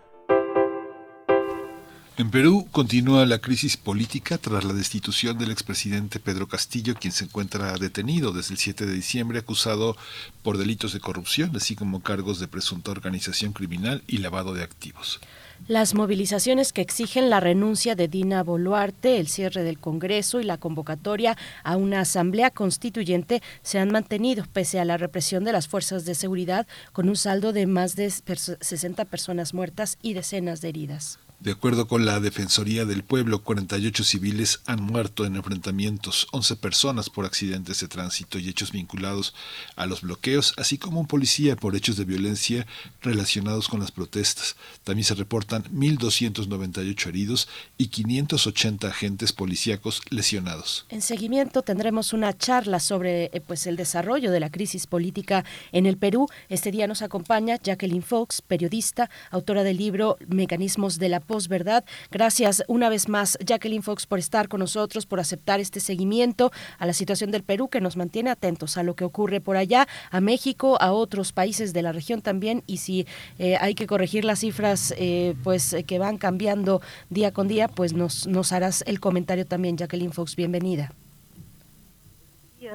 En 2.18 2.32
Perú 2.32 2.66
continúa 2.72 3.24
la 3.24 3.38
crisis 3.38 3.76
política 3.76 4.36
tras 4.36 4.64
la 4.64 4.72
destitución 4.72 5.38
del 5.38 5.52
expresidente 5.52 6.18
Pedro 6.18 6.48
Castillo, 6.48 6.96
quien 6.96 7.12
se 7.12 7.26
encuentra 7.26 7.76
detenido 7.76 8.32
desde 8.32 8.54
el 8.54 8.58
7 8.58 8.84
de 8.84 8.94
diciembre 8.94 9.38
acusado 9.38 9.96
por 10.42 10.58
delitos 10.58 10.92
de 10.92 10.98
corrupción, 10.98 11.54
así 11.54 11.76
como 11.76 12.02
cargos 12.02 12.40
de 12.40 12.48
presunta 12.48 12.90
organización 12.90 13.52
criminal 13.52 14.02
y 14.08 14.18
lavado 14.18 14.54
de 14.54 14.64
activos. 14.64 15.20
Las 15.68 15.94
movilizaciones 15.94 16.72
que 16.72 16.82
exigen 16.82 17.30
la 17.30 17.40
renuncia 17.40 17.94
de 17.94 18.08
Dina 18.08 18.42
Boluarte, 18.42 19.18
el 19.18 19.28
cierre 19.28 19.62
del 19.62 19.78
Congreso 19.78 20.40
y 20.40 20.44
la 20.44 20.58
convocatoria 20.58 21.36
a 21.62 21.76
una 21.76 22.00
asamblea 22.00 22.50
constituyente 22.50 23.42
se 23.62 23.78
han 23.78 23.90
mantenido 23.90 24.44
pese 24.52 24.80
a 24.80 24.84
la 24.84 24.96
represión 24.96 25.44
de 25.44 25.52
las 25.52 25.68
fuerzas 25.68 26.04
de 26.04 26.14
seguridad 26.14 26.66
con 26.92 27.08
un 27.08 27.16
saldo 27.16 27.52
de 27.52 27.66
más 27.66 27.94
de 27.96 28.10
60 28.10 29.04
personas 29.04 29.54
muertas 29.54 29.98
y 30.02 30.14
decenas 30.14 30.60
de 30.60 30.70
heridas. 30.70 31.18
De 31.42 31.50
acuerdo 31.50 31.88
con 31.88 32.06
la 32.06 32.20
Defensoría 32.20 32.84
del 32.84 33.02
Pueblo, 33.02 33.42
48 33.42 34.04
civiles 34.04 34.60
han 34.66 34.80
muerto 34.80 35.24
en 35.24 35.34
enfrentamientos, 35.34 36.28
11 36.30 36.54
personas 36.54 37.10
por 37.10 37.24
accidentes 37.24 37.80
de 37.80 37.88
tránsito 37.88 38.38
y 38.38 38.48
hechos 38.48 38.70
vinculados 38.70 39.34
a 39.74 39.86
los 39.86 40.02
bloqueos, 40.02 40.54
así 40.56 40.78
como 40.78 41.00
un 41.00 41.08
policía 41.08 41.56
por 41.56 41.74
hechos 41.74 41.96
de 41.96 42.04
violencia 42.04 42.64
relacionados 43.00 43.66
con 43.66 43.80
las 43.80 43.90
protestas. 43.90 44.54
También 44.84 45.04
se 45.04 45.16
reportan 45.16 45.64
1.298 45.64 47.08
heridos 47.08 47.48
y 47.76 47.88
580 47.88 48.86
agentes 48.86 49.32
policíacos 49.32 50.00
lesionados. 50.10 50.86
En 50.90 51.02
seguimiento 51.02 51.62
tendremos 51.62 52.12
una 52.12 52.38
charla 52.38 52.78
sobre 52.78 53.24
eh, 53.24 53.42
pues, 53.44 53.66
el 53.66 53.74
desarrollo 53.74 54.30
de 54.30 54.38
la 54.38 54.50
crisis 54.50 54.86
política 54.86 55.44
en 55.72 55.86
el 55.86 55.96
Perú. 55.96 56.28
Este 56.48 56.70
día 56.70 56.86
nos 56.86 57.02
acompaña 57.02 57.58
Jacqueline 57.60 58.04
Fox, 58.04 58.42
periodista, 58.42 59.10
autora 59.32 59.64
del 59.64 59.78
libro 59.78 60.18
Mecanismos 60.28 61.00
de 61.00 61.08
la 61.08 61.18
verdad 61.48 61.84
Gracias 62.10 62.64
una 62.68 62.88
vez 62.88 63.08
más, 63.08 63.38
Jacqueline 63.44 63.82
Fox, 63.82 64.06
por 64.06 64.18
estar 64.18 64.48
con 64.48 64.60
nosotros, 64.60 65.06
por 65.06 65.20
aceptar 65.20 65.60
este 65.60 65.80
seguimiento 65.80 66.50
a 66.78 66.86
la 66.86 66.92
situación 66.92 67.30
del 67.30 67.42
Perú 67.42 67.68
que 67.68 67.80
nos 67.80 67.96
mantiene 67.96 68.30
atentos 68.30 68.76
a 68.76 68.82
lo 68.82 68.94
que 68.94 69.04
ocurre 69.04 69.40
por 69.40 69.56
allá, 69.56 69.86
a 70.10 70.20
México, 70.20 70.76
a 70.80 70.92
otros 70.92 71.32
países 71.32 71.72
de 71.72 71.82
la 71.82 71.92
región 71.92 72.22
también. 72.22 72.62
Y 72.66 72.78
si 72.78 73.06
eh, 73.38 73.56
hay 73.60 73.74
que 73.74 73.86
corregir 73.86 74.24
las 74.24 74.40
cifras, 74.40 74.94
eh, 74.98 75.34
pues 75.42 75.76
que 75.86 75.98
van 75.98 76.18
cambiando 76.18 76.80
día 77.10 77.32
con 77.32 77.48
día, 77.48 77.68
pues 77.68 77.92
nos, 77.94 78.26
nos 78.26 78.52
harás 78.52 78.82
el 78.86 79.00
comentario 79.00 79.46
también, 79.46 79.76
Jacqueline 79.76 80.12
Fox. 80.12 80.36
Bienvenida. 80.36 80.92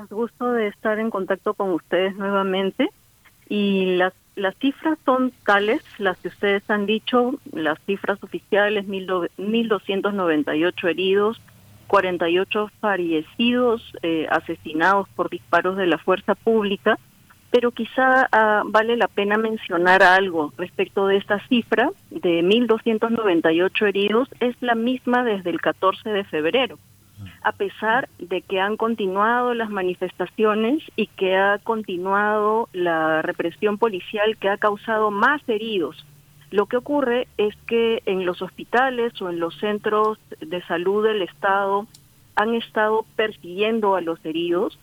Gusto 0.09 0.51
de 0.51 0.67
estar 0.67 0.99
en 0.99 1.09
contacto 1.09 1.53
con 1.53 1.71
ustedes 1.71 2.15
nuevamente 2.15 2.89
y 3.49 3.97
las 3.97 4.13
las 4.37 4.55
cifras 4.55 4.97
son 5.03 5.33
tales, 5.45 5.83
las 5.97 6.17
que 6.19 6.29
ustedes 6.29 6.63
han 6.69 6.85
dicho, 6.85 7.33
las 7.51 7.77
cifras 7.85 8.23
oficiales, 8.23 8.87
1.298 8.87 10.89
heridos, 10.89 11.41
48 11.87 12.71
fallecidos, 12.79 13.81
eh, 14.03 14.27
asesinados 14.29 15.09
por 15.09 15.31
disparos 15.31 15.75
de 15.75 15.87
la 15.87 15.97
fuerza 15.97 16.35
pública, 16.35 16.99
pero 17.49 17.71
quizá 17.71 18.29
ah, 18.31 18.61
vale 18.65 18.95
la 18.95 19.07
pena 19.07 19.37
mencionar 19.37 20.03
algo 20.03 20.53
respecto 20.57 21.07
de 21.07 21.17
esta 21.17 21.39
cifra 21.47 21.89
de 22.11 22.43
1.298 22.43 23.87
heridos, 23.87 24.29
es 24.39 24.55
la 24.61 24.75
misma 24.75 25.23
desde 25.23 25.49
el 25.49 25.59
14 25.59 26.11
de 26.11 26.23
febrero 26.25 26.77
a 27.43 27.51
pesar 27.51 28.09
de 28.19 28.41
que 28.41 28.59
han 28.59 28.77
continuado 28.77 29.53
las 29.53 29.69
manifestaciones 29.69 30.83
y 30.95 31.07
que 31.07 31.35
ha 31.35 31.59
continuado 31.59 32.69
la 32.73 33.21
represión 33.21 33.77
policial 33.77 34.37
que 34.37 34.49
ha 34.49 34.57
causado 34.57 35.11
más 35.11 35.41
heridos. 35.47 36.05
Lo 36.49 36.67
que 36.67 36.77
ocurre 36.77 37.27
es 37.37 37.55
que 37.67 38.01
en 38.05 38.25
los 38.25 38.41
hospitales 38.41 39.21
o 39.21 39.29
en 39.29 39.39
los 39.39 39.57
centros 39.59 40.17
de 40.39 40.61
salud 40.63 41.03
del 41.03 41.21
Estado 41.21 41.87
han 42.35 42.53
estado 42.53 43.05
persiguiendo 43.15 43.95
a 43.95 44.01
los 44.01 44.23
heridos 44.23 44.79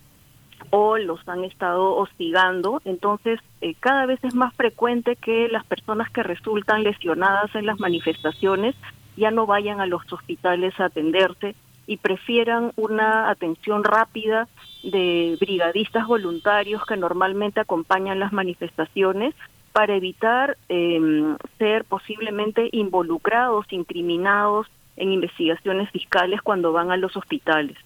o 0.70 0.98
los 0.98 1.26
han 1.28 1.44
estado 1.44 1.96
hostigando. 1.96 2.82
Entonces, 2.84 3.40
eh, 3.60 3.74
cada 3.78 4.06
vez 4.06 4.22
es 4.24 4.34
más 4.34 4.54
frecuente 4.54 5.16
que 5.16 5.48
las 5.48 5.64
personas 5.64 6.10
que 6.10 6.22
resultan 6.22 6.82
lesionadas 6.82 7.54
en 7.54 7.66
las 7.66 7.78
manifestaciones 7.80 8.74
ya 9.16 9.30
no 9.30 9.46
vayan 9.46 9.80
a 9.80 9.86
los 9.86 10.12
hospitales 10.12 10.78
a 10.80 10.86
atenderse, 10.86 11.54
y 11.86 11.98
prefieran 11.98 12.72
una 12.76 13.30
atención 13.30 13.84
rápida 13.84 14.48
de 14.82 15.36
brigadistas 15.40 16.06
voluntarios 16.06 16.84
que 16.86 16.96
normalmente 16.96 17.60
acompañan 17.60 18.20
las 18.20 18.32
manifestaciones 18.32 19.34
para 19.72 19.96
evitar 19.96 20.56
em, 20.68 21.36
ser 21.58 21.84
posiblemente 21.84 22.68
involucrados, 22.72 23.66
incriminados 23.70 24.68
en 24.96 25.12
investigaciones 25.12 25.90
fiscales 25.90 26.40
cuando 26.42 26.72
van 26.72 26.92
a 26.92 26.96
los 26.96 27.16
hospitales. 27.16 27.76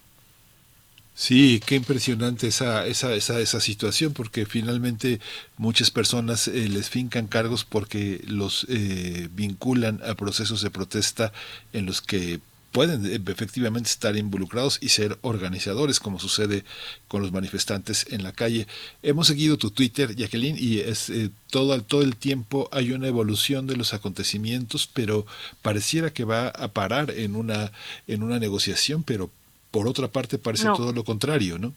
Sí, 1.18 1.60
qué 1.66 1.74
impresionante 1.74 2.46
esa, 2.46 2.86
esa, 2.86 3.12
esa, 3.12 3.40
esa 3.40 3.60
situación, 3.60 4.12
porque 4.12 4.46
finalmente 4.46 5.18
muchas 5.56 5.90
personas 5.90 6.46
eh, 6.46 6.68
les 6.68 6.90
fincan 6.90 7.26
cargos 7.26 7.64
porque 7.64 8.20
los 8.28 8.66
eh, 8.68 9.28
vinculan 9.32 10.00
a 10.08 10.14
procesos 10.14 10.62
de 10.62 10.70
protesta 10.70 11.32
en 11.72 11.86
los 11.86 12.02
que 12.02 12.38
pueden 12.78 13.04
eh, 13.06 13.18
efectivamente 13.26 13.88
estar 13.88 14.16
involucrados 14.16 14.78
y 14.80 14.90
ser 14.90 15.18
organizadores, 15.22 15.98
como 15.98 16.20
sucede 16.20 16.62
con 17.08 17.22
los 17.22 17.32
manifestantes 17.32 18.06
en 18.12 18.22
la 18.22 18.30
calle. 18.30 18.68
Hemos 19.02 19.26
seguido 19.26 19.56
tu 19.56 19.72
Twitter, 19.72 20.14
Jacqueline, 20.14 20.54
y 20.56 20.78
es 20.78 21.10
eh, 21.10 21.30
todo, 21.50 21.82
todo 21.82 22.02
el 22.02 22.14
tiempo 22.14 22.68
hay 22.70 22.92
una 22.92 23.08
evolución 23.08 23.66
de 23.66 23.74
los 23.74 23.94
acontecimientos, 23.94 24.88
pero 24.94 25.26
pareciera 25.60 26.10
que 26.10 26.22
va 26.22 26.50
a 26.50 26.68
parar 26.68 27.10
en 27.10 27.34
una, 27.34 27.72
en 28.06 28.22
una 28.22 28.38
negociación, 28.38 29.02
pero 29.02 29.28
por 29.72 29.88
otra 29.88 30.06
parte 30.06 30.38
parece 30.38 30.66
todo 30.76 30.92
lo 30.92 31.02
contrario, 31.02 31.58
¿no? 31.58 31.72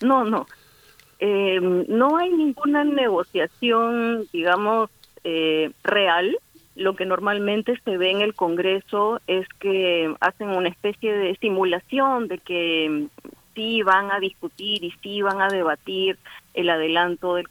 No, 0.00 0.24
no. 0.24 0.46
Em, 1.18 1.84
no 1.88 2.16
hay 2.16 2.30
ninguna 2.30 2.84
negociación, 2.84 4.26
digamos, 4.32 4.88
eh, 5.24 5.72
real 5.84 6.38
lo 6.74 6.96
que 6.96 7.04
normalmente 7.04 7.78
se 7.84 7.98
ve 7.98 8.10
en 8.10 8.22
el 8.22 8.34
Congreso 8.34 9.20
es 9.26 9.46
que 9.60 10.14
hacen 10.20 10.50
una 10.50 10.68
especie 10.68 11.12
de 11.12 11.36
simulación 11.36 12.28
de 12.28 12.38
que 12.38 13.08
sí 13.54 13.82
van 13.82 14.10
a 14.10 14.18
discutir 14.18 14.82
y 14.82 14.92
sí 15.02 15.20
van 15.22 15.42
a 15.42 15.48
debatir 15.48 16.18
el 16.54 16.70
adelanto 16.70 17.34
del 17.34 17.46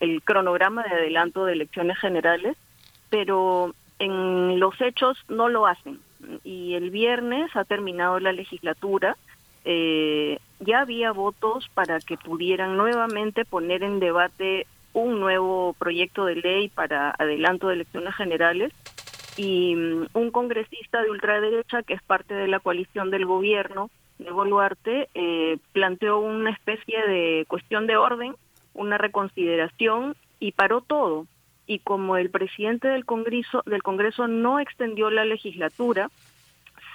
el, 0.00 0.22
cronograma 0.22 0.82
de 0.82 0.90
adelanto 0.90 1.44
de 1.44 1.54
elecciones 1.54 1.98
generales, 1.98 2.56
pero 3.08 3.74
en 3.98 4.60
los 4.60 4.78
hechos 4.80 5.16
no 5.28 5.48
lo 5.48 5.66
hacen. 5.66 5.98
Y 6.42 6.74
el 6.74 6.90
viernes 6.90 7.54
ha 7.54 7.64
terminado 7.64 8.18
la 8.18 8.32
legislatura. 8.32 9.16
Eh, 9.64 10.38
ya 10.60 10.80
había 10.80 11.12
votos 11.12 11.70
para 11.72 12.00
que 12.00 12.16
pudieran 12.18 12.76
nuevamente 12.76 13.44
poner 13.44 13.82
en 13.82 14.00
debate 14.00 14.66
un 14.94 15.20
nuevo 15.20 15.74
proyecto 15.78 16.24
de 16.24 16.36
ley 16.36 16.68
para 16.70 17.10
adelanto 17.10 17.68
de 17.68 17.74
elecciones 17.74 18.14
generales 18.14 18.72
y 19.36 19.74
mm, 19.74 20.06
un 20.14 20.30
congresista 20.30 21.02
de 21.02 21.10
ultraderecha 21.10 21.82
que 21.82 21.94
es 21.94 22.02
parte 22.02 22.34
de 22.34 22.48
la 22.48 22.60
coalición 22.60 23.10
del 23.10 23.26
gobierno 23.26 23.90
de 24.18 24.30
Boluarte 24.30 25.08
eh, 25.14 25.58
planteó 25.72 26.20
una 26.20 26.50
especie 26.50 27.06
de 27.06 27.44
cuestión 27.48 27.86
de 27.86 27.96
orden, 27.96 28.34
una 28.72 28.96
reconsideración 28.98 30.16
y 30.38 30.52
paró 30.52 30.80
todo. 30.80 31.26
Y 31.66 31.80
como 31.80 32.16
el 32.16 32.30
presidente 32.30 32.88
del 32.88 33.04
Congreso, 33.04 33.62
del 33.66 33.82
Congreso 33.82 34.28
no 34.28 34.60
extendió 34.60 35.10
la 35.10 35.24
legislatura, 35.24 36.10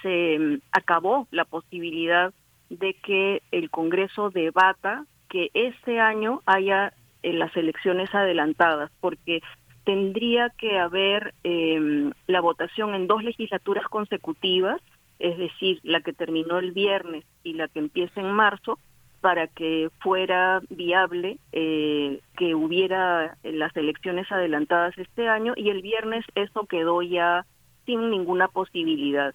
se 0.02 0.38
mm, 0.38 0.60
acabó 0.72 1.28
la 1.30 1.44
posibilidad 1.44 2.32
de 2.70 2.94
que 2.94 3.42
el 3.50 3.68
Congreso 3.70 4.30
debata 4.30 5.04
que 5.28 5.50
este 5.54 6.00
año 6.00 6.42
haya 6.46 6.92
en 7.22 7.38
las 7.38 7.56
elecciones 7.56 8.14
adelantadas, 8.14 8.90
porque 9.00 9.40
tendría 9.84 10.50
que 10.50 10.78
haber 10.78 11.34
em, 11.42 12.12
la 12.26 12.40
votación 12.40 12.94
en 12.94 13.06
dos 13.06 13.24
legislaturas 13.24 13.84
consecutivas, 13.84 14.80
es 15.18 15.36
decir, 15.36 15.80
la 15.82 16.00
que 16.00 16.12
terminó 16.12 16.58
el 16.58 16.72
viernes 16.72 17.24
y 17.42 17.54
la 17.54 17.68
que 17.68 17.78
empieza 17.78 18.20
en 18.20 18.32
marzo, 18.32 18.78
para 19.20 19.48
que 19.48 19.90
fuera 20.00 20.60
viable 20.70 21.38
eh, 21.52 22.20
que 22.36 22.54
hubiera 22.54 23.36
las 23.42 23.76
elecciones 23.76 24.30
adelantadas 24.32 24.96
este 24.96 25.28
año 25.28 25.52
y 25.56 25.68
el 25.70 25.82
viernes 25.82 26.24
eso 26.34 26.66
quedó 26.66 27.02
ya 27.02 27.44
sin 27.84 28.10
ninguna 28.10 28.48
posibilidad. 28.48 29.34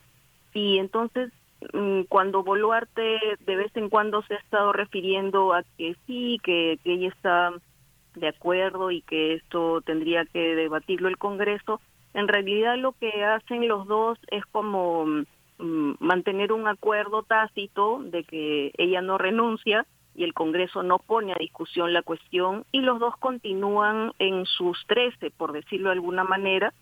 Y 0.53 0.80
entonces 0.80 1.32
mm, 1.74 2.03
cuando 2.10 2.44
Boluarte 2.44 3.20
de 3.40 3.56
vez 3.56 3.76
en 3.76 3.90
cuando 3.90 4.24
se 4.24 4.36
ha 4.36 4.38
estado 4.38 4.74
refiriendo 4.74 5.53
a 5.53 5.64
que 5.78 5.95
sí, 6.07 6.40
que 6.44 6.80
ella 6.84 7.10
está 7.10 7.52
de 8.16 8.28
acuerdo 8.28 8.92
y 8.92 9.02
que 9.02 9.34
esto 9.34 9.82
tendría 9.82 10.26
que 10.26 10.56
debatirlo 10.56 11.08
el 11.08 11.18
Congreso, 11.18 11.82
en 12.14 12.28
realidad 12.28 12.78
lo 12.78 12.94
que 12.94 13.24
hacen 13.24 13.68
los 13.68 13.88
dos 13.88 14.18
es 14.32 14.46
como 14.46 15.06
mm, 15.06 15.94
mantener 16.00 16.52
un 16.52 16.68
acuerdo 16.68 17.24
tácito 17.24 18.02
de 18.04 18.24
que 18.24 18.72
ella 18.78 19.02
no 19.02 19.18
renuncia 19.18 19.86
y 20.16 20.24
el 20.24 20.34
Congreso 20.34 20.82
no 20.82 20.98
pone 20.98 21.34
a 21.34 21.38
discusión 21.40 21.94
la 21.94 22.02
cuestión 22.02 22.66
y 22.72 22.80
los 22.80 23.00
dos 23.00 23.18
continúan 23.18 24.14
en 24.20 24.46
sus 24.46 24.86
trece, 24.88 25.30
por 25.30 25.52
decirlo 25.52 25.90
de 25.90 25.96
alguna 25.96 26.24
manera, 26.24 26.74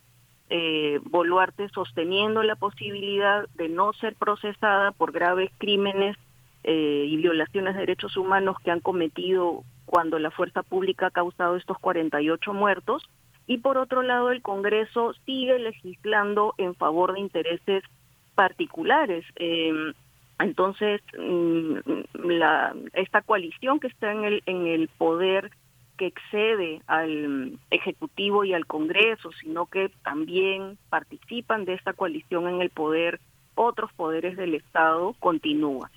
eh, 0.50 1.00
Boluarte 1.06 1.68
sosteniendo 1.70 2.44
la 2.44 2.56
posibilidad 2.56 3.48
de 3.56 3.70
no 3.70 3.92
ser 3.94 4.16
procesada 4.16 4.92
por 4.92 5.12
graves 5.12 5.50
crímenes 5.58 6.16
eh, 6.64 7.06
y 7.08 7.18
violaciones 7.18 7.74
de 7.74 7.80
derechos 7.80 8.16
humanos 8.18 8.58
que 8.64 8.70
han 8.70 8.80
cometido 8.80 9.64
cuando 9.94 10.18
la 10.18 10.32
fuerza 10.32 10.64
pública 10.64 11.06
ha 11.06 11.12
causado 11.12 11.56
estos 11.56 11.78
48 11.78 12.52
muertos. 12.52 13.08
Y 13.46 13.60
por 13.60 13.78
otro 13.78 14.02
lado, 14.02 14.32
el 14.32 14.42
Congreso 14.42 15.14
sigue 15.24 15.60
legislando 15.60 16.56
en 16.58 16.74
favor 16.74 17.14
de 17.14 17.20
intereses 17.20 17.84
particulares. 18.34 19.24
Em, 19.36 19.94
entonces, 20.40 21.00
mm, 21.16 21.76
la, 22.24 22.74
esta 22.94 23.22
coalición 23.22 23.80
que 23.80 23.86
está 23.86 24.12
en 24.12 24.24
el, 24.24 24.42
en 24.48 24.66
el 24.66 24.88
poder 24.88 25.52
que 26.00 26.08
excede 26.08 26.82
al 26.88 27.60
Ejecutivo 27.70 28.46
y 28.46 28.54
al 28.56 28.66
Congreso, 28.66 29.30
sino 29.44 29.68
que 29.68 29.92
también 30.04 30.80
participan 30.90 31.66
de 31.66 31.76
esta 31.76 31.94
coalición 31.94 32.48
en 32.48 32.62
el 32.64 32.72
poder 32.72 33.20
otros 33.54 33.94
poderes 33.94 34.38
del 34.38 34.56
Estado, 34.56 35.14
continúa. 35.20 35.92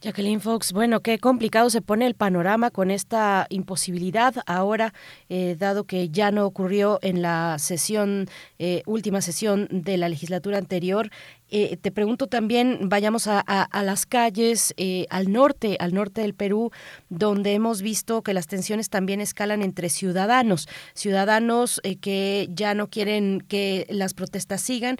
Jacqueline 0.00 0.40
Fox, 0.40 0.72
bueno, 0.72 1.00
qué 1.00 1.18
complicado 1.18 1.70
se 1.70 1.80
pone 1.80 2.06
el 2.06 2.14
panorama 2.14 2.70
con 2.70 2.90
esta 2.90 3.46
imposibilidad 3.48 4.34
ahora, 4.46 4.92
eh, 5.28 5.56
dado 5.58 5.84
que 5.84 6.08
ya 6.10 6.30
no 6.30 6.46
ocurrió 6.46 6.98
en 7.02 7.22
la 7.22 7.56
sesión, 7.58 8.28
eh, 8.58 8.82
última 8.86 9.20
sesión 9.20 9.68
de 9.70 9.96
la 9.96 10.08
legislatura 10.08 10.58
anterior, 10.58 11.10
eh, 11.56 11.76
te 11.76 11.92
pregunto 11.92 12.26
también, 12.26 12.88
vayamos 12.88 13.28
a, 13.28 13.44
las 13.84 14.06
calles 14.06 14.74
eh, 14.76 15.06
al 15.08 15.30
norte, 15.30 15.76
al 15.78 15.94
norte 15.94 16.22
del 16.22 16.34
Perú, 16.34 16.72
donde 17.10 17.52
hemos 17.54 17.80
visto 17.80 18.22
que 18.22 18.34
las 18.34 18.48
tensiones 18.48 18.90
también 18.90 19.20
escalan 19.20 19.62
entre 19.62 19.88
ciudadanos, 19.88 20.68
ciudadanos 20.94 21.80
eh, 21.84 22.00
que 22.00 22.48
ya 22.50 22.74
no 22.74 22.90
quieren 22.90 23.40
que 23.40 23.86
las 23.88 24.14
protestas 24.14 24.62
sigan 24.62 24.96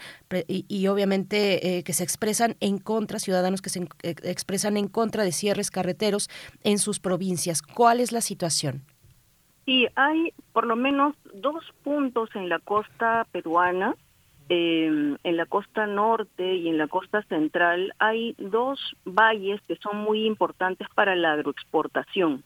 y, 0.47 0.87
obviamente 0.87 1.83
que 1.85 1.93
se 1.93 2.05
expresan 2.05 2.57
en 2.61 2.79
contra, 2.79 3.19
ciudadanos 3.19 3.61
que 3.61 3.71
se 3.71 3.89
expresan 4.03 4.77
en 4.77 4.87
contra 4.87 5.25
de 5.25 5.33
cierres 5.33 5.73
carreteros 5.73 6.31
en 6.63 6.79
sus 6.79 7.01
provincias. 7.01 7.63
¿Cuál 7.63 7.99
es 7.99 8.13
la 8.13 8.21
situación? 8.21 8.85
Sí, 9.65 9.89
hay 9.97 10.33
por 10.53 10.67
lo 10.67 10.77
menos 10.77 11.17
dos 11.35 11.65
puntos 11.83 12.29
en 12.37 12.49
la 12.49 12.61
costa 12.61 13.27
peruana 13.33 13.97
eh, 14.49 15.17
en 15.23 15.37
la 15.37 15.47
costa 15.47 15.87
norte 15.87 16.55
y 16.55 16.69
en 16.69 16.77
la 16.77 16.87
costa 16.87 17.23
central 17.23 17.95
hay 17.99 18.35
dos 18.39 18.79
valles 19.05 19.61
que 19.67 19.77
son 19.77 19.99
muy 19.99 20.27
importantes 20.27 20.87
para 20.95 21.17
la 21.17 21.33
agroexportación. 21.33 22.43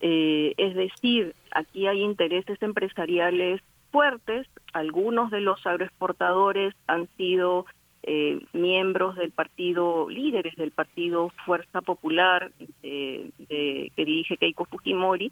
Eh, 0.00 0.54
es 0.56 0.74
decir, 0.74 1.34
aquí 1.52 1.86
hay 1.86 2.00
intereses 2.02 2.60
empresariales 2.62 3.60
fuertes. 3.92 4.48
Algunos 4.72 5.30
de 5.30 5.40
los 5.40 5.64
agroexportadores 5.66 6.74
han 6.86 7.06
sido 7.16 7.66
eh, 8.02 8.40
miembros 8.52 9.14
del 9.16 9.30
partido, 9.30 10.08
líderes 10.08 10.56
del 10.56 10.70
partido 10.70 11.30
Fuerza 11.44 11.82
Popular 11.82 12.50
de, 12.82 13.30
que 13.46 13.92
dirige 13.96 14.36
Keiko 14.36 14.64
Fujimori 14.64 15.30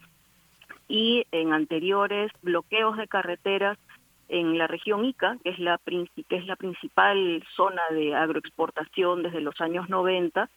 y 0.86 1.24
en 1.32 1.52
anteriores 1.52 2.30
bloqueos 2.42 2.96
de 2.96 3.08
carreteras 3.08 3.78
en 4.28 4.59
la 4.59 4.66
región 4.66 5.05
Ica, 5.05 5.36
que 5.42 5.50
es 5.50 5.59
la, 5.59 5.80
que 5.84 6.36
es 6.36 6.46
la 6.46 6.56
principal 6.56 7.42
zona 7.56 7.82
de 7.90 8.14
agroexportación 8.14 9.22
desde 9.22 9.40
los 9.40 9.60
años 9.60 9.88
90, 9.88 10.48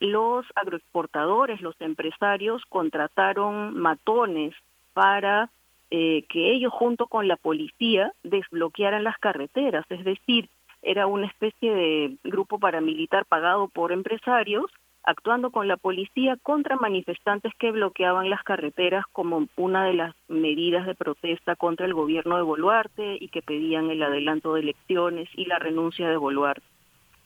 los 0.00 0.46
agroexportadores, 0.54 1.60
los 1.60 1.80
empresarios 1.80 2.62
contrataron 2.68 3.78
matones 3.78 4.54
para 4.92 5.50
eh, 5.90 6.24
que 6.28 6.52
ellos 6.52 6.72
junto 6.72 7.06
con 7.06 7.28
la 7.28 7.36
policía 7.36 8.12
desbloquearan 8.22 9.04
las 9.04 9.18
carreteras, 9.18 9.86
es 9.88 10.04
decir, 10.04 10.48
era 10.82 11.06
una 11.06 11.26
especie 11.26 11.74
de 11.74 12.16
grupo 12.22 12.58
paramilitar 12.58 13.24
pagado 13.24 13.68
por 13.68 13.92
empresarios 13.92 14.66
actuando 15.06 15.50
con 15.50 15.68
la 15.68 15.76
policía 15.76 16.36
contra 16.42 16.76
manifestantes 16.76 17.52
que 17.58 17.70
bloqueaban 17.70 18.28
las 18.28 18.42
carreteras 18.42 19.04
como 19.12 19.46
una 19.56 19.84
de 19.84 19.94
las 19.94 20.14
medidas 20.28 20.84
de 20.84 20.96
protesta 20.96 21.54
contra 21.54 21.86
el 21.86 21.94
gobierno 21.94 22.36
de 22.36 22.42
Boluarte 22.42 23.16
y 23.20 23.28
que 23.28 23.40
pedían 23.40 23.88
el 23.90 24.02
adelanto 24.02 24.54
de 24.54 24.60
elecciones 24.62 25.28
y 25.34 25.46
la 25.46 25.60
renuncia 25.60 26.08
de 26.08 26.16
Boluarte. 26.16 26.66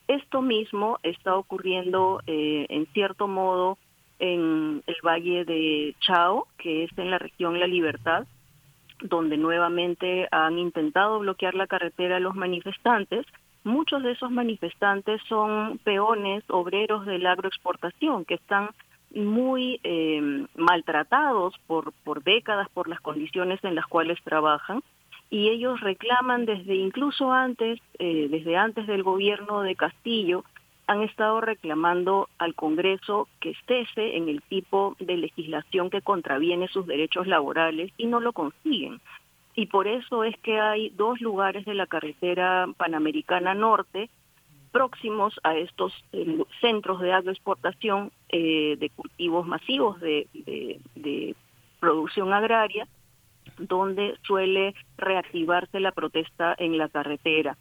Esto 0.08 0.42
mismo 0.42 0.98
está 1.02 1.36
ocurriendo 1.36 2.20
eh, 2.26 2.66
en 2.68 2.86
cierto 2.92 3.28
modo 3.28 3.78
en 4.18 4.82
el 4.86 4.96
valle 5.02 5.46
de 5.46 5.94
Chao, 6.00 6.46
que 6.58 6.84
es 6.84 6.90
en 6.98 7.10
la 7.10 7.18
región 7.18 7.58
La 7.58 7.66
Libertad, 7.66 8.26
donde 9.00 9.38
nuevamente 9.38 10.28
han 10.30 10.58
intentado 10.58 11.18
bloquear 11.20 11.54
la 11.54 11.66
carretera 11.66 12.16
a 12.16 12.20
los 12.20 12.34
manifestantes 12.34 13.24
muchos 13.64 14.02
de 14.02 14.12
esos 14.12 14.30
manifestantes 14.30 15.20
son 15.28 15.78
peones, 15.78 16.44
obreros 16.48 17.06
de 17.06 17.18
la 17.18 17.32
agroexportación, 17.32 18.24
que 18.24 18.34
están 18.34 18.70
muy 19.14 19.80
eh, 19.82 20.46
maltratados 20.54 21.54
por, 21.66 21.92
por 22.04 22.22
décadas 22.22 22.68
por 22.70 22.88
las 22.88 23.00
condiciones 23.00 23.62
en 23.64 23.74
las 23.74 23.86
cuales 23.86 24.18
trabajan. 24.24 24.82
Y 25.30 25.48
ellos 25.48 25.80
reclaman 25.80 26.44
desde 26.44 26.74
incluso 26.74 27.32
antes, 27.32 27.80
eh, 27.98 28.28
desde 28.30 28.56
antes 28.56 28.86
del 28.86 29.02
gobierno 29.02 29.62
de 29.62 29.76
Castillo, 29.76 30.44
han 30.88 31.02
estado 31.02 31.40
reclamando 31.40 32.28
al 32.38 32.56
Congreso 32.56 33.28
que 33.38 33.54
cese 33.68 34.16
en 34.16 34.28
el 34.28 34.42
tipo 34.42 34.96
de 34.98 35.16
legislación 35.16 35.88
que 35.88 36.02
contraviene 36.02 36.66
sus 36.66 36.84
derechos 36.84 37.28
laborales 37.28 37.92
y 37.96 38.06
no 38.06 38.18
lo 38.18 38.32
consiguen 38.32 39.00
y 39.60 39.66
por 39.66 39.86
eso 39.86 40.24
es 40.24 40.34
que 40.38 40.58
hay 40.58 40.88
dos 40.88 41.20
lugares 41.20 41.66
de 41.66 41.74
la 41.74 41.86
carretera 41.86 42.66
panamericana 42.78 43.52
norte 43.52 44.08
próximos 44.72 45.38
a 45.44 45.54
estos 45.54 45.92
eh, 46.12 46.38
centros 46.62 46.98
de 47.02 47.12
agroexportación 47.12 48.10
eh, 48.30 48.76
de 48.78 48.88
cultivos 48.88 49.46
masivos 49.46 50.00
de, 50.00 50.26
de, 50.94 51.34
producción 51.78 52.32
agraria, 52.32 52.88
donde 53.58 54.16
suele 54.22 54.74
reactivarse 54.96 55.78
la 55.78 55.92
protesta 55.92 56.54
en 56.58 56.78
la 56.78 56.88
carretera. 56.88 57.58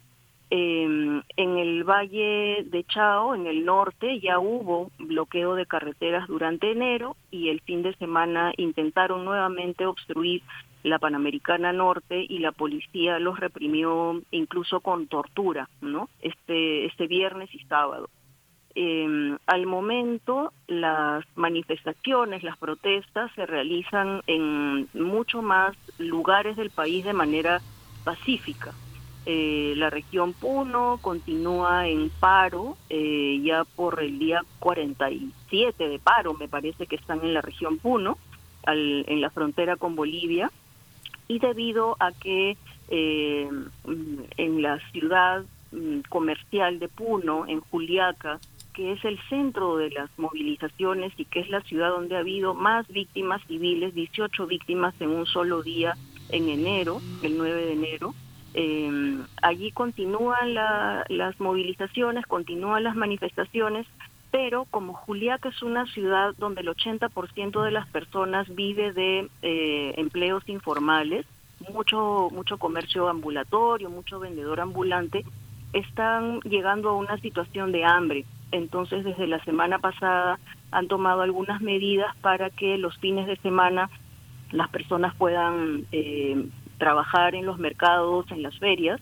Em, 0.48 1.22
en 1.36 1.58
el 1.58 1.84
valle 1.84 2.64
de 2.64 2.84
Chao, 2.84 3.34
en 3.34 3.46
el 3.46 3.66
norte, 3.66 4.20
ya 4.20 4.38
hubo 4.38 4.90
bloqueo 4.98 5.54
de 5.54 5.66
carreteras 5.66 6.26
durante 6.28 6.70
enero 6.70 7.16
y 7.30 7.50
el 7.50 7.60
fin 7.60 7.82
de 7.82 7.94
semana 7.96 8.52
intentaron 8.56 9.26
nuevamente 9.26 9.84
obstruir 9.84 10.42
la 10.82 10.98
Panamericana 10.98 11.72
Norte 11.72 12.24
y 12.28 12.38
la 12.38 12.52
policía 12.52 13.18
los 13.18 13.38
reprimió 13.38 14.20
incluso 14.30 14.80
con 14.80 15.06
tortura, 15.06 15.68
¿no? 15.80 16.08
Este, 16.20 16.86
este 16.86 17.06
viernes 17.06 17.54
y 17.54 17.58
sábado. 17.60 18.08
Eh, 18.74 19.36
al 19.46 19.66
momento, 19.66 20.52
las 20.68 21.24
manifestaciones, 21.34 22.42
las 22.42 22.56
protestas 22.56 23.30
se 23.34 23.44
realizan 23.44 24.22
en 24.26 24.88
mucho 24.94 25.42
más 25.42 25.76
lugares 25.98 26.56
del 26.56 26.70
país 26.70 27.04
de 27.04 27.12
manera 27.12 27.60
pacífica. 28.04 28.72
Eh, 29.26 29.74
la 29.76 29.90
región 29.90 30.32
Puno 30.32 30.98
continúa 31.02 31.88
en 31.88 32.08
paro, 32.08 32.76
eh, 32.88 33.40
ya 33.42 33.64
por 33.64 34.02
el 34.02 34.18
día 34.18 34.42
47 34.60 35.88
de 35.88 35.98
paro, 35.98 36.34
me 36.34 36.48
parece 36.48 36.86
que 36.86 36.96
están 36.96 37.20
en 37.22 37.34
la 37.34 37.42
región 37.42 37.78
Puno, 37.78 38.16
al, 38.64 39.04
en 39.08 39.20
la 39.20 39.30
frontera 39.30 39.76
con 39.76 39.96
Bolivia 39.96 40.50
y 41.30 41.38
debido 41.38 41.96
a 42.00 42.10
que 42.10 42.56
eh, 42.88 43.48
en 44.36 44.62
la 44.62 44.80
ciudad 44.90 45.44
mm, 45.70 46.00
comercial 46.08 46.80
de 46.80 46.88
Puno, 46.88 47.46
en 47.46 47.60
Juliaca, 47.60 48.40
que 48.74 48.90
es 48.90 49.04
el 49.04 49.16
centro 49.28 49.76
de 49.76 49.90
las 49.90 50.10
movilizaciones 50.18 51.12
y 51.16 51.24
que 51.26 51.38
es 51.38 51.48
la 51.48 51.60
ciudad 51.60 51.90
donde 51.90 52.16
ha 52.16 52.18
habido 52.18 52.54
más 52.54 52.88
víctimas 52.88 53.40
civiles, 53.46 53.94
18 53.94 54.44
víctimas 54.48 54.92
en 54.98 55.10
un 55.10 55.24
solo 55.24 55.62
día 55.62 55.94
en 56.30 56.48
enero, 56.48 57.00
el 57.22 57.38
9 57.38 57.64
de 57.64 57.72
enero. 57.74 58.12
Eh, 58.54 59.18
allí 59.40 59.70
continúan 59.70 60.54
las 60.54 61.38
movilizaciones, 61.38 62.26
continúan 62.26 62.82
las 62.82 62.96
manifestaciones, 62.96 63.86
pero 64.30 64.64
como 64.66 64.94
Juliaca 64.94 65.48
es 65.48 65.62
una 65.62 65.86
ciudad 65.86 66.34
donde 66.38 66.60
el 66.60 66.68
80% 66.68 67.62
de 67.64 67.70
las 67.70 67.88
personas 67.88 68.52
vive 68.54 68.92
de 68.92 69.28
eh, 69.42 69.94
empleos 69.96 70.48
informales, 70.48 71.26
mucho 71.72 72.28
mucho 72.32 72.58
comercio 72.58 73.08
ambulatorio, 73.08 73.90
mucho 73.90 74.20
vendedor 74.20 74.60
ambulante, 74.60 75.24
están 75.72 76.40
llegando 76.40 76.90
a 76.90 76.96
una 76.96 77.18
situación 77.18 77.72
de 77.72 77.84
hambre. 77.84 78.24
Entonces, 78.52 79.04
desde 79.04 79.26
la 79.26 79.42
semana 79.44 79.78
pasada 79.78 80.38
han 80.70 80.88
tomado 80.88 81.22
algunas 81.22 81.60
medidas 81.60 82.14
para 82.16 82.50
que 82.50 82.78
los 82.78 82.96
fines 82.98 83.26
de 83.26 83.36
semana 83.36 83.90
las 84.52 84.68
personas 84.68 85.14
puedan 85.14 85.86
eh, 85.92 86.46
trabajar 86.78 87.34
en 87.34 87.46
los 87.46 87.58
mercados, 87.58 88.30
en 88.30 88.42
las 88.42 88.58
ferias, 88.58 89.00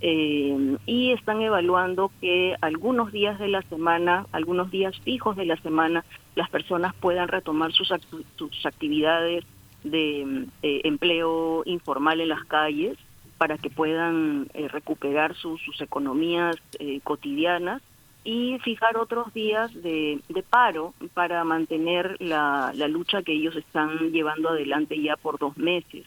eh, 0.00 0.76
y 0.86 1.12
están 1.12 1.40
evaluando 1.42 2.10
que 2.20 2.56
algunos 2.60 3.12
días 3.12 3.38
de 3.38 3.48
la 3.48 3.62
semana, 3.62 4.26
algunos 4.32 4.70
días 4.70 4.98
fijos 5.00 5.36
de 5.36 5.46
la 5.46 5.56
semana, 5.56 6.04
las 6.34 6.48
personas 6.48 6.94
puedan 6.94 7.28
retomar 7.28 7.72
sus, 7.72 7.92
sus 8.36 8.66
actividades 8.66 9.44
de 9.84 10.46
eh, 10.62 10.80
empleo 10.84 11.62
informal 11.66 12.20
en 12.20 12.28
las 12.28 12.44
calles 12.44 12.96
para 13.38 13.56
que 13.56 13.70
puedan 13.70 14.48
eh, 14.52 14.68
recuperar 14.68 15.34
sus 15.34 15.80
economías 15.80 16.56
eh, 16.78 17.00
cotidianas 17.02 17.80
y 18.22 18.58
fijar 18.58 18.98
otros 18.98 19.32
días 19.32 19.72
de, 19.82 20.20
paro 20.50 20.92
para 21.14 21.42
mantener 21.44 22.16
la, 22.20 22.72
la, 22.74 22.86
lucha 22.86 23.22
que 23.22 23.32
ellos 23.32 23.56
están 23.56 24.12
llevando 24.12 24.50
adelante 24.50 25.00
ya 25.00 25.16
por 25.16 25.38
dos 25.38 25.56
meses. 25.56 26.04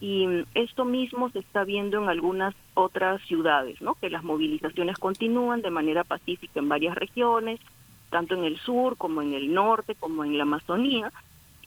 Y 0.00 0.26
esto 0.54 0.84
mismo 0.86 1.28
se 1.30 1.40
está 1.40 1.64
viendo 1.64 2.02
en 2.02 2.08
algunas 2.08 2.54
otras 2.74 3.20
ciudades, 3.22 3.80
¿no? 3.82 3.94
que 3.96 4.08
las 4.08 4.24
movilizaciones 4.24 4.98
continúan 4.98 5.60
de 5.60 5.70
manera 5.70 6.04
pacífica 6.04 6.58
en 6.58 6.70
varias 6.70 6.94
regiones, 6.94 7.60
tanto 8.08 8.34
en 8.34 8.44
el 8.44 8.58
sur 8.58 8.96
como 8.96 9.20
en 9.20 9.34
el 9.34 9.52
norte, 9.52 9.94
como 9.94 10.24
en 10.24 10.38
la 10.38 10.44
Amazonía. 10.44 11.12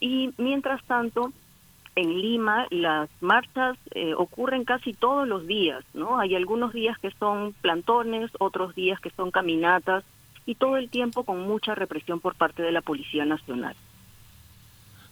Y 0.00 0.32
mientras 0.36 0.82
tanto, 0.84 1.32
en 1.96 2.20
Lima 2.20 2.66
las 2.70 3.08
marchas 3.20 3.78
eh, 3.92 4.14
ocurren 4.14 4.64
casi 4.64 4.92
todos 4.92 5.28
los 5.28 5.46
días, 5.46 5.84
¿no? 5.94 6.18
Hay 6.18 6.34
algunos 6.34 6.72
días 6.72 6.98
que 6.98 7.10
son 7.12 7.52
plantones, 7.60 8.30
otros 8.38 8.74
días 8.74 9.00
que 9.00 9.10
son 9.10 9.30
caminatas 9.30 10.04
y 10.46 10.56
todo 10.56 10.76
el 10.76 10.90
tiempo 10.90 11.24
con 11.24 11.40
mucha 11.40 11.74
represión 11.74 12.20
por 12.20 12.34
parte 12.34 12.62
de 12.62 12.72
la 12.72 12.82
Policía 12.82 13.24
Nacional. 13.24 13.76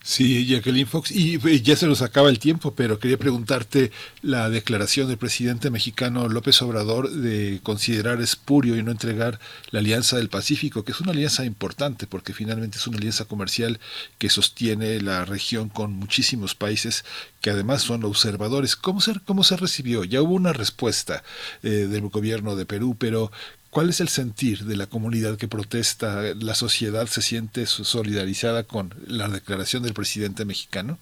Sí, 0.05 0.47
Jacqueline 0.47 0.87
Fox, 0.89 1.13
y 1.13 1.39
ya 1.63 1.77
se 1.77 1.87
nos 1.87 2.03
acaba 2.03 2.29
el 2.29 2.41
tiempo, 2.41 2.75
pero 2.75 2.99
quería 2.99 3.19
preguntarte 3.19 3.93
la 4.21 4.51
declaración 4.51 5.07
del 5.07 5.17
presidente 5.17 5.71
mexicano 5.71 6.29
López 6.29 6.61
Obrador 6.61 7.09
de 7.09 7.61
considerar 7.63 8.21
espurio 8.21 8.77
y 8.77 8.83
no 8.83 8.91
entregar 8.91 9.39
la 9.71 9.79
Alianza 9.79 10.17
del 10.17 10.29
Pacífico, 10.29 10.85
que 10.85 10.91
es 10.91 11.01
una 11.01 11.13
alianza 11.13 11.45
importante 11.45 12.09
porque 12.09 12.33
finalmente 12.33 12.79
es 12.79 12.87
una 12.89 12.99
alianza 12.99 13.27
comercial 13.27 13.79
que 14.19 14.29
sostiene 14.29 15.01
la 15.01 15.25
región 15.25 15.69
con 15.69 15.93
muchísimos 15.93 16.57
países 16.57 17.05
que 17.41 17.51
además 17.51 17.83
son 17.83 18.03
observadores. 18.03 18.75
¿Cómo 18.75 19.01
se, 19.01 19.21
cómo 19.25 19.45
se 19.45 19.57
recibió? 19.57 20.03
Ya 20.03 20.21
hubo 20.21 20.35
una 20.35 20.53
respuesta 20.53 21.23
eh, 21.63 21.69
del 21.69 22.09
gobierno 22.09 22.57
de 22.57 22.67
Perú, 22.67 22.97
pero 22.99 23.31
¿Cuál 23.73 23.89
es 23.89 24.03
el 24.03 24.09
sentir 24.09 24.59
de 24.65 24.77
la 24.77 24.87
comunidad 24.87 25.39
que 25.39 25.49
protesta? 25.49 26.35
¿La 26.39 26.53
sociedad 26.53 27.07
se 27.07 27.23
siente 27.23 27.65
solidarizada 27.65 28.65
con 28.65 28.91
la 29.07 29.29
declaración 29.29 29.83
del 29.83 29.95
presidente 29.95 30.45
mexicano? 30.45 30.99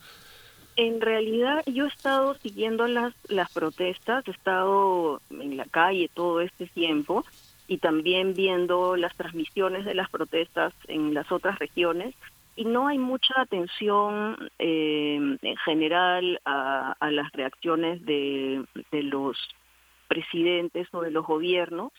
En 0.76 1.00
realidad 1.00 1.64
yo 1.66 1.86
he 1.86 1.88
estado 1.88 2.34
siguiendo 2.34 2.86
las, 2.86 3.12
las 3.28 3.50
protestas, 3.50 4.22
he 4.28 4.30
estado 4.30 5.20
en 5.30 5.56
la 5.56 5.64
calle 5.64 6.08
todo 6.14 6.40
este 6.40 6.66
tiempo 6.68 7.24
y 7.66 7.78
también 7.78 8.34
viendo 8.34 8.94
las 8.94 9.16
transmisiones 9.16 9.84
de 9.84 9.96
las 9.96 10.08
protestas 10.08 10.72
en 10.86 11.12
las 11.12 11.32
otras 11.32 11.58
regiones 11.58 12.14
y 12.54 12.66
no 12.66 12.86
hay 12.86 12.98
mucha 12.98 13.34
atención 13.40 14.36
eh, 14.60 15.16
en 15.42 15.56
general 15.64 16.40
a, 16.44 16.92
a 17.00 17.10
las 17.10 17.32
reacciones 17.32 18.06
de, 18.06 18.64
de 18.92 19.02
los 19.02 19.36
presidentes 20.06 20.86
o 20.92 21.00
de 21.00 21.10
los 21.10 21.26
gobiernos 21.26 21.90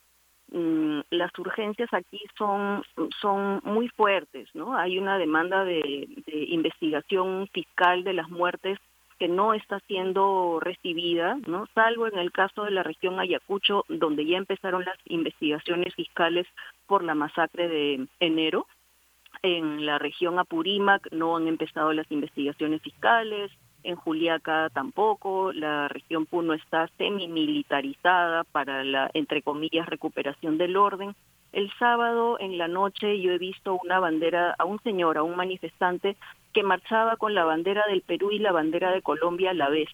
las 0.52 1.32
urgencias 1.40 1.94
aquí 1.94 2.22
son, 2.38 2.84
son 3.22 3.62
muy 3.64 3.88
fuertes, 3.90 4.50
¿no? 4.54 4.78
Hay 4.78 4.98
una 4.98 5.18
demanda 5.18 5.64
de, 5.64 6.08
investigación 6.28 7.48
fiscal 7.54 8.04
de 8.04 8.14
las 8.14 8.30
muertes 8.30 8.78
que 9.18 9.28
no 9.28 9.54
está 9.54 9.80
siendo 9.82 10.60
recibida, 10.60 11.38
¿no? 11.48 11.68
Salvo 11.74 12.08
en 12.08 12.18
el 12.18 12.32
caso 12.32 12.64
de 12.64 12.72
la 12.72 12.84
región 12.84 13.20
Ayacucho, 13.20 13.86
donde 13.88 14.26
ya 14.26 14.38
empezaron 14.38 14.84
las 14.84 14.98
investigaciones 15.06 15.94
fiscales 15.96 16.48
por 16.88 17.04
la 17.04 17.16
masacre 17.16 17.70
de 17.70 18.08
enero. 18.20 18.68
En 19.44 19.86
la 19.86 20.00
región 20.00 20.38
Apurímac 20.38 21.12
no 21.12 21.38
han 21.38 21.48
empezado 21.48 21.94
las 21.94 22.12
investigaciones 22.12 22.82
fiscales, 22.82 23.52
en 23.84 23.96
Juliaca 23.96 24.70
tampoco, 24.74 25.52
la 25.54 25.88
región 25.88 26.26
Puno 26.26 26.54
está 26.54 26.88
semi-militarizada 26.98 28.44
para 28.44 28.84
la, 28.84 29.10
entre 29.14 29.42
comillas, 29.42 29.88
recuperación 29.88 30.58
del 30.58 30.78
orden. 30.78 31.16
El 31.52 31.72
sábado 31.78 32.38
en 32.40 32.58
la 32.58 32.68
noche 32.68 33.20
yo 33.20 33.32
he 33.32 33.38
visto 33.38 33.80
una 33.84 34.00
bandera, 34.00 34.56
a 34.58 34.66
un 34.66 34.80
señor, 34.84 35.18
a 35.18 35.24
un 35.24 35.36
manifestante, 35.36 36.16
que 36.54 36.64
marchaba 36.64 37.18
con 37.18 37.34
la 37.34 37.46
bandera 37.46 37.84
del 37.90 38.02
Perú 38.02 38.32
y 38.32 38.40
la 38.40 38.52
bandera 38.52 38.92
de 38.92 39.02
Colombia 39.02 39.52
a 39.52 39.56
la 39.56 39.70
vez. 39.70 39.90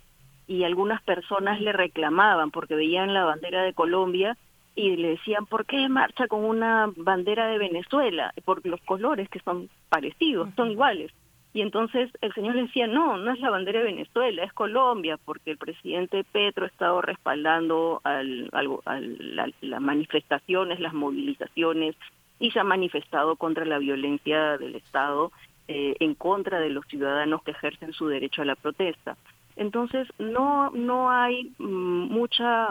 Y 0.47 0.63
algunas 0.63 1.01
personas 1.01 1.59
le 1.59 1.73
reclamaban 1.73 2.51
porque 2.51 2.75
veían 2.75 3.13
la 3.13 3.25
bandera 3.25 3.63
de 3.63 3.73
Colombia 3.73 4.37
y 4.75 4.95
le 4.95 5.09
decían, 5.09 5.47
¿por 5.47 5.65
qué 5.65 5.89
marcha 5.89 6.27
con 6.27 6.45
una 6.45 6.91
bandera 6.95 7.47
de 7.47 7.57
Venezuela? 7.57 8.33
Por 8.45 8.65
los 8.65 8.79
colores 8.81 9.27
que 9.29 9.39
son 9.39 9.69
parecidos, 9.89 10.49
son 10.55 10.71
iguales. 10.71 11.11
Y 11.57 11.61
entonces 11.61 12.11
el 12.21 12.31
señor 12.35 12.53
le 12.53 12.67
decía, 12.67 12.85
no, 12.85 13.17
no 13.17 13.31
es 13.33 13.39
la 13.39 13.49
bandera 13.49 13.79
de 13.79 13.85
Venezuela, 13.85 14.43
es 14.43 14.53
Colombia, 14.53 15.17
porque 15.17 15.49
el 15.49 15.57
presidente 15.57 16.23
Petro 16.23 16.65
ha 16.65 16.67
estado 16.67 17.01
respaldando 17.01 17.99
al, 18.03 18.47
las 19.61 19.81
manifestaciones, 19.81 20.79
las 20.79 20.93
movilizaciones, 20.93 21.95
y 22.39 22.51
se 22.51 22.59
ha 22.59 22.63
manifestado 22.63 23.37
contra 23.37 23.65
la 23.65 23.79
violencia 23.79 24.59
del 24.59 24.75
Estado 24.75 25.31
eh, 25.67 25.95
en 25.99 26.13
contra 26.13 26.59
de 26.59 26.69
los 26.69 26.85
ciudadanos 26.85 27.41
que 27.41 27.49
ejercen 27.49 27.91
su 27.91 28.07
derecho 28.07 28.43
a 28.43 28.45
la 28.45 28.55
protesta. 28.55 29.17
Entonces, 29.55 30.07
no, 30.19 30.69
no 30.69 31.09
hay 31.09 31.55
mm, 31.57 32.13
mucha 32.13 32.67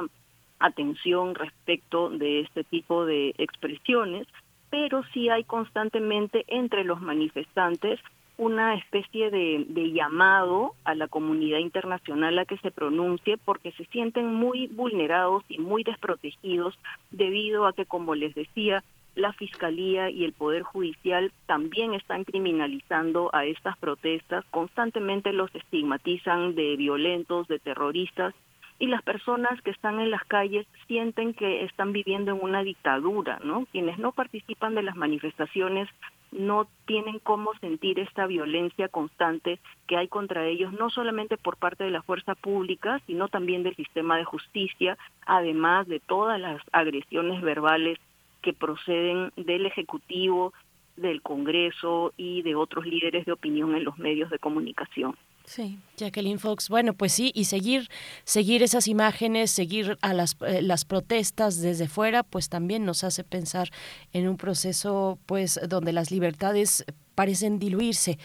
atención 0.61 1.35
respecto 1.35 2.09
de 2.09 2.39
este 2.43 2.63
tipo 2.63 3.05
de 3.05 3.35
expresiones, 3.37 4.29
pero 4.71 5.03
sí 5.13 5.29
hay 5.29 5.43
constantemente 5.43 6.45
entre 6.47 6.85
los 6.85 7.01
manifestantes 7.01 7.99
una 8.39 8.75
especie 8.75 9.31
de, 9.31 9.93
llamado 9.93 10.75
a 10.85 10.95
la 10.95 11.09
comunidad 11.09 11.59
internacional 11.59 12.39
a 12.39 12.45
que 12.45 12.59
se 12.59 12.71
pronuncie 12.71 13.39
porque 13.39 13.73
se 13.73 13.85
sienten 13.87 14.35
muy 14.35 14.67
vulnerados 14.67 15.45
y 15.49 15.59
muy 15.59 15.85
desprotegidos 15.85 16.79
debido 17.11 17.67
a 17.67 17.73
que, 17.73 17.87
como 17.87 18.15
les 18.15 18.35
decía, 18.35 18.83
la 19.15 19.33
Fiscalía 19.33 20.11
y 20.11 20.25
el 20.25 20.35
Poder 20.35 20.63
Judicial 20.63 21.33
también 21.47 21.95
están 21.95 22.25
criminalizando 22.25 23.31
a 23.35 23.47
estas 23.47 23.79
protestas, 23.79 24.45
constantemente 24.51 25.33
los 25.33 25.55
estigmatizan 25.55 26.55
de 26.55 26.77
violentos, 26.77 27.49
de 27.49 27.59
terroristas, 27.59 28.35
y 28.79 28.89
las 28.89 29.03
personas 29.03 29.61
que 29.63 29.71
están 29.71 30.01
en 30.01 30.11
las 30.11 30.23
calles 30.25 30.67
sienten 30.87 31.33
que 31.33 31.65
están 31.65 31.93
viviendo 31.93 32.33
en 32.33 32.43
una 32.43 32.63
dictadura, 32.63 33.39
¿no? 33.43 33.67
Quienes 33.73 33.99
no 33.99 34.13
participan 34.13 34.75
de 34.75 34.83
las 34.83 34.97
manifestaciones 34.97 35.89
no 36.37 36.69
tienen 36.87 37.19
cómo 37.19 37.53
sentir 37.61 37.99
esta 37.99 38.27
violencia 38.27 38.89
constante 38.89 39.59
que 39.87 39.97
hay 39.97 40.09
contra 40.09 40.47
ellos, 40.47 40.73
no 40.73 40.91
solamente 40.91 41.37
por 41.37 41.57
parte 41.57 41.85
de 41.85 41.91
la 41.91 42.03
fuerza 42.03 42.35
pública, 42.35 43.01
sino 43.07 43.29
también 43.29 43.63
del 43.63 43.75
sistema 43.75 44.17
de 44.17 44.25
justicia, 44.25 44.99
además 45.25 45.89
de 45.89 46.01
todas 46.01 46.39
las 46.41 46.61
agresiones 46.73 47.41
verbales 47.43 47.99
que 48.43 48.53
proceden 48.53 49.33
del 49.37 49.67
Ejecutivo, 49.67 50.53
del 50.97 51.23
Congreso 51.23 52.13
y 52.17 52.43
de 52.43 52.55
otros 52.55 52.87
líderes 52.87 53.27
de 53.27 53.33
opinión 53.33 53.75
en 53.75 53.85
los 53.85 53.99
medios 53.99 54.31
de 54.31 54.39
comunicación. 54.39 55.17
Sí, 55.47 55.78
Jacqueline 55.97 56.40
Fox. 56.40 56.68
Bueno, 56.68 56.93
pues 56.93 57.12
sí, 57.12 57.31
y 57.35 57.44
seguir, 57.44 57.89
seguir 58.24 58.64
esas 58.64 58.89
imágenes, 58.89 59.52
seguir 59.52 59.97
a 60.02 60.12
las, 60.12 60.36
eh, 60.44 60.60
las 60.60 60.85
protestas 60.85 61.60
desde 61.60 61.86
fuera, 61.86 62.24
pues 62.24 62.48
también 62.48 62.85
nos 62.85 63.05
hace 63.05 63.23
pensar 63.23 63.70
en 64.12 64.28
un 64.28 64.36
proceso, 64.36 65.18
pues, 65.24 65.60
donde 65.68 65.93
las 65.93 66.10
libertades 66.10 66.85
parecen 67.17 67.59
diluirse. 67.59 68.19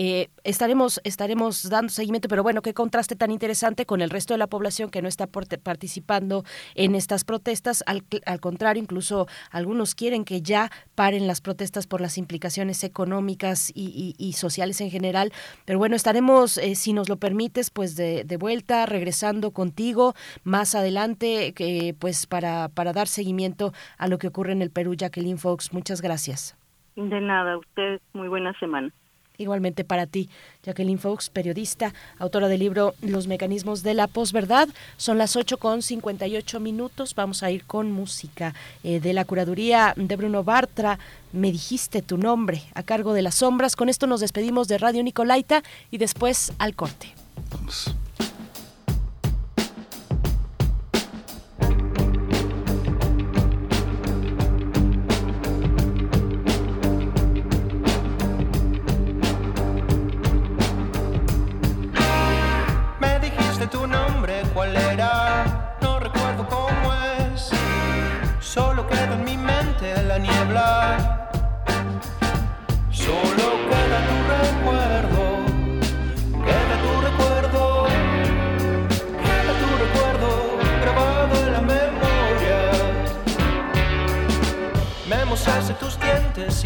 Eh, 0.00 0.28
estaremos, 0.44 1.00
estaremos 1.02 1.68
dando 1.68 1.92
seguimiento, 1.92 2.28
pero 2.28 2.44
bueno, 2.44 2.62
qué 2.62 2.72
contraste 2.72 3.16
tan 3.16 3.32
interesante 3.32 3.84
con 3.84 4.00
el 4.00 4.10
resto 4.10 4.32
de 4.32 4.38
la 4.38 4.46
población 4.46 4.90
que 4.90 5.02
no 5.02 5.08
está 5.08 5.26
participando 5.26 6.44
en 6.76 6.94
estas 6.94 7.24
protestas. 7.24 7.82
Al, 7.84 8.04
contrario, 8.40 8.80
incluso 8.80 9.26
algunos 9.50 9.96
quieren 9.96 10.24
que 10.24 10.40
ya 10.40 10.70
paren 10.94 11.26
las 11.26 11.40
protestas 11.40 11.88
por 11.88 12.00
las 12.00 12.16
implicaciones 12.16 12.84
económicas 12.84 13.72
y, 13.74 14.32
sociales 14.36 14.80
en 14.80 14.90
general. 14.90 15.32
Pero 15.64 15.80
bueno, 15.80 15.96
estaremos, 15.96 16.58
eh, 16.58 16.76
si 16.76 16.92
nos 16.92 17.08
lo 17.08 17.16
permites, 17.16 17.70
pues 17.70 17.96
de, 17.96 18.24
vuelta, 18.38 18.86
regresando 18.86 19.50
contigo 19.50 20.14
más 20.44 20.76
adelante, 20.76 21.54
pues 21.98 22.26
para, 22.26 22.68
para 22.68 22.92
dar 22.92 23.08
seguimiento 23.08 23.72
a 23.96 24.06
lo 24.06 24.18
que 24.18 24.28
ocurre 24.28 24.52
en 24.52 24.62
el 24.62 24.70
Perú. 24.70 24.94
Jacqueline 24.94 25.38
Fox, 25.38 25.72
muchas 25.72 26.00
gracias. 26.00 26.56
De 26.98 27.20
nada, 27.20 27.56
usted 27.56 28.00
muy 28.12 28.26
buena 28.26 28.58
semana. 28.58 28.90
Igualmente 29.36 29.84
para 29.84 30.06
ti, 30.06 30.28
Jacqueline 30.64 30.98
Fox, 30.98 31.30
periodista, 31.30 31.94
autora 32.18 32.48
del 32.48 32.58
libro 32.58 32.94
Los 33.02 33.28
mecanismos 33.28 33.84
de 33.84 33.94
la 33.94 34.08
posverdad. 34.08 34.68
Son 34.96 35.16
las 35.16 35.36
8 35.36 35.58
con 35.58 35.82
58 35.82 36.58
minutos. 36.58 37.14
Vamos 37.14 37.44
a 37.44 37.52
ir 37.52 37.64
con 37.64 37.92
música 37.92 38.52
eh, 38.82 38.98
de 38.98 39.12
la 39.12 39.24
curaduría 39.24 39.94
de 39.94 40.16
Bruno 40.16 40.42
Bartra. 40.42 40.98
Me 41.32 41.52
dijiste 41.52 42.02
tu 42.02 42.18
nombre 42.18 42.62
a 42.74 42.82
cargo 42.82 43.12
de 43.12 43.22
las 43.22 43.36
sombras. 43.36 43.76
Con 43.76 43.88
esto 43.88 44.08
nos 44.08 44.18
despedimos 44.18 44.66
de 44.66 44.78
Radio 44.78 45.04
Nicolaita 45.04 45.62
y 45.92 45.98
después 45.98 46.52
al 46.58 46.74
corte. 46.74 47.14
Vamos. 47.52 47.94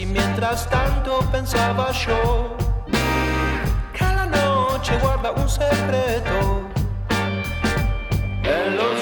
Mientras 0.00 0.68
tanto 0.70 1.20
pensaba 1.30 1.92
yo 1.92 2.56
que 3.92 4.04
la 4.04 4.26
noche 4.26 4.98
guarda 5.02 5.32
un 5.32 5.48
secreto. 5.48 6.62
En 8.42 8.76
los 8.76 9.01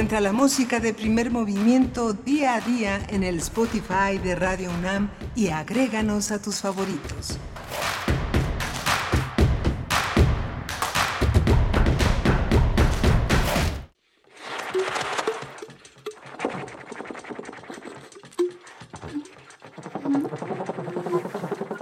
Encuentra 0.00 0.22
la 0.22 0.32
música 0.32 0.80
de 0.80 0.94
primer 0.94 1.30
movimiento 1.30 2.14
día 2.14 2.54
a 2.54 2.60
día 2.62 3.02
en 3.10 3.22
el 3.22 3.36
Spotify 3.36 4.16
de 4.16 4.34
Radio 4.34 4.70
UNAM 4.70 5.10
y 5.36 5.48
agréganos 5.48 6.30
a 6.30 6.40
tus 6.40 6.62
favoritos. 6.62 7.38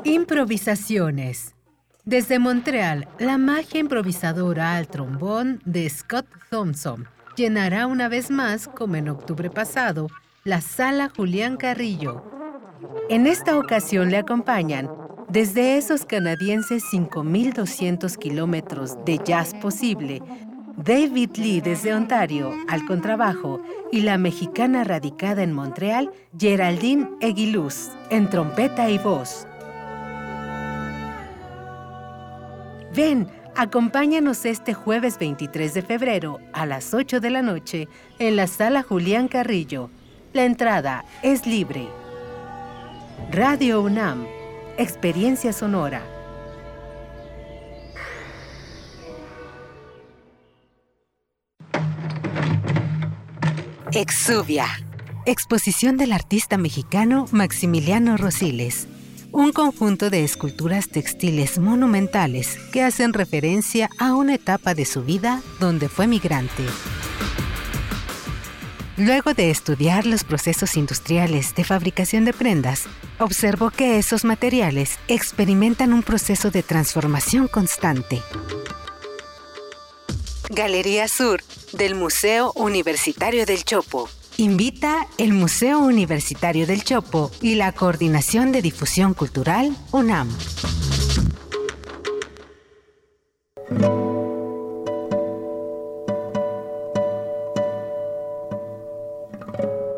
Improvisaciones. 0.03 1.55
Desde 2.05 2.41
Montreal, 2.41 3.07
la 3.21 3.39
magia 3.39 3.79
improvisadora 3.79 4.77
al 4.77 4.89
trombón 4.89 5.63
de 5.65 5.89
Scott 5.89 6.27
Thompson 6.51 7.07
llenará 7.39 7.87
una 7.87 8.09
vez 8.09 8.31
más, 8.31 8.67
como 8.67 8.97
en 8.97 9.09
octubre 9.09 9.49
pasado, 9.49 10.09
la 10.45 10.61
sala 10.61 11.09
Julián 11.09 11.57
Carrillo. 11.57 12.25
En 13.09 13.27
esta 13.27 13.57
ocasión 13.57 14.11
le 14.11 14.19
acompañan, 14.19 14.91
desde 15.29 15.79
esos 15.79 16.05
canadienses 16.05 16.83
5.200 16.93 18.17
kilómetros 18.17 18.97
de 19.05 19.21
jazz 19.25 19.55
posible, 19.55 20.21
David 20.77 21.31
Lee 21.37 21.61
desde 21.61 21.95
Ontario 21.95 22.53
al 22.69 22.85
contrabajo 22.87 23.61
y 23.93 24.03
la 24.03 24.19
mexicana 24.19 24.85
radicada 24.85 25.43
en 25.43 25.53
Montreal, 25.53 26.11
Geraldine 26.37 27.09
Eguiluz, 27.21 27.91
en 28.11 28.29
trompeta 28.31 28.91
y 28.91 28.99
voz. 28.99 29.47
Ven, 32.95 33.29
acompáñanos 33.59 34.45
este 34.45 34.73
jueves 34.73 35.19
23 35.19 35.75
de 35.75 35.83
febrero 35.83 36.39
a 36.53 36.65
las 36.65 36.95
8 36.95 37.19
de 37.19 37.31
la 37.31 37.43
noche 37.43 37.89
en 38.21 38.37
la 38.37 38.47
sala 38.47 38.85
Julián 38.85 39.27
Carrillo. 39.27 39.91
La 40.33 40.45
entrada 40.45 41.05
es 41.25 41.45
libre. 41.45 41.89
Radio 43.33 43.83
UNAM, 43.83 44.27
Experiencia 44.77 45.53
Sonora. 45.53 46.03
Exuvia. 53.93 54.67
Exposición 55.27 55.97
del 55.97 56.13
artista 56.13 56.59
mexicano 56.59 57.27
Maximiliano 57.33 58.17
Rosiles. 58.17 58.87
Un 59.31 59.53
conjunto 59.53 60.11
de 60.11 60.25
esculturas 60.25 60.89
textiles 60.89 61.59
monumentales 61.59 62.59
que 62.73 62.83
hacen 62.83 63.13
referencia 63.13 63.91
a 63.99 64.15
una 64.15 64.35
etapa 64.35 64.75
de 64.75 64.85
su 64.85 65.03
vida 65.03 65.43
donde 65.61 65.89
fue 65.89 66.07
migrante. 66.07 66.65
Luego 68.97 69.35
de 69.35 69.51
estudiar 69.51 70.07
los 70.07 70.25
procesos 70.25 70.77
industriales 70.77 71.55
de 71.55 71.63
fabricación 71.63 72.25
de 72.25 72.33
prendas, 72.33 72.87
observó 73.19 73.71
que 73.71 73.99
esos 73.99 74.25
materiales 74.25 74.99
experimentan 75.07 75.93
un 75.93 76.03
proceso 76.03 76.51
de 76.51 76.63
transformación 76.63 77.47
constante. 77.49 78.21
Galería 80.51 81.07
Sur 81.07 81.43
del 81.73 81.95
Museo 81.95 82.53
Universitario 82.57 83.45
del 83.45 83.63
Chopo. 83.65 84.09
Invita 84.41 85.09
el 85.19 85.33
Museo 85.33 85.81
Universitario 85.81 86.65
del 86.65 86.85
Chopo 86.85 87.33
y 87.43 87.57
la 87.57 87.73
Coordinación 87.73 88.53
de 88.53 88.63
Difusión 88.63 89.13
Cultural 89.13 89.77
UNAM. 89.91 90.29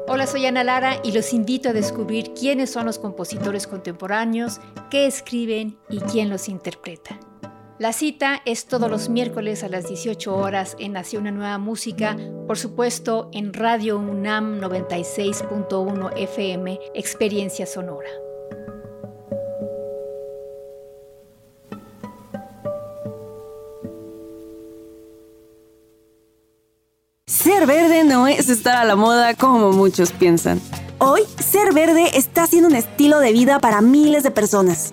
Hola, 0.09 0.27
soy 0.27 0.47
Ana 0.47 0.65
Lara 0.65 1.03
y 1.05 1.13
los 1.13 1.35
invito 1.35 1.69
a 1.69 1.73
descubrir 1.75 2.33
quiénes 2.33 2.73
son 2.73 2.87
los 2.87 2.99
compositores 2.99 3.67
contemporáneos, 3.67 4.59
qué 4.91 5.05
escriben 5.05 5.79
y 5.91 6.01
quién 6.01 6.31
los 6.31 6.49
interpreta. 6.49 7.21
La 7.81 7.95
cita 7.95 8.43
es 8.45 8.67
todos 8.67 8.91
los 8.91 9.09
miércoles 9.09 9.65
a 9.65 9.71
las 9.71 9.89
18 9.89 10.37
horas 10.37 10.77
en 10.79 10.93
Nació 10.93 11.19
una 11.19 11.31
nueva 11.31 11.57
música, 11.57 12.15
por 12.47 12.59
supuesto 12.59 13.31
en 13.33 13.55
Radio 13.55 13.99
UNAM 13.99 14.61
96.1 14.61 16.13
FM, 16.15 16.79
Experiencia 16.93 17.65
Sonora. 17.65 18.11
Ser 27.27 27.65
verde 27.67 28.05
no 28.05 28.27
es 28.27 28.51
estar 28.51 28.77
a 28.77 28.85
la 28.85 28.95
moda 28.95 29.33
como 29.33 29.73
muchos 29.73 30.13
piensan. 30.13 30.61
Hoy, 30.99 31.23
ser 31.39 31.73
verde 31.73 32.11
está 32.19 32.47
siendo 32.47 32.69
un 32.69 32.77
estilo 32.77 33.21
de 33.21 33.33
vida 33.33 33.59
para 33.59 33.81
miles 33.81 34.23
de 34.23 34.31
personas. 34.31 34.93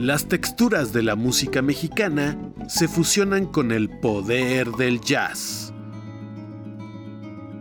Las 0.00 0.28
texturas 0.28 0.94
de 0.94 1.02
la 1.02 1.14
música 1.14 1.60
mexicana 1.60 2.38
se 2.68 2.88
fusionan 2.88 3.44
con 3.44 3.70
el 3.70 3.90
poder 3.90 4.68
del 4.70 5.02
jazz. 5.02 5.74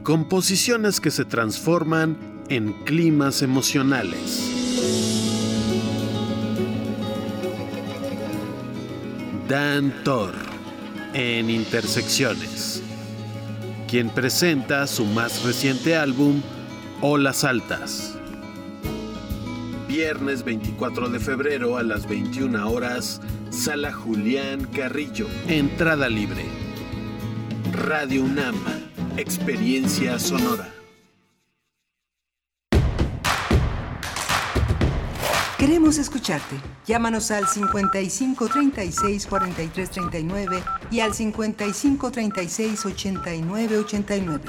Composiciones 0.04 1.02
que 1.02 1.12
se 1.12 1.26
transforman 1.26 2.46
en 2.48 2.72
climas 2.86 3.42
emocionales. 3.42 4.50
Dan 9.50 9.94
Thor 10.06 10.34
en 11.14 11.50
Intersecciones, 11.50 12.82
quien 13.90 14.10
presenta 14.12 14.88
su 14.88 15.04
más 15.04 15.44
reciente 15.44 15.98
álbum, 15.98 16.42
Olas 17.02 17.44
Altas. 17.44 18.19
Viernes 19.90 20.44
24 20.44 21.10
de 21.10 21.20
febrero 21.20 21.76
a 21.76 21.82
las 21.82 22.08
21 22.08 22.70
horas, 22.70 23.20
Sala 23.50 23.92
Julián 23.92 24.66
Carrillo, 24.66 25.28
entrada 25.48 26.08
libre. 26.08 26.46
Radio 27.74 28.24
UNAM, 28.24 28.56
experiencia 29.18 30.20
sonora. 30.20 30.70
Queremos 35.58 35.98
escucharte. 35.98 36.56
Llámanos 36.86 37.32
al 37.32 37.48
55 37.48 38.48
36 38.48 39.26
43 39.26 39.90
39 39.90 40.64
y 40.92 41.00
al 41.00 41.16
55 41.16 42.12
36 42.12 42.86
89 42.86 43.78
89. 43.80 44.44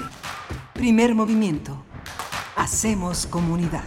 Primer 0.75 1.15
movimiento. 1.15 1.83
Hacemos 2.57 3.27
comunidad. 3.27 3.85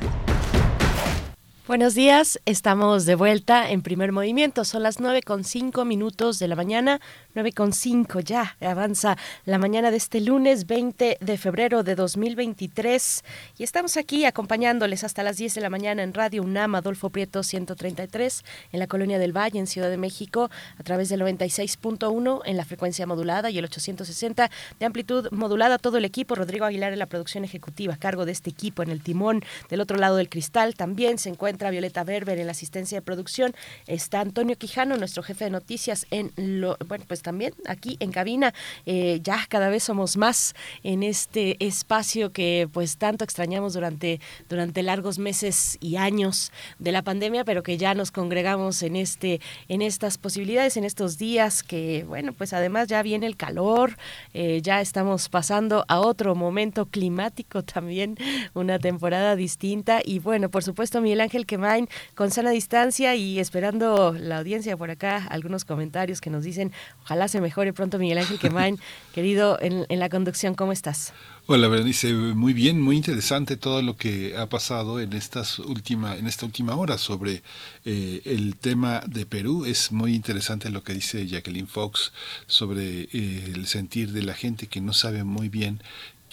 Buenos 1.66 1.96
días, 1.96 2.42
estamos 2.46 3.06
de 3.06 3.16
vuelta 3.16 3.72
en 3.72 3.84
primer 3.84 4.12
movimiento. 4.12 4.66
Son 4.66 4.84
las 4.84 5.00
nueve 5.00 5.22
con 5.22 5.46
cinco 5.46 5.86
minutos 5.86 6.38
de 6.38 6.50
la 6.50 6.58
mañana, 6.58 7.00
nueve 7.36 7.54
con 7.54 7.72
cinco 7.72 8.20
ya. 8.20 8.58
Avanza 8.60 9.18
la 9.46 9.58
mañana 9.58 9.90
de 9.90 9.96
este 9.96 10.20
lunes 10.20 10.68
20 10.68 11.20
de 11.22 11.38
febrero 11.38 11.84
de 11.84 11.96
2023 11.96 13.24
y 13.58 13.64
estamos 13.64 13.96
aquí 13.96 14.26
acompañándoles 14.26 15.06
hasta 15.06 15.24
las 15.24 15.38
10 15.38 15.56
de 15.56 15.62
la 15.62 15.70
mañana 15.70 16.04
en 16.04 16.14
Radio 16.14 16.44
UNAM 16.44 16.76
Adolfo 16.76 17.10
Prieto 17.12 17.44
133 17.44 18.44
en 18.74 18.80
la 18.80 18.88
Colonia 18.88 19.18
del 19.18 19.32
Valle 19.32 19.58
en 19.58 19.68
Ciudad 19.68 19.90
de 19.90 19.96
México 19.96 20.52
a 20.78 20.84
través 20.84 21.08
del 21.08 21.22
96.1 21.22 22.42
en 22.44 22.58
la 22.58 22.66
frecuencia 22.66 23.08
modulada 23.08 23.50
y 23.50 23.58
el 23.58 23.64
860 23.64 24.52
de 24.82 24.86
amplitud 24.86 25.30
modulada. 25.32 25.78
Todo 25.78 25.98
el 25.98 26.04
equipo, 26.04 26.36
Rodrigo 26.36 26.66
Aguilar 26.66 26.92
en 26.92 27.00
la 27.00 27.06
producción 27.06 27.46
ejecutiva 27.46 27.94
a 27.94 27.98
cargo 27.98 28.26
de 28.26 28.34
este 28.34 28.50
equipo 28.50 28.84
en 28.84 28.90
el 28.90 29.02
timón. 29.02 29.46
Del 29.70 29.80
otro 29.80 29.96
lado 29.96 30.18
del 30.18 30.28
cristal 30.28 30.76
también 30.76 31.18
se 31.18 31.30
encuentra 31.30 31.53
entra 31.54 31.70
Violeta 31.70 32.04
Berber 32.04 32.38
en 32.40 32.48
la 32.48 32.52
asistencia 32.52 32.98
de 32.98 33.02
producción, 33.02 33.56
está 33.88 34.20
Antonio 34.20 34.58
Quijano, 34.58 34.98
nuestro 34.98 35.24
jefe 35.24 35.46
de 35.46 35.52
noticias, 35.52 36.06
en 36.12 36.32
lo, 36.36 36.78
bueno, 36.88 37.06
pues 37.08 37.22
también 37.22 37.54
aquí 37.68 37.96
en 38.00 38.12
cabina, 38.12 38.54
eh, 38.86 39.20
ya 39.24 39.46
cada 39.48 39.70
vez 39.70 39.84
somos 39.84 40.18
más 40.18 40.56
en 40.84 41.04
este 41.04 41.64
espacio 41.66 42.32
que 42.32 42.68
pues 42.72 42.98
tanto 42.98 43.24
extrañamos 43.24 43.74
durante, 43.74 44.20
durante 44.50 44.84
largos 44.84 45.20
meses 45.20 45.78
y 45.80 45.96
años 45.96 46.52
de 46.80 46.92
la 46.92 47.04
pandemia, 47.04 47.46
pero 47.46 47.64
que 47.64 47.78
ya 47.78 47.94
nos 47.94 48.12
congregamos 48.12 48.82
en 48.82 48.96
este, 48.96 49.40
en 49.68 49.82
estas 49.82 50.18
posibilidades, 50.18 50.76
en 50.78 50.84
estos 50.84 51.18
días 51.18 51.64
que, 51.64 52.04
bueno, 52.08 52.34
pues 52.34 52.54
además 52.54 52.88
ya 52.88 53.02
viene 53.04 53.28
el 53.28 53.38
calor, 53.38 53.98
eh, 54.34 54.62
ya 54.64 54.82
estamos 54.82 55.30
pasando 55.30 55.86
a 55.88 56.00
otro 56.00 56.36
momento 56.36 56.88
climático 56.88 57.64
también, 57.64 58.18
una 58.54 58.80
temporada 58.80 59.36
distinta. 59.36 60.02
Y 60.04 60.20
bueno, 60.20 60.50
por 60.50 60.64
supuesto 60.64 61.02
Miguel 61.02 61.22
Ángel 61.22 61.43
Quemain 61.46 61.88
con 62.16 62.32
sana 62.32 62.52
distancia 62.52 63.16
y 63.16 63.40
esperando 63.40 64.16
la 64.18 64.40
audiencia 64.40 64.78
por 64.78 64.92
acá, 64.92 65.28
algunos 65.30 65.66
comentarios 65.66 66.22
que 66.22 66.30
nos 66.30 66.44
dicen, 66.44 66.72
ojalá 67.04 67.28
se 67.28 67.42
mejore 67.42 67.74
pronto 67.74 68.00
Miguel 68.00 68.20
Ángel 68.20 68.40
Quemain, 68.40 68.80
querido 69.14 69.58
en, 69.62 69.86
en 69.90 70.00
la 70.00 70.10
conducción, 70.10 70.56
¿cómo 70.56 70.72
estás? 70.72 71.14
Hola, 71.46 71.68
Berenice, 71.68 72.14
muy 72.14 72.54
bien, 72.54 72.80
muy 72.80 72.96
interesante 72.96 73.58
todo 73.58 73.82
lo 73.82 73.98
que 73.98 74.34
ha 74.38 74.48
pasado 74.48 75.02
en 75.02 75.12
estas 75.12 75.60
última, 75.60 76.16
en 76.16 76.26
esta 76.26 76.46
última 76.46 76.74
hora 76.78 76.98
sobre 76.98 77.44
eh, 77.84 78.22
el 78.24 78.56
tema 78.56 79.04
de 79.08 79.26
Perú. 79.26 79.66
Es 79.66 79.92
muy 79.92 80.16
interesante 80.16 80.70
lo 80.70 80.84
que 80.84 80.94
dice 80.94 81.28
Jacqueline 81.28 81.68
Fox 81.68 82.14
sobre 82.48 83.10
eh, 83.12 83.52
el 83.54 83.68
sentir 83.68 84.14
de 84.14 84.24
la 84.24 84.34
gente 84.36 84.68
que 84.68 84.80
no 84.80 84.94
sabe 84.94 85.26
muy 85.26 85.50
bien 85.50 85.82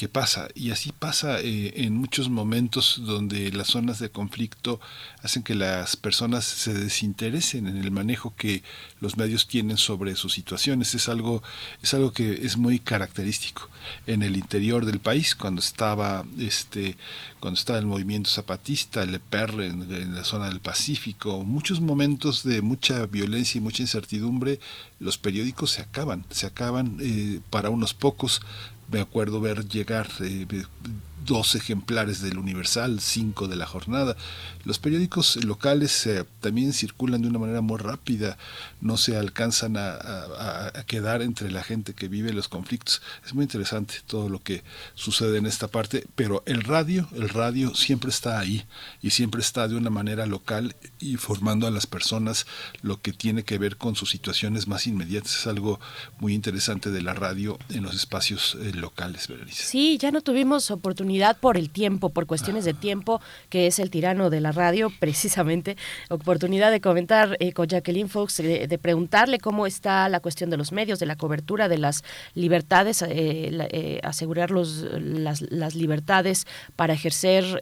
qué 0.00 0.08
pasa. 0.08 0.48
Y 0.54 0.70
así 0.70 0.92
pasa 0.92 1.40
eh, 1.40 1.74
en 1.84 1.94
muchos 1.94 2.30
momentos 2.30 3.02
donde 3.04 3.52
las 3.52 3.66
zonas 3.66 3.98
de 3.98 4.08
conflicto 4.08 4.80
hacen 5.22 5.42
que 5.42 5.54
las 5.54 5.94
personas 5.96 6.46
se 6.46 6.72
desinteresen 6.72 7.66
en 7.66 7.76
el 7.76 7.90
manejo 7.90 8.32
que 8.34 8.62
los 9.00 9.18
medios 9.18 9.46
tienen 9.46 9.76
sobre 9.76 10.16
sus 10.16 10.32
situaciones. 10.32 10.94
Es 10.94 11.10
algo, 11.10 11.42
es 11.82 11.92
algo 11.92 12.14
que 12.14 12.46
es 12.46 12.56
muy 12.56 12.78
característico 12.78 13.68
en 14.06 14.22
el 14.22 14.36
interior 14.36 14.86
del 14.86 15.00
país, 15.00 15.34
cuando 15.34 15.60
estaba 15.60 16.24
este, 16.38 16.96
cuando 17.38 17.60
estaba 17.60 17.78
el 17.78 17.84
movimiento 17.84 18.30
zapatista, 18.30 19.02
el 19.02 19.14
EPR 19.14 19.60
en, 19.60 19.82
en 19.92 20.14
la 20.14 20.24
zona 20.24 20.48
del 20.48 20.60
Pacífico, 20.60 21.44
muchos 21.44 21.82
momentos 21.82 22.42
de 22.42 22.62
mucha 22.62 23.04
violencia 23.04 23.58
y 23.58 23.62
mucha 23.62 23.82
incertidumbre, 23.82 24.60
los 24.98 25.18
periódicos 25.18 25.72
se 25.72 25.82
acaban, 25.82 26.24
se 26.30 26.46
acaban 26.46 26.96
eh, 27.00 27.40
para 27.50 27.68
unos 27.68 27.92
pocos 27.92 28.40
me 28.90 29.00
acuerdo 29.00 29.40
ver 29.40 29.66
llegar 29.68 30.08
eh, 30.20 30.46
dos 31.24 31.54
ejemplares 31.54 32.22
del 32.22 32.38
Universal, 32.38 33.00
cinco 33.00 33.48
de 33.48 33.56
la 33.56 33.66
jornada. 33.66 34.16
Los 34.64 34.78
periódicos 34.78 35.42
locales 35.44 36.06
eh, 36.06 36.24
también 36.40 36.72
circulan 36.72 37.22
de 37.22 37.28
una 37.28 37.38
manera 37.38 37.60
muy 37.60 37.78
rápida, 37.78 38.38
no 38.80 38.96
se 38.96 39.16
alcanzan 39.16 39.76
a, 39.76 39.90
quedar 40.86 41.22
entre 41.22 41.50
la 41.50 41.62
gente 41.62 41.94
que 41.94 42.08
vive 42.08 42.32
los 42.32 42.48
conflictos. 42.48 43.02
Es 43.24 43.34
muy 43.34 43.44
interesante 43.44 43.94
todo 44.06 44.28
lo 44.28 44.42
que 44.42 44.62
sucede 44.94 45.38
en 45.38 45.46
esta 45.46 45.68
parte, 45.68 46.06
pero 46.14 46.42
el 46.46 46.62
radio, 46.62 47.08
el 47.14 47.28
radio 47.28 47.74
siempre 47.74 48.10
está 48.10 48.38
ahí 48.38 48.64
y 49.02 49.10
siempre 49.10 49.40
está 49.40 49.68
de 49.68 49.76
una 49.76 49.90
manera 49.90 50.26
local 50.26 50.74
y 50.98 51.16
formando 51.16 51.66
a 51.66 51.70
las 51.70 51.86
personas 51.86 52.46
lo 52.82 53.00
que 53.00 53.12
tiene 53.12 53.44
que 53.44 53.58
ver 53.58 53.76
con 53.76 53.94
sus 53.94 54.10
situaciones 54.10 54.66
más 54.66 54.86
inmediatas. 54.86 55.36
Es 55.36 55.46
algo 55.46 55.80
muy 56.18 56.34
interesante 56.34 56.90
de 56.90 57.02
la 57.02 57.14
radio 57.14 57.58
en 57.68 57.82
los 57.82 57.94
espacios 57.94 58.56
eh, 58.60 58.72
locales, 58.74 59.28
Berenice. 59.28 59.64
Sí, 59.64 59.98
ya 59.98 60.10
no 60.10 60.22
tuvimos 60.22 60.70
oportunidad 60.70 61.09
por 61.40 61.56
el 61.56 61.70
tiempo, 61.70 62.10
por 62.10 62.26
cuestiones 62.26 62.64
de 62.64 62.74
tiempo, 62.74 63.20
que 63.48 63.66
es 63.66 63.78
el 63.78 63.90
tirano 63.90 64.30
de 64.30 64.40
la 64.40 64.52
radio, 64.52 64.90
precisamente, 65.00 65.76
oportunidad 66.08 66.70
de 66.70 66.80
comentar 66.80 67.36
eh, 67.40 67.52
con 67.52 67.66
Jacqueline 67.66 68.08
Fox, 68.08 68.36
de, 68.38 68.66
de, 68.66 68.78
preguntarle 68.78 69.38
cómo 69.38 69.66
está 69.66 70.08
la 70.08 70.20
cuestión 70.20 70.50
de 70.50 70.56
los 70.56 70.72
medios, 70.72 70.98
de 70.98 71.06
la 71.06 71.16
cobertura 71.16 71.68
de 71.68 71.78
las 71.78 72.04
libertades, 72.34 73.02
eh, 73.02 73.48
la, 73.52 73.66
eh, 73.70 74.00
asegurar 74.02 74.50
los, 74.50 74.86
las, 75.00 75.42
las, 75.42 75.74
libertades 75.74 76.46
para 76.76 76.94
ejercer 76.94 77.60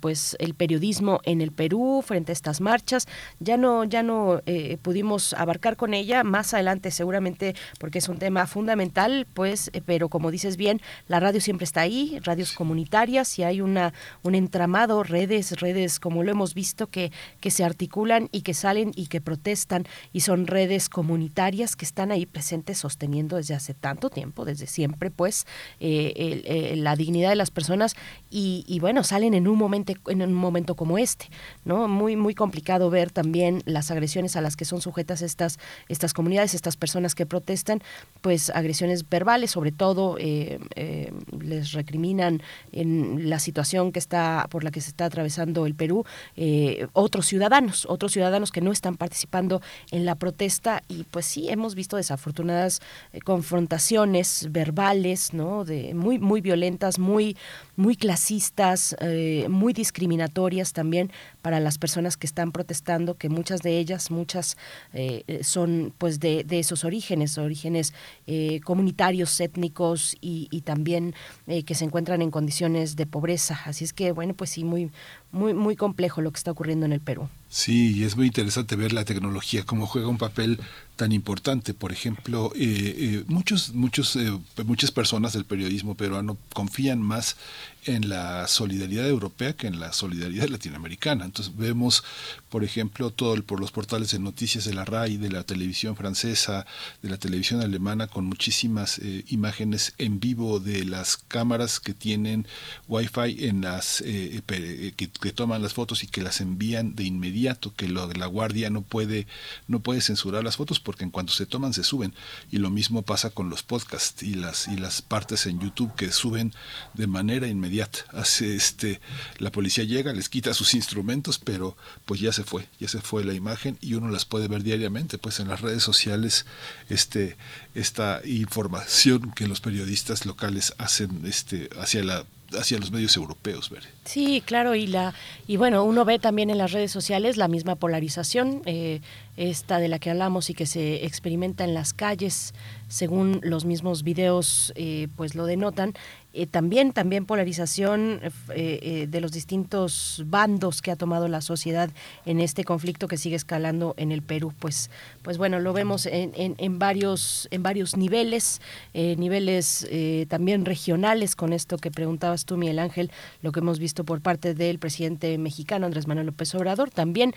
pues 0.00 0.36
el 0.38 0.54
periodismo 0.54 1.20
en 1.24 1.40
el 1.40 1.52
Perú 1.52 2.02
frente 2.06 2.32
a 2.32 2.34
estas 2.34 2.60
marchas. 2.60 3.06
Ya 3.40 3.56
no, 3.56 3.84
ya 3.84 4.02
no 4.02 4.40
pudimos 4.82 5.32
abarcar 5.34 5.76
con 5.76 5.92
ella, 5.92 6.22
más 6.24 6.54
adelante 6.54 6.90
seguramente 6.90 7.54
porque 7.78 7.98
es 7.98 8.08
un 8.08 8.18
tema 8.18 8.46
fundamental, 8.46 9.26
pues, 9.34 9.70
pero 9.84 10.08
como 10.08 10.30
dices 10.30 10.56
bien, 10.56 10.80
la 11.08 11.20
radio 11.20 11.40
siempre 11.40 11.64
está 11.64 11.82
ahí, 11.82 12.18
radios 12.22 12.52
comunitarias 12.52 12.87
y 12.90 13.42
hay 13.42 13.60
una, 13.60 13.92
un 14.22 14.34
entramado, 14.34 15.02
redes, 15.02 15.60
redes 15.60 16.00
como 16.00 16.22
lo 16.22 16.30
hemos 16.30 16.54
visto 16.54 16.86
que, 16.86 17.12
que 17.40 17.50
se 17.50 17.64
articulan 17.64 18.28
y 18.32 18.42
que 18.42 18.54
salen 18.54 18.92
y 18.96 19.06
que 19.06 19.20
protestan 19.20 19.84
y 20.12 20.20
son 20.20 20.46
redes 20.46 20.88
comunitarias 20.88 21.76
que 21.76 21.84
están 21.84 22.10
ahí 22.10 22.24
presentes 22.26 22.78
sosteniendo 22.78 23.36
desde 23.36 23.54
hace 23.54 23.74
tanto 23.74 24.08
tiempo, 24.08 24.44
desde 24.44 24.66
siempre, 24.66 25.10
pues, 25.10 25.46
eh, 25.80 26.74
la 26.76 26.96
dignidad 26.96 27.30
de 27.30 27.36
las 27.36 27.50
personas 27.50 27.94
y, 28.30 28.64
y, 28.66 28.80
bueno, 28.80 29.04
salen 29.04 29.34
en 29.34 29.48
un 29.48 29.58
momento, 29.58 29.92
en 30.08 30.22
un 30.22 30.34
momento 30.34 30.74
como 30.74 30.98
este, 30.98 31.26
¿no? 31.64 31.88
Muy, 31.88 32.16
muy 32.16 32.34
complicado 32.34 32.90
ver 32.90 33.10
también 33.10 33.62
las 33.66 33.90
agresiones 33.90 34.36
a 34.36 34.40
las 34.40 34.56
que 34.56 34.64
son 34.64 34.80
sujetas 34.80 35.22
estas, 35.22 35.58
estas 35.88 36.14
comunidades, 36.14 36.54
estas 36.54 36.76
personas 36.76 37.14
que 37.14 37.26
protestan, 37.26 37.82
pues 38.20 38.50
agresiones 38.50 39.08
verbales, 39.08 39.50
sobre 39.50 39.72
todo 39.72 40.16
eh, 40.18 40.58
eh, 40.74 41.12
les 41.40 41.72
recriminan 41.72 42.42
en 42.80 43.28
la 43.28 43.38
situación 43.38 43.92
que 43.92 43.98
está 43.98 44.46
por 44.50 44.64
la 44.64 44.70
que 44.70 44.80
se 44.80 44.90
está 44.90 45.06
atravesando 45.06 45.66
el 45.66 45.74
Perú 45.74 46.04
eh, 46.36 46.86
otros 46.92 47.26
ciudadanos, 47.26 47.86
otros 47.88 48.12
ciudadanos 48.12 48.52
que 48.52 48.60
no 48.60 48.72
están 48.72 48.96
participando 48.96 49.60
en 49.90 50.04
la 50.04 50.14
protesta 50.14 50.82
y 50.88 51.04
pues 51.04 51.26
sí 51.26 51.48
hemos 51.48 51.74
visto 51.74 51.96
desafortunadas 51.96 52.80
eh, 53.12 53.20
confrontaciones 53.20 54.48
verbales, 54.50 55.34
¿no? 55.34 55.64
De 55.64 55.94
muy 55.94 56.18
muy 56.18 56.40
violentas, 56.40 56.98
muy 56.98 57.36
muy 57.76 57.96
clasistas, 57.96 58.96
eh, 59.00 59.46
muy 59.48 59.72
discriminatorias 59.72 60.72
también 60.72 61.10
para 61.48 61.60
las 61.60 61.78
personas 61.78 62.18
que 62.18 62.26
están 62.26 62.52
protestando, 62.52 63.14
que 63.14 63.30
muchas 63.30 63.62
de 63.62 63.78
ellas, 63.78 64.10
muchas 64.10 64.58
eh, 64.92 65.40
son 65.42 65.94
pues 65.96 66.20
de, 66.20 66.44
de, 66.44 66.58
esos 66.58 66.84
orígenes, 66.84 67.38
orígenes 67.38 67.94
eh, 68.26 68.60
comunitarios, 68.60 69.40
étnicos 69.40 70.14
y, 70.20 70.48
y 70.50 70.60
también 70.60 71.14
eh, 71.46 71.62
que 71.62 71.74
se 71.74 71.86
encuentran 71.86 72.20
en 72.20 72.30
condiciones 72.30 72.96
de 72.96 73.06
pobreza. 73.06 73.58
Así 73.64 73.82
es 73.82 73.94
que 73.94 74.12
bueno, 74.12 74.34
pues 74.34 74.50
sí, 74.50 74.62
muy, 74.62 74.90
muy, 75.30 75.54
muy 75.54 75.76
complejo 75.76 76.22
lo 76.22 76.30
que 76.30 76.38
está 76.38 76.50
ocurriendo 76.50 76.86
en 76.86 76.92
el 76.92 77.00
Perú. 77.00 77.28
Sí, 77.50 77.96
y 77.96 78.04
es 78.04 78.16
muy 78.16 78.26
interesante 78.26 78.76
ver 78.76 78.92
la 78.92 79.04
tecnología 79.04 79.64
cómo 79.64 79.86
juega 79.86 80.08
un 80.08 80.18
papel 80.18 80.60
tan 80.96 81.12
importante. 81.12 81.72
Por 81.72 81.92
ejemplo, 81.92 82.52
eh, 82.54 82.94
eh, 82.98 83.24
muchos, 83.26 83.72
muchos, 83.74 84.16
eh, 84.16 84.30
muchas 84.64 84.90
personas 84.90 85.32
del 85.32 85.44
periodismo 85.44 85.94
peruano 85.94 86.36
confían 86.52 87.00
más 87.00 87.36
en 87.84 88.08
la 88.08 88.46
solidaridad 88.48 89.08
europea 89.08 89.54
que 89.54 89.66
en 89.66 89.80
la 89.80 89.92
solidaridad 89.92 90.48
latinoamericana. 90.48 91.24
Entonces 91.24 91.56
vemos, 91.56 92.04
por 92.48 92.64
ejemplo, 92.64 93.10
todo 93.10 93.34
el, 93.34 93.44
por 93.44 93.60
los 93.60 93.70
portales 93.70 94.10
de 94.10 94.18
noticias 94.18 94.64
de 94.64 94.74
la 94.74 94.84
RAI, 94.84 95.16
de 95.16 95.30
la 95.30 95.44
televisión 95.44 95.96
francesa, 95.96 96.66
de 97.02 97.10
la 97.10 97.18
televisión 97.18 97.60
alemana, 97.60 98.06
con 98.06 98.24
muchísimas 98.24 99.00
imágenes 99.28 99.94
en 99.98 100.20
vivo 100.20 100.60
de 100.60 100.84
las 100.84 101.16
cámaras 101.16 101.80
que 101.80 101.94
tienen 101.94 102.46
wifi 102.86 103.46
en 103.46 103.62
las 103.62 104.02
que, 104.02 104.92
que, 105.20 105.32
toman 105.32 105.62
las 105.62 105.74
fotos 105.74 106.02
y 106.02 106.06
que 106.06 106.22
las 106.22 106.40
envían 106.40 106.94
de 106.94 107.04
inmediato, 107.04 107.74
que 107.74 107.88
lo, 107.88 108.10
la 108.12 108.26
guardia 108.26 108.70
no 108.70 108.82
puede 108.82 109.26
no 109.66 109.80
puede 109.80 110.00
censurar 110.00 110.44
las 110.44 110.56
fotos 110.56 110.80
porque 110.80 111.04
en 111.04 111.10
cuanto 111.10 111.32
se 111.32 111.46
toman 111.46 111.72
se 111.72 111.84
suben 111.84 112.14
y 112.50 112.58
lo 112.58 112.70
mismo 112.70 113.02
pasa 113.02 113.30
con 113.30 113.50
los 113.50 113.62
podcasts 113.62 114.22
y 114.22 114.34
las 114.34 114.68
y 114.68 114.76
las 114.76 115.02
partes 115.02 115.46
en 115.46 115.60
YouTube 115.60 115.94
que 115.94 116.10
suben 116.12 116.52
de 116.94 117.06
manera 117.06 117.46
inmediata. 117.46 118.00
Hace 118.12 118.56
este 118.56 119.00
la 119.38 119.52
policía 119.52 119.84
llega, 119.84 120.12
les 120.12 120.28
quita 120.28 120.54
sus 120.54 120.74
instrumentos, 120.74 121.38
pero 121.38 121.76
pues 122.04 122.20
ya 122.20 122.32
se 122.38 122.44
fue, 122.44 122.68
ya 122.78 122.86
se 122.86 123.00
fue 123.00 123.24
la 123.24 123.34
imagen 123.34 123.78
y 123.80 123.94
uno 123.94 124.08
las 124.10 124.24
puede 124.24 124.46
ver 124.46 124.62
diariamente, 124.62 125.18
pues 125.18 125.40
en 125.40 125.48
las 125.48 125.60
redes 125.60 125.82
sociales 125.82 126.46
este 126.88 127.36
esta 127.74 128.20
información 128.24 129.32
que 129.32 129.48
los 129.48 129.60
periodistas 129.60 130.24
locales 130.24 130.72
hacen 130.78 131.26
este 131.26 131.68
hacia 131.80 132.04
la 132.04 132.24
hacia 132.52 132.78
los 132.78 132.90
medios 132.90 133.14
europeos. 133.16 133.70
Sí, 134.04 134.40
claro, 134.46 134.74
y 134.74 134.86
la 134.86 135.14
y 135.48 135.56
bueno, 135.56 135.82
uno 135.82 136.04
ve 136.04 136.20
también 136.20 136.48
en 136.48 136.58
las 136.58 136.70
redes 136.70 136.92
sociales 136.92 137.36
la 137.36 137.48
misma 137.48 137.74
polarización, 137.74 138.62
eh, 138.66 139.00
esta 139.36 139.78
de 139.78 139.88
la 139.88 139.98
que 139.98 140.10
hablamos 140.10 140.48
y 140.48 140.54
que 140.54 140.64
se 140.64 141.04
experimenta 141.04 141.64
en 141.64 141.74
las 141.74 141.92
calles, 141.92 142.54
según 142.88 143.40
los 143.42 143.64
mismos 143.64 144.04
videos, 144.04 144.72
eh, 144.76 145.08
pues 145.16 145.34
lo 145.34 145.44
denotan. 145.44 145.94
Eh, 146.38 146.46
también, 146.46 146.92
también 146.92 147.26
polarización 147.26 148.20
eh, 148.22 148.30
eh, 148.54 149.06
de 149.10 149.20
los 149.20 149.32
distintos 149.32 150.22
bandos 150.26 150.82
que 150.82 150.92
ha 150.92 150.96
tomado 150.96 151.26
la 151.26 151.40
sociedad 151.40 151.90
en 152.26 152.38
este 152.38 152.62
conflicto 152.62 153.08
que 153.08 153.16
sigue 153.16 153.34
escalando 153.34 153.94
en 153.96 154.12
el 154.12 154.22
Perú. 154.22 154.54
Pues, 154.60 154.88
pues 155.22 155.36
bueno, 155.36 155.58
lo 155.58 155.72
vemos 155.72 156.06
en, 156.06 156.30
en, 156.36 156.54
en 156.58 156.78
varios, 156.78 157.48
en 157.50 157.64
varios 157.64 157.96
niveles, 157.96 158.60
niveles 158.94 159.88
también 160.28 160.64
regionales, 160.64 161.34
con 161.34 161.52
esto 161.52 161.76
que 161.76 161.90
preguntabas 161.90 162.44
tú, 162.44 162.56
Miguel 162.56 162.78
Ángel, 162.78 163.10
lo 163.42 163.50
que 163.50 163.58
hemos 163.60 163.80
visto 163.80 164.04
por 164.04 164.20
parte 164.20 164.54
del 164.54 164.78
presidente 164.78 165.36
mexicano 165.38 165.86
Andrés 165.86 166.06
Manuel 166.06 166.26
López 166.26 166.54
Obrador, 166.54 166.90
también 166.90 167.34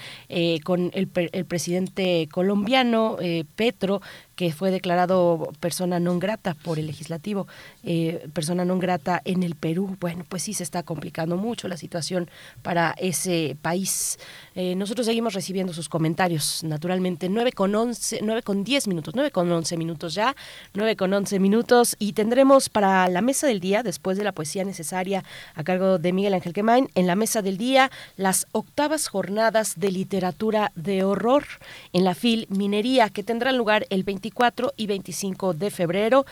con 0.63 0.91
el, 0.93 1.09
el 1.15 1.45
presidente 1.45 2.27
colombiano 2.31 3.17
Petro, 3.55 4.01
que 4.41 4.51
fue 4.51 4.71
declarado 4.71 5.53
persona 5.59 6.01
non 6.01 6.17
grata 6.17 6.57
por 6.57 6.81
el 6.81 6.89
legislativo, 6.89 7.45
eh, 7.85 8.25
persona 8.33 8.65
non 8.65 8.81
grata 8.81 9.21
en 9.21 9.45
el 9.45 9.53
Perú. 9.53 10.01
Bueno, 10.01 10.25
pues 10.25 10.41
sí 10.41 10.57
se 10.57 10.65
está 10.65 10.81
complicando 10.81 11.37
mucho 11.37 11.69
la 11.69 11.77
situación 11.77 12.25
para 12.65 12.97
ese 12.97 13.55
país. 13.61 14.17
Eh, 14.55 14.73
nosotros 14.73 15.05
seguimos 15.05 15.35
recibiendo 15.35 15.73
sus 15.73 15.89
comentarios, 15.89 16.63
naturalmente, 16.63 17.29
9 17.29 17.51
con 17.51 17.75
11, 17.75 18.21
9 18.23 18.41
con 18.41 18.63
10 18.63 18.87
minutos, 18.87 19.13
9 19.13 19.29
con 19.29 19.45
11 19.45 19.77
minutos 19.77 20.15
ya, 20.15 20.35
9 20.73 20.95
con 20.95 21.13
11 21.13 21.37
minutos 21.37 21.95
y 21.99 22.13
tendremos 22.13 22.67
para 22.67 23.07
la 23.09 23.21
mesa 23.21 23.45
del 23.45 23.59
día, 23.59 23.83
después 23.83 24.17
de 24.17 24.23
la 24.23 24.31
poesía 24.31 24.65
necesaria 24.65 25.23
a 25.53 25.63
cargo 25.63 25.99
de 25.99 26.13
Miguel 26.13 26.33
Ángel 26.33 26.53
Quemain, 26.53 26.89
en 26.95 27.05
la 27.05 27.13
mesa 27.13 27.43
del 27.43 27.59
día, 27.59 27.91
las 28.17 28.47
octavas 28.53 29.07
jornadas 29.07 29.77
de 29.77 29.91
literatura 29.91 30.71
de 30.73 31.03
horror 31.03 31.45
en 31.93 32.05
la 32.05 32.15
FIL 32.15 32.47
Minería, 32.49 33.09
que 33.09 33.21
tendrán 33.21 33.55
lugar 33.55 33.85
el 33.91 34.01
24 34.01 34.30
y 34.75 34.87
25 34.87 35.53
de 35.53 35.69
febrero. 35.69 36.25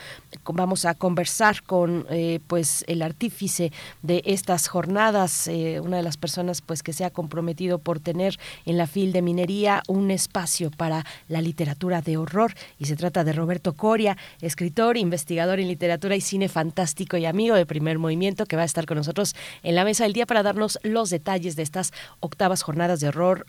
Vamos 0.44 0.84
a 0.84 0.94
conversar 0.94 1.62
con 1.62 2.06
eh, 2.10 2.40
pues 2.46 2.84
el 2.88 3.02
artífice 3.02 3.72
de 4.02 4.22
estas 4.26 4.66
jornadas, 4.66 5.46
eh, 5.46 5.80
una 5.80 5.98
de 5.98 6.02
las 6.02 6.16
personas 6.16 6.60
pues 6.60 6.82
que 6.82 6.92
se 6.92 7.04
ha 7.04 7.10
comprometido 7.10 7.78
por 7.78 8.00
tener 8.00 8.36
en 8.64 8.76
la 8.76 8.86
FIL 8.86 9.12
de 9.12 9.22
Minería 9.22 9.82
un 9.86 10.10
espacio 10.10 10.70
para 10.70 11.04
la 11.28 11.40
literatura 11.40 12.02
de 12.02 12.16
horror 12.16 12.54
y 12.78 12.86
se 12.86 12.96
trata 12.96 13.22
de 13.22 13.32
Roberto 13.32 13.74
Coria, 13.74 14.16
escritor, 14.40 14.96
investigador 14.96 15.60
en 15.60 15.68
literatura 15.68 16.16
y 16.16 16.20
cine 16.20 16.48
fantástico 16.48 17.16
y 17.16 17.26
amigo 17.26 17.54
de 17.54 17.66
Primer 17.66 17.98
Movimiento 17.98 18.46
que 18.46 18.56
va 18.56 18.62
a 18.62 18.66
estar 18.66 18.86
con 18.86 18.96
nosotros 18.96 19.36
en 19.62 19.76
la 19.76 19.84
mesa 19.84 20.04
del 20.04 20.14
día 20.14 20.26
para 20.26 20.42
darnos 20.42 20.78
los 20.82 21.10
detalles 21.10 21.54
de 21.54 21.62
estas 21.62 21.92
octavas 22.18 22.62
jornadas 22.62 23.00
de 23.00 23.08
horror 23.08 23.46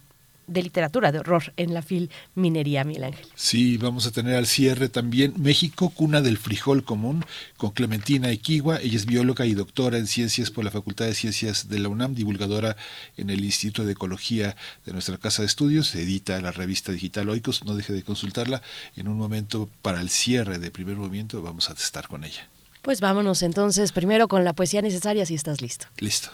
de 0.52 0.64
literatura 0.64 1.12
de 1.12 1.20
horror 1.20 1.54
en 1.58 1.74
la 1.74 1.82
FIL 1.82 2.10
Minería, 2.36 2.84
Miguel 2.84 3.06
Ángel. 3.06 3.26
Sí, 3.36 3.78
vamos 3.78 4.06
a 4.06 4.12
tener 4.12 4.36
al 4.36 4.48
cierre 4.48 4.90
también 4.90 5.34
México, 5.38 5.90
cuna 5.90 6.22
del 6.22 6.38
frijol 6.38 6.84
común, 6.84 7.26
con 7.58 7.72
Clementina 7.72 8.30
Equigua. 8.32 8.80
Ella 8.82 8.98
es 8.98 9.06
bióloga 9.06 9.46
y 9.46 9.54
doctora 9.54 9.98
en 9.98 10.08
ciencias 10.08 10.52
por 10.52 10.64
la 10.64 10.72
Facultad 10.72 11.06
de 11.06 11.14
Ciencias 11.14 11.70
de 11.70 11.80
la 11.80 11.90
UNAM, 11.90 12.16
divulgadora 12.16 12.76
en 13.18 13.30
el 13.30 13.44
Instituto 13.44 13.86
de 13.86 13.94
Ecología 13.94 14.56
de 14.86 14.94
nuestra 14.94 15.18
Casa 15.18 15.42
de 15.42 15.48
Estudios. 15.48 15.88
Se 15.88 16.02
edita 16.02 16.40
la 16.42 16.52
revista 16.52 16.92
digital 16.92 17.30
Oikos, 17.30 17.64
no 17.66 17.76
deje 17.76 17.94
de 17.94 18.04
consultarla. 18.04 18.62
En 18.96 19.08
un 19.08 19.18
momento 19.18 19.70
para 19.82 20.02
el 20.02 20.10
cierre 20.10 20.60
de 20.60 20.72
primer 20.72 20.98
movimiento 20.98 21.42
vamos 21.42 21.70
a 21.70 21.74
estar 21.74 22.08
con 22.08 22.24
ella. 22.24 22.48
Pues 22.82 23.00
vámonos 23.00 23.44
entonces 23.44 23.92
primero 23.92 24.28
con 24.28 24.44
la 24.44 24.54
poesía 24.54 24.82
necesaria 24.82 25.26
si 25.26 25.36
estás 25.36 25.62
listo. 25.62 25.86
Listo. 25.98 26.30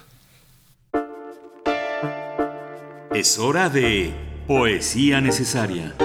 Es 3.18 3.40
hora 3.40 3.68
de 3.68 4.14
Poesía 4.46 5.22
Necesaria. 5.22 5.96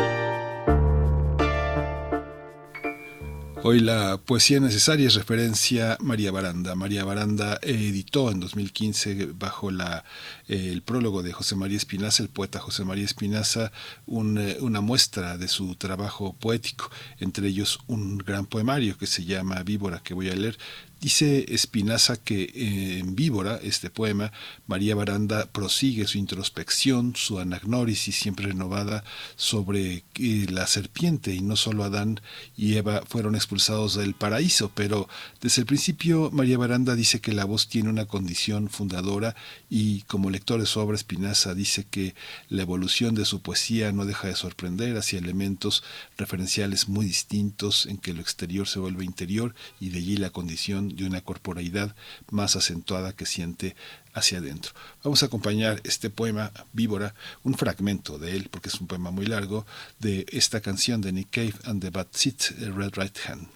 Hoy 3.65 3.81
la 3.81 4.17
poesía 4.17 4.59
necesaria 4.61 5.07
es 5.07 5.15
referencia 5.15 5.93
a 5.93 5.99
María 6.01 6.33
Baranda. 6.33 6.75
María 6.75 7.05
Baranda 7.05 7.61
editó 7.63 8.31
en 8.31 8.41
2015 8.41 9.29
bajo 9.35 9.71
eh, 9.71 10.03
el 10.49 10.83
prólogo 10.83 11.23
de 11.23 11.33
José 11.33 11.55
María 11.55 11.77
Espinaza, 11.77 12.23
el 12.23 12.31
poeta 12.31 12.59
José 12.59 12.85
María 12.85 13.05
Espinaza, 13.05 13.67
eh, 14.07 14.59
una 14.61 14.81
muestra 14.81 15.37
de 15.37 15.47
su 15.47 15.77
trabajo 15.77 16.33
poético, 16.33 16.91
entre 17.21 17.47
ellos 17.47 17.79
un 17.87 18.19
gran 18.19 18.47
poemario 18.47 18.97
que 18.97 19.07
se 19.07 19.25
llama 19.25 19.63
Víbora, 19.63 20.01
que 20.03 20.15
voy 20.15 20.31
a 20.31 20.35
leer, 20.35 20.59
Dice 21.03 21.53
Espinaza 21.53 22.17
que 22.17 22.43
eh, 22.45 22.99
en 23.01 23.17
Víbora, 23.17 23.59
este 23.61 23.91
poema, 23.91 24.31
María 24.69 24.95
Baranda 24.95 25.47
prosigue 25.47 26.07
su 26.07 26.17
introspección, 26.17 27.17
su 27.17 27.41
anagnórisis 27.41 28.15
siempre 28.15 28.47
renovada 28.47 29.03
sobre 29.35 30.05
eh, 30.21 30.47
la 30.49 30.69
serpiente 30.69 31.35
y 31.35 31.41
no 31.41 31.57
solo 31.57 31.83
Adán 31.83 32.21
y 32.57 32.77
Eva 32.77 33.03
fueron 33.05 33.35
expulsados 33.35 33.97
del 33.97 34.15
paraíso, 34.15 34.71
pero 34.77 35.09
desde 35.41 35.63
el 35.63 35.67
principio 35.67 36.31
María 36.33 36.57
Baranda 36.57 36.95
dice 36.95 37.21
que 37.21 37.33
la 37.33 37.47
voz 37.47 37.67
tiene 37.67 37.89
una 37.89 38.07
condición 38.07 38.69
fundadora 38.69 39.35
y 39.69 40.03
como 40.03 40.31
lector 40.31 40.61
de 40.61 40.67
su 40.67 40.79
obra 40.79 40.95
Espinaza 40.95 41.53
dice 41.53 41.85
que 41.85 42.15
la 42.49 42.63
evolución 42.63 43.17
de 43.17 43.25
su 43.25 43.43
poesía 43.43 43.91
no 43.91 44.05
deja 44.05 44.29
de 44.29 44.37
sorprender 44.37 44.97
hacia 44.97 45.19
elementos 45.19 45.83
referenciales 46.17 46.89
muy 46.89 47.07
distintos 47.07 47.87
en 47.87 47.99
que 47.99 48.15
lo 48.15 48.21
exterior 48.21 48.69
se 48.69 48.79
vuelve 48.79 49.05
interior 49.05 49.53
y 49.81 49.89
de 49.89 49.99
allí 49.99 50.17
la 50.17 50.31
condición 50.31 50.92
de 50.93 51.05
una 51.05 51.21
corporalidad 51.21 51.95
más 52.31 52.57
acentuada 52.57 53.13
que 53.13 53.27
siente 53.27 53.77
hacia 54.15 54.39
adentro. 54.39 54.73
Vamos 55.03 55.23
a 55.23 55.27
acompañar 55.27 55.81
este 55.85 56.11
poema 56.11 56.53
Víbora, 56.73 57.15
un 57.43 57.55
fragmento 57.55 58.19
de 58.19 58.37
él, 58.37 58.49
porque 58.51 58.69
es 58.69 58.81
un 58.81 58.87
poema 58.87 59.11
muy 59.11 59.27
largo, 59.27 59.67
de 59.99 60.27
esta 60.31 60.61
canción 60.61 61.01
de 61.01 61.13
Nick 61.13 61.31
Cave 61.31 61.55
and 61.65 61.83
the 61.83 61.91
Bad 61.91 62.09
Seat, 62.13 62.51
Red 62.59 62.93
Right 62.97 63.17
Hand. 63.27 63.49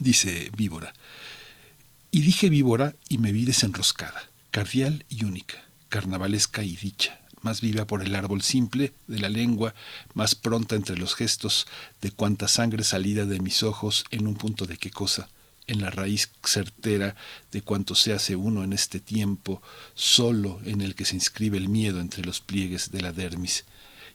Dice 0.00 0.50
Víbora, 0.56 0.92
y 2.10 2.22
dije 2.22 2.48
víbora 2.48 2.94
y 3.08 3.18
me 3.18 3.30
vi 3.30 3.44
desenroscada, 3.44 4.22
cardial 4.50 5.04
y 5.08 5.24
única, 5.24 5.62
carnavalesca 5.90 6.62
y 6.62 6.74
dicha, 6.74 7.20
más 7.42 7.60
viva 7.60 7.86
por 7.86 8.02
el 8.02 8.14
árbol 8.14 8.42
simple 8.42 8.94
de 9.06 9.18
la 9.18 9.28
lengua, 9.28 9.74
más 10.14 10.34
pronta 10.34 10.76
entre 10.76 10.96
los 10.96 11.14
gestos 11.14 11.66
de 12.00 12.10
cuanta 12.10 12.48
sangre 12.48 12.84
salida 12.84 13.26
de 13.26 13.38
mis 13.40 13.62
ojos 13.62 14.04
en 14.10 14.26
un 14.26 14.34
punto 14.34 14.66
de 14.66 14.78
qué 14.78 14.90
cosa, 14.90 15.28
en 15.66 15.80
la 15.80 15.90
raíz 15.90 16.30
certera 16.44 17.16
de 17.52 17.62
cuanto 17.62 17.94
se 17.94 18.12
hace 18.12 18.36
uno 18.36 18.64
en 18.64 18.72
este 18.72 19.00
tiempo, 19.00 19.62
solo 19.94 20.60
en 20.64 20.80
el 20.80 20.94
que 20.94 21.04
se 21.04 21.16
inscribe 21.16 21.58
el 21.58 21.68
miedo 21.68 22.00
entre 22.00 22.24
los 22.24 22.40
pliegues 22.40 22.90
de 22.90 23.00
la 23.00 23.12
dermis. 23.12 23.64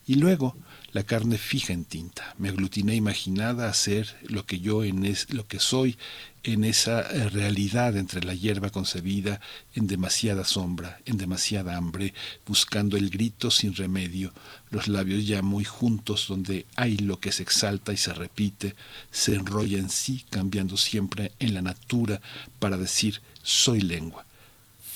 Y 0.06 0.16
luego, 0.16 0.56
la 0.94 1.04
carne 1.04 1.38
fija 1.38 1.74
en 1.74 1.86
tinta, 1.86 2.36
me 2.38 2.50
aglutiné 2.50 2.96
imaginada 2.96 3.70
a 3.70 3.74
ser 3.74 4.16
lo 4.24 4.46
que 4.46 4.60
yo 4.60 4.84
en 4.84 5.06
es, 5.06 5.34
lo 5.34 5.48
que 5.48 5.60
soy 5.60 5.98
en 6.44 6.64
esa 6.64 7.02
eh, 7.02 7.30
realidad 7.30 7.96
entre 7.96 8.24
la 8.24 8.34
hierba 8.34 8.72
concebida 8.72 9.40
en 9.76 9.88
demasiada 9.88 10.44
sombra, 10.44 11.00
en 11.06 11.18
demasiada 11.18 11.78
hambre, 11.78 12.14
buscando 12.46 12.98
el 12.98 13.10
grito 13.10 13.52
sin 13.52 13.76
remedio, 13.76 14.34
los 14.70 14.88
labios 14.88 15.26
ya 15.26 15.42
muy 15.42 15.64
juntos 15.64 16.26
donde 16.28 16.66
hay 16.76 16.98
lo 16.98 17.20
que 17.20 17.32
se 17.32 17.44
exalta 17.44 17.94
y 17.94 17.98
se 17.98 18.14
repite, 18.14 18.76
se 19.12 19.36
enrolla 19.36 19.78
en 19.78 19.90
sí, 19.90 20.26
cambiando 20.30 20.78
siempre 20.78 21.32
en 21.40 21.54
la 21.54 21.62
natura 21.62 22.22
para 22.60 22.78
decir 22.78 23.22
soy 23.44 23.82
lengua. 23.82 24.26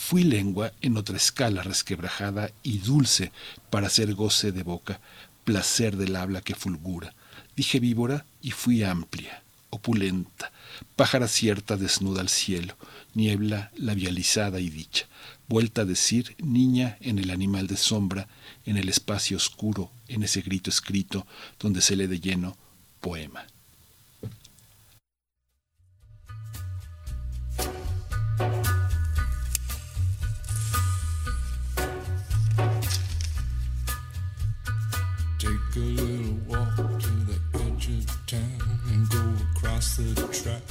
Fui 0.05 0.23
lengua 0.23 0.71
en 0.81 0.97
otra 0.97 1.17
escala 1.17 1.63
resquebrajada 1.63 2.51
y 2.61 2.77
dulce 2.77 3.31
para 3.71 3.87
hacer 3.87 4.13
goce 4.13 4.51
de 4.51 4.61
boca, 4.61 4.99
placer 5.45 5.95
del 5.95 6.17
habla 6.17 6.41
que 6.41 6.55
fulgura. 6.55 7.13
Dije 7.55 7.79
víbora 7.79 8.25
y 8.41 8.51
fui 8.51 8.83
amplia, 8.83 9.43
opulenta, 9.69 10.51
pájara 10.97 11.29
cierta 11.29 11.77
desnuda 11.77 12.19
al 12.19 12.29
cielo, 12.29 12.75
niebla 13.13 13.71
labializada 13.77 14.59
y 14.59 14.69
dicha, 14.69 15.07
vuelta 15.47 15.83
a 15.83 15.85
decir 15.85 16.35
niña 16.39 16.97
en 16.99 17.19
el 17.19 17.29
animal 17.29 17.67
de 17.67 17.77
sombra, 17.77 18.27
en 18.65 18.75
el 18.75 18.89
espacio 18.89 19.37
oscuro, 19.37 19.91
en 20.09 20.23
ese 20.23 20.41
grito 20.41 20.69
escrito 20.69 21.25
donde 21.59 21.81
se 21.81 21.95
lee 21.95 22.07
de 22.07 22.19
lleno 22.19 22.57
poema. 22.99 23.45
A 35.75 35.79
little 35.79 36.35
walk 36.47 36.99
to 37.01 37.09
the 37.25 37.37
edge 37.55 37.89
of 37.89 38.27
town 38.27 38.79
and 38.91 39.09
go 39.09 39.33
across 39.51 39.97
the 39.97 40.13
track 40.31 40.61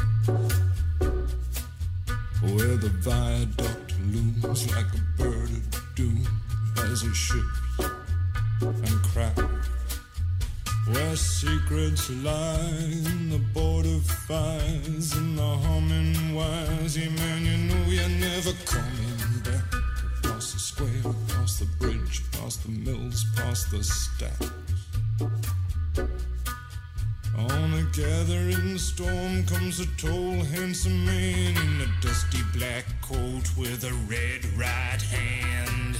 where 2.40 2.76
the 2.76 2.88
viaduct 3.00 3.94
looms 4.12 4.74
like 4.74 4.86
a 4.94 5.22
bird 5.22 5.50
of 5.50 5.94
doom 5.94 6.26
as 6.78 7.02
it 7.02 7.14
ships 7.14 7.44
and 8.62 9.02
cracks. 9.02 9.42
Where 10.90 11.16
secrets 11.16 12.08
lie 12.22 12.58
in 13.06 13.30
the 13.30 13.40
border 13.52 13.98
fires 14.26 15.12
and 15.12 15.36
the 15.36 15.42
humming 15.42 16.34
wires. 16.34 16.96
Yeah, 16.96 17.10
man, 17.10 17.44
you 17.44 17.56
know 17.68 17.84
you're 17.90 18.08
never 18.08 18.52
coming 18.64 19.40
back. 19.44 19.64
Across 20.24 20.52
the 20.54 20.58
square, 20.58 21.12
across 21.28 21.58
the 21.58 21.66
bridge, 21.78 22.22
past 22.32 22.62
the 22.62 22.70
mills, 22.70 23.26
past 23.36 23.70
the 23.70 23.84
stacks. 23.84 24.63
On 25.20 25.30
a 27.74 27.82
gathering 27.92 28.78
storm 28.78 29.44
comes 29.44 29.78
a 29.78 29.86
tall, 29.96 30.42
handsome 30.42 31.04
man 31.04 31.56
in 31.56 31.80
a 31.82 31.86
dusty 32.02 32.42
black 32.52 32.84
coat 33.00 33.48
with 33.56 33.84
a 33.84 33.92
red 34.08 34.44
right 34.58 35.00
hand. 35.00 35.96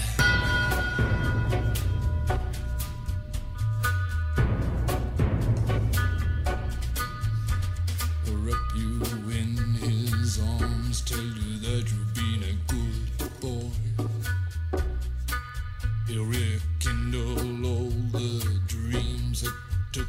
Wrap 8.43 8.75
you 8.75 9.01
in 9.31 9.55
his 9.75 10.41
arms, 10.59 11.01
tell 11.01 11.19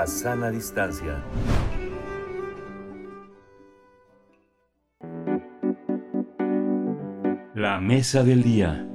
La 0.00 0.06
sana 0.06 0.50
distancia. 0.50 1.22
La 7.54 7.80
mesa 7.82 8.24
del 8.24 8.42
día. 8.42 8.88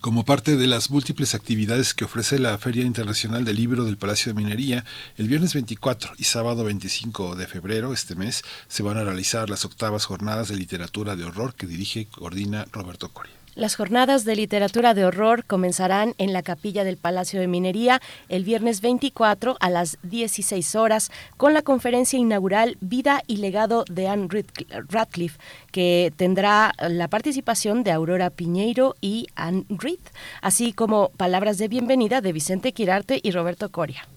Como 0.00 0.24
parte 0.24 0.56
de 0.56 0.66
las 0.66 0.90
múltiples 0.90 1.34
actividades 1.34 1.92
que 1.92 2.06
ofrece 2.06 2.38
la 2.38 2.56
Feria 2.56 2.86
Internacional 2.86 3.44
del 3.44 3.56
Libro 3.56 3.84
del 3.84 3.98
Palacio 3.98 4.32
de 4.32 4.42
Minería, 4.42 4.86
el 5.18 5.28
viernes 5.28 5.52
24 5.52 6.12
y 6.16 6.24
sábado 6.24 6.64
25 6.64 7.36
de 7.36 7.46
febrero 7.46 7.92
este 7.92 8.14
mes 8.14 8.44
se 8.66 8.82
van 8.82 8.96
a 8.96 9.04
realizar 9.04 9.50
las 9.50 9.66
octavas 9.66 10.06
jornadas 10.06 10.48
de 10.48 10.56
literatura 10.56 11.16
de 11.16 11.24
horror 11.24 11.54
que 11.54 11.66
dirige 11.66 12.00
y 12.00 12.06
coordina 12.06 12.64
Roberto 12.72 13.10
Coria. 13.10 13.43
Las 13.56 13.76
jornadas 13.76 14.24
de 14.24 14.34
literatura 14.34 14.94
de 14.94 15.04
horror 15.04 15.44
comenzarán 15.44 16.14
en 16.18 16.32
la 16.32 16.42
capilla 16.42 16.82
del 16.82 16.96
Palacio 16.96 17.38
de 17.38 17.46
Minería 17.46 18.02
el 18.28 18.42
viernes 18.42 18.80
24 18.80 19.56
a 19.60 19.70
las 19.70 19.96
16 20.02 20.74
horas 20.74 21.12
con 21.36 21.54
la 21.54 21.62
conferencia 21.62 22.18
inaugural 22.18 22.76
Vida 22.80 23.22
y 23.28 23.36
legado 23.36 23.84
de 23.88 24.08
Anne 24.08 24.28
Radcliffe, 24.88 25.38
que 25.70 26.12
tendrá 26.16 26.72
la 26.80 27.06
participación 27.06 27.84
de 27.84 27.92
Aurora 27.92 28.30
Piñeiro 28.30 28.96
y 29.00 29.28
Anne 29.36 29.66
Reed, 29.68 30.00
así 30.42 30.72
como 30.72 31.10
palabras 31.10 31.56
de 31.56 31.68
bienvenida 31.68 32.20
de 32.20 32.32
Vicente 32.32 32.72
Quirarte 32.72 33.20
y 33.22 33.30
Roberto 33.30 33.70
Coria. 33.70 34.08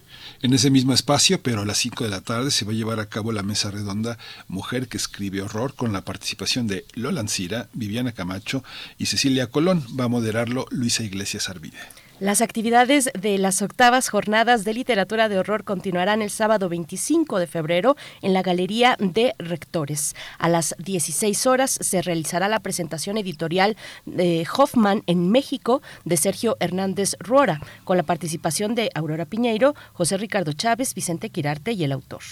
En 0.43 0.53
ese 0.53 0.69
mismo 0.69 0.93
espacio, 0.93 1.41
pero 1.41 1.61
a 1.61 1.65
las 1.65 1.79
5 1.79 2.03
de 2.03 2.09
la 2.11 2.21
tarde, 2.21 2.51
se 2.51 2.63
va 2.63 2.71
a 2.71 2.75
llevar 2.75 2.99
a 2.99 3.09
cabo 3.09 3.31
la 3.31 3.41
mesa 3.41 3.71
redonda 3.71 4.19
Mujer 4.47 4.87
que 4.87 4.97
escribe 4.97 5.41
horror 5.41 5.73
con 5.73 5.93
la 5.93 6.05
participación 6.05 6.67
de 6.67 6.85
Lola 6.93 7.21
Ancira, 7.21 7.69
Viviana 7.73 8.11
Camacho 8.11 8.63
y 8.99 9.07
Cecilia 9.07 9.47
Colón. 9.47 9.83
Va 9.99 10.03
a 10.03 10.09
moderarlo 10.09 10.67
Luisa 10.69 11.03
Iglesias 11.03 11.49
Arvide. 11.49 11.79
Las 12.19 12.41
actividades 12.41 13.11
de 13.13 13.37
las 13.37 13.61
octavas 13.61 14.09
jornadas 14.09 14.63
de 14.63 14.73
literatura 14.73 15.29
de 15.29 15.37
horror 15.37 15.63
continuarán 15.63 16.23
el 16.23 16.31
sábado 16.31 16.67
25 16.67 17.37
de 17.37 17.45
febrero 17.45 17.95
en 18.23 18.33
la 18.33 18.41
Galería 18.41 18.95
de 18.99 19.35
Rectores. 19.37 20.15
A 20.39 20.49
las 20.49 20.73
16 20.79 21.45
horas 21.45 21.77
se 21.79 22.01
realizará 22.01 22.47
la 22.47 22.59
presentación 22.59 23.19
editorial 23.19 23.77
de 24.07 24.47
Hoffman 24.51 25.03
en 25.05 25.29
México 25.29 25.83
de 26.05 26.17
Sergio 26.17 26.57
Hernández 26.59 27.15
Ruora, 27.19 27.61
con 27.83 27.97
la 27.97 28.03
participación 28.03 28.73
de 28.73 28.89
Aurora 28.95 29.25
Piñeiro, 29.25 29.75
José 29.93 30.17
Ricardo 30.17 30.53
Chávez, 30.53 30.95
Vicente 30.95 31.29
Quirarte 31.29 31.73
y 31.73 31.83
el 31.83 31.91
autor. 31.91 32.23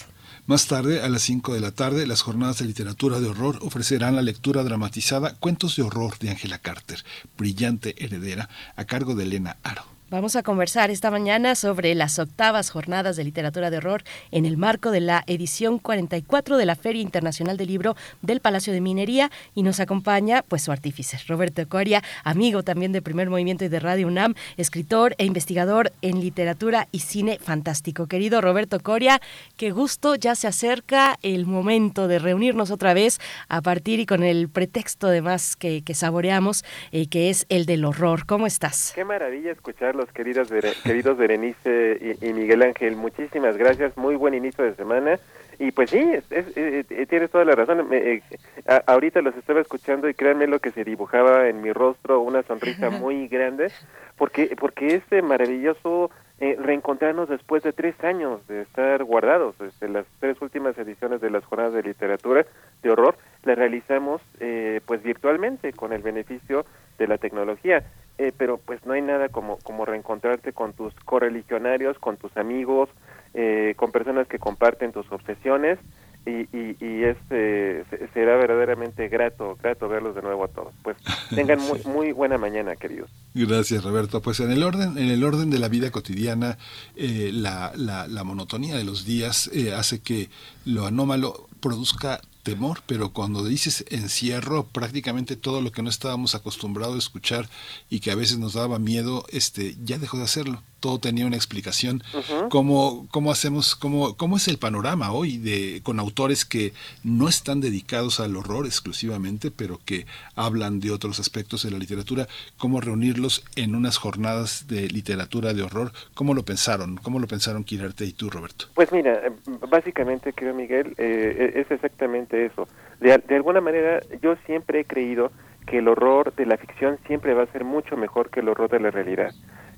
Más 0.48 0.68
tarde, 0.68 1.02
a 1.02 1.10
las 1.10 1.24
5 1.24 1.56
de 1.56 1.60
la 1.60 1.72
tarde, 1.72 2.06
las 2.06 2.22
jornadas 2.22 2.60
de 2.60 2.66
literatura 2.66 3.20
de 3.20 3.28
horror 3.28 3.58
ofrecerán 3.64 4.16
la 4.16 4.22
lectura 4.22 4.64
dramatizada 4.64 5.34
Cuentos 5.34 5.76
de 5.76 5.82
horror 5.82 6.20
de 6.20 6.30
Angela 6.30 6.60
Carter, 6.60 7.04
brillante 7.36 7.96
heredera, 7.98 8.48
a 8.76 8.86
cargo 8.86 9.16
de 9.16 9.24
Elena 9.24 9.58
Aro. 9.64 9.95
Vamos 10.16 10.38
a 10.38 10.44
conversar 10.44 10.92
esta 10.92 11.12
mañana 11.12 11.56
sobre 11.56 11.94
las 11.94 12.20
octavas 12.20 12.70
jornadas 12.70 13.18
de 13.18 13.26
literatura 13.26 13.70
de 13.70 13.80
horror 13.80 14.04
en 14.32 14.46
el 14.46 14.56
marco 14.56 14.92
de 14.92 15.02
la 15.02 15.26
edición 15.28 15.78
44 15.78 16.56
de 16.56 16.66
la 16.66 16.78
Feria 16.78 17.02
Internacional 17.02 17.58
del 17.58 17.68
Libro 17.68 17.98
del 18.22 18.40
Palacio 18.40 18.72
de 18.72 18.80
Minería 18.80 19.30
y 19.56 19.64
nos 19.64 19.82
acompaña 19.82 20.42
pues 20.48 20.62
su 20.62 20.72
artífice, 20.72 21.20
Roberto 21.28 21.68
Coria, 21.68 22.02
amigo 22.24 22.64
también 22.64 22.94
de 22.94 23.02
Primer 23.02 23.30
Movimiento 23.30 23.66
y 23.66 23.68
de 23.68 23.78
Radio 23.82 24.08
UNAM, 24.08 24.36
escritor 24.56 25.16
e 25.18 25.26
investigador 25.26 25.92
en 26.02 26.22
literatura 26.22 26.88
y 26.94 27.00
cine 27.00 27.38
fantástico. 27.38 28.08
Querido 28.08 28.40
Roberto 28.40 28.80
Coria, 28.80 29.20
qué 29.58 29.72
gusto, 29.72 30.16
ya 30.16 30.36
se 30.36 30.48
acerca 30.48 31.20
el 31.24 31.46
momento 31.46 32.08
de 32.08 32.20
reunirnos 32.20 32.72
otra 32.72 32.94
vez 32.94 33.20
a 33.50 33.62
partir 33.62 34.00
y 34.00 34.06
con 34.06 34.24
el 34.24 34.48
pretexto 34.48 35.08
además 35.08 35.58
que, 35.58 35.82
que 35.82 35.94
saboreamos, 35.94 36.64
eh, 36.94 37.08
que 37.08 37.30
es 37.30 37.46
el 37.50 37.66
del 37.66 37.84
horror. 37.84 38.26
¿Cómo 38.26 38.48
estás? 38.48 38.94
Qué 38.96 39.04
maravilla 39.04 39.52
escuchar 39.52 39.94
los 40.06 40.14
queridos, 40.14 40.50
queridos 40.84 41.18
Berenice 41.18 41.98
y, 42.22 42.28
y, 42.28 42.34
Miguel 42.34 42.62
Ángel. 42.62 42.96
Muchísimas 42.96 43.58
gracias, 43.58 43.98
muy 43.98 44.16
buen 44.16 44.36
inicio 44.36 44.64
de 44.64 44.76
semana. 44.76 45.20
Y 45.58 45.72
pues 45.72 45.90
sí, 45.90 45.98
es, 45.98 46.32
es, 46.32 46.56
es, 46.56 47.08
tienes 47.08 47.32
toda 47.32 47.44
la 47.44 47.56
razón. 47.56 47.90
Me, 47.90 47.98
eh, 47.98 48.24
a, 48.68 48.84
ahorita 48.86 49.22
los 49.22 49.36
estaba 49.36 49.62
escuchando 49.62 50.08
y 50.08 50.14
créanme 50.14 50.46
lo 50.46 50.60
que 50.60 50.72
se 50.72 50.84
dibujaba 50.84 51.48
en 51.50 51.62
mi 51.62 51.72
rostro, 51.72 52.20
una 52.20 52.44
sonrisa 52.44 52.90
muy 52.92 53.28
grande, 53.28 53.72
porque, 54.16 54.56
porque 54.60 54.94
este 54.94 55.24
maravilloso 55.24 56.12
eh, 56.40 56.56
reencontrarnos 56.60 57.30
después 57.30 57.64
de 57.64 57.74
tres 57.74 57.96
años 58.04 58.46
de 58.48 58.62
estar 58.62 59.04
guardados. 59.04 59.58
Desde 59.58 59.90
las 59.90 60.06
tres 60.20 60.40
últimas 60.42 60.78
ediciones 60.78 61.20
de 61.20 61.32
las 61.32 61.44
jornadas 61.46 61.74
de 61.74 61.82
literatura 61.82 62.46
de 62.84 62.92
horror 62.92 63.18
las 63.46 63.58
realizamos 63.58 64.22
eh, 64.40 64.82
pues 64.86 65.04
virtualmente 65.04 65.74
con 65.74 65.94
el 65.94 66.02
beneficio 66.02 66.66
de 66.98 67.08
la 67.08 67.18
tecnología. 67.18 67.84
Eh, 68.18 68.32
pero 68.38 68.58
pues 68.58 68.86
no 68.86 68.94
hay 68.94 69.02
nada 69.02 69.28
como, 69.28 69.58
como 69.58 69.84
reencontrarte 69.84 70.54
con 70.54 70.72
tus 70.72 70.94
correligionarios, 71.04 72.00
con 72.00 72.16
tus 72.16 72.36
amigos, 72.38 72.90
eh, 73.34 73.74
con 73.76 73.92
personas 73.92 74.28
que 74.28 74.40
comparten 74.40 74.94
tus 74.94 75.12
obsesiones 75.12 75.80
y, 76.26 76.48
y, 76.58 76.76
y 76.80 77.04
este 77.04 77.84
será 78.14 78.36
verdaderamente 78.38 79.08
grato, 79.10 79.58
grato 79.62 79.88
verlos 79.88 80.16
de 80.16 80.22
nuevo 80.22 80.46
a 80.46 80.48
todos. 80.48 80.74
Pues 80.82 80.98
tengan 81.36 81.60
muy, 81.60 81.82
muy 81.86 82.12
buena 82.14 82.38
mañana, 82.38 82.76
queridos. 82.76 83.10
Gracias, 83.34 83.84
Roberto. 83.84 84.22
Pues 84.22 84.40
en 84.40 84.52
el 84.52 84.64
orden, 84.64 84.98
en 84.98 85.10
el 85.10 85.24
orden 85.24 85.50
de 85.50 85.60
la 85.60 85.68
vida 85.68 85.92
cotidiana, 85.92 86.58
eh, 86.96 87.30
la, 87.32 87.74
la, 87.76 88.08
la, 88.08 88.24
monotonía 88.24 88.76
de 88.76 88.84
los 88.84 89.06
días 89.06 89.50
eh, 89.54 89.74
hace 89.74 90.02
que 90.02 90.30
lo 90.66 90.86
anómalo 90.86 91.48
produzca 91.60 92.22
temor, 92.46 92.82
pero 92.86 93.10
cuando 93.10 93.44
dices 93.44 93.84
encierro, 93.90 94.68
prácticamente 94.68 95.36
todo 95.36 95.62
lo 95.62 95.72
que 95.72 95.82
no 95.82 95.90
estábamos 95.90 96.36
acostumbrados 96.36 96.96
a 96.96 97.00
escuchar 97.00 97.50
y 97.90 98.00
que 98.00 98.12
a 98.12 98.16
veces 98.16 98.38
nos 98.38 98.54
daba 98.54 98.78
miedo, 98.78 99.26
este, 99.30 99.76
ya 99.84 99.98
dejó 99.98 100.18
de 100.18 100.24
hacerlo. 100.26 100.62
Todo 100.80 101.00
tenía 101.00 101.26
una 101.26 101.36
explicación. 101.36 102.04
Uh 102.14 102.18
-huh. 102.18 102.50
¿Cómo, 102.50 103.08
¿Cómo 103.10 103.32
hacemos, 103.32 103.76
cómo, 103.76 104.16
cómo 104.16 104.38
es 104.38 104.48
el 104.48 104.60
panorama 104.60 105.12
hoy 105.12 105.40
de 105.40 105.82
con 105.82 106.00
autores 106.00 106.46
que 106.46 106.74
no 107.04 107.28
están 107.28 107.60
dedicados 107.60 108.20
al 108.20 108.36
horror 108.38 108.68
exclusivamente, 108.68 109.50
pero 109.50 109.80
que 109.84 110.06
hablan 110.36 110.80
de 110.80 110.92
otros 110.92 111.20
aspectos 111.20 111.64
de 111.64 111.72
la 111.72 111.80
literatura? 111.80 112.28
¿Cómo 112.58 112.80
reunirlos 112.80 113.44
en 113.56 113.74
unas 113.74 113.98
jornadas 113.98 114.68
de 114.68 114.88
literatura 114.90 115.56
de 115.56 115.64
horror? 115.64 115.92
¿Cómo 116.14 116.36
lo 116.36 116.46
pensaron? 116.46 116.98
¿Cómo 116.98 117.18
lo 117.18 117.26
pensaron 117.26 117.64
Quirarte 117.64 118.06
y 118.06 118.14
tú, 118.14 118.30
Roberto? 118.30 118.66
Pues 118.76 118.92
mira, 118.92 119.20
básicamente, 119.68 120.34
creo 120.34 120.54
Miguel, 120.54 120.94
eh, 121.00 121.54
es 121.56 121.72
exactamente 121.72 122.35
eso. 122.44 122.68
De, 123.00 123.18
de 123.18 123.36
alguna 123.36 123.62
manera, 123.62 124.02
yo 124.22 124.36
siempre 124.46 124.82
he 124.82 124.86
creído 124.86 125.32
que 125.66 125.78
el 125.78 125.88
horror 125.88 126.34
de 126.36 126.46
la 126.46 126.58
ficción 126.58 126.98
siempre 127.08 127.34
va 127.34 127.44
a 127.44 127.52
ser 127.54 127.64
mucho 127.64 127.96
mejor 127.96 128.30
que 128.30 128.42
el 128.42 128.50
horror 128.50 128.70
de 128.70 128.80
la 128.80 128.92
realidad. 128.92 129.32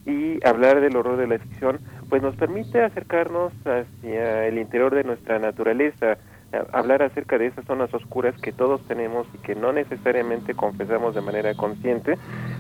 Y 0.06 0.46
hablar 0.48 0.82
del 0.82 0.96
horror 0.96 1.18
de 1.18 1.28
la 1.28 1.38
ficción, 1.38 1.80
pues 2.10 2.22
nos 2.22 2.36
permite 2.36 2.82
acercarnos 2.82 3.54
hacia 3.66 4.48
el 4.48 4.58
interior 4.58 4.96
de 4.96 5.04
nuestra 5.04 5.38
naturaleza, 5.38 6.18
hablar 6.72 7.04
acerca 7.04 7.38
de 7.38 7.48
esas 7.48 7.66
zonas 7.66 7.94
oscuras 7.94 8.36
que 8.42 8.52
todos 8.54 8.86
tenemos 8.88 9.28
y 9.34 9.38
que 9.40 9.56
no 9.56 9.74
necesariamente 9.74 10.54
confesamos 10.54 11.14
de 11.14 11.22
manera 11.22 11.54
consciente, 11.56 12.18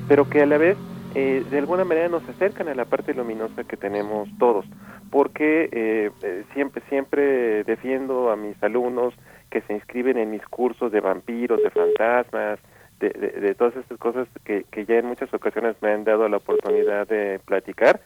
pero 0.08 0.30
que 0.30 0.42
a 0.42 0.45
la 0.45 0.58
vez 0.58 0.77
eh, 1.16 1.43
de 1.50 1.58
alguna 1.58 1.85
manera 1.85 2.09
nos 2.09 2.27
acercan 2.27 2.67
a 2.67 2.76
la 2.76 2.85
parte 2.85 3.14
luminosa 3.14 3.64
que 3.64 3.77
tenemos 3.77 4.30
todos, 4.38 4.66
porque 5.09 5.69
eh, 5.72 6.11
eh, 6.22 6.43
siempre 6.53 6.84
siempre 6.90 7.64
defiendo 7.64 8.30
a 8.30 8.35
mis 8.35 8.61
alumnos 8.61 9.14
que 9.50 9.61
se 9.61 9.74
inscriben 9.74 10.17
en 10.17 10.32
mis 10.32 10.45
cursos 10.45 10.92
de 10.92 11.00
vampiros, 11.00 11.61
de 11.61 11.69
fantasmas, 11.69 12.59
de, 13.00 13.56
todas 13.56 13.76
estas 13.76 13.98
cosas 14.00 14.27
que, 14.43 14.66
ya 14.85 14.95
en 14.95 15.06
muchas 15.06 15.32
ocasiones 15.34 15.76
me 15.82 15.92
han 15.92 16.03
dado 16.03 16.27
la 16.27 16.38
oportunidad 16.38 17.08
de 17.08 17.40
platicar. 17.45 18.01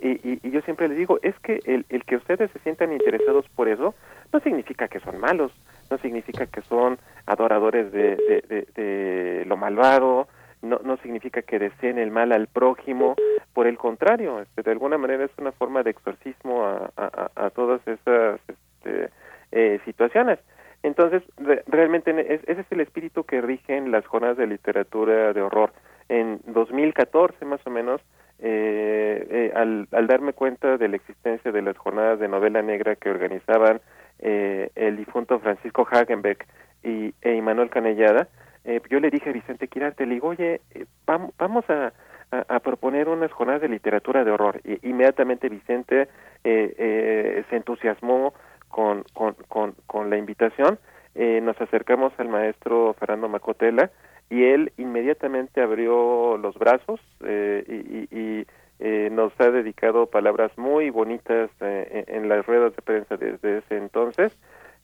Y, 0.00 0.38
y, 0.42 0.50
yo 0.50 0.60
siempre 0.60 0.88
les 0.88 0.98
digo, 0.98 1.18
es 1.22 1.34
que 1.40 1.58
el, 1.64 2.04
que 2.04 2.16
ustedes 2.16 2.50
se 2.50 2.58
sientan 2.60 2.92
interesados 2.92 3.48
por 3.56 3.68
eso 3.68 3.94
no 4.32 4.40
significa 4.40 4.88
que 4.88 5.00
son 5.00 5.18
malos, 5.18 5.52
no 5.90 5.98
significa 5.98 6.46
que 6.46 6.60
son 6.62 6.98
adoradores 7.24 7.90
de, 7.92 9.44
lo 9.46 9.56
malvado, 9.56 10.28
no, 10.62 10.96
significa 10.98 11.42
que 11.42 11.58
deseen 11.58 11.98
el 11.98 12.10
mal 12.10 12.32
al 12.32 12.46
prójimo, 12.46 13.16
por 13.54 13.66
el 13.66 13.78
contrario, 13.78 14.40
este, 14.40 14.62
de 14.62 14.72
alguna 14.72 14.98
manera 14.98 15.24
es 15.24 15.30
una 15.38 15.52
forma 15.52 15.82
de 15.82 15.90
exorcismo 15.90 16.66
a 16.66 17.50
todas 17.50 17.80
esas 17.86 18.40
este, 18.48 19.10
eh, 19.52 19.80
situaciones. 19.84 20.38
Entonces, 20.86 21.24
re 21.36 21.64
realmente 21.66 22.10
ese 22.46 22.60
es 22.60 22.66
el 22.70 22.80
espíritu 22.80 23.24
que 23.24 23.40
rigen 23.40 23.90
las 23.90 24.06
jornadas 24.06 24.36
de 24.36 24.46
literatura 24.46 25.32
de 25.32 25.42
horror. 25.42 25.72
En 26.08 26.38
2014, 26.46 27.44
más 27.44 27.60
o 27.66 27.70
menos, 27.70 28.00
eh, 28.38 29.26
eh, 29.28 29.52
al, 29.56 29.88
al, 29.90 30.06
darme 30.06 30.32
cuenta 30.32 30.76
de 30.76 30.86
la 30.88 30.94
existencia 30.94 31.50
de 31.50 31.60
las 31.62 31.76
jornadas 31.76 32.20
de 32.20 32.28
novela 32.28 32.62
negra 32.62 32.94
que 32.94 33.10
organizaban 33.10 33.80
eh, 34.20 34.70
el 34.76 34.96
difunto 34.96 35.40
Francisco 35.40 35.88
Hagenbeck 35.90 36.46
y, 36.84 37.12
e 37.20 37.42
Manuel 37.42 37.68
Canellada, 37.68 38.28
eh, 38.64 38.80
yo 38.88 39.00
le 39.00 39.10
dije 39.10 39.30
a 39.30 39.32
Vicente 39.32 39.66
Quirarte, 39.66 40.06
le 40.06 40.14
digo, 40.14 40.28
oye, 40.28 40.60
eh, 40.72 40.86
vam- 41.04 41.32
vamos 41.36 41.68
a, 41.68 41.92
a- 42.30 42.60
proponer 42.60 43.08
unas 43.08 43.32
jornadas 43.32 43.62
de 43.62 43.68
literatura 43.70 44.22
de 44.22 44.30
horror. 44.30 44.60
Y 44.62 44.78
inmediatamente 44.88 45.48
Vicente 45.48 46.06
se 46.44 47.56
entusiasmó 47.56 48.32
con, 48.68 49.04
con, 49.12 49.34
con, 49.48 49.74
con 49.86 50.10
la 50.10 50.16
invitación. 50.16 50.78
Eh, 51.14 51.40
nos 51.42 51.60
acercamos 51.60 52.12
al 52.18 52.28
maestro 52.28 52.94
Fernando 52.98 53.28
Macotela 53.28 53.90
y 54.28 54.44
él 54.44 54.72
inmediatamente 54.76 55.60
abrió 55.60 56.36
los 56.36 56.54
brazos 56.58 57.00
eh, 57.24 58.06
y, 58.10 58.46
eh, 58.78 59.08
nos 59.10 59.32
ha 59.40 59.50
dedicado 59.50 60.06
palabras 60.06 60.52
muy 60.58 60.90
bonitas 60.90 61.48
eh, 61.60 62.04
en, 62.08 62.28
las 62.28 62.44
ruedas 62.44 62.76
de 62.76 62.82
prensa 62.82 63.16
desde 63.16 63.58
ese 63.58 63.78
entonces 63.78 64.36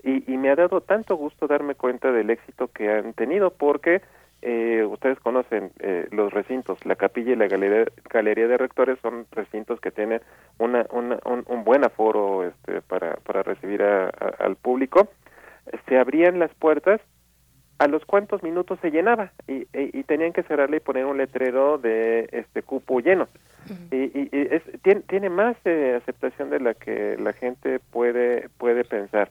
y 0.04 0.36
me 0.36 0.50
ha 0.50 0.56
dado 0.56 0.80
tanto 0.80 1.14
gusto 1.14 1.46
darme 1.46 1.76
cuenta 1.76 2.10
del 2.10 2.30
éxito 2.30 2.66
que 2.68 2.90
han 2.90 3.12
tenido 3.12 3.50
porque 3.50 4.02
eh, 4.42 4.84
ustedes 4.84 5.18
conocen 5.20 5.70
eh, 5.78 6.06
los 6.10 6.32
recintos, 6.32 6.84
la 6.84 6.96
capilla 6.96 7.32
y 7.32 7.36
la 7.36 7.46
galería, 7.48 7.84
galería 8.10 8.48
de 8.48 8.58
rectores 8.58 8.98
son 9.00 9.26
recintos 9.32 9.80
que 9.80 9.90
tienen 9.90 10.20
una, 10.58 10.84
una- 10.90 11.18
un, 11.24 11.44
un 11.46 11.64
buen 11.64 11.84
aforo 11.84 12.44
este, 12.44 12.82
para, 12.82 13.14
para 13.24 13.42
recibir 13.42 13.82
a- 13.82 14.06
a- 14.08 14.34
al 14.40 14.56
público. 14.56 15.08
Se 15.88 15.96
abrían 15.98 16.38
las 16.40 16.52
puertas, 16.54 17.00
a 17.78 17.86
los 17.88 18.04
cuantos 18.04 18.42
minutos 18.42 18.78
se 18.80 18.90
llenaba 18.90 19.32
y, 19.48 19.62
y- 19.62 19.68
y 19.92 20.02
tenían 20.04 20.32
que 20.32 20.42
cerrarle 20.42 20.78
y 20.78 20.80
poner 20.80 21.04
un 21.06 21.18
letrero 21.18 21.78
de 21.78 22.28
este 22.32 22.62
cupo 22.62 23.00
lleno. 23.00 23.28
Y, 23.92 23.96
y- 24.18 24.28
y 24.32 24.48
es, 24.50 24.62
tiene, 24.82 25.00
tiene 25.02 25.30
más 25.30 25.56
eh, 25.64 25.94
aceptación 26.00 26.50
de 26.50 26.58
la 26.60 26.74
que 26.74 27.16
la 27.18 27.32
gente 27.32 27.78
puede, 27.78 28.48
puede 28.58 28.84
pensar. 28.84 29.30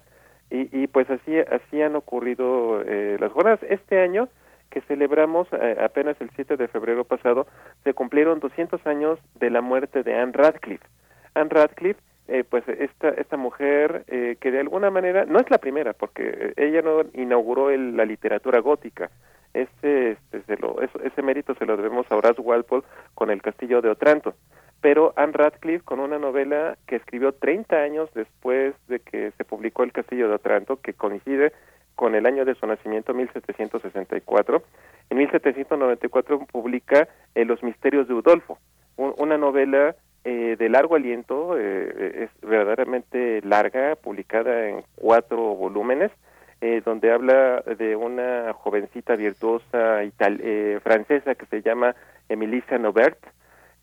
Y, 0.50 0.70
y 0.78 0.88
pues 0.88 1.10
así, 1.10 1.38
así 1.38 1.82
han 1.82 1.96
ocurrido 1.96 2.82
eh, 2.86 3.18
las 3.20 3.32
jornadas. 3.32 3.60
Este 3.70 4.00
año 4.02 4.28
que 4.72 4.82
celebramos 4.82 5.48
eh, 5.52 5.78
apenas 5.80 6.20
el 6.22 6.32
7 6.36 6.58
de 6.58 6.68
febrero 6.68 7.04
pasado, 7.04 7.46
se 7.84 7.94
cumplieron 7.94 8.40
200 8.40 8.86
años 8.88 9.20
de 9.36 9.52
la 9.52 9.62
muerte 9.62 10.02
de 10.02 10.16
Anne 10.16 10.32
Radcliffe. 10.34 10.88
Anne 11.36 11.50
Radcliffe, 11.52 12.00
eh, 12.28 12.44
pues 12.50 12.68
esta, 12.68 13.10
esta 13.10 13.38
mujer 13.38 14.06
eh, 14.08 14.38
que 14.40 14.50
de 14.52 14.62
alguna 14.62 14.90
manera, 14.90 15.26
no 15.26 15.40
es 15.40 15.50
la 15.52 15.60
primera, 15.60 15.94
porque 15.94 16.24
eh, 16.26 16.54
ella 16.58 16.82
no 16.82 17.02
inauguró 17.14 17.70
el- 17.70 17.96
la 17.98 18.06
literatura 18.06 18.60
gótica, 18.60 19.12
ese, 19.54 20.12
este, 20.12 20.42
se 20.44 20.58
lo, 20.58 20.82
eso- 20.82 21.02
ese 21.04 21.22
mérito 21.22 21.54
se 21.56 21.66
lo 21.66 21.76
debemos 21.76 22.10
a 22.10 22.16
Horace 22.16 22.40
Walpole 22.42 22.84
con 23.16 23.30
El 23.30 23.42
Castillo 23.42 23.82
de 23.82 23.90
Otranto. 23.90 24.34
Pero 24.80 25.14
Anne 25.16 25.34
Radcliffe, 25.34 25.84
con 25.86 26.00
una 26.00 26.18
novela 26.18 26.78
que 26.88 26.96
escribió 26.96 27.34
30 27.34 27.76
años 27.76 28.10
después 28.16 28.74
de 28.88 29.00
que 29.00 29.32
se 29.38 29.44
publicó 29.46 29.84
El 29.84 29.92
Castillo 29.92 30.28
de 30.28 30.36
Otranto, 30.36 30.78
que 30.78 30.94
coincide 30.94 31.52
con 31.96 32.16
el 32.16 32.26
año 32.26 32.46
de 32.46 32.56
su 32.56 32.66
nacimiento, 32.66 33.14
1764, 33.14 34.64
en 35.10 35.18
1794 35.18 36.46
publica 36.52 37.08
eh, 37.36 37.46
Los 37.46 37.62
Misterios 37.64 38.08
de 38.08 38.14
Udolfo, 38.14 38.58
un- 38.98 39.14
una 39.18 39.38
novela 39.38 39.96
eh, 40.24 40.56
de 40.58 40.70
largo 40.70 40.96
aliento, 40.96 41.58
eh, 41.58 42.26
es 42.26 42.30
verdaderamente 42.48 43.42
larga, 43.44 43.96
publicada 43.96 44.70
en 44.70 44.84
cuatro 44.96 45.38
volúmenes, 45.56 46.12
eh, 46.62 46.82
donde 46.86 47.12
habla 47.12 47.62
de 47.62 47.96
una 47.96 48.54
jovencita 48.54 49.16
virtuosa 49.16 50.04
ital- 50.04 50.40
eh, 50.44 50.80
francesa 50.84 51.34
que 51.34 51.48
se 51.48 51.62
llama 51.64 51.96
Emilissa 52.30 52.78
Nobert. 52.78 53.18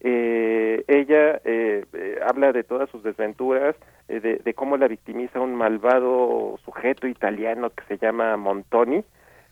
Ella 0.00 1.40
habla 2.24 2.52
de 2.52 2.62
todas 2.62 2.88
sus 2.90 3.02
desventuras, 3.02 3.74
eh, 4.08 4.40
de, 4.44 4.54
cómo 4.54 4.76
la 4.76 4.88
victimiza 4.88 5.40
un 5.40 5.54
malvado 5.54 6.58
sujeto 6.64 7.06
italiano 7.06 7.70
que 7.70 7.84
se 7.84 7.98
llama 7.98 8.36
Montoni, 8.36 9.04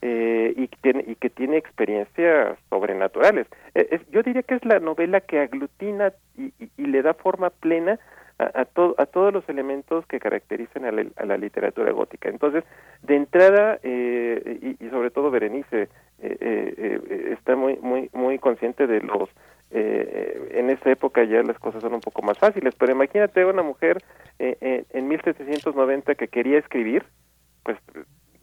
eh, 0.02 0.52
y, 0.57 0.68
tiene, 0.83 1.05
y 1.07 1.15
que 1.17 1.31
tiene 1.31 1.57
experiencias 1.57 2.59
sobrenaturales. 2.68 3.47
Eh, 3.75 3.89
es- 3.93 4.10
yo 4.10 4.23
diría 4.23 4.43
que 4.43 4.55
es 4.57 4.65
la 4.65 4.78
novela 4.78 5.20
que 5.20 5.41
aglutina 5.41 6.12
y, 6.36 6.52
y- 6.76 6.86
le 6.86 7.02
da 7.02 7.15
forma 7.15 7.49
plena 7.51 7.99
a, 8.39 8.60
a, 8.60 8.65
to- 8.67 8.94
a 8.99 9.07
todos 9.07 9.33
los 9.33 9.49
elementos 9.49 10.05
que 10.07 10.20
caracterizan 10.20 10.85
a 10.85 10.93
la, 10.93 11.07
a 11.17 11.25
la 11.25 11.39
literatura 11.39 11.91
gótica. 11.93 12.28
Entonces, 12.28 12.62
de 13.02 13.17
entrada, 13.17 13.78
eh, 13.83 14.59
y, 14.78 14.85
y 14.85 14.91
sobre 14.91 15.10
todo 15.10 15.31
Berenice 15.31 15.83
eh, 15.83 15.89
eh, 16.20 16.75
eh, 17.09 17.31
está 17.33 17.57
muy, 17.57 17.76
muy, 17.81 18.10
muy 18.12 18.39
consciente 18.39 18.86
de 18.86 19.01
los 19.01 19.31
eh, 19.70 20.48
en 20.52 20.70
esa 20.70 20.90
época 20.90 21.24
ya 21.24 21.42
las 21.42 21.58
cosas 21.58 21.82
son 21.82 21.94
un 21.94 22.00
poco 22.00 22.22
más 22.22 22.38
fáciles, 22.38 22.74
pero 22.78 22.92
imagínate 22.92 23.44
una 23.44 23.62
mujer 23.62 24.02
eh, 24.38 24.56
eh, 24.60 24.84
en 24.90 25.08
1790 25.08 26.14
que 26.14 26.28
quería 26.28 26.58
escribir, 26.58 27.04
pues 27.64 27.78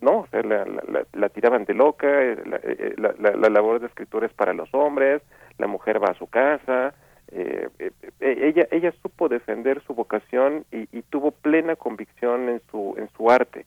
no, 0.01 0.19
o 0.19 0.27
sea, 0.27 0.41
la, 0.43 0.65
la- 0.65 1.05
la- 1.13 1.29
tiraban 1.29 1.63
de 1.65 1.73
loca, 1.73 2.07
eh, 2.21 2.37
la, 2.45 2.57
eh, 2.57 2.93
la- 2.97 3.15
la- 3.19 3.37
la 3.37 3.49
labor 3.49 3.79
de 3.79 3.87
escritura 3.87 4.25
es 4.25 4.33
para 4.33 4.53
los 4.53 4.73
hombres, 4.73 5.21
la 5.57 5.67
mujer 5.67 6.03
va 6.03 6.09
a 6.09 6.17
su 6.17 6.27
casa, 6.27 6.93
eh, 7.31 7.69
eh, 7.79 7.91
eh, 8.19 8.37
ella 8.41 8.67
ella 8.69 8.91
supo 9.01 9.29
defender 9.29 9.81
su 9.87 9.93
vocación 9.95 10.65
y, 10.71 10.87
y 10.97 11.01
tuvo 11.03 11.31
plena 11.31 11.75
convicción 11.77 12.49
en 12.49 12.61
su 12.69 12.95
en 12.97 13.07
su 13.15 13.31
arte. 13.31 13.65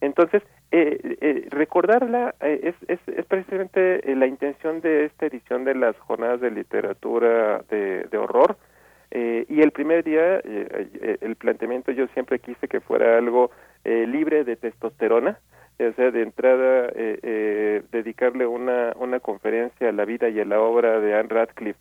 Entonces, 0.00 0.42
eh, 0.72 1.18
eh, 1.20 1.46
recordarla 1.50 2.34
eh, 2.40 2.60
es, 2.62 2.74
es, 2.88 2.98
es 3.06 3.26
precisamente 3.26 4.10
eh, 4.10 4.16
la 4.16 4.26
intención 4.26 4.80
de 4.80 5.04
esta 5.04 5.26
edición 5.26 5.64
de 5.64 5.74
las 5.74 5.96
jornadas 5.98 6.40
de 6.40 6.50
literatura 6.50 7.62
de, 7.70 8.04
de 8.10 8.18
horror. 8.18 8.56
Eh, 9.10 9.44
y 9.50 9.60
el 9.60 9.72
primer 9.72 10.02
día, 10.02 10.40
el 10.40 11.36
planteamiento 11.36 11.92
yo 11.92 12.06
siempre 12.14 12.38
quise 12.38 12.66
que 12.66 12.80
fuera 12.80 13.18
algo 13.18 13.50
libre 13.84 14.42
de 14.42 14.56
testosterona, 14.56 15.38
o 15.78 15.92
sea, 15.92 16.10
de 16.10 16.22
entrada 16.22 16.86
dedicarle 17.90 18.46
una, 18.46 18.94
una 18.96 19.20
conferencia 19.20 19.90
a 19.90 19.92
la 19.92 20.06
vida 20.06 20.30
y 20.30 20.40
a 20.40 20.46
la 20.46 20.62
obra 20.62 20.98
de 21.00 21.14
Anne 21.14 21.28
Radcliffe, 21.28 21.78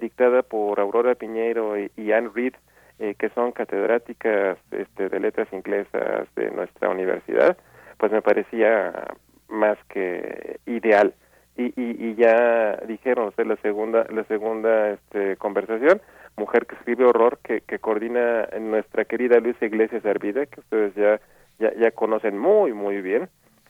dictada 0.00 0.42
por 0.42 0.80
Aurora 0.80 1.14
Piñeiro 1.14 1.78
y, 1.78 1.92
y 1.96 2.10
Anne 2.10 2.30
Reed, 2.34 2.54
que 2.98 3.28
son 3.28 3.52
catedráticas 3.52 4.58
este, 4.72 5.08
de 5.08 5.20
letras 5.20 5.46
inglesas 5.52 6.26
de 6.34 6.50
nuestra 6.50 6.88
universidad, 6.88 7.56
pues 8.02 8.10
me 8.10 8.20
parecía 8.20 9.14
más 9.48 9.78
que 9.88 10.58
ideal. 10.66 11.14
Y, 11.56 11.66
y, 11.80 12.06
y 12.06 12.14
ya 12.16 12.78
dijeron, 12.88 13.32
o 13.38 13.42
la 13.44 13.54
segunda, 13.58 14.06
la 14.10 14.24
segunda 14.24 14.90
este, 14.90 15.36
conversación, 15.36 16.00
mujer 16.36 16.66
que 16.66 16.74
escribe 16.74 17.04
horror, 17.04 17.38
que, 17.44 17.60
que 17.60 17.78
coordina 17.78 18.48
nuestra 18.60 19.04
querida 19.04 19.38
Luisa 19.38 19.66
Iglesias 19.66 20.04
Arvida, 20.04 20.46
que 20.46 20.58
ustedes 20.58 20.96
ya, 20.96 21.20
ya, 21.60 21.72
ya 21.74 21.92
conocen 21.92 22.36
muy, 22.36 22.72
muy 22.72 23.00
bien, 23.00 23.28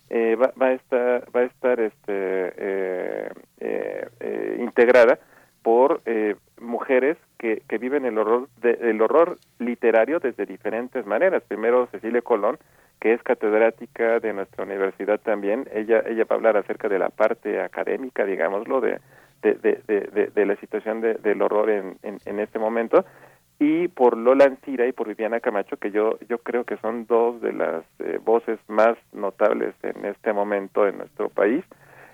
eh, 0.08 0.34
va, 0.36 0.50
va 0.58 0.68
a 0.68 0.72
estar, 0.72 1.24
va 1.36 1.40
a 1.40 1.44
estar 1.44 1.78
este, 1.78 2.14
eh, 2.56 3.28
eh, 3.60 4.08
eh, 4.20 4.56
integrada 4.60 5.18
por 5.62 6.00
eh, 6.06 6.36
mujeres 6.58 7.18
que, 7.38 7.62
que 7.68 7.76
viven 7.76 8.06
el 8.06 8.16
horror, 8.16 8.48
de- 8.62 8.78
el 8.80 9.02
horror 9.02 9.36
literario 9.58 10.20
desde 10.20 10.46
diferentes 10.46 11.04
maneras. 11.04 11.42
Primero 11.46 11.86
Cecilia 11.92 12.22
Colón, 12.22 12.56
que 13.02 13.12
es 13.14 13.22
catedrática 13.24 14.20
de 14.20 14.32
nuestra 14.32 14.62
universidad 14.62 15.18
también. 15.20 15.68
Ella, 15.74 16.04
ella 16.06 16.22
va 16.24 16.36
a 16.36 16.38
hablar 16.38 16.56
acerca 16.56 16.88
de 16.88 17.00
la 17.00 17.08
parte 17.08 17.60
académica, 17.60 18.24
digámoslo, 18.24 18.80
de, 18.80 19.00
de, 19.42 19.54
de, 19.56 20.30
de, 20.32 20.46
la 20.46 20.54
situación 20.54 21.00
de- 21.00 21.14
del 21.14 21.42
horror 21.42 21.68
en, 21.68 21.96
en, 22.04 22.18
en 22.24 22.38
este 22.38 22.60
momento. 22.60 23.04
Y 23.58 23.88
por 23.88 24.16
Lola 24.16 24.44
Ancira 24.44 24.86
y 24.86 24.92
por 24.92 25.08
Viviana 25.08 25.40
Camacho, 25.40 25.78
que 25.78 25.90
yo, 25.90 26.16
yo 26.28 26.38
creo 26.38 26.62
que 26.62 26.76
son 26.76 27.06
dos 27.06 27.40
de 27.40 27.52
las 27.52 27.82
eh, 27.98 28.20
voces 28.24 28.60
más 28.68 28.96
notables 29.12 29.74
en 29.82 30.04
este 30.04 30.32
momento 30.32 30.86
en 30.86 30.98
nuestro 30.98 31.28
país 31.28 31.64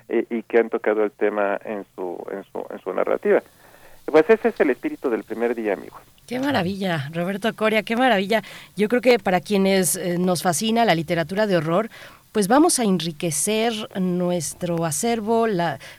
eh, 0.08 0.24
y 0.30 0.42
que 0.44 0.58
han 0.58 0.70
tocado 0.70 1.04
el 1.04 1.10
tema 1.10 1.58
en 1.66 1.84
su, 1.94 2.16
en 2.30 2.44
su, 2.44 2.66
en 2.70 2.78
su 2.78 2.94
narrativa. 2.94 3.42
Pues 4.10 4.24
ese 4.28 4.48
es 4.48 4.60
el 4.60 4.70
espíritu 4.70 5.10
del 5.10 5.22
primer 5.22 5.54
día, 5.54 5.74
amigos. 5.74 6.00
Qué 6.26 6.38
maravilla, 6.38 7.10
Roberto 7.12 7.54
Coria, 7.54 7.82
qué 7.82 7.96
maravilla. 7.96 8.42
Yo 8.76 8.88
creo 8.88 9.00
que 9.00 9.18
para 9.18 9.40
quienes 9.40 9.96
eh, 9.96 10.18
nos 10.18 10.42
fascina 10.42 10.84
la 10.84 10.94
literatura 10.94 11.46
de 11.46 11.56
horror, 11.56 11.90
pues 12.32 12.48
vamos 12.48 12.78
a 12.78 12.84
enriquecer 12.84 13.72
nuestro 13.98 14.84
acervo 14.84 15.46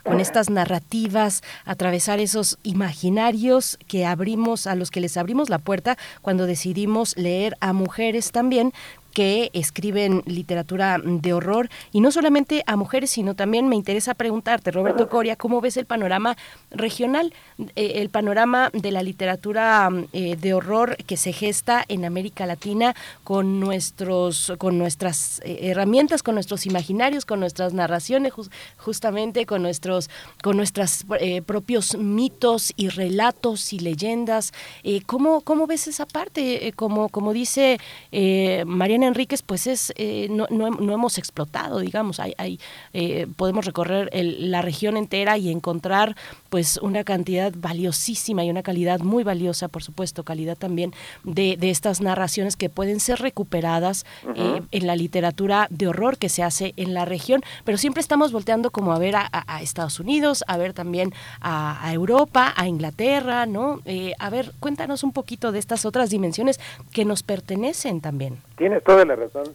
con 0.03 0.19
estas 0.19 0.49
narrativas, 0.49 1.41
atravesar 1.65 2.19
esos 2.19 2.59
imaginarios 2.63 3.79
que 3.87 4.05
abrimos, 4.05 4.67
a 4.67 4.75
los 4.75 4.91
que 4.91 5.01
les 5.01 5.17
abrimos 5.17 5.49
la 5.49 5.57
puerta 5.57 5.97
cuando 6.21 6.45
decidimos 6.45 7.17
leer 7.17 7.57
a 7.59 7.73
mujeres 7.73 8.31
también 8.31 8.73
que 9.19 9.49
escriben 9.51 10.23
literatura 10.25 10.97
de 11.03 11.33
horror 11.33 11.67
y 11.91 11.99
no 11.99 12.09
solamente 12.09 12.63
a 12.65 12.77
mujeres, 12.77 13.09
sino 13.09 13.35
también 13.35 13.67
me 13.67 13.75
interesa 13.75 14.13
preguntarte, 14.13 14.71
Roberto 14.71 15.09
Coria, 15.09 15.35
¿cómo 15.35 15.59
ves 15.59 15.75
el 15.75 15.85
panorama 15.85 16.37
regional, 16.71 17.33
eh, 17.75 17.95
el 17.95 18.09
panorama 18.09 18.69
de 18.71 18.91
la 18.91 19.03
literatura 19.03 19.89
eh, 20.13 20.37
de 20.39 20.53
horror 20.53 20.95
que 21.05 21.17
se 21.17 21.33
gesta 21.33 21.83
en 21.89 22.05
América 22.05 22.45
Latina 22.45 22.95
con 23.25 23.59
nuestros, 23.59 24.53
con 24.57 24.77
nuestras 24.77 25.41
eh, 25.43 25.59
herramientas, 25.63 26.23
con 26.23 26.35
nuestros 26.35 26.65
imaginarios, 26.65 27.25
con 27.25 27.41
nuestras 27.41 27.73
narraciones, 27.73 28.31
jus- 28.31 28.49
justamente 28.77 29.45
con 29.45 29.61
nuestros, 29.61 30.09
con 30.41 30.55
propios 31.45 31.97
mitos 31.97 32.71
y 32.77 32.87
relatos 32.87 33.73
y 33.73 33.79
leyendas? 33.79 34.53
¿cómo, 35.05 35.41
¿Cómo 35.41 35.67
ves 35.67 35.87
esa 35.89 36.05
parte? 36.05 36.71
Como, 36.77 37.09
como 37.09 37.33
dice 37.33 37.79
Mariana 38.65 39.08
Enríquez, 39.09 39.41
pues 39.41 39.67
es 39.67 39.93
eh, 39.95 40.27
no, 40.29 40.47
no, 40.49 40.69
no, 40.69 40.93
hemos 40.93 41.17
explotado, 41.17 41.79
digamos. 41.79 42.19
Hay, 42.19 42.33
hay 42.37 42.59
eh, 42.93 43.27
podemos 43.35 43.65
recorrer 43.65 44.09
el, 44.13 44.51
la 44.51 44.61
región 44.61 44.97
entera 44.97 45.37
y 45.37 45.49
encontrar 45.51 46.15
pues 46.49 46.77
una 46.77 47.03
cantidad 47.03 47.53
valiosísima 47.55 48.43
y 48.43 48.49
una 48.49 48.63
calidad 48.63 48.99
muy 49.01 49.23
valiosa, 49.23 49.67
por 49.67 49.83
supuesto, 49.83 50.23
calidad 50.23 50.57
también 50.57 50.93
de, 51.23 51.57
de 51.57 51.69
estas 51.69 52.01
narraciones 52.01 52.55
que 52.55 52.69
pueden 52.69 52.99
ser 52.99 53.19
recuperadas 53.19 54.05
uh 54.23 54.29
-huh. 54.29 54.57
eh, 54.57 54.63
en 54.71 54.87
la 54.87 54.95
literatura 54.95 55.67
de 55.69 55.87
horror 55.87 56.17
que 56.17 56.29
se 56.29 56.43
hace 56.43 56.73
en 56.77 56.93
la 56.93 57.05
región, 57.05 57.41
pero 57.65 57.77
siempre 57.77 58.01
estamos 58.01 58.31
volteando 58.31 58.71
como 58.71 58.93
a 58.93 58.99
ver 58.99 59.15
a, 59.15 59.27
a, 59.31 59.55
a 59.55 59.61
Estados 59.61 59.99
Unidos, 59.99 60.43
a 60.47 60.57
ver 60.57 60.73
también 60.73 61.13
a, 61.41 61.85
a 61.85 61.93
Europa, 61.93 62.53
a 62.55 62.67
Inglaterra, 62.67 63.45
¿no? 63.45 63.81
Eh, 63.85 64.13
a 64.19 64.29
ver, 64.29 64.53
cuéntanos 64.59 65.03
un 65.03 65.11
poquito 65.11 65.51
de 65.51 65.59
estas 65.59 65.85
otras 65.85 66.09
dimensiones 66.09 66.59
que 66.91 67.05
nos 67.05 67.23
pertenecen 67.23 68.01
también. 68.01 68.37
Tienes 68.59 68.83
toda 68.83 69.05
la 69.05 69.15
razón. 69.15 69.45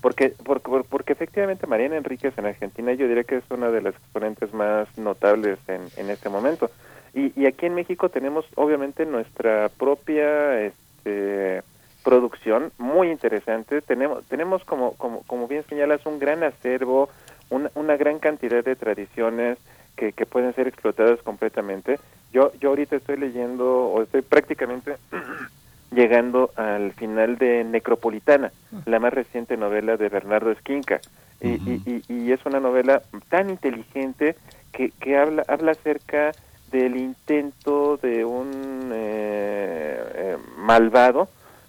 Porque, 0.00 0.34
porque, 0.44 0.70
porque 0.88 1.12
efectivamente 1.12 1.66
Mariana 1.66 1.98
Enríquez 1.98 2.36
en 2.38 2.46
Argentina 2.46 2.94
yo 2.94 3.06
diría 3.06 3.24
que 3.24 3.36
es 3.36 3.44
una 3.50 3.70
de 3.70 3.82
las 3.82 3.94
exponentes 3.94 4.54
más 4.54 4.88
notables 4.96 5.58
en, 5.68 5.82
en 5.98 6.08
este 6.08 6.30
momento. 6.30 6.70
Y, 7.12 7.38
y 7.38 7.44
aquí 7.44 7.66
en 7.66 7.74
México 7.74 8.08
tenemos 8.08 8.46
obviamente 8.54 9.04
nuestra 9.04 9.68
propia 9.68 10.62
este, 10.62 11.62
producción 12.02 12.72
muy 12.78 13.10
interesante. 13.10 13.82
Tenemos, 13.82 14.24
tenemos 14.24 14.64
como, 14.64 14.94
como, 14.94 15.22
como 15.24 15.46
bien 15.46 15.64
señalas, 15.68 16.06
un 16.06 16.18
gran 16.18 16.42
acervo, 16.44 17.10
una, 17.50 17.70
una 17.74 17.98
gran 17.98 18.20
cantidad 18.20 18.64
de 18.64 18.74
tradiciones 18.74 19.58
que, 19.96 20.14
que 20.14 20.24
pueden 20.24 20.54
ser 20.54 20.66
explotadas 20.66 21.20
completamente. 21.20 22.00
Yo, 22.32 22.52
yo 22.58 22.70
ahorita 22.70 22.96
estoy 22.96 23.18
leyendo, 23.18 23.88
o 23.88 24.02
estoy 24.02 24.22
prácticamente 24.22 24.96
llegando 25.94 26.50
al 26.56 26.92
final 26.92 27.38
de 27.38 27.64
Necropolitana, 27.64 28.52
la 28.86 28.98
más 28.98 29.12
reciente 29.12 29.56
novela 29.56 29.96
de 29.96 30.08
Bernardo 30.08 30.50
Esquinca. 30.50 31.00
Y, 31.40 31.48
y, 31.48 31.82
y, 31.86 32.02
y, 32.08 32.32
es 32.32 32.44
una 32.46 32.60
novela 32.60 33.02
tan 33.28 33.50
inteligente 33.50 34.36
que, 34.72 34.90
que 34.92 35.18
habla, 35.18 35.44
habla 35.48 35.72
acerca 35.72 36.32
del 36.70 36.96
intento 36.96 37.98
de 37.98 38.24
un 38.24 38.90
eh, 38.92 40.04
eh, 40.14 40.36
malvado 40.56 41.28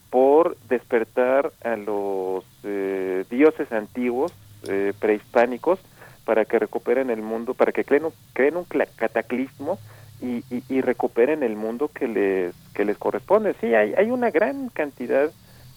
por 0.10 0.56
despertar 0.70 1.52
a 1.64 1.76
los 1.76 2.45
eh, 2.64 3.26
dioses 3.30 3.72
antiguos 3.72 4.34
eh, 4.68 4.94
prehispánicos 4.98 5.80
para 6.24 6.45
que 6.45 6.58
recuperen 6.58 7.10
el 7.10 7.22
mundo, 7.22 7.54
para 7.54 7.72
que 7.72 7.84
creen, 7.84 8.06
creen 8.34 8.58
un 8.58 8.66
cataclismo 8.95 9.78
y, 10.26 10.44
y, 10.56 10.64
y, 10.70 10.82
recuperen 10.82 11.44
el 11.44 11.56
mundo 11.56 11.90
que 11.94 12.08
les 12.08 12.56
que 12.74 12.86
les 12.86 12.98
corresponde. 12.98 13.56
Sí, 13.62 13.74
hay, 13.74 13.94
hay 13.94 14.10
una 14.12 14.32
gran 14.32 14.70
cantidad 14.70 15.32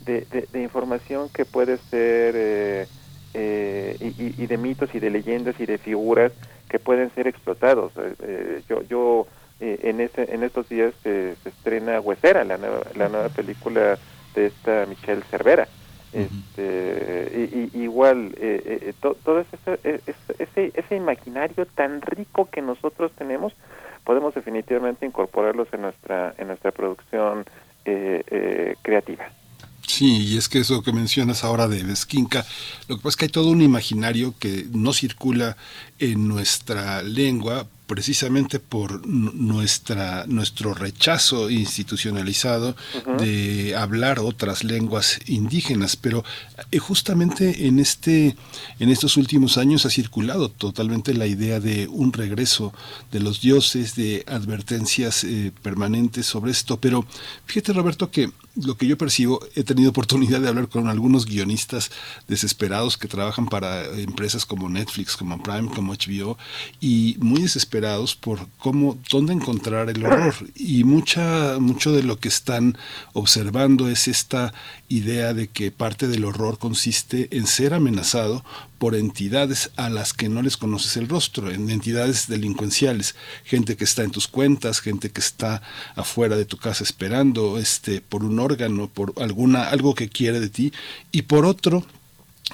de, 0.05 0.23
de, 0.23 0.49
de 0.51 0.63
información 0.63 1.29
que 1.29 1.45
puede 1.45 1.77
ser 1.77 2.35
eh, 2.37 2.87
eh, 3.35 3.97
y, 4.01 4.43
y, 4.43 4.47
de 4.47 4.57
mitos 4.57 4.95
y 4.95 5.01
de 5.01 5.11
leyendas 5.11 5.59
y 5.61 5.67
de 5.67 5.79
figuras 5.79 6.33
que 6.69 6.79
pueden 6.79 7.11
ser 7.15 7.27
explotados. 7.27 7.93
Eh, 8.23 8.63
yo 8.69 8.83
yo 8.83 9.27
en 9.61 10.01
este 10.01 10.33
en 10.33 10.45
estos 10.45 10.69
días 10.69 10.95
se 11.03 11.33
estrena 11.45 12.01
Huesera, 12.01 12.45
la 12.45 12.59
nueva, 12.59 12.81
la 12.95 13.09
nueva 13.09 13.29
película 13.29 13.99
de 14.35 14.47
esta 14.47 14.87
Michelle 14.87 15.23
Cervera. 15.31 15.69
Este, 16.11 17.31
y, 17.53 17.71
y, 17.77 17.83
igual 17.83 18.35
eh, 18.39 18.95
to, 19.03 19.15
todo 19.23 19.41
ese, 19.41 20.01
ese, 20.39 20.73
ese 20.75 20.97
imaginario 20.97 21.67
tan 21.67 22.01
rico 22.01 22.49
que 22.51 22.63
nosotros 22.63 23.13
tenemos 23.13 23.53
podemos 24.05 24.35
definitivamente 24.35 25.07
incorporarlos 25.07 25.69
en 25.73 25.83
nuestra 25.83 26.35
en 26.39 26.49
nuestra 26.49 26.71
producción 26.71 27.45
eh, 27.85 28.23
eh, 28.31 28.75
creativa. 28.83 29.31
Sí, 29.87 30.35
y 30.35 30.37
es 30.37 30.49
que 30.51 30.59
eso 30.59 30.83
que 30.83 30.93
mencionas 30.93 31.45
ahora 31.45 31.67
de 31.67 31.83
Vesquinca, 31.83 32.45
lo 32.89 32.97
que 32.97 33.03
pasa 33.03 33.09
es 33.09 33.17
que 33.17 33.25
hay 33.25 33.31
todo 33.31 33.49
un 33.51 33.63
imaginario 33.63 34.35
que 34.39 34.67
no 34.71 34.93
circula 34.93 35.57
en 35.99 36.29
nuestra 36.29 37.03
lengua 37.03 37.67
precisamente 37.89 38.61
por 38.61 39.05
nuestra 39.07 40.25
nuestro 40.29 40.75
rechazo 40.75 41.51
institucionalizado 41.51 42.69
uh 42.69 42.99
-huh. 42.99 43.17
de 43.19 43.75
hablar 43.75 44.21
otras 44.21 44.63
lenguas 44.63 45.19
indígenas 45.27 45.97
pero 45.97 46.23
eh, 46.71 46.79
justamente 46.79 47.67
en 47.67 47.81
este 47.81 48.37
en 48.79 48.91
estos 48.91 49.17
últimos 49.17 49.59
años 49.59 49.87
ha 49.87 49.91
circulado 49.91 50.51
totalmente 50.51 51.15
la 51.15 51.27
idea 51.27 51.59
de 51.59 51.89
un 51.89 52.13
regreso 52.13 52.73
de 53.11 53.21
los 53.21 53.41
dioses 53.41 53.97
de 53.97 54.25
advertencias 54.29 55.25
eh, 55.25 55.51
permanentes 55.63 56.27
sobre 56.27 56.53
esto 56.53 56.79
pero 56.79 57.07
fíjate 57.47 57.73
Roberto 57.73 58.11
que 58.11 58.31
lo 58.65 58.77
que 58.77 58.87
yo 58.87 58.99
percibo, 58.99 59.41
he 59.55 59.63
tenido 59.63 59.91
oportunidad 59.91 60.41
de 60.41 60.49
hablar 60.49 60.69
con 60.69 60.89
algunos 60.89 61.27
guionistas 61.27 61.93
desesperados 62.27 62.97
que 62.99 63.07
trabajan 63.07 63.47
para 63.47 63.85
empresas 64.01 64.45
como 64.47 64.69
Netflix, 64.69 65.17
como 65.17 65.41
Prime, 65.41 65.69
como 65.69 65.95
HBO, 65.95 66.37
y 66.81 67.17
muy 67.21 67.43
desesperados 67.43 67.78
por 68.21 68.49
cómo, 68.59 68.99
dónde 69.11 69.33
encontrar 69.33 69.89
el 69.91 70.05
horror. 70.05 70.35
Y 70.55 70.85
mucha, 70.85 71.59
mucho 71.59 71.93
de 71.93 72.03
lo 72.03 72.19
que 72.19 72.29
están 72.29 72.77
observando 73.13 73.89
es 73.89 74.09
esta 74.09 74.53
idea 74.89 75.35
de 75.35 75.49
que 75.49 75.71
parte 75.71 76.09
del 76.09 76.25
horror 76.25 76.59
consiste 76.59 77.29
en 77.37 77.47
ser 77.47 77.75
amenazado 77.75 78.45
por 78.79 78.95
entidades 78.95 79.71
a 79.77 79.91
las 79.91 80.13
que 80.13 80.29
no 80.29 80.43
les 80.43 80.57
conoces 80.57 80.97
el 80.97 81.09
rostro, 81.09 81.51
en 81.51 81.69
entidades 81.71 82.29
delincuenciales, 82.29 83.15
gente 83.45 83.77
que 83.77 83.85
está 83.85 84.03
en 84.03 84.11
tus 84.11 84.29
cuentas, 84.29 84.81
gente 84.81 85.11
que 85.11 85.21
está 85.21 85.63
afuera 85.97 86.37
de 86.37 86.45
tu 86.45 86.57
casa 86.57 86.85
esperando, 86.85 87.59
este, 87.59 88.01
por 88.01 88.25
un 88.25 88.39
órgano, 88.39 88.89
por 88.89 89.15
alguna, 89.21 89.69
algo 89.69 89.95
que 89.95 90.09
quiere 90.09 90.41
de 90.41 90.49
ti, 90.49 90.73
y 91.11 91.23
por 91.23 91.45
otro, 91.45 91.85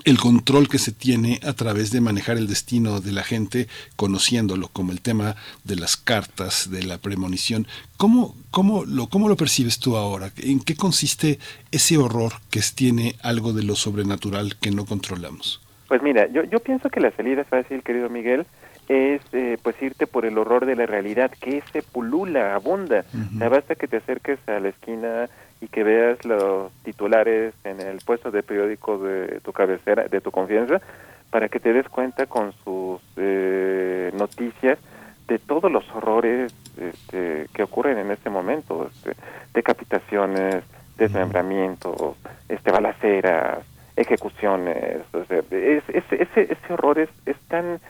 el 0.05 0.19
control 0.19 0.69
que 0.69 0.79
se 0.79 0.93
tiene 0.93 1.41
a 1.45 1.53
través 1.53 1.91
de 1.91 2.01
manejar 2.01 2.37
el 2.37 2.47
destino 2.47 3.01
de 3.01 3.13
la 3.13 3.23
gente 3.23 3.69
conociéndolo, 3.97 4.69
como 4.69 4.93
el 4.93 5.01
tema 5.01 5.37
de 5.65 5.77
las 5.77 5.97
cartas, 5.97 6.71
de 6.71 6.83
la 6.83 6.99
premonición. 6.99 7.67
¿Cómo, 7.97 8.35
cómo, 8.51 8.85
lo, 8.85 9.09
cómo 9.09 9.29
lo 9.29 9.37
percibes 9.37 9.79
tú 9.79 9.97
ahora? 9.97 10.31
¿En 10.39 10.61
qué 10.61 10.75
consiste 10.75 11.39
ese 11.71 11.97
horror 11.97 12.33
que 12.51 12.61
tiene 12.75 13.15
algo 13.23 13.53
de 13.53 13.63
lo 13.63 13.77
sobrenatural 13.77 14.57
que 14.57 14.71
no 14.71 14.85
controlamos? 14.85 15.61
Pues 15.89 16.03
mira, 16.03 16.27
yo, 16.33 16.43
yo 16.45 16.59
pienso 16.61 16.91
que 16.91 17.01
la 17.01 17.13
salida 17.13 17.45
fácil, 17.45 17.83
querido 17.83 18.09
Miguel, 18.09 18.47
es 18.89 19.23
eh, 19.33 19.59
pues 19.63 19.81
irte 19.81 20.07
por 20.07 20.27
el 20.27 20.37
horror 20.39 20.67
de 20.67 20.77
la 20.77 20.87
realidad, 20.87 21.31
que 21.41 21.63
se 21.73 21.83
pulula, 21.83 22.55
abunda. 22.55 23.05
Uh 23.13 23.19
-huh. 23.19 23.37
o 23.37 23.39
sea, 23.39 23.49
basta 23.49 23.75
que 23.75 23.89
te 23.89 23.99
acerques 23.99 24.39
a 24.49 24.61
la 24.61 24.69
esquina 24.69 25.29
y 25.65 25.69
que 25.69 25.83
veas 25.83 26.25
los 26.25 26.71
titulares 26.83 27.55
en 27.65 27.81
el 27.81 27.99
puesto 28.05 28.31
de 28.31 28.43
periódico 28.43 28.99
de 28.99 29.41
tu 29.41 29.53
cabecera, 29.53 30.05
de 30.05 30.21
tu 30.21 30.31
confianza, 30.31 30.81
para 31.31 31.49
que 31.49 31.59
te 31.59 31.73
des 31.73 31.89
cuenta 31.89 32.27
con 32.27 32.53
sus 32.65 33.01
eh, 33.17 34.11
noticias 34.15 34.79
de 35.27 35.39
todos 35.39 35.73
los 35.73 35.89
horrores 35.95 36.55
este, 36.77 37.47
que 37.55 37.63
ocurren 37.63 37.97
en 37.99 38.11
este 38.11 38.29
momento, 38.29 38.91
este, 38.93 39.17
decapitaciones, 39.55 40.63
desmembramientos, 40.99 42.17
este, 42.49 42.71
balaceras, 42.71 43.61
ejecuciones, 43.97 45.01
o 45.15 45.25
sea, 45.25 45.39
es, 45.51 45.83
es, 45.89 46.05
ese, 46.11 46.53
ese 46.53 46.73
horror 46.73 46.99
es, 46.99 47.09
es 47.25 47.37
tan 47.49 47.81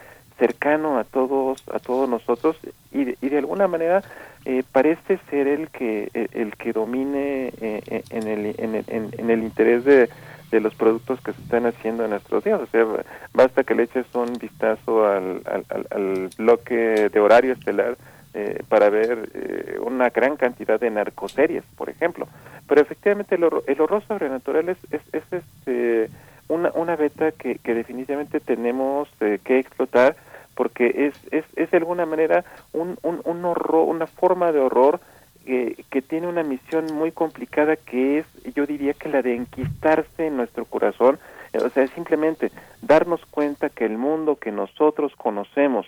cercano 0.44 0.98
a 0.98 1.05
todos 1.05 1.64
a 1.73 1.78
todos 1.78 2.06
nosotros 2.06 2.56
y 2.92 3.05
de, 3.05 3.18
y 3.23 3.31
de 3.31 3.39
alguna 3.39 3.66
manera 3.66 4.02
eh, 4.44 4.62
parece 4.73 5.18
ser 5.31 5.48
el 5.48 5.68
que 5.68 6.10
el, 6.12 6.28
el 6.32 6.56
que 6.56 6.74
domine 6.74 7.50
eh, 7.62 8.02
en, 8.10 8.28
el, 8.28 8.55
en, 8.58 8.74
el, 8.74 8.84
en, 8.89 9.31
el 9.31 9.42
interés 9.42 9.84
de, 9.86 10.10
de 10.50 10.60
los 10.60 10.74
productos 10.74 11.18
que 11.23 11.32
se 11.32 11.40
están 11.40 11.64
haciendo 11.64 12.05
en 12.05 12.10
nuestros 12.10 12.44
días. 12.44 12.60
O 12.60 12.66
sea 12.66 12.84
basta 13.32 13.64
que 13.64 13.74
le 13.74 13.84
eches 13.84 14.05
un 14.14 14.34
vistazo 14.34 15.06
al, 15.06 15.40
al, 15.47 15.64
al, 15.70 15.86
al 15.90 16.28
bloque 16.36 17.08
de 17.08 17.20
horario 17.20 17.55
estelar 17.55 17.97
eh, 18.34 18.62
para 18.68 18.90
ver 18.90 19.31
eh, 19.32 19.78
una 19.81 20.10
gran 20.10 20.36
cantidad 20.36 20.78
de 20.78 20.90
narcoseries 20.90 21.64
por 21.74 21.89
ejemplo. 21.89 22.28
Pero 22.68 22.82
efectivamente 22.82 23.36
el 23.36 23.44
horror, 23.44 23.64
el 23.66 23.81
horror 23.81 24.02
sobrenatural 24.06 24.68
es, 24.68 24.78
es, 24.90 25.00
es 25.12 25.24
este 25.32 26.10
una, 26.48 26.70
una 26.74 26.97
beta 26.97 27.32
que, 27.32 27.56
que 27.56 27.74
definitivamente 27.74 28.40
tenemos 28.40 29.08
eh, 29.20 29.39
que 29.42 29.58
explotar 29.58 30.16
porque 30.55 31.08
es, 31.08 31.33
es, 31.33 31.44
es 31.57 31.70
de 31.70 31.76
alguna 31.76 32.07
manera 32.07 32.44
un, 32.73 32.99
un, 33.02 33.20
un 33.24 33.44
horror, 33.44 33.89
una 33.89 34.07
forma 34.07 34.52
de 34.52 34.60
horror 34.60 35.00
que, 35.44 35.84
que 35.91 36.02
tiene 36.02 36.26
una 36.26 36.42
misión 36.42 36.86
muy 36.94 37.12
complicada 37.12 37.76
que 37.76 38.18
es, 38.18 38.26
yo 38.55 38.66
diría 38.66 38.94
que 38.94 39.08
la 39.08 39.23
de 39.23 39.34
enquistarse 39.34 40.26
en 40.26 40.36
nuestro 40.36 40.65
corazón, 40.65 41.18
o 41.55 41.68
sea, 41.68 41.86
simplemente 41.89 42.50
darnos 42.83 43.24
cuenta 43.26 43.68
que 43.68 43.84
el 43.84 43.99
mundo 43.99 44.36
que 44.36 44.50
nosotros 44.50 45.15
conocemos 45.16 45.86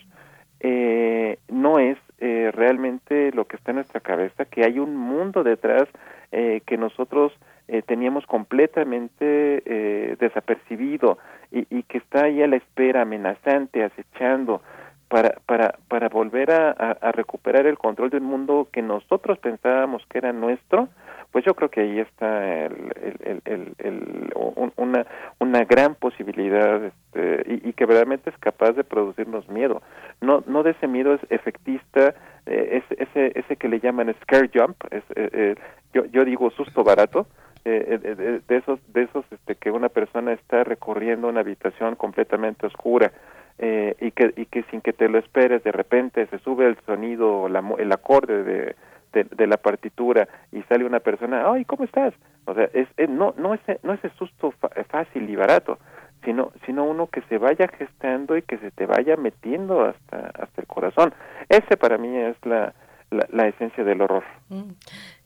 eh, 0.61 1.39
no 1.49 1.79
es 1.79 1.99
eh, 2.19 2.51
realmente 2.55 3.33
lo 3.33 3.47
que 3.47 3.57
está 3.57 3.73
en 3.73 3.77
nuestra 3.77 4.01
cabeza, 4.01 4.45
que 4.45 4.65
hay 4.65 4.79
un 4.79 4.97
mundo 4.97 5.43
detrás 5.43 5.89
eh, 6.33 6.63
que 6.67 6.77
nosotros 6.77 7.33
eh, 7.69 7.83
teníamos 7.83 8.27
completamente 8.27 9.63
eh, 9.67 10.17
desapercibido 10.19 11.19
y, 11.51 11.67
y, 11.71 11.83
que 11.85 11.99
está 11.99 12.25
ahí 12.25 12.43
a 12.43 12.47
la 12.47 12.57
espera, 12.57 13.03
amenazante, 13.03 13.83
acechando, 13.85 14.63
para, 15.09 15.39
para, 15.47 15.75
para 15.89 16.09
volver 16.09 16.51
a, 16.51 16.71
a, 16.71 17.13
recuperar 17.13 17.67
el 17.67 17.79
control 17.79 18.11
del 18.11 18.23
mundo 18.23 18.69
que 18.73 18.83
nosotros 18.83 19.39
pensábamos 19.39 20.05
que 20.11 20.19
era 20.19 20.33
nuestro, 20.33 20.89
pues 21.31 21.45
yo 21.45 21.55
creo 21.55 21.71
que 21.71 21.81
ahí 21.83 22.01
está 22.01 22.65
el, 22.67 23.41
el- 23.45 23.73
el- 23.79 24.33
un- 24.35 24.73
una, 24.77 25.07
una 25.39 25.65
gran 25.65 25.95
posibilidad 25.95 26.83
este, 26.85 27.61
y, 27.65 27.73
que 27.73 27.85
verdaderamente 27.85 28.31
es 28.31 28.39
capaz 28.39 28.73
de 28.73 28.85
producirnos 28.85 29.49
miedo. 29.49 29.83
No, 30.21 30.43
no 30.47 30.63
de 30.63 30.71
ese 30.73 30.89
miedo 30.89 31.15
es 31.15 31.21
efectista, 31.31 32.15
eh, 32.47 32.83
ese, 32.83 33.03
ese, 33.03 33.39
ese 33.39 33.57
que 33.57 33.69
le 33.69 33.81
llaman 33.81 34.13
scare 34.23 34.51
jump, 34.53 34.77
es, 34.91 35.05
eh, 35.15 35.31
eh, 35.33 35.55
yo, 35.93 36.05
yo 36.07 36.25
digo 36.25 36.51
susto 36.51 36.83
barato, 36.83 37.27
eh, 37.69 38.01
eh, 38.05 38.15
de, 38.15 38.41
de 38.41 38.57
esos, 38.57 38.79
de 38.93 39.03
esos 39.03 39.25
este, 39.33 39.57
que 39.57 39.71
una 39.73 39.89
persona 39.89 40.33
está 40.33 40.63
recorriendo 40.65 41.29
una 41.29 41.41
habitación 41.41 41.97
completamente 41.97 42.67
oscura 42.67 43.11
eh, 43.59 43.97
y, 44.01 44.13
que, 44.13 44.33
y 44.37 44.47
que 44.47 44.63
sin 44.71 44.81
que 44.81 44.93
te 44.93 45.09
lo 45.09 45.19
esperes 45.19 45.65
de 45.65 45.73
repente 45.73 46.27
se 46.29 46.39
sube 46.39 46.67
el 46.67 46.77
sonido, 46.87 47.49
la 47.49 47.63
el 47.79 47.91
acorde 47.93 48.45
de, 48.45 48.77
de, 49.13 49.47
la 49.47 49.57
partitura 49.57 50.29
y 50.53 50.63
sale 50.65 50.85
una 50.85 51.01
persona, 51.01 51.51
ay, 51.51 51.65
¿cómo 51.65 51.85
estás? 51.85 52.15
O 52.45 52.55
sea, 52.55 52.69
es, 52.73 52.87
es- 52.97 53.09
no, 53.11 53.35
no, 53.37 53.55
es, 53.55 53.61
no 53.83 53.95
es 53.95 54.05
ese 54.05 54.15
susto 54.17 54.53
fácil 54.89 55.29
y 55.29 55.37
barato, 55.37 55.79
sino, 56.25 56.53
sino 56.67 56.85
uno 56.85 57.07
que 57.09 57.23
se 57.23 57.39
vaya 57.39 57.67
gestando 57.69 58.37
y 58.37 58.43
que 58.43 58.59
se 58.59 58.71
te 58.71 58.87
vaya 58.87 59.17
metiendo 59.17 59.85
hasta, 59.85 60.19
hasta 60.41 60.61
el 60.61 60.67
corazón. 60.67 61.15
Ese 61.49 61.77
para 61.77 61.99
mí 61.99 62.15
es 62.17 62.37
la, 62.45 62.75
la, 63.11 63.27
la 63.33 63.49
esencia 63.49 63.85
del 63.85 64.03
horror. 64.03 64.25
Mm. 64.51 64.71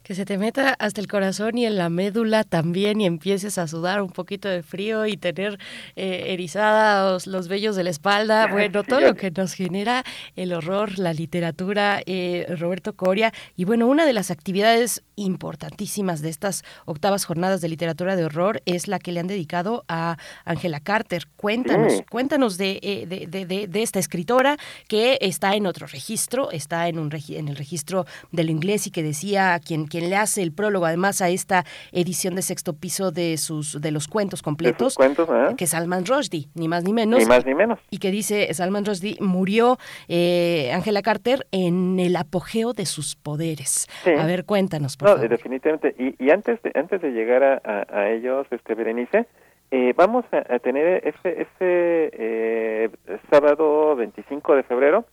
Que 0.03 0.15
se 0.15 0.25
te 0.25 0.39
meta 0.39 0.75
hasta 0.79 0.99
el 0.99 1.07
corazón 1.07 1.59
y 1.59 1.65
en 1.67 1.77
la 1.77 1.87
médula 1.89 2.43
también 2.43 2.99
y 2.99 3.05
empieces 3.05 3.59
a 3.59 3.67
sudar 3.67 4.01
un 4.01 4.09
poquito 4.09 4.49
de 4.49 4.63
frío 4.63 5.05
y 5.05 5.15
tener 5.15 5.59
eh, 5.95 6.25
erizados 6.29 7.27
los 7.27 7.47
vellos 7.47 7.75
de 7.75 7.83
la 7.83 7.91
espalda. 7.91 8.47
Bueno, 8.47 8.83
todo 8.83 8.99
lo 8.99 9.13
que 9.13 9.29
nos 9.29 9.53
genera 9.53 10.03
el 10.35 10.53
horror, 10.53 10.97
la 10.97 11.13
literatura, 11.13 12.01
eh, 12.07 12.47
Roberto 12.57 12.93
Coria. 12.93 13.31
Y 13.55 13.65
bueno, 13.65 13.87
una 13.87 14.05
de 14.07 14.13
las 14.13 14.31
actividades 14.31 15.03
importantísimas 15.15 16.21
de 16.21 16.29
estas 16.29 16.63
octavas 16.85 17.23
jornadas 17.25 17.61
de 17.61 17.69
literatura 17.69 18.15
de 18.15 18.25
horror 18.25 18.63
es 18.65 18.87
la 18.87 18.97
que 18.97 19.11
le 19.11 19.19
han 19.19 19.27
dedicado 19.27 19.85
a 19.87 20.17
Angela 20.45 20.79
Carter. 20.79 21.27
Cuéntanos, 21.37 21.93
Sí. 21.93 22.03
cuéntanos 22.09 22.57
de, 22.57 22.79
eh, 22.81 23.05
de, 23.07 23.27
de- 23.27 23.45
de- 23.45 23.67
de 23.67 23.81
esta 23.83 23.99
escritora 23.99 24.57
que 24.87 25.19
está 25.21 25.55
en 25.55 25.67
otro 25.67 25.85
registro, 25.85 26.49
está 26.49 26.87
en, 26.87 26.97
un 26.97 27.11
regi- 27.11 27.37
en 27.37 27.47
el 27.49 27.55
registro 27.55 28.07
de 28.31 28.43
lo 28.43 28.49
inglés 28.51 28.87
y 28.87 28.91
que 28.91 29.03
decía 29.03 29.59
quien, 29.63 29.85
quien 29.91 30.09
le 30.09 30.15
hace 30.15 30.41
el 30.41 30.51
prólogo 30.53 30.85
además 30.85 31.21
a 31.21 31.29
esta 31.29 31.65
edición 31.91 32.33
de 32.35 32.41
sexto 32.41 32.73
piso 32.73 33.11
de 33.11 33.37
sus 33.37 33.79
de 33.81 33.91
los 33.91 34.07
cuentos 34.07 34.41
completos, 34.41 34.95
cuentos, 34.95 35.27
¿eh? 35.29 35.53
que 35.57 35.65
es 35.65 35.69
Salman 35.71 36.05
Rushdie, 36.05 36.47
ni 36.55 36.67
más 36.67 36.83
ni 36.83 36.93
menos. 36.93 37.19
Ni 37.19 37.25
más 37.25 37.45
ni 37.45 37.53
menos. 37.53 37.77
Y 37.89 37.97
que 37.99 38.09
dice 38.09 38.53
Salman 38.53 38.85
Rushdie 38.85 39.17
murió 39.19 39.77
eh, 40.07 40.71
Angela 40.73 41.01
Carter 41.01 41.45
en 41.51 41.99
el 41.99 42.15
apogeo 42.15 42.73
de 42.73 42.85
sus 42.85 43.15
poderes. 43.15 43.87
Sí. 44.03 44.11
A 44.11 44.25
ver, 44.25 44.45
cuéntanos, 44.45 44.95
por 44.97 45.09
No, 45.09 45.15
favor. 45.15 45.29
definitivamente. 45.29 45.93
Y, 45.99 46.15
y 46.23 46.31
antes 46.31 46.61
de 46.63 46.71
antes 46.75 47.01
de 47.01 47.11
llegar 47.11 47.43
a, 47.43 47.61
a- 47.63 47.99
a 47.99 48.09
ellos, 48.11 48.47
este 48.51 48.73
Berenice, 48.75 49.27
eh, 49.71 49.93
vamos 49.95 50.25
a, 50.31 50.53
a 50.55 50.59
tener 50.59 51.05
ese, 51.07 51.41
ese 51.41 52.09
eh, 52.13 52.89
sábado 53.29 53.95
25 53.95 54.55
de 54.55 54.63
febrero, 54.63 55.05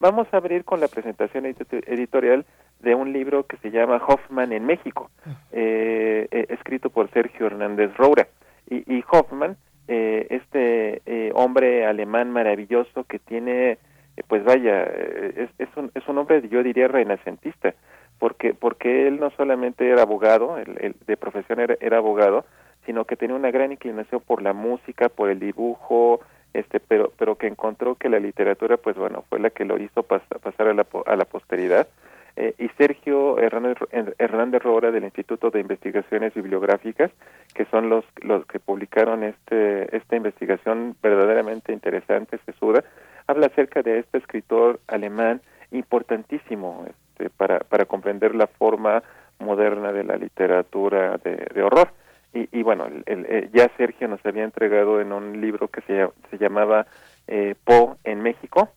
vamos 0.00 0.26
a 0.32 0.36
abrir 0.36 0.64
con 0.64 0.80
la 0.80 0.88
presentación 0.88 1.44
edito- 1.46 1.82
editorial 1.86 2.44
de 2.80 2.94
un 2.94 3.12
libro 3.12 3.46
que 3.46 3.56
se 3.58 3.70
llama 3.70 4.02
Hoffman 4.06 4.52
en 4.52 4.66
México, 4.66 5.10
eh, 5.52 6.28
eh, 6.30 6.46
escrito 6.50 6.90
por 6.90 7.10
Sergio 7.10 7.46
Hernández 7.46 7.94
Roura. 7.96 8.28
Y, 8.68 8.76
y 8.94 9.04
Hoffman, 9.10 9.56
eh, 9.88 10.26
este 10.30 11.00
eh, 11.06 11.32
hombre 11.34 11.86
alemán 11.86 12.30
maravilloso 12.30 13.04
que 13.04 13.18
tiene, 13.18 13.72
eh, 13.72 13.78
pues 14.26 14.44
vaya, 14.44 14.82
es, 14.82 15.48
es, 15.58 15.68
un, 15.76 15.90
es 15.94 16.06
un 16.08 16.18
hombre, 16.18 16.46
yo 16.48 16.62
diría, 16.62 16.88
renacentista, 16.88 17.74
porque, 18.18 18.52
porque 18.54 19.06
él 19.08 19.20
no 19.20 19.30
solamente 19.30 19.88
era 19.88 20.02
abogado, 20.02 20.58
él- 20.58 20.76
él 20.80 20.96
de 21.06 21.16
profesión 21.16 21.60
era, 21.60 21.76
era 21.80 21.98
abogado, 21.98 22.44
sino 22.84 23.04
que 23.04 23.16
tenía 23.16 23.36
una 23.36 23.50
gran 23.50 23.72
inclinación 23.72 24.20
por 24.26 24.42
la 24.42 24.52
música, 24.52 25.08
por 25.08 25.28
el 25.30 25.38
dibujo, 25.40 26.20
este, 26.52 26.80
pero, 26.80 27.12
pero 27.18 27.36
que 27.36 27.46
encontró 27.46 27.94
que 27.96 28.08
la 28.08 28.18
literatura, 28.18 28.76
pues 28.76 28.96
bueno, 28.96 29.24
fue 29.28 29.38
la 29.38 29.50
que 29.50 29.64
lo 29.64 29.78
hizo 29.78 30.02
pas- 30.06 30.26
pasar 30.40 30.68
a 30.68 30.74
la, 30.74 30.86
a 31.06 31.16
la 31.16 31.24
posteridad. 31.24 31.86
Eh, 32.38 32.54
y 32.58 32.68
Sergio 32.76 33.38
Hernández, 33.38 34.62
Roura 34.62 34.90
del 34.90 35.04
Instituto 35.04 35.50
de 35.50 35.60
Investigaciones 35.60 36.34
Bibliográficas, 36.34 37.10
que 37.54 37.64
son 37.66 37.88
los, 37.88 38.04
los 38.20 38.44
que 38.44 38.58
publicaron 38.58 39.22
este, 39.24 39.96
esta 39.96 40.16
investigación 40.16 40.96
verdaderamente 41.02 41.72
interesante, 41.72 42.38
sesuda, 42.44 42.84
habla 43.26 43.46
acerca 43.46 43.80
de 43.82 44.00
este 44.00 44.18
escritor 44.18 44.80
alemán 44.86 45.40
importantísimo 45.70 46.84
este, 46.86 47.30
para, 47.30 47.60
para 47.60 47.86
comprender 47.86 48.34
la 48.34 48.46
forma 48.46 49.02
moderna 49.38 49.92
de 49.92 50.04
la 50.04 50.16
literatura 50.16 51.16
de, 51.24 51.36
de 51.54 51.62
horror. 51.62 51.88
Y, 52.34 52.48
y 52.58 52.62
bueno, 52.62 52.86
el- 53.06 53.26
eh, 53.28 53.48
ya 53.52 53.70
Sergio 53.76 54.08
nos 54.08 54.24
había 54.26 54.44
entregado 54.44 55.00
en 55.00 55.12
un 55.12 55.40
libro 55.40 55.68
que 55.68 55.80
se, 55.82 55.92
lla- 56.04 56.12
se 56.30 56.38
llamaba 56.38 56.86
eh, 57.28 57.54
Poe 57.64 57.94
en 58.04 58.22
México, 58.22 58.68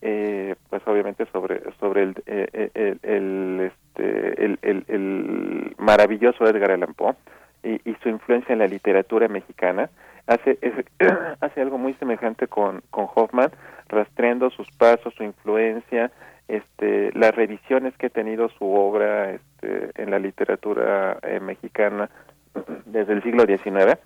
eh, 0.00 0.54
pues 0.70 0.82
obviamente 0.86 1.26
sobre 1.32 1.62
sobre 1.78 2.02
el 2.04 2.14
eh, 2.26 2.48
eh, 2.52 2.70
el, 2.74 3.00
el, 3.02 3.60
este, 3.72 4.44
el 4.88 5.74
maravilloso 5.78 6.46
Edgar 6.46 6.72
Allan 6.72 6.94
Poe 6.94 7.14
y, 7.62 7.74
y 7.88 7.94
su 8.02 8.08
influencia 8.08 8.52
en 8.52 8.58
la 8.60 8.66
literatura 8.66 9.28
mexicana. 9.28 9.90
Hace 10.26 10.58
es- 10.60 10.84
hace 11.40 11.60
algo 11.60 11.78
muy 11.78 11.94
semejante 11.94 12.46
con 12.46 12.82
con 12.90 13.06
Hoffman 13.14 13.50
rastreando 13.88 14.50
sus 14.50 14.70
pasos 14.72 15.12
su 15.14 15.22
influencia 15.24 16.10
este 16.48 17.12
las 17.12 17.34
revisiones 17.34 17.96
que 17.96 18.06
ha 18.06 18.10
tenido 18.10 18.48
su 18.50 18.64
obra 18.72 19.30
este, 19.32 19.90
en 20.02 20.10
la 20.10 20.18
literatura 20.18 21.18
eh, 21.22 21.40
mexicana 21.40 22.08
desde 22.86 23.12
el 23.14 23.22
siglo 23.22 23.44
XIX 23.46 23.98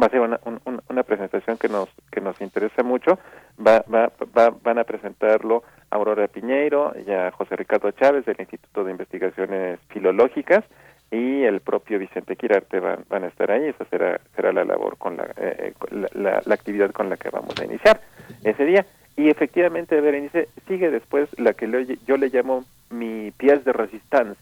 va 0.00 0.06
a 0.06 0.10
ser 0.10 0.20
una, 0.20 0.38
un- 0.44 0.60
un- 0.66 0.82
una 0.90 1.02
presentación 1.02 1.56
que 1.56 1.68
nos 1.68 1.88
que 2.12 2.20
nos 2.20 2.38
interesa 2.40 2.82
mucho. 2.82 3.18
Va, 3.58 3.82
va, 3.92 4.12
va- 4.36 4.54
van 4.62 4.78
a 4.78 4.84
presentarlo 4.84 5.62
Aurora 5.90 6.28
Piñeiro 6.28 6.92
y 7.06 7.10
a 7.12 7.30
José 7.30 7.56
Ricardo 7.56 7.90
Chávez 7.92 8.24
del 8.26 8.36
Instituto 8.38 8.84
de 8.84 8.90
Investigaciones 8.90 9.80
Filológicas 9.88 10.64
y 11.10 11.44
el 11.44 11.60
propio 11.60 11.98
Vicente 11.98 12.36
Quirarte 12.36 12.80
van, 12.80 13.04
van 13.08 13.24
a 13.24 13.28
estar 13.28 13.50
ahí. 13.50 13.64
Esa 13.68 13.84
será 13.86 14.20
será 14.34 14.52
la 14.52 14.64
labor 14.64 14.98
con 14.98 15.16
la, 15.16 15.24
eh, 15.36 15.72
eh, 15.72 15.74
la, 15.92 16.08
la- 16.12 16.42
la 16.44 16.54
actividad 16.54 16.90
con 16.90 17.08
la 17.08 17.16
que 17.16 17.30
vamos 17.30 17.54
a 17.58 17.64
iniciar 17.64 18.00
ese 18.44 18.64
día. 18.66 18.84
Y 19.16 19.30
efectivamente 19.30 19.98
Berenice 20.02 20.48
sigue 20.68 20.90
después 20.90 21.30
la 21.38 21.54
que 21.54 21.66
le- 21.68 21.96
yo 22.06 22.18
le 22.18 22.28
llamo 22.28 22.64
mi 22.90 23.30
pièce 23.30 23.64
de 23.64 23.72
resistance 23.72 24.38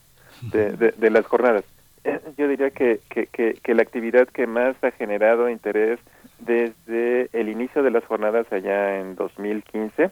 de, 0.53 0.73
de, 0.73 0.91
de 0.91 1.11
las 1.11 1.25
jornadas 1.27 1.63
yo 2.37 2.49
diría 2.49 2.71
que, 2.71 3.01
que, 3.09 3.27
que, 3.27 3.55
que 3.63 3.75
la 3.75 3.83
actividad 3.83 4.29
que 4.29 4.47
más 4.47 4.77
ha 4.83 4.91
generado 4.93 5.49
interés 5.49 5.99
desde 6.39 7.29
el 7.33 7.49
inicio 7.49 7.83
de 7.83 7.91
las 7.91 8.05
jornadas 8.05 8.47
allá 8.53 9.01
en 9.01 9.15
2015, 9.15 10.11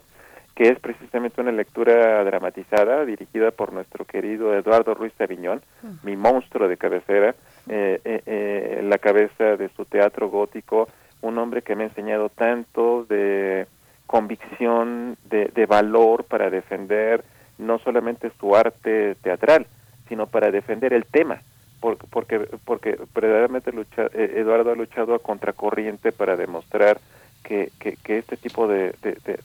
que 0.55 0.69
es 0.69 0.79
precisamente 0.79 1.41
una 1.41 1.53
lectura 1.53 2.23
dramatizada 2.25 3.05
dirigida 3.05 3.51
por 3.51 3.73
nuestro 3.73 4.05
querido 4.05 4.55
Eduardo 4.55 4.95
Ruiz 4.95 5.13
Aviñón, 5.19 5.63
mi 6.03 6.17
monstruo 6.17 6.69
de 6.69 6.77
cabecera, 6.77 7.35
eh, 7.69 8.01
eh, 8.05 8.23
eh, 8.27 8.81
la 8.85 8.99
cabeza 8.99 9.57
de 9.57 9.69
su 9.77 9.85
teatro 9.85 10.29
gótico, 10.29 10.89
un 11.23 11.39
hombre 11.39 11.63
que 11.63 11.75
me 11.75 11.85
ha 11.85 11.87
enseñado 11.87 12.29
tanto 12.29 13.05
de 13.05 13.67
convicción, 14.07 15.17
de, 15.25 15.47
de 15.55 15.67
valor 15.67 16.25
para 16.25 16.51
defender 16.51 17.25
no 17.59 17.79
solamente 17.79 18.31
su 18.39 18.55
arte 18.55 19.15
teatral, 19.23 19.67
sino 20.09 20.27
para 20.27 20.51
defender 20.51 20.93
el 20.93 21.07
tema 21.07 21.41
porque 21.83 22.39
porque, 22.65 22.97
porque 23.13 23.25
verdaderamente 23.29 23.73
lucha, 23.73 24.07
eh, 24.15 24.37
Eduardo 24.37 24.71
ha 24.73 24.75
luchado 24.77 25.15
a 25.15 25.19
contracorriente 25.19 26.13
para 26.13 26.37
demostrar 26.37 26.99
que, 27.43 27.71
que, 27.79 28.19
este 28.19 28.37
tipo 28.39 28.67
de- 28.69 28.95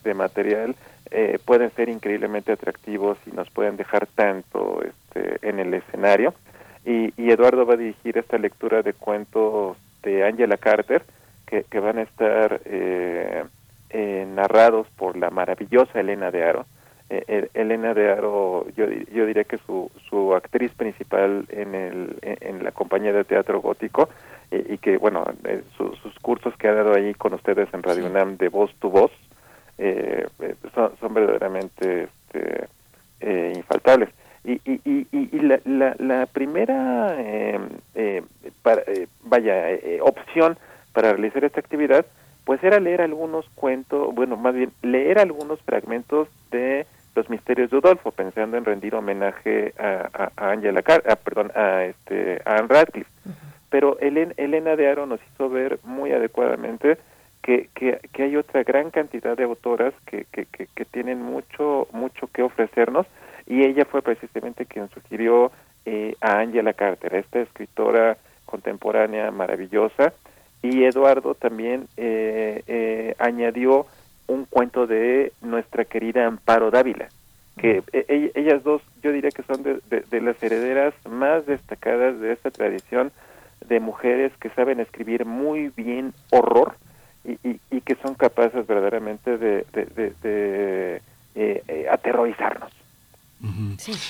de 0.04 0.14
material 0.14 0.74
eh, 1.10 1.38
pueden 1.44 1.70
ser 1.72 1.88
increíblemente 1.88 2.52
atractivos 2.52 3.18
y 3.26 3.32
nos 3.32 3.50
pueden 3.50 3.76
dejar 3.76 4.06
tanto 4.06 4.80
este, 4.82 5.46
en 5.48 5.58
el 5.58 5.74
escenario. 5.74 6.32
Y, 6.86 7.12
y 7.20 7.30
Eduardo 7.30 7.66
va 7.66 7.74
a 7.74 7.78
dirigir 7.78 8.16
esta 8.18 8.38
lectura 8.38 8.82
de 8.82 8.92
cuentos 8.94 9.76
de 10.02 10.24
Angela 10.24 10.56
Carter 10.56 11.02
que, 11.46 11.64
que 11.64 11.80
van 11.80 11.98
a 11.98 12.02
estar 12.02 12.60
eh, 12.64 13.44
eh, 13.90 14.26
narrados 14.32 14.86
por 14.96 15.16
la 15.16 15.30
maravillosa 15.30 15.98
Elena 16.00 16.30
de 16.30 16.44
Aro. 16.44 16.66
Eh, 17.10 17.24
eh, 17.26 17.48
Elena 17.54 17.94
de 17.94 18.10
Aro, 18.10 18.66
yo, 18.76 18.84
yo 19.14 19.24
diría 19.24 19.44
que 19.44 19.56
su, 19.58 19.90
su 20.10 20.34
actriz 20.34 20.72
principal 20.72 21.46
en, 21.48 21.74
el, 21.74 22.16
en, 22.22 22.62
la 22.62 22.70
compañía 22.72 23.14
de 23.14 23.24
teatro 23.24 23.62
gótico 23.62 24.10
eh, 24.50 24.62
y 24.68 24.76
que, 24.78 24.98
bueno, 24.98 25.24
su- 25.76 25.94
sus 26.02 26.14
cursos 26.18 26.54
que 26.58 26.68
ha 26.68 26.74
dado 26.74 26.92
ahí 26.94 27.14
con 27.14 27.32
ustedes 27.32 27.72
en 27.72 27.82
Radio 27.82 28.06
UNAM 28.06 28.36
de 28.36 28.48
voz 28.50 28.74
tu 28.78 28.90
voz 28.90 29.10
eh, 29.78 30.26
son, 30.74 30.90
son 31.00 31.14
verdaderamente 31.14 32.04
este, 32.04 32.66
eh, 33.20 33.52
infaltables. 33.56 34.10
Y, 34.44 34.52
y, 34.70 34.80
y, 34.84 35.06
y- 35.10 35.28
y 35.32 35.40
la, 35.40 35.60
la, 35.64 35.96
la 35.98 36.26
primera 36.26 37.14
eh, 37.18 37.58
eh, 37.94 38.22
para- 38.62 38.82
eh, 38.86 39.06
vaya 39.24 39.70
eh, 39.70 39.98
opción 40.02 40.58
para 40.92 41.12
realizar 41.12 41.42
esta 41.44 41.60
actividad 41.60 42.04
pues 42.44 42.62
era 42.64 42.80
leer 42.80 43.02
algunos 43.02 43.46
cuentos, 43.54 44.14
bueno, 44.14 44.36
más 44.38 44.54
bien 44.54 44.72
leer 44.82 45.18
algunos 45.18 45.60
fragmentos 45.62 46.28
de 46.50 46.86
Los 47.14 47.28
Misterios 47.30 47.70
de 47.70 47.76
Udolfo, 47.78 48.12
pensando 48.12 48.56
en 48.56 48.64
rendir 48.64 48.94
homenaje 48.94 49.74
a, 49.78 50.08
a, 50.12 50.32
a 50.36 50.50
Angela 50.52 50.82
Car 50.82 51.02
a, 51.08 51.16
perdón, 51.16 51.50
a, 51.54 51.84
este, 51.84 52.40
a 52.44 52.56
Anne 52.56 52.68
Radcliffe. 52.68 53.10
Pero 53.70 53.98
Helen- 54.00 54.34
Elena 54.36 54.76
de 54.76 54.88
Aro 54.88 55.06
nos 55.06 55.20
hizo 55.32 55.48
ver 55.50 55.78
muy 55.84 56.12
adecuadamente 56.12 56.96
que, 57.42 57.68
que, 57.74 57.98
que 58.12 58.22
hay 58.24 58.36
otra 58.36 58.62
gran 58.62 58.90
cantidad 58.90 59.36
de 59.36 59.44
autoras 59.44 59.94
que, 60.06 60.26
que, 60.32 60.46
que, 60.46 60.68
que 60.74 60.84
tienen 60.84 61.22
mucho, 61.22 61.88
mucho 61.92 62.28
que 62.28 62.42
ofrecernos 62.42 63.06
y 63.46 63.64
ella 63.64 63.84
fue 63.84 64.02
precisamente 64.02 64.66
quien 64.66 64.88
sugirió 64.90 65.50
eh, 65.86 66.14
a 66.20 66.40
Angela 66.40 66.72
Carter, 66.72 67.14
esta 67.14 67.40
escritora 67.40 68.16
contemporánea 68.44 69.30
maravillosa, 69.30 70.12
y 70.62 70.84
Eduardo 70.84 71.34
también 71.34 71.86
eh, 71.96 72.62
eh, 72.66 73.14
añadió 73.18 73.86
un 74.28 74.44
cuento 74.44 74.86
de 74.86 75.32
nuestra 75.42 75.84
querida 75.84 76.26
Amparo 76.26 76.70
Dávila, 76.70 77.08
que 77.58 77.82
eh, 77.92 78.04
e- 78.08 78.32
ellas 78.34 78.62
dos 78.62 78.80
yo 79.02 79.10
diría 79.10 79.30
que 79.30 79.42
son 79.42 79.62
de, 79.62 79.80
de- 79.90 80.04
de 80.08 80.20
las 80.20 80.40
herederas 80.42 80.94
más 81.08 81.44
destacadas 81.46 82.20
de 82.20 82.32
esta 82.32 82.50
tradición 82.50 83.10
de 83.66 83.80
mujeres 83.80 84.32
que 84.40 84.50
saben 84.50 84.78
escribir 84.80 85.24
muy 85.24 85.72
bien 85.76 86.12
horror 86.30 86.74
y, 87.24 87.32
y- 87.48 87.60
y 87.70 87.80
que 87.80 87.96
son 87.96 88.14
capaces 88.14 88.66
verdaderamente 88.66 89.36
de, 89.36 89.64
de- 89.72 89.86
de- 89.86 90.12
de, 90.22 91.02
eh, 91.34 91.62
eh, 91.66 91.86
aterrorizarnos. 91.90 92.70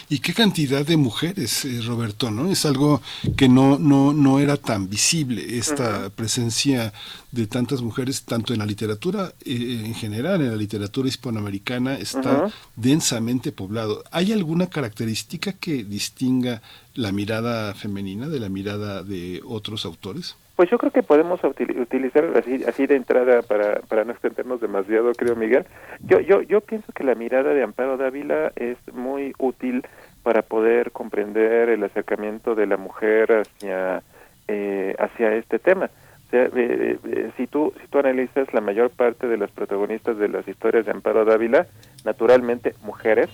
Y 0.08 0.20
qué 0.20 0.32
cantidad 0.32 0.86
de 0.86 0.96
mujeres, 0.96 1.64
eh, 1.64 1.80
Roberto, 1.82 2.30
¿no? 2.30 2.50
Es 2.50 2.64
algo 2.64 3.02
que 3.36 3.48
no, 3.48 3.78
no, 3.78 4.14
no 4.14 4.38
era 4.38 4.56
tan 4.56 4.88
visible, 4.88 5.58
esta 5.58 6.08
presencia 6.10 6.94
de 7.30 7.46
tantas 7.46 7.82
mujeres, 7.82 8.22
tanto 8.22 8.54
en 8.54 8.60
la 8.60 8.66
literatura 8.66 9.34
eh, 9.44 9.82
en 9.84 9.94
general, 9.94 10.40
en 10.40 10.50
la 10.50 10.56
literatura 10.56 11.08
hispanoamericana, 11.08 11.94
está 11.98 12.50
densamente 12.76 13.52
poblado. 13.52 14.02
¿Hay 14.10 14.32
alguna 14.32 14.68
característica 14.68 15.52
que 15.52 15.84
distinga 15.84 16.62
la 16.94 17.12
mirada 17.12 17.74
femenina 17.74 18.28
de 18.28 18.40
la 18.40 18.48
mirada 18.48 19.02
de 19.02 19.42
otros 19.44 19.84
autores? 19.84 20.36
Pues 20.58 20.70
yo 20.70 20.78
creo 20.78 20.90
que 20.90 21.04
podemos 21.04 21.40
util- 21.42 21.80
utilizar 21.80 22.24
así, 22.36 22.64
así 22.64 22.88
de 22.88 22.96
entrada 22.96 23.42
para, 23.42 23.78
para 23.82 24.02
no 24.02 24.10
extendernos 24.10 24.60
demasiado, 24.60 25.12
creo 25.12 25.36
Miguel. 25.36 25.64
Yo, 26.00 26.18
yo, 26.18 26.42
yo 26.42 26.60
pienso 26.62 26.90
que 26.92 27.04
la 27.04 27.14
mirada 27.14 27.54
de 27.54 27.62
Amparo 27.62 27.96
Dávila 27.96 28.50
es 28.56 28.76
muy 28.92 29.34
útil 29.38 29.86
para 30.24 30.42
poder 30.42 30.90
comprender 30.90 31.68
el 31.68 31.84
acercamiento 31.84 32.56
de 32.56 32.66
la 32.66 32.76
mujer 32.76 33.34
hacia, 33.34 34.02
eh, 34.48 34.96
hacia 34.98 35.32
este 35.36 35.60
tema. 35.60 35.90
O 36.26 36.30
sea, 36.32 36.46
eh, 36.46 36.98
eh, 37.04 37.30
si 37.36 37.46
tú 37.46 37.72
si 37.80 37.86
tú 37.86 38.00
analizas 38.00 38.52
la 38.52 38.60
mayor 38.60 38.90
parte 38.90 39.28
de 39.28 39.36
los 39.36 39.52
protagonistas 39.52 40.18
de 40.18 40.26
las 40.26 40.48
historias 40.48 40.86
de 40.86 40.90
Amparo 40.90 41.24
Dávila, 41.24 41.68
naturalmente 42.04 42.74
mujeres, 42.82 43.30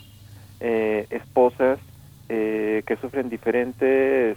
eh, 0.60 1.06
esposas 1.08 1.78
eh, 2.28 2.82
que 2.86 2.96
sufren 2.96 3.30
diferentes 3.30 4.36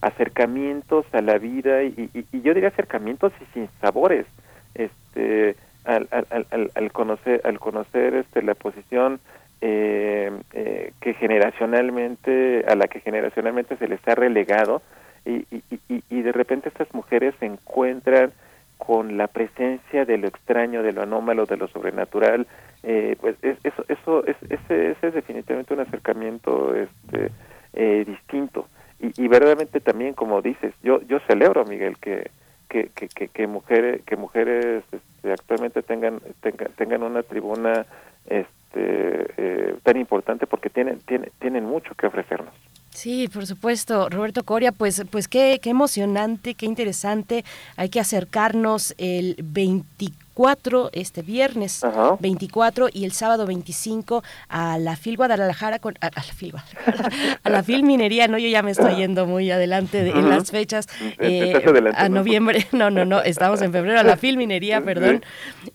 acercamientos 0.00 1.06
a 1.12 1.20
la 1.20 1.38
vida 1.38 1.82
y, 1.82 2.10
yo 2.32 2.54
diría 2.54 2.68
acercamientos 2.68 3.32
y 3.40 3.44
sin 3.54 3.68
sabores 3.80 4.26
este 4.74 5.56
al, 5.84 6.08
al, 6.10 6.26
al- 6.50 6.70
al, 6.74 6.92
conocer 6.92 7.40
al 7.44 7.58
conocer 7.58 8.14
este 8.14 8.42
la 8.42 8.54
posición 8.54 9.20
eh, 9.60 10.30
eh, 10.52 10.92
que 11.00 11.14
generacionalmente 11.14 12.64
a 12.68 12.74
la 12.76 12.86
que 12.88 13.00
generacionalmente 13.00 13.76
se 13.76 13.88
les 13.88 14.00
ha 14.06 14.14
relegado 14.14 14.82
y, 15.24 15.44
y, 15.50 15.62
y- 15.88 16.02
y 16.08 16.22
de 16.22 16.32
repente 16.32 16.68
estas 16.68 16.92
mujeres 16.94 17.34
se 17.40 17.46
encuentran 17.46 18.32
con 18.78 19.16
la 19.16 19.26
presencia 19.26 20.04
de 20.04 20.18
lo 20.18 20.28
extraño, 20.28 20.82
de 20.84 20.92
lo 20.92 21.02
anómalo, 21.02 21.46
de 21.46 21.56
lo 21.56 21.66
sobrenatural, 21.68 22.46
eh, 22.84 23.16
pues 23.20 23.34
es- 23.42 23.58
eso, 23.64 23.84
eso 23.88 24.24
es, 24.26 24.36
ese, 24.48 24.92
ese 24.92 25.08
es 25.08 25.14
definitivamente 25.14 25.74
un 25.74 25.80
acercamiento 25.80 26.74
este, 26.76 27.32
eh, 27.72 28.04
distinto. 28.06 28.68
Y, 29.00 29.24
y 29.24 29.28
verdaderamente 29.28 29.80
también, 29.80 30.14
como 30.14 30.42
dices, 30.42 30.74
yo 30.82 31.00
yo 31.02 31.18
celebro, 31.26 31.64
Miguel, 31.64 31.96
que 31.98 32.30
que, 32.68 32.90
que, 32.94 33.08
que, 33.08 33.28
que 33.28 33.46
mujeres 33.46 34.02
que 34.04 34.16
mujeres 34.16 34.84
este, 34.92 35.32
actualmente 35.32 35.82
tengan, 35.82 36.20
tengan 36.40 36.68
tengan 36.72 37.02
una 37.02 37.22
tribuna 37.22 37.86
este 38.26 38.54
eh, 38.74 39.74
tan 39.82 39.96
importante 39.96 40.46
porque 40.46 40.68
tienen 40.70 40.98
tienen 41.00 41.30
tienen 41.38 41.64
mucho 41.64 41.94
que 41.94 42.06
ofrecernos. 42.06 42.54
Sí, 42.90 43.28
por 43.32 43.46
supuesto, 43.46 44.08
Roberto 44.08 44.42
Coria, 44.42 44.72
pues, 44.72 45.04
pues 45.10 45.28
qué, 45.28 45.60
qué 45.62 45.70
emocionante, 45.70 46.54
qué 46.54 46.66
interesante. 46.66 47.44
Hay 47.76 47.90
que 47.90 48.00
acercarnos 48.00 48.92
el 48.98 49.36
24, 49.40 50.27
este 50.92 51.22
viernes 51.22 51.82
24 52.20 52.88
y 52.92 53.04
el 53.04 53.12
sábado 53.12 53.44
25 53.46 54.22
a 54.48 54.78
la 54.78 54.94
FIL 54.96 55.16
Guadalajara, 55.16 55.78
con, 55.80 55.94
a, 56.00 56.06
a 56.06 56.10
la 56.26 56.32
FIL 56.32 56.52
Guadalajara, 56.52 57.38
a 57.42 57.50
la 57.50 57.62
FIL 57.62 57.82
Minería, 57.82 58.28
no, 58.28 58.38
yo 58.38 58.48
ya 58.48 58.62
me 58.62 58.70
estoy 58.70 58.96
yendo 58.96 59.26
muy 59.26 59.50
adelante 59.50 60.02
de- 60.04 60.10
en 60.10 60.28
las 60.30 60.50
fechas, 60.50 60.86
eh, 61.18 61.52
a 61.94 62.08
noviembre, 62.08 62.66
no, 62.72 62.90
no, 62.90 63.04
no, 63.04 63.20
estamos 63.22 63.60
en 63.62 63.72
febrero, 63.72 63.98
a 63.98 64.04
la 64.04 64.16
FIL 64.16 64.36
Minería, 64.36 64.80
perdón, 64.80 65.24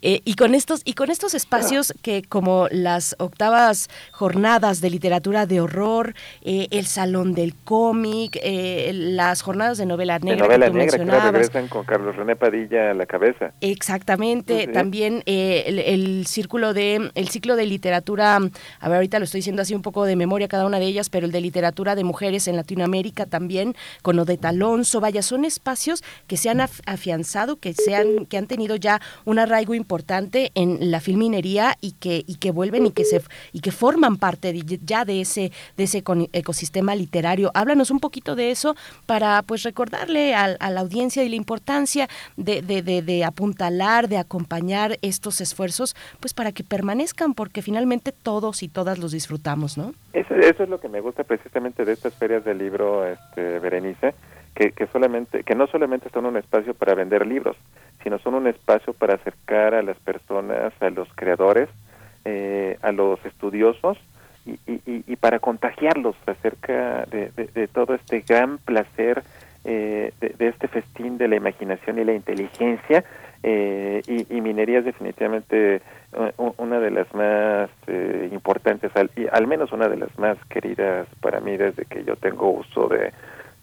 Eh, 0.02 0.22
y 0.26 0.36
con 0.36 0.56
estos 0.56 0.82
y 0.86 0.94
con 0.94 1.12
estos 1.12 1.34
espacios 1.34 1.94
que 2.02 2.24
como 2.24 2.68
las 2.72 3.16
octavas 3.20 3.90
jornadas 4.12 4.80
de 4.82 4.90
literatura 4.90 5.46
de 5.46 5.60
horror 5.62 6.14
eh, 6.42 6.68
el 6.72 6.86
salón 6.86 7.34
del 7.34 7.54
cómic 7.56 8.38
eh, 8.42 8.92
las 8.94 9.42
jornadas 9.42 9.78
de 9.78 9.86
novela 9.86 10.20
De 10.20 10.26
negra 10.26 10.46
novela 10.46 10.66
que 10.66 10.72
tú 10.72 10.78
negra 10.78 10.98
mencionabas. 10.98 11.32
regresan 11.34 11.68
con 11.68 11.84
Carlos 11.86 12.16
René 12.16 12.36
Padilla 12.36 12.92
a 12.92 12.94
la 12.94 13.06
cabeza. 13.06 13.52
Exactamente, 13.62 14.53
También 14.74 15.24
eh, 15.26 15.64
el, 15.68 15.80
el 15.80 16.28
círculo 16.28 16.74
de 16.74 17.12
el 17.16 17.28
ciclo 17.30 17.56
de 17.56 17.66
literatura, 17.66 18.36
a 18.38 18.88
ver 18.90 18.96
ahorita 18.96 19.20
lo 19.20 19.26
estoy 19.26 19.40
diciendo 19.40 19.62
así 19.62 19.74
un 19.76 19.82
poco 19.82 20.06
de 20.06 20.16
memoria 20.16 20.48
cada 20.48 20.66
una 20.66 20.80
de 20.80 20.86
ellas, 20.86 21.10
pero 21.10 21.26
el 21.26 21.32
de 21.32 21.42
literatura 21.42 21.96
de 21.96 22.04
mujeres 22.04 22.48
en 22.48 22.56
Latinoamérica 22.56 23.26
también 23.26 23.76
con 24.02 24.18
Odeta 24.20 24.50
Alonso, 24.50 25.00
vaya, 25.00 25.22
son 25.22 25.46
espacios 25.46 26.04
que 26.28 26.38
se 26.38 26.50
han 26.50 26.60
af- 26.60 26.82
afianzado, 26.86 27.58
que 27.58 27.74
se 27.74 27.96
han 27.96 28.26
que 28.26 28.38
han 28.38 28.48
tenido 28.48 28.76
ya 28.76 29.02
un 29.26 29.40
arraigo 29.40 29.74
importante 29.74 30.52
en 30.56 30.92
la 30.92 31.00
filminería 31.00 31.78
y 31.82 31.94
que 31.94 32.24
y 32.28 32.36
que 32.36 32.52
vuelven 32.52 32.86
y 32.86 32.92
que 32.92 33.06
se 33.06 33.22
y 33.52 33.60
que 33.62 33.72
forman 33.72 34.18
parte 34.18 34.54
de- 34.54 34.80
ya 34.86 35.06
de 35.06 35.22
ese 35.22 35.52
de 35.78 35.84
ese 35.84 36.04
ecosistema 36.34 36.96
literario. 36.96 37.52
Háblanos 37.54 37.92
un 37.92 38.00
poquito 38.00 38.36
de 38.36 38.52
eso 38.52 38.76
para 39.06 39.42
pues 39.44 39.64
recordarle 39.64 40.36
a, 40.36 40.56
la 40.60 40.80
audiencia 40.82 41.24
y 41.24 41.30
la 41.30 41.36
importancia 41.36 42.08
de, 42.38 42.62
de, 42.62 42.82
de, 42.82 43.02
de 43.02 43.24
apuntalar, 43.24 44.08
de 44.08 44.18
acompañar 44.18 44.43
estos 45.02 45.42
esfuerzos, 45.42 45.96
pues 46.20 46.34
para 46.34 46.52
que 46.52 46.64
permanezcan, 46.64 47.34
porque 47.34 47.62
finalmente 47.62 48.12
todos 48.12 48.64
y 48.64 48.68
todas 48.68 49.00
los 49.00 49.12
disfrutamos, 49.12 49.78
¿no? 49.78 49.94
Eso, 50.14 50.36
es 50.36 50.70
lo 50.70 50.80
que 50.80 50.90
me 50.90 51.02
gusta 51.02 51.24
precisamente 51.24 51.86
de 51.86 51.94
estas 51.94 52.14
ferias 52.16 52.44
del 52.46 52.58
libro, 52.58 53.06
este, 53.06 53.60
Berenice, 53.60 54.14
que, 54.56 54.72
que 54.72 54.88
solamente, 54.88 55.44
que 55.44 55.56
no 55.56 55.68
solamente 55.68 56.10
son 56.14 56.26
un 56.26 56.38
espacio 56.38 56.74
para 56.74 56.94
vender 56.94 57.26
libros, 57.26 57.58
sino 58.04 58.20
son 58.20 58.36
un 58.36 58.48
espacio 58.48 58.94
para 58.94 59.16
acercar 59.16 59.74
a 59.74 59.82
las 59.82 59.98
personas, 59.98 60.74
a 60.80 60.90
los 60.90 61.08
creadores, 61.16 61.70
eh, 62.26 62.78
a 62.82 62.92
los 62.92 63.24
estudiosos 63.26 63.98
y, 64.46 65.16
para 65.18 65.40
contagiarlos 65.40 66.16
acerca 66.26 67.06
de, 67.06 67.32
de- 67.32 67.48
de 67.48 67.68
todo 67.68 67.96
este 67.96 68.22
gran 68.28 68.58
placer 68.58 69.24
eh, 69.64 70.12
de, 70.20 70.30
de 70.38 70.48
este 70.50 70.68
festín 70.68 71.18
de 71.18 71.30
la 71.30 71.38
imaginación 71.38 71.98
y 71.98 72.04
la 72.04 72.14
inteligencia 72.14 73.06
eh, 73.44 74.02
y, 74.08 74.36
y 74.38 74.42
minería 74.42 74.80
es 74.80 74.86
definitivamente 74.86 75.76
eh, 75.76 76.34
una 76.58 76.80
de 76.80 76.92
las 76.92 77.14
más 77.14 77.70
eh, 77.88 78.30
importantes, 78.32 78.92
al, 78.96 79.12
y 79.16 79.28
al 79.32 79.48
menos 79.48 79.72
una 79.72 79.88
de 79.90 79.98
las 79.98 80.18
más 80.18 80.38
queridas 80.50 81.08
para 81.22 81.40
mí 81.42 81.58
desde 81.58 81.86
que 81.86 82.04
yo 82.04 82.16
tengo 82.16 82.50
uso 82.50 82.88
de, 82.88 83.12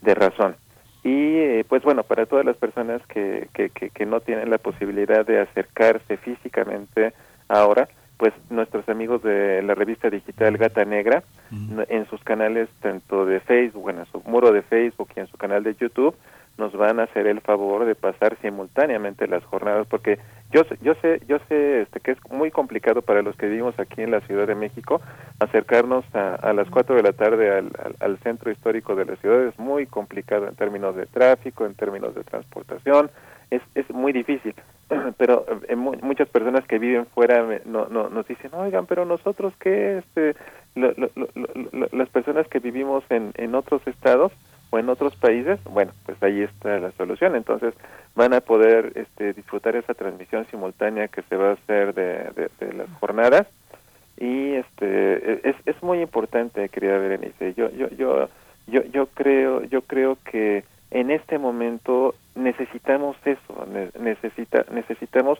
de 0.01 0.13
razón. 0.15 0.55
Y 1.03 1.37
eh, 1.37 1.65
pues 1.67 1.81
bueno, 1.83 2.03
para 2.03 2.27
todas 2.27 2.45
las 2.45 2.57
personas 2.57 3.01
que, 3.07 3.47
que, 3.53 3.69
que, 3.71 3.89
que 3.89 4.05
no 4.05 4.19
tienen 4.19 4.51
la 4.51 4.59
posibilidad 4.59 5.25
de 5.25 5.39
acercarse 5.39 6.17
físicamente 6.17 7.13
ahora, 7.47 7.87
pues 8.17 8.33
nuestros 8.51 8.87
amigos 8.87 9.23
de 9.23 9.63
la 9.63 9.73
revista 9.73 10.11
digital 10.11 10.57
Gata 10.57 10.85
Negra, 10.85 11.23
no- 11.49 11.83
en 11.89 12.05
sus 12.07 12.23
canales 12.23 12.69
tanto 12.79 13.25
de 13.25 13.39
Facebook, 13.39 13.89
en 13.89 14.05
su 14.11 14.21
muro 14.29 14.51
de 14.51 14.61
Facebook 14.61 15.09
y 15.15 15.21
en 15.21 15.27
su 15.27 15.37
canal 15.37 15.63
de 15.63 15.73
YouTube, 15.73 16.15
nos 16.61 16.71
van 16.73 16.99
a 16.99 17.03
hacer 17.03 17.27
el 17.27 17.41
favor 17.41 17.83
de 17.85 17.95
pasar 17.95 18.37
simultáneamente 18.41 19.27
las 19.27 19.43
jornadas, 19.43 19.87
porque 19.87 20.19
yo 20.53 20.63
sé, 20.63 20.77
yo 20.81 20.93
sé, 21.01 21.21
yo 21.27 21.39
sé 21.49 21.81
este, 21.81 21.99
que 21.99 22.11
es 22.11 22.17
muy 22.29 22.51
complicado 22.51 23.01
para 23.01 23.21
los 23.21 23.35
que 23.35 23.47
vivimos 23.47 23.77
aquí 23.79 24.01
en 24.01 24.11
la 24.11 24.21
Ciudad 24.21 24.47
de 24.47 24.55
México 24.55 25.01
acercarnos 25.39 26.05
a, 26.15 26.35
a 26.35 26.53
las 26.53 26.69
4 26.69 26.95
de 26.95 27.03
la 27.03 27.13
tarde 27.13 27.49
al, 27.51 27.71
al- 27.83 27.95
al 27.99 28.17
centro 28.19 28.51
histórico 28.51 28.95
de 28.95 29.05
la 29.05 29.15
ciudad, 29.17 29.43
es 29.45 29.57
muy 29.59 29.85
complicado 29.87 30.47
en 30.47 30.55
términos 30.55 30.95
de 30.95 31.05
tráfico, 31.07 31.65
en 31.65 31.73
términos 31.73 32.13
de 32.15 32.23
transportación, 32.23 33.09
es, 33.49 33.61
es 33.75 33.89
muy 33.89 34.13
difícil, 34.13 34.53
pero 35.17 35.45
eh, 35.67 35.75
mu- 35.75 35.97
muchas 36.01 36.29
personas 36.29 36.65
que 36.67 36.79
viven 36.79 37.05
fuera 37.07 37.43
me- 37.43 37.61
no, 37.65 37.87
no, 37.87 38.09
nos 38.09 38.27
dicen, 38.27 38.51
oigan, 38.53 38.85
pero 38.85 39.03
nosotros 39.05 39.53
qué, 39.59 39.97
este, 39.97 40.35
lo- 40.75 40.93
lo- 40.95 41.09
lo- 41.15 41.87
las 41.91 42.09
personas 42.09 42.47
que 42.47 42.59
vivimos 42.59 43.03
en, 43.09 43.31
en 43.35 43.55
otros 43.55 43.81
estados 43.87 44.31
o 44.71 44.79
en 44.79 44.89
otros 44.89 45.15
países, 45.15 45.59
bueno, 45.65 45.91
pues 46.05 46.21
ahí 46.23 46.41
está 46.41 46.79
la 46.79 46.91
solución, 46.93 47.35
entonces 47.35 47.73
van 48.15 48.33
a 48.33 48.41
poder 48.41 48.93
este, 48.95 49.33
disfrutar 49.33 49.75
esa 49.75 49.93
transmisión 49.93 50.45
simultánea 50.49 51.07
que 51.09 51.21
se 51.23 51.35
va 51.35 51.49
a 51.51 51.53
hacer 51.53 51.93
de, 51.93 52.29
de- 52.35 52.49
de 52.65 52.73
las 52.73 52.89
jornadas 52.99 53.47
y 54.17 54.53
este 54.53 55.49
es, 55.49 55.55
es 55.65 55.81
muy 55.83 55.99
importante 56.01 56.67
querida 56.69 56.97
Berenice 56.97 57.53
yo 57.55 57.69
yo 57.71 57.89
yo 57.91 58.29
yo 58.67 58.83
yo 58.93 59.05
creo 59.07 59.63
yo 59.63 59.81
creo 59.81 60.17
que 60.29 60.63
en 60.91 61.09
este 61.11 61.37
momento 61.37 62.13
necesitamos 62.35 63.15
eso 63.25 63.65
ne- 63.73 63.89
necesita 63.99 64.65
necesitamos 64.71 65.39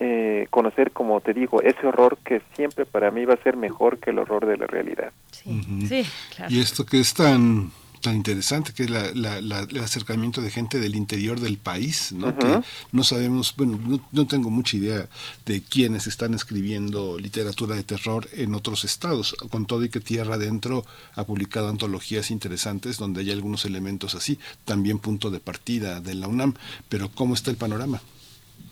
eh, 0.00 0.46
conocer 0.50 0.90
como 0.92 1.20
te 1.20 1.34
digo 1.34 1.60
ese 1.62 1.86
horror 1.86 2.16
que 2.24 2.40
siempre 2.54 2.86
para 2.86 3.10
mí 3.10 3.24
va 3.24 3.34
a 3.34 3.42
ser 3.42 3.56
mejor 3.56 3.98
que 3.98 4.10
el 4.10 4.18
horror 4.18 4.46
de 4.46 4.56
la 4.56 4.66
realidad 4.66 5.12
Ujú. 5.44 5.86
Sí, 5.86 6.04
claro. 6.34 6.52
Y 6.52 6.60
esto 6.60 6.84
que 6.86 7.00
es 7.00 7.12
tan 7.14 7.70
tan 8.00 8.14
interesante 8.16 8.72
que 8.72 8.84
es 8.84 8.90
la, 8.90 9.10
la- 9.14 9.40
la- 9.40 9.60
el 9.60 9.78
acercamiento 9.78 10.40
de 10.40 10.50
gente 10.50 10.78
del 10.80 10.94
interior 10.94 11.40
del 11.40 11.58
país, 11.58 12.12
¿no? 12.12 12.36
Que 12.38 12.60
no 12.92 13.02
sabemos, 13.04 13.54
bueno, 13.56 13.78
no, 13.86 14.00
no 14.12 14.26
tengo 14.26 14.50
mucha 14.50 14.76
idea 14.76 15.08
de 15.46 15.62
quiénes 15.62 16.06
están 16.06 16.34
escribiendo 16.34 17.18
literatura 17.18 17.74
de 17.76 17.82
terror 17.82 18.28
en 18.32 18.54
otros 18.54 18.84
estados, 18.84 19.34
con 19.50 19.66
todo 19.66 19.84
y 19.84 19.88
que 19.88 20.00
Tierra 20.00 20.34
Adentro 20.34 20.84
ha 21.14 21.24
publicado 21.24 21.68
antologías 21.68 22.30
interesantes 22.30 22.98
donde 22.98 23.20
hay 23.22 23.30
algunos 23.32 23.64
elementos 23.64 24.14
así, 24.14 24.38
también 24.64 24.98
punto 24.98 25.30
de 25.30 25.40
partida 25.40 26.00
de 26.00 26.14
la 26.14 26.28
UNAM, 26.28 26.54
pero 26.88 27.08
¿cómo 27.10 27.34
está 27.34 27.50
el 27.50 27.56
panorama? 27.56 28.00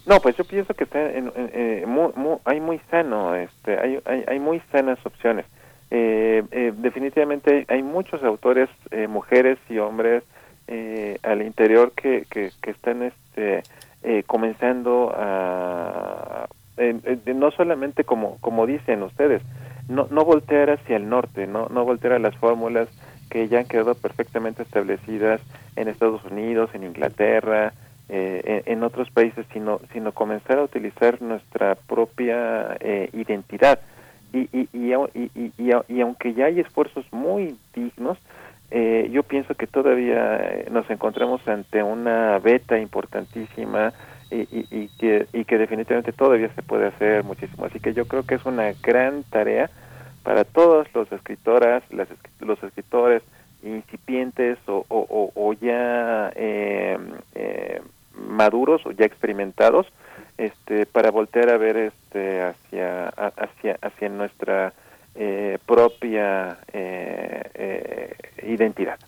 No, 0.06 0.20
pues 0.20 0.36
yo 0.36 0.44
pienso 0.44 0.72
que 0.74 0.84
está 0.84 1.00
en, 1.10 1.26
en- 1.34 1.50
eh, 1.52 1.84
mu- 1.86 2.12
mu- 2.14 2.38
hay 2.44 2.60
muy 2.60 2.80
sano, 2.90 3.34
este, 3.34 3.78
hay, 3.78 3.98
hay, 4.04 4.24
hay 4.28 4.38
muy 4.38 4.62
sanas 4.70 4.98
opciones. 5.04 5.46
Eh, 5.90 6.42
eh, 6.50 6.72
definitivamente 6.76 7.64
hay 7.68 7.82
muchos 7.82 8.22
autores, 8.24 8.68
eh, 8.90 9.06
mujeres 9.06 9.58
y 9.68 9.78
hombres 9.78 10.24
eh, 10.66 11.18
al 11.22 11.42
interior 11.42 11.92
que, 11.92 12.26
que, 12.28 12.50
están 12.68 13.04
este, 13.04 13.62
eh, 14.02 14.24
comenzando 14.26 15.12
a, 15.16 16.48
no 17.26 17.50
solamente 17.52 18.04
como, 18.04 18.38
como 18.40 18.66
dicen 18.66 19.02
ustedes, 19.02 19.42
no, 19.88 20.08
no 20.10 20.24
voltear 20.24 20.70
hacia 20.70 20.96
el 20.96 21.08
norte, 21.08 21.46
no, 21.46 21.68
no 21.68 21.84
voltear 21.84 22.14
a 22.14 22.18
las 22.18 22.36
fórmulas 22.36 22.88
que 23.30 23.46
ya 23.46 23.60
han 23.60 23.66
quedado 23.66 23.94
perfectamente 23.94 24.62
establecidas 24.62 25.40
en 25.76 25.88
Estados 25.88 26.24
Unidos, 26.24 26.70
en 26.74 26.82
Inglaterra, 26.82 27.72
en, 28.08 28.62
en 28.66 28.82
otros 28.82 29.10
países, 29.10 29.46
sino, 29.52 29.80
sino 29.92 30.12
comenzar 30.12 30.58
a 30.58 30.64
utilizar 30.64 31.22
nuestra 31.22 31.76
propia 31.76 32.76
identidad. 33.12 33.80
Y, 34.32 34.48
y, 34.52 34.68
y, 34.72 34.92
y, 34.92 35.30
y- 35.34 35.52
y 35.58 35.70
au- 35.70 35.84
y 35.88 36.00
aunque 36.00 36.34
ya 36.34 36.46
hay 36.46 36.60
esfuerzos 36.60 37.04
muy 37.12 37.56
dignos, 37.74 38.18
eh, 38.70 39.08
yo 39.12 39.22
pienso 39.22 39.54
que 39.54 39.66
todavía 39.66 40.36
eh, 40.36 40.68
nos 40.70 40.88
encontramos 40.90 41.46
ante 41.46 41.82
una 41.82 42.38
beta 42.40 42.78
importantísima 42.78 43.92
y, 44.30 44.40
y, 44.70 44.88
que, 44.98 45.28
y 45.32 45.44
que 45.44 45.56
definitivamente 45.58 46.12
todavía 46.12 46.50
se 46.54 46.62
puede 46.62 46.86
hacer 46.86 47.22
muchísimo. 47.24 47.64
Así 47.66 47.78
que 47.78 47.94
yo 47.94 48.06
creo 48.06 48.24
que 48.24 48.34
es 48.34 48.44
una 48.44 48.74
gran 48.82 49.22
tarea 49.30 49.70
para 50.24 50.42
todos 50.44 50.88
los 50.94 51.10
escritoras, 51.12 51.84
las, 51.90 52.08
los 52.40 52.60
escritores 52.62 53.22
incipientes 53.62 54.58
o, 54.66 54.84
o, 54.88 55.06
o- 55.08 55.32
o 55.34 55.52
ya 55.54 56.32
eh, 56.34 56.98
eh, 57.34 57.80
maduros 58.14 58.84
o 58.86 58.90
ya 58.92 59.04
experimentados, 59.06 59.86
este, 60.38 60.86
para 60.86 61.10
voltear 61.10 61.50
a 61.50 61.56
ver 61.56 61.76
este, 61.76 62.42
hacia, 62.42 63.08
hacia, 63.08 63.78
hacia 63.80 64.08
nuestra 64.08 64.72
eh, 65.14 65.58
propia 65.64 66.58
eh, 66.72 67.42
eh, 67.54 68.14
identidad. 68.42 68.98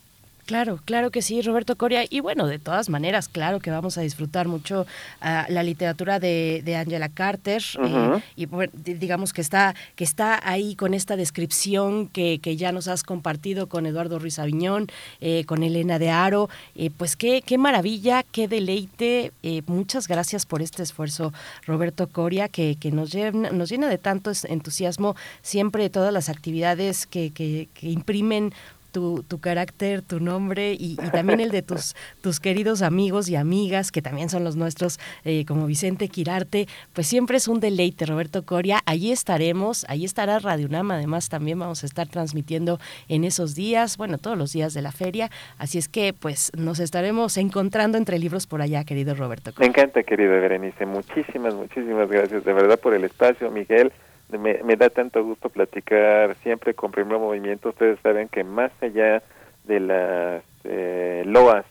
Claro, 0.49 0.81
claro 0.87 1.11
que 1.11 1.21
sí, 1.21 1.43
Roberto 1.43 1.77
Coria. 1.77 2.07
Y 2.09 2.21
bueno, 2.21 2.47
de 2.47 2.59
todas 2.59 2.89
maneras, 2.89 3.29
claro 3.29 3.61
que 3.61 3.71
vamos 3.71 3.99
a 3.99 4.01
disfrutar 4.01 4.49
mucho 4.49 4.87
ah, 5.21 5.45
la 5.51 5.63
literatura 5.63 6.19
de, 6.21 6.63
de 6.65 6.75
Angela 6.75 7.11
Carter. 7.11 7.63
eh, 7.85 8.23
y 8.35 8.47
bueno, 8.47 8.73
di- 8.75 8.95
digamos 8.95 9.35
que 9.35 9.43
está, 9.43 9.75
que 9.95 10.05
está 10.05 10.41
ahí 10.43 10.75
con 10.75 10.95
esta 10.95 11.17
descripción 11.17 12.09
que, 12.09 12.39
que 12.39 12.57
ya 12.57 12.73
nos 12.73 12.89
has 12.89 13.03
compartido 13.03 13.69
con 13.69 13.85
Eduardo 13.85 14.19
Ruiz 14.19 14.39
Aviñón, 14.39 14.87
eh, 15.21 15.45
con 15.45 15.63
Elena 15.63 15.99
de 15.99 16.09
Aro. 16.09 16.49
Eh, 16.75 16.89
pues 16.97 17.15
qué, 17.15 17.43
qué 17.45 17.59
maravilla, 17.59 18.23
qué 18.23 18.49
deleite. 18.49 19.33
Muchas 19.67 20.09
gracias 20.09 20.47
por 20.47 20.63
este 20.63 20.83
esfuerzo, 20.83 21.35
Roberto 21.67 22.07
Coria, 22.07 22.49
que, 22.49 22.77
que 22.81 22.91
nos, 22.91 23.13
llena, 23.13 23.51
nos 23.51 23.69
llena 23.69 23.87
de 23.91 23.99
tanto 23.99 24.33
entusiasmo 24.45 25.15
siempre 25.43 25.91
todas 25.91 26.11
las 26.11 26.31
actividades 26.31 27.07
que, 27.07 27.33
que, 27.35 27.69
que 27.75 27.91
imprimen 27.91 28.55
tu, 28.99 29.23
tu 29.23 29.39
carácter, 29.39 30.03
tu 30.03 30.19
nombre 30.19 30.73
y, 30.73 30.93
y 31.01 31.11
también 31.13 31.39
el 31.39 31.51
de 31.51 31.63
tus, 31.63 31.95
tus 32.21 32.41
queridos 32.41 32.83
amigos 32.83 33.29
y 33.29 33.37
amigas, 33.37 33.93
que 33.93 34.03
también 34.03 34.29
son 34.29 34.43
los 34.43 34.57
nuestros, 34.57 34.99
eh, 35.25 35.45
como 35.47 35.67
Vicente 35.67 36.09
Quirarte, 36.09 36.67
pues 36.95 37.07
siempre 37.07 37.37
es 37.37 37.47
un 37.47 37.61
deleite, 37.61 38.07
Roberto 38.07 38.45
Coria. 38.45 38.81
Allí 38.87 39.13
estaremos, 39.13 39.87
ahí 39.89 40.05
estará 40.05 40.41
Radio 40.41 40.67
UNAM, 40.67 40.91
además 40.91 41.29
también 41.29 41.61
vamos 41.61 41.85
a 41.85 41.87
estar 41.87 42.09
transmitiendo 42.09 42.81
en 43.09 43.23
esos 43.23 43.55
días, 43.55 43.97
bueno, 43.97 44.19
todos 44.19 44.37
los 44.37 44.53
días 44.53 44.75
de 44.75 44.83
la 44.83 44.91
feria, 44.91 45.31
así 45.59 45.79
es 45.79 45.89
que 45.89 46.13
pues 46.13 46.51
nos 46.57 46.81
estaremos 46.81 47.37
encontrando 47.37 47.99
entre 47.99 48.19
libros 48.19 48.49
por 48.49 48.63
allá, 48.63 48.83
querido 48.83 49.15
Roberto 49.15 49.53
Me 49.59 49.67
encanta, 49.67 50.03
querida 50.03 50.41
Berenice. 50.41 50.87
Muchísimas, 50.87 51.55
muchísimas 51.55 52.09
gracias 52.09 52.45
de 52.45 52.53
verdad 52.53 52.81
por 52.81 52.95
el 52.95 53.05
espacio, 53.05 53.49
Miguel. 53.51 53.93
Me, 54.31 54.63
me 54.63 54.77
da 54.77 54.91
tanto 54.91 55.25
gusto 55.25 55.49
platicar 55.49 56.35
siempre 56.43 56.75
con 56.75 56.91
Primer 56.91 57.19
Movimiento. 57.19 57.71
Ustedes 57.71 57.99
saben 58.01 58.29
que 58.29 58.45
más 58.45 58.71
allá 58.83 59.23
de 59.65 59.81
las 59.81 60.43
eh, 60.65 61.23
loas 61.27 61.65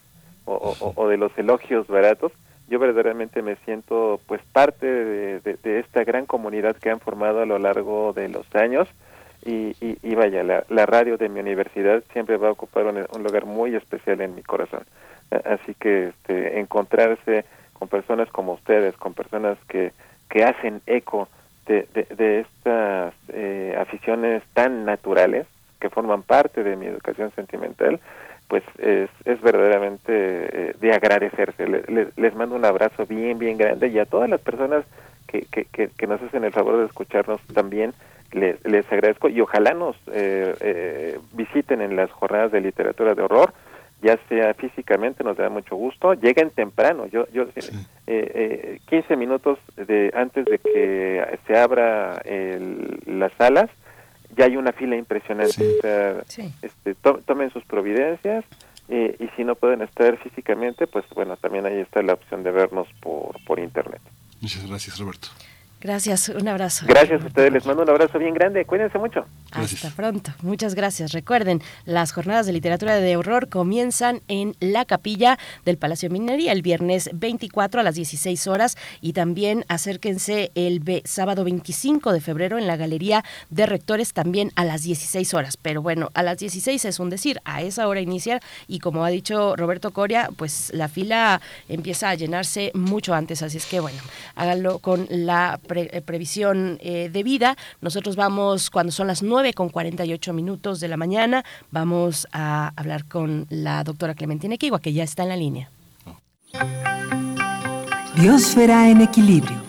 o, 0.46 1.08
de 1.10 1.18
los 1.18 1.38
elogios 1.38 1.88
baratos, 1.88 2.32
yo 2.70 2.80
verdaderamente 2.80 3.42
me 3.42 3.58
siento 3.58 4.20
pues 4.28 4.42
parte 4.54 4.86
de, 4.86 5.80
esta 5.80 6.04
gran 6.06 6.26
comunidad 6.26 6.78
que 6.78 6.90
han 6.90 7.00
formado 7.02 7.42
a 7.42 7.46
lo 7.46 7.60
largo 7.60 8.14
de 8.14 8.30
los 8.30 8.46
años 8.56 8.88
y, 9.46 9.76
y- 9.82 9.98
y 10.02 10.16
vaya, 10.16 10.44
la, 10.44 10.86
radio 10.86 11.18
de 11.18 11.28
mi 11.30 11.42
universidad 11.42 12.02
siempre 12.14 12.38
va 12.38 12.48
a 12.48 12.52
ocupar 12.52 12.86
un, 12.86 13.06
un 13.14 13.24
lugar 13.24 13.46
muy 13.46 13.76
especial 13.76 14.22
en 14.22 14.36
mi 14.36 14.42
corazón. 14.42 14.84
Así 15.46 15.74
que 15.76 16.10
este, 16.10 16.60
encontrarse 16.60 17.44
con 17.74 17.90
personas 17.90 18.30
como 18.32 18.54
ustedes, 18.54 18.96
con 18.96 19.14
personas 19.14 19.58
que, 19.68 19.92
que 20.30 20.44
hacen 20.46 20.82
eco 20.88 21.28
de, 21.68 21.88
de, 22.16 22.40
estas 22.42 23.14
eh, 23.30 23.76
aficiones 23.80 24.44
tan 24.54 24.86
naturales 24.86 25.46
que 25.80 25.90
forman 25.90 26.24
parte 26.24 26.64
de 26.64 26.76
mi 26.76 26.86
educación 26.88 27.32
sentimental, 27.36 28.00
pues 28.48 28.64
es, 28.80 29.10
es 29.26 29.42
verdaderamente 29.42 30.10
eh, 30.12 30.76
de 30.80 30.92
agradecerse. 30.94 31.68
Le- 31.68 31.84
le- 31.88 32.08
les 32.16 32.36
mando 32.36 32.56
un 32.56 32.66
abrazo 32.66 33.06
bien, 33.06 33.38
bien 33.38 33.58
grande 33.58 33.88
y 33.90 34.00
a 34.00 34.06
todas 34.06 34.30
las 34.30 34.40
personas 34.42 34.86
que, 35.28 35.42
que, 35.52 35.66
que, 35.66 35.90
que 35.90 36.08
nos 36.08 36.22
hacen 36.22 36.44
el 36.46 36.54
favor 36.54 36.78
de 36.78 36.86
escucharnos 36.86 37.42
también 37.54 37.94
les, 38.32 38.64
les 38.66 38.90
agradezco 38.92 39.30
y 39.30 39.40
ojalá 39.42 39.74
nos 39.74 39.96
eh, 40.14 40.56
eh, 40.62 41.20
visiten 41.34 41.82
en 41.82 41.96
las 41.96 42.10
jornadas 42.12 42.52
de 42.52 42.62
literatura 42.62 43.14
de 43.16 43.22
horror 43.22 43.54
ya 44.02 44.20
sea 44.30 44.54
físicamente 44.54 45.24
nos 45.24 45.38
da 45.38 45.50
mucho 45.50 45.76
gusto. 45.76 46.14
Lleguen 46.14 46.50
temprano 46.52 47.08
yo 47.08 47.28
yo 47.32 47.44
eh, 47.56 47.72
eh, 48.08 48.80
15 48.90 49.16
minutos 49.16 49.58
de 49.76 50.12
antes 50.16 50.46
de 50.46 50.60
que 50.60 51.40
se 51.48 51.58
abra 51.58 52.22
el- 52.26 53.00
las 53.06 53.32
salas 53.34 53.70
ya 54.36 54.46
hay 54.46 54.56
una 54.58 54.72
fila 54.72 54.96
impresionante. 54.96 55.78
O 55.78 55.82
sea, 55.82 56.24
este, 56.62 56.94
to- 56.96 57.22
tomen 57.26 57.50
sus 57.52 57.64
providencias 57.66 58.46
eh, 58.90 59.16
y 59.20 59.28
si 59.36 59.44
no 59.44 59.56
pueden 59.56 59.82
estar 59.82 60.16
físicamente 60.18 60.86
pues 60.88 61.04
bueno 61.16 61.36
también 61.38 61.66
ahí 61.66 61.80
está 61.80 62.02
la 62.04 62.14
opción 62.14 62.44
de 62.44 62.52
vernos 62.52 62.88
por 63.02 63.36
por 63.46 63.60
internet. 63.60 64.02
Muchas 64.42 64.68
gracias, 64.68 65.00
Roberto. 65.00 65.30
Gracias, 65.80 66.30
un 66.30 66.48
abrazo. 66.48 66.86
gracias 66.88 67.22
a 67.22 67.28
ustedes 67.28 67.54
les 67.54 67.66
mando 67.66 67.84
un 67.84 67.90
abrazo 67.90 68.18
bien 68.18 68.34
grande 68.34 68.66
cuídense 68.66 68.98
mucho 68.98 69.26
Hasta 69.52 69.90
pronto. 69.92 70.32
Muchas 70.42 70.74
gracias. 70.76 71.12
Recuerden, 71.12 71.62
las 71.86 72.12
jornadas 72.12 72.48
de 72.48 72.54
literatura 72.54 72.96
de 72.96 73.16
horror 73.16 73.48
comienzan 73.48 74.22
en 74.28 74.56
la 74.60 74.86
capilla 74.86 75.38
del 75.66 75.78
Palacio 75.78 76.10
de 76.10 76.14
Minería 76.14 76.52
el 76.52 76.62
viernes 76.64 77.10
24 77.14 77.80
a 77.80 77.84
las 77.84 77.96
16 77.96 78.48
horas 78.48 78.76
y 79.02 79.14
también 79.14 79.66
acérquense 79.68 80.52
el 80.56 80.82
sábado 81.06 81.44
25 81.44 82.12
de 82.12 82.22
febrero 82.22 82.58
en 82.58 82.68
la 82.68 82.76
Galería 82.76 83.24
de 83.50 83.66
Rectores 83.66 84.14
también 84.14 84.52
a 84.56 84.66
las 84.66 84.84
16 84.84 85.34
horas. 85.34 85.58
Pero 85.58 85.82
bueno, 85.82 86.10
a 86.14 86.24
las 86.24 86.40
16 86.40 86.86
es 86.86 87.00
un 87.00 87.10
decir, 87.10 87.40
a 87.46 87.62
esa 87.62 87.88
hora 87.88 88.02
inicia 88.02 88.40
y 88.68 88.80
como 88.80 89.06
ha 89.06 89.10
dicho 89.10 89.56
Roberto 89.56 89.92
Coria, 89.92 90.30
pues 90.36 90.72
la 90.74 90.88
fila 90.88 91.40
empieza 91.70 92.10
a 92.10 92.16
llenarse 92.16 92.72
mucho 92.74 93.14
antes. 93.14 93.44
Así 93.44 93.58
es 93.58 93.66
que 93.66 93.80
bueno, 93.80 94.00
háganlo 94.36 94.80
con 94.80 95.08
la 95.10 95.60
pre- 95.68 95.90
eh, 95.92 96.02
previsión 96.02 96.78
eh, 96.82 97.10
debida. 97.12 97.56
Nosotros 97.82 98.16
vamos 98.16 98.70
cuando 98.70 98.92
son 98.92 99.08
las 99.08 99.22
9 99.22 99.54
con 99.54 99.70
48 99.70 100.34
minutos 100.34 100.80
de 100.80 100.88
la 100.88 100.98
mañana. 100.98 101.44
Vamos 101.72 102.28
a 102.32 102.72
hablar 102.76 103.06
con 103.06 103.46
la 103.50 103.84
doctora 103.84 104.16
Clementina 104.16 104.58
Kigua, 104.58 104.80
que 104.82 104.94
ya 104.94 105.04
está 105.04 105.24
en 105.24 105.30
la 105.30 105.36
línea. 105.38 105.70
Biosfera 108.16 108.90
en 108.90 109.02
equilibrio. 109.02 109.62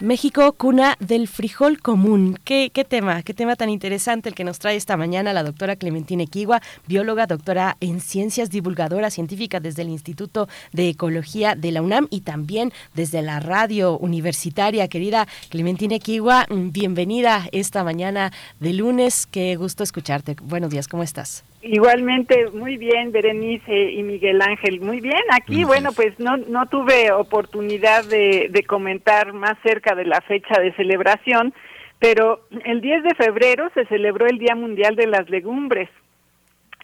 México, 0.00 0.52
cuna 0.52 0.96
del 1.00 1.26
frijol 1.26 1.80
común. 1.80 2.38
¿Qué, 2.44 2.70
¿Qué, 2.72 2.84
tema? 2.84 3.24
¿Qué 3.24 3.34
tema 3.34 3.56
tan 3.56 3.68
interesante 3.68 4.28
el 4.28 4.36
que 4.36 4.44
nos 4.44 4.60
trae 4.60 4.76
esta 4.76 4.96
mañana 4.96 5.32
la 5.32 5.42
doctora 5.42 5.74
Clementina 5.74 6.22
Equigua, 6.22 6.62
bióloga, 6.86 7.26
doctora 7.26 7.76
en 7.80 8.00
ciencias, 8.00 8.48
divulgadora 8.48 9.10
científica 9.10 9.58
desde 9.58 9.82
el 9.82 9.88
Instituto 9.88 10.48
de 10.72 10.90
Ecología 10.90 11.56
de 11.56 11.72
la 11.72 11.82
UNAM 11.82 12.06
y 12.10 12.20
también 12.20 12.72
desde 12.94 13.22
la 13.22 13.40
radio 13.40 13.98
universitaria. 13.98 14.86
Querida 14.86 15.26
Clementina 15.48 15.96
Equigua, 15.96 16.46
mm, 16.48 16.70
bienvenida 16.70 17.48
esta 17.50 17.82
mañana 17.82 18.32
de 18.60 18.74
lunes. 18.74 19.26
Qué 19.26 19.56
gusto 19.56 19.82
escucharte. 19.82 20.36
Buenos 20.40 20.70
días, 20.70 20.86
¿cómo 20.86 21.02
estás? 21.02 21.42
Igualmente, 21.60 22.50
muy 22.52 22.76
bien, 22.76 23.10
Berenice 23.10 23.90
y 23.90 24.02
Miguel 24.04 24.40
Ángel. 24.42 24.80
Muy 24.80 25.00
bien, 25.00 25.22
aquí, 25.32 25.64
bueno, 25.64 25.90
pues 25.92 26.18
no, 26.20 26.36
no 26.36 26.66
tuve 26.66 27.10
oportunidad 27.10 28.04
de, 28.04 28.48
de 28.50 28.62
comentar 28.62 29.32
más 29.32 29.58
cerca 29.64 29.96
de 29.96 30.04
la 30.04 30.20
fecha 30.20 30.60
de 30.60 30.72
celebración, 30.74 31.52
pero 31.98 32.42
el 32.64 32.80
10 32.80 33.02
de 33.02 33.14
febrero 33.16 33.70
se 33.74 33.86
celebró 33.86 34.26
el 34.26 34.38
Día 34.38 34.54
Mundial 34.54 34.94
de 34.94 35.08
las 35.08 35.28
Legumbres. 35.30 35.90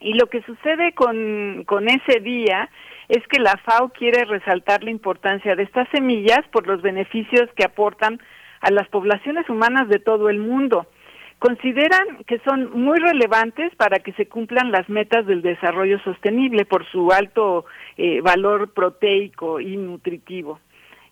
Y 0.01 0.15
lo 0.15 0.27
que 0.27 0.43
sucede 0.43 0.93
con, 0.93 1.63
con 1.67 1.89
ese 1.89 2.19
día 2.19 2.69
es 3.09 3.25
que 3.29 3.39
la 3.39 3.57
FAO 3.59 3.91
quiere 3.91 4.25
resaltar 4.25 4.83
la 4.83 4.91
importancia 4.91 5.55
de 5.55 5.63
estas 5.63 5.89
semillas 5.91 6.41
por 6.51 6.67
los 6.67 6.83
beneficios 6.83 7.49
que 7.55 7.65
aportan 7.65 8.21
a 8.61 8.71
las 8.73 8.89
poblaciones 8.89 9.49
humanas 9.49 9.89
de 9.89 10.01
todo 10.01 10.29
el 10.31 10.39
mundo 10.39 10.89
consideran 11.45 12.25
que 12.27 12.39
son 12.39 12.71
muy 12.73 12.99
relevantes 12.99 13.77
para 13.77 13.99
que 13.99 14.15
se 14.15 14.29
cumplan 14.29 14.73
las 14.73 14.89
metas 14.89 15.27
del 15.27 15.43
desarrollo 15.43 15.99
sostenible 15.99 16.65
por 16.65 16.87
su 16.91 17.13
alto 17.13 17.67
eh, 17.99 18.23
valor 18.23 18.73
proteico 18.73 19.61
y 19.61 19.77
nutritivo. 19.77 20.59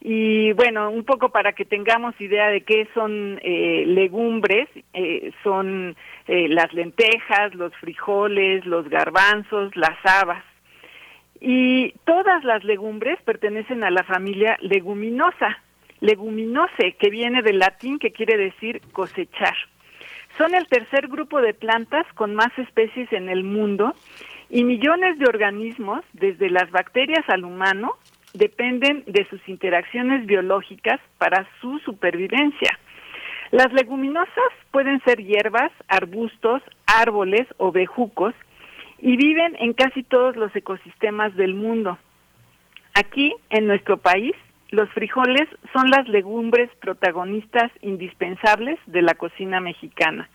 Y 0.01 0.55
bueno, 0.55 0.91
un 0.91 1.05
poco 1.05 1.29
para 1.29 1.53
que 1.53 1.67
tengamos 1.67 2.19
idea 2.19 2.49
de 2.49 2.63
qué 2.63 2.89
son 2.95 3.41
eh, 3.43 3.85
legumbres, 3.87 4.71
eh, 4.95 5.33
son 5.43 5.97
eh, 6.27 6.49
las 6.49 6.73
lentejas, 6.73 7.55
los 7.55 7.75
frijoles, 7.77 8.65
los 8.65 8.89
garbanzos, 8.89 9.77
las 9.77 9.99
habas. 10.03 10.43
Y 11.43 11.93
todas 12.07 12.43
las 12.43 12.65
legumbres 12.65 13.21
pertenecen 13.23 13.85
a 13.85 13.91
la 13.91 14.03
familia 14.05 14.57
leguminosa, 14.63 15.59
leguminose, 16.01 16.97
que 16.99 17.11
viene 17.11 17.43
del 17.43 17.59
latín 17.59 17.99
que 17.99 18.13
quiere 18.13 18.39
decir 18.39 18.81
cosechar. 18.93 19.57
Son 20.39 20.55
el 20.55 20.67
tercer 20.67 21.09
grupo 21.09 21.41
de 21.41 21.55
plantas 21.55 22.07
con 22.15 22.35
más 22.35 22.57
especies 22.59 23.13
en 23.13 23.29
el 23.29 23.45
mundo 23.45 23.95
y 24.49 24.65
millones 24.65 25.19
de 25.19 25.27
organismos, 25.27 26.05
desde 26.13 26.51
las 26.51 26.71
bacterias 26.71 27.25
al 27.29 27.45
humano, 27.45 27.97
dependen 28.35 29.05
de 29.07 29.27
sus 29.29 29.47
interacciones 29.49 30.27
biológicas 30.27 31.01
para 31.19 31.47
su 31.61 31.79
supervivencia. 31.81 32.79
Las 33.51 33.73
leguminosas 33.73 34.53
pueden 34.71 35.03
ser 35.05 35.23
hierbas, 35.23 35.71
arbustos, 35.89 36.63
árboles 36.87 37.47
o 37.59 37.71
bejucos 37.71 38.35
y 38.99 39.17
viven 39.17 39.57
en 39.59 39.75
casi 39.75 40.03
todos 40.03 40.37
los 40.37 40.55
ecosistemas 40.57 41.37
del 41.37 41.55
mundo. 41.55 41.99
Aquí, 42.95 43.35
en 43.51 43.67
nuestro 43.67 43.99
país, 43.99 44.35
los 44.73 44.89
frijoles 44.91 45.49
son 45.75 45.91
las 45.91 46.09
legumbres 46.09 46.71
protagonistas 46.81 47.71
indispensables 47.83 48.79
de 48.87 49.03
la 49.03 49.15
cocina 49.15 49.61
mexicana. 49.61 50.29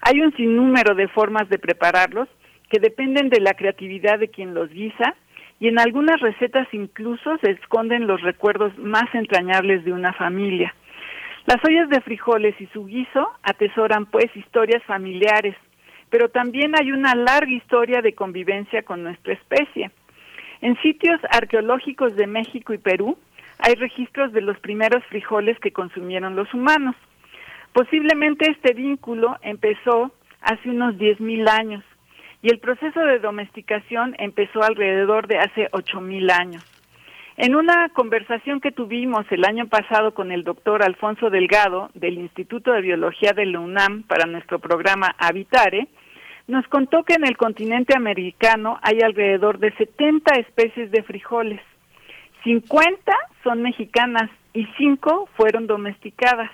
Hay 0.00 0.22
un 0.22 0.34
sinnúmero 0.34 0.94
de 0.94 1.08
formas 1.08 1.48
de 1.50 1.58
prepararlos 1.58 2.26
que 2.70 2.80
dependen 2.80 3.28
de 3.28 3.40
la 3.40 3.52
creatividad 3.52 4.18
de 4.18 4.28
quien 4.28 4.54
los 4.54 4.70
guisa 4.70 5.14
y 5.60 5.68
en 5.68 5.78
algunas 5.78 6.20
recetas 6.20 6.66
incluso 6.72 7.36
se 7.42 7.50
esconden 7.50 8.06
los 8.06 8.22
recuerdos 8.22 8.76
más 8.78 9.14
entrañables 9.14 9.84
de 9.84 9.92
una 9.92 10.14
familia. 10.14 10.74
Las 11.44 11.62
ollas 11.62 11.90
de 11.90 12.00
frijoles 12.00 12.58
y 12.58 12.66
su 12.68 12.86
guiso 12.86 13.30
atesoran 13.42 14.06
pues 14.06 14.34
historias 14.34 14.82
familiares, 14.84 15.54
pero 16.08 16.30
también 16.30 16.72
hay 16.80 16.92
una 16.92 17.14
larga 17.14 17.52
historia 17.52 18.00
de 18.00 18.14
convivencia 18.14 18.82
con 18.82 19.02
nuestra 19.02 19.34
especie. 19.34 19.90
En 20.62 20.80
sitios 20.80 21.20
arqueológicos 21.30 22.16
de 22.16 22.26
México 22.26 22.72
y 22.72 22.78
Perú 22.78 23.18
hay 23.58 23.74
registros 23.74 24.32
de 24.32 24.42
los 24.42 24.58
primeros 24.60 25.04
frijoles 25.06 25.58
que 25.60 25.72
consumieron 25.72 26.36
los 26.36 26.52
humanos. 26.52 26.94
Posiblemente 27.72 28.50
este 28.50 28.74
vínculo 28.74 29.36
empezó 29.42 30.12
hace 30.40 30.70
unos 30.70 30.94
10.000 30.96 31.48
años 31.48 31.84
y 32.42 32.48
el 32.48 32.58
proceso 32.58 33.00
de 33.00 33.18
domesticación 33.18 34.14
empezó 34.18 34.62
alrededor 34.62 35.26
de 35.26 35.38
hace 35.38 35.68
8.000 35.70 36.32
años. 36.32 36.64
En 37.38 37.54
una 37.54 37.90
conversación 37.90 38.60
que 38.60 38.72
tuvimos 38.72 39.26
el 39.30 39.44
año 39.44 39.66
pasado 39.66 40.14
con 40.14 40.32
el 40.32 40.42
doctor 40.42 40.82
Alfonso 40.82 41.28
Delgado 41.28 41.90
del 41.92 42.18
Instituto 42.18 42.72
de 42.72 42.80
Biología 42.80 43.32
de 43.32 43.44
la 43.44 43.60
UNAM 43.60 44.04
para 44.04 44.26
nuestro 44.26 44.58
programa 44.58 45.14
Habitare, 45.18 45.88
nos 46.46 46.66
contó 46.68 47.02
que 47.02 47.14
en 47.14 47.26
el 47.26 47.36
continente 47.36 47.94
americano 47.94 48.78
hay 48.80 49.00
alrededor 49.02 49.58
de 49.58 49.72
70 49.72 50.34
especies 50.36 50.90
de 50.90 51.02
frijoles. 51.02 51.60
50 52.44 53.12
son 53.46 53.62
mexicanas 53.62 54.28
y 54.54 54.66
5 54.76 55.28
fueron 55.36 55.68
domesticadas. 55.68 56.50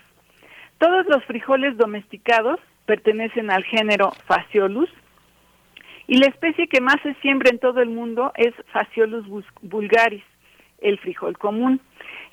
Todos 0.76 1.06
los 1.06 1.24
frijoles 1.24 1.78
domesticados 1.78 2.60
pertenecen 2.84 3.50
al 3.50 3.64
género 3.64 4.12
Phaseolus 4.26 4.90
y 6.06 6.18
la 6.18 6.26
especie 6.26 6.68
que 6.68 6.82
más 6.82 6.96
se 7.02 7.14
siembra 7.22 7.48
en 7.50 7.58
todo 7.58 7.80
el 7.80 7.88
mundo 7.88 8.32
es 8.36 8.52
Phaseolus 8.74 9.24
vulgaris, 9.62 10.22
el 10.82 10.98
frijol 10.98 11.38
común. 11.38 11.80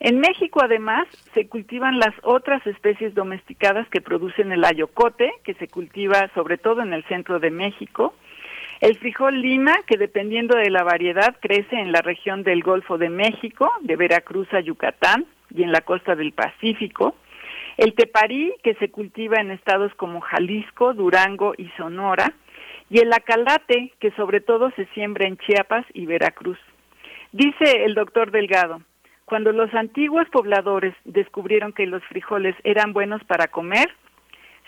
En 0.02 0.20
México 0.20 0.60
además 0.62 1.08
se 1.34 1.48
cultivan 1.48 1.98
las 1.98 2.14
otras 2.24 2.66
especies 2.68 3.16
domesticadas 3.16 3.88
que 3.88 4.02
producen 4.02 4.52
el 4.52 4.66
ayocote, 4.66 5.32
que 5.46 5.54
se 5.54 5.70
cultiva 5.70 6.30
sobre 6.34 6.58
todo 6.58 6.82
en 6.82 6.92
el 6.92 7.06
centro 7.06 7.40
de 7.40 7.52
México, 7.52 8.14
el 8.82 8.98
frijol 8.98 9.42
lima, 9.42 9.76
que 9.86 9.98
dependiendo 9.98 10.58
de 10.58 10.70
la 10.70 10.84
variedad 10.84 11.36
crece 11.42 11.76
en 11.76 11.92
la 11.92 12.02
región 12.02 12.44
del 12.44 12.64
Golfo 12.64 12.98
de 12.98 13.10
México, 13.10 13.70
de 13.82 13.98
Veracruz 13.98 14.48
a 14.54 14.62
Yucatán 14.62 15.26
y 15.54 15.64
en 15.64 15.72
la 15.72 15.82
costa 15.82 16.16
del 16.16 16.32
Pacífico. 16.32 17.16
El 17.78 17.94
teparí, 17.94 18.54
que 18.64 18.76
se 18.76 18.90
cultiva 18.90 19.38
en 19.42 19.52
estados 19.52 19.94
como 19.96 20.22
Jalisco, 20.22 20.94
Durango 20.94 21.54
y 21.58 21.70
Sonora. 21.78 22.34
Y 22.90 23.00
el 23.00 23.12
acalate, 23.12 23.94
que 24.00 24.12
sobre 24.12 24.40
todo 24.42 24.72
se 24.72 24.86
siembra 24.94 25.28
en 25.28 25.38
Chiapas 25.38 25.86
y 25.94 26.06
Veracruz. 26.06 26.58
Dice 27.32 27.84
el 27.86 27.96
doctor 27.96 28.32
Delgado, 28.32 28.82
cuando 29.26 29.52
los 29.52 29.74
antiguos 29.74 30.28
pobladores 30.30 30.96
descubrieron 31.06 31.74
que 31.74 31.86
los 31.86 32.04
frijoles 32.06 32.56
eran 32.64 32.94
buenos 32.94 33.24
para 33.26 33.48
comer, 33.48 33.90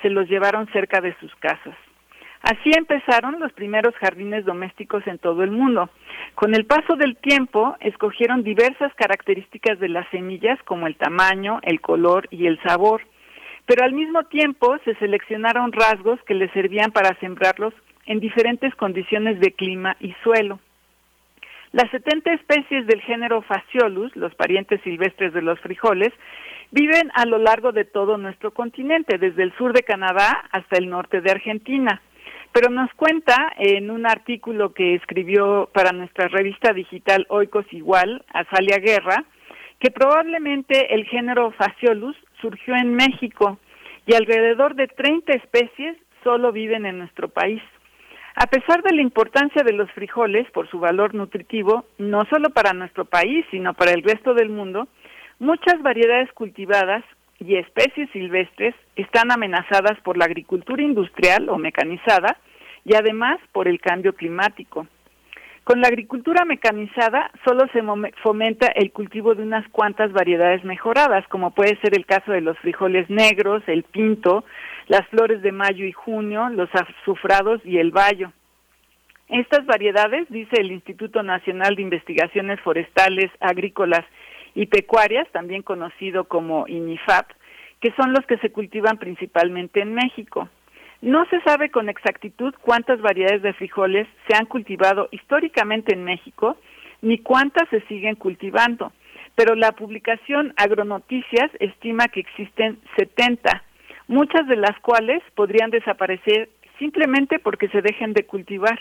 se 0.01 0.09
los 0.09 0.30
llevaron 0.30 0.67
cerca 0.72 1.01
de 1.01 1.15
sus 1.19 1.33
casas. 1.38 1.75
Así 2.41 2.71
empezaron 2.75 3.39
los 3.39 3.53
primeros 3.53 3.93
jardines 3.95 4.45
domésticos 4.45 5.05
en 5.05 5.19
todo 5.19 5.43
el 5.43 5.51
mundo. 5.51 5.89
Con 6.33 6.55
el 6.55 6.65
paso 6.65 6.95
del 6.95 7.15
tiempo, 7.17 7.75
escogieron 7.79 8.43
diversas 8.43 8.93
características 8.95 9.79
de 9.79 9.89
las 9.89 10.09
semillas 10.09 10.57
como 10.63 10.87
el 10.87 10.95
tamaño, 10.95 11.59
el 11.61 11.81
color 11.81 12.27
y 12.31 12.47
el 12.47 12.59
sabor, 12.63 13.01
pero 13.67 13.85
al 13.85 13.93
mismo 13.93 14.23
tiempo 14.23 14.77
se 14.85 14.95
seleccionaron 14.95 15.71
rasgos 15.71 16.19
que 16.23 16.33
les 16.33 16.51
servían 16.51 16.91
para 16.91 17.17
sembrarlos 17.19 17.73
en 18.07 18.19
diferentes 18.19 18.73
condiciones 18.75 19.39
de 19.39 19.51
clima 19.51 19.95
y 19.99 20.13
suelo. 20.23 20.59
Las 21.71 21.89
70 21.91 22.33
especies 22.33 22.85
del 22.87 23.01
género 23.01 23.43
Phaseolus, 23.43 24.13
los 24.17 24.35
parientes 24.35 24.81
silvestres 24.81 25.31
de 25.33 25.41
los 25.41 25.59
frijoles, 25.61 26.11
viven 26.71 27.11
a 27.13 27.25
lo 27.25 27.37
largo 27.37 27.71
de 27.71 27.85
todo 27.85 28.17
nuestro 28.17 28.51
continente, 28.51 29.17
desde 29.17 29.43
el 29.43 29.55
sur 29.57 29.71
de 29.71 29.83
Canadá 29.83 30.43
hasta 30.51 30.77
el 30.77 30.89
norte 30.89 31.21
de 31.21 31.31
Argentina. 31.31 32.01
Pero 32.53 32.69
nos 32.69 32.93
cuenta 32.95 33.53
en 33.57 33.89
un 33.89 34.05
artículo 34.05 34.73
que 34.73 34.95
escribió 34.95 35.69
para 35.73 35.93
nuestra 35.93 36.27
revista 36.27 36.73
digital 36.73 37.25
Oikos 37.30 37.65
Igual, 37.71 38.25
Azalia 38.33 38.77
Guerra, 38.77 39.23
que 39.80 39.89
probablemente 39.89 40.93
el 40.93 41.05
género 41.05 41.51
Phaseolus 41.51 42.15
surgió 42.41 42.75
en 42.75 42.93
México 42.93 43.57
y 44.05 44.15
alrededor 44.15 44.75
de 44.75 44.88
30 44.88 45.31
especies 45.33 45.97
solo 46.23 46.51
viven 46.51 46.85
en 46.85 46.99
nuestro 46.99 47.30
país. 47.30 47.61
A 48.35 48.47
pesar 48.47 48.81
de 48.83 48.95
la 48.95 49.01
importancia 49.01 49.63
de 49.63 49.73
los 49.73 49.91
frijoles 49.91 50.49
por 50.51 50.69
su 50.69 50.80
valor 50.80 51.13
nutritivo, 51.15 51.85
no 51.97 52.25
solo 52.25 52.49
para 52.49 52.73
nuestro 52.73 53.05
país, 53.05 53.45
sino 53.51 53.73
para 53.73 53.91
el 53.91 54.03
resto 54.03 54.33
del 54.33 54.49
mundo, 54.49 54.88
muchas 55.39 55.81
variedades 55.81 56.31
cultivadas 56.33 57.03
y 57.41 57.57
especies 57.57 58.09
silvestres 58.11 58.75
están 58.95 59.31
amenazadas 59.31 59.99
por 60.03 60.17
la 60.17 60.25
agricultura 60.25 60.83
industrial 60.83 61.49
o 61.49 61.57
mecanizada 61.57 62.37
y 62.85 62.95
además 62.95 63.39
por 63.51 63.67
el 63.67 63.81
cambio 63.81 64.13
climático. 64.13 64.87
Con 65.63 65.81
la 65.81 65.87
agricultura 65.87 66.45
mecanizada 66.45 67.31
solo 67.45 67.67
se 67.71 67.81
fomenta 68.23 68.67
el 68.67 68.91
cultivo 68.91 69.35
de 69.35 69.43
unas 69.43 69.67
cuantas 69.69 70.11
variedades 70.11 70.63
mejoradas, 70.63 71.27
como 71.27 71.51
puede 71.51 71.79
ser 71.81 71.95
el 71.95 72.05
caso 72.05 72.31
de 72.31 72.41
los 72.41 72.57
frijoles 72.59 73.09
negros, 73.09 73.63
el 73.67 73.83
pinto, 73.83 74.43
las 74.87 75.07
flores 75.07 75.41
de 75.41 75.51
mayo 75.51 75.85
y 75.85 75.91
junio, 75.91 76.49
los 76.49 76.69
azufrados 76.73 77.61
y 77.63 77.77
el 77.77 77.91
bayo. 77.91 78.31
Estas 79.29 79.65
variedades, 79.65 80.27
dice 80.29 80.59
el 80.59 80.71
Instituto 80.71 81.23
Nacional 81.23 81.75
de 81.75 81.83
Investigaciones 81.83 82.59
Forestales, 82.61 83.31
Agrícolas 83.39 84.05
y 84.55 84.65
Pecuarias, 84.67 85.27
también 85.31 85.61
conocido 85.61 86.25
como 86.25 86.67
INIFAP, 86.67 87.31
que 87.80 87.91
son 87.93 88.13
los 88.13 88.25
que 88.25 88.38
se 88.38 88.51
cultivan 88.51 88.97
principalmente 88.97 89.81
en 89.81 89.93
México. 89.93 90.49
No 91.01 91.25
se 91.25 91.41
sabe 91.41 91.71
con 91.71 91.89
exactitud 91.89 92.53
cuántas 92.61 93.01
variedades 93.01 93.41
de 93.41 93.53
frijoles 93.53 94.07
se 94.27 94.35
han 94.35 94.45
cultivado 94.45 95.09
históricamente 95.11 95.93
en 95.93 96.03
México, 96.03 96.57
ni 97.01 97.17
cuántas 97.17 97.67
se 97.69 97.81
siguen 97.88 98.15
cultivando, 98.15 98.91
pero 99.35 99.55
la 99.55 99.71
publicación 99.71 100.53
Agronoticias 100.57 101.49
estima 101.59 102.07
que 102.07 102.19
existen 102.19 102.80
70, 102.97 103.63
muchas 104.07 104.47
de 104.47 104.57
las 104.57 104.77
cuales 104.81 105.23
podrían 105.33 105.71
desaparecer 105.71 106.49
simplemente 106.77 107.39
porque 107.39 107.69
se 107.69 107.81
dejen 107.81 108.13
de 108.13 108.25
cultivar. 108.25 108.80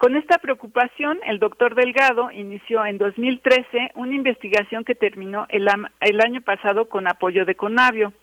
Con 0.00 0.16
esta 0.16 0.38
preocupación, 0.38 1.18
el 1.26 1.38
doctor 1.38 1.74
Delgado 1.74 2.30
inició 2.30 2.86
en 2.86 2.96
2013 2.96 3.90
una 3.96 4.14
investigación 4.14 4.82
que 4.82 4.94
terminó 4.94 5.44
el, 5.50 5.68
año 5.68 6.40
pasado 6.40 6.88
con 6.88 7.06
apoyo 7.06 7.44
de 7.44 7.54
Conavio. 7.54 8.14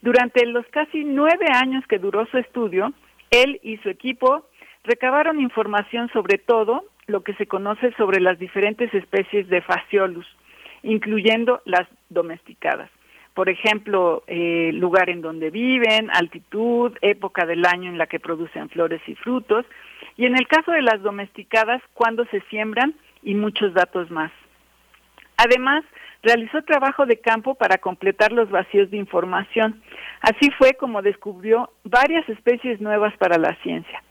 Durante 0.00 0.46
los 0.46 0.66
casi 0.68 1.04
nueve 1.04 1.44
años 1.52 1.84
que 1.86 1.98
duró 1.98 2.24
su 2.30 2.38
estudio, 2.38 2.94
él 3.30 3.60
y 3.62 3.76
su 3.76 3.90
equipo 3.90 4.46
recabaron 4.84 5.38
información 5.38 6.08
sobre 6.14 6.38
todo 6.38 6.84
lo 7.06 7.22
que 7.22 7.34
se 7.34 7.46
conoce 7.46 7.92
sobre 7.98 8.22
las 8.22 8.38
diferentes 8.38 8.94
especies 8.94 9.48
de 9.48 9.60
Fasciolus, 9.60 10.26
incluyendo 10.82 11.60
las 11.66 11.86
domesticadas. 12.08 12.88
Por 13.34 13.50
ejemplo, 13.50 14.24
eh, 14.28 14.70
lugar 14.72 15.10
en 15.10 15.20
donde 15.20 15.50
viven, 15.50 16.08
altitud, 16.10 16.96
época 17.02 17.44
del 17.44 17.66
año 17.66 17.90
en 17.90 17.98
la 17.98 18.06
que 18.06 18.18
producen 18.18 18.70
flores 18.70 19.02
y 19.06 19.14
frutos, 19.14 19.66
y 20.16 20.26
en 20.26 20.36
el 20.36 20.46
caso 20.46 20.72
de 20.72 20.82
las 20.82 21.02
domesticadas, 21.02 21.82
cuándo 21.94 22.24
se 22.26 22.40
siembran 22.50 22.94
y 23.22 23.34
muchos 23.34 23.74
datos 23.74 24.10
más. 24.10 24.32
Además, 25.36 25.84
realizó 26.22 26.62
trabajo 26.62 27.06
de 27.06 27.20
campo 27.20 27.54
para 27.54 27.78
completar 27.78 28.32
los 28.32 28.50
vacíos 28.50 28.90
de 28.90 28.96
información. 28.96 29.80
Así 30.20 30.50
fue 30.58 30.74
como 30.74 31.02
descubrió 31.02 31.70
varias 31.84 32.28
especies 32.28 32.80
nuevas 32.80 33.16
para 33.18 33.38
la 33.38 33.54
ciencia. 33.62 34.02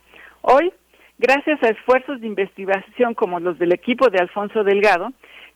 Hoy, 0.41 0.72
gracias 1.17 1.61
a 1.64 1.69
esfuerzos 1.69 2.22
de 2.22 2.27
investigación 2.27 3.14
como 3.14 3.40
los 3.40 3.59
del 3.59 3.74
equipo 3.74 4.09
de 4.09 4.19
Alfonso 4.19 4.64
Delgado, 4.64 5.11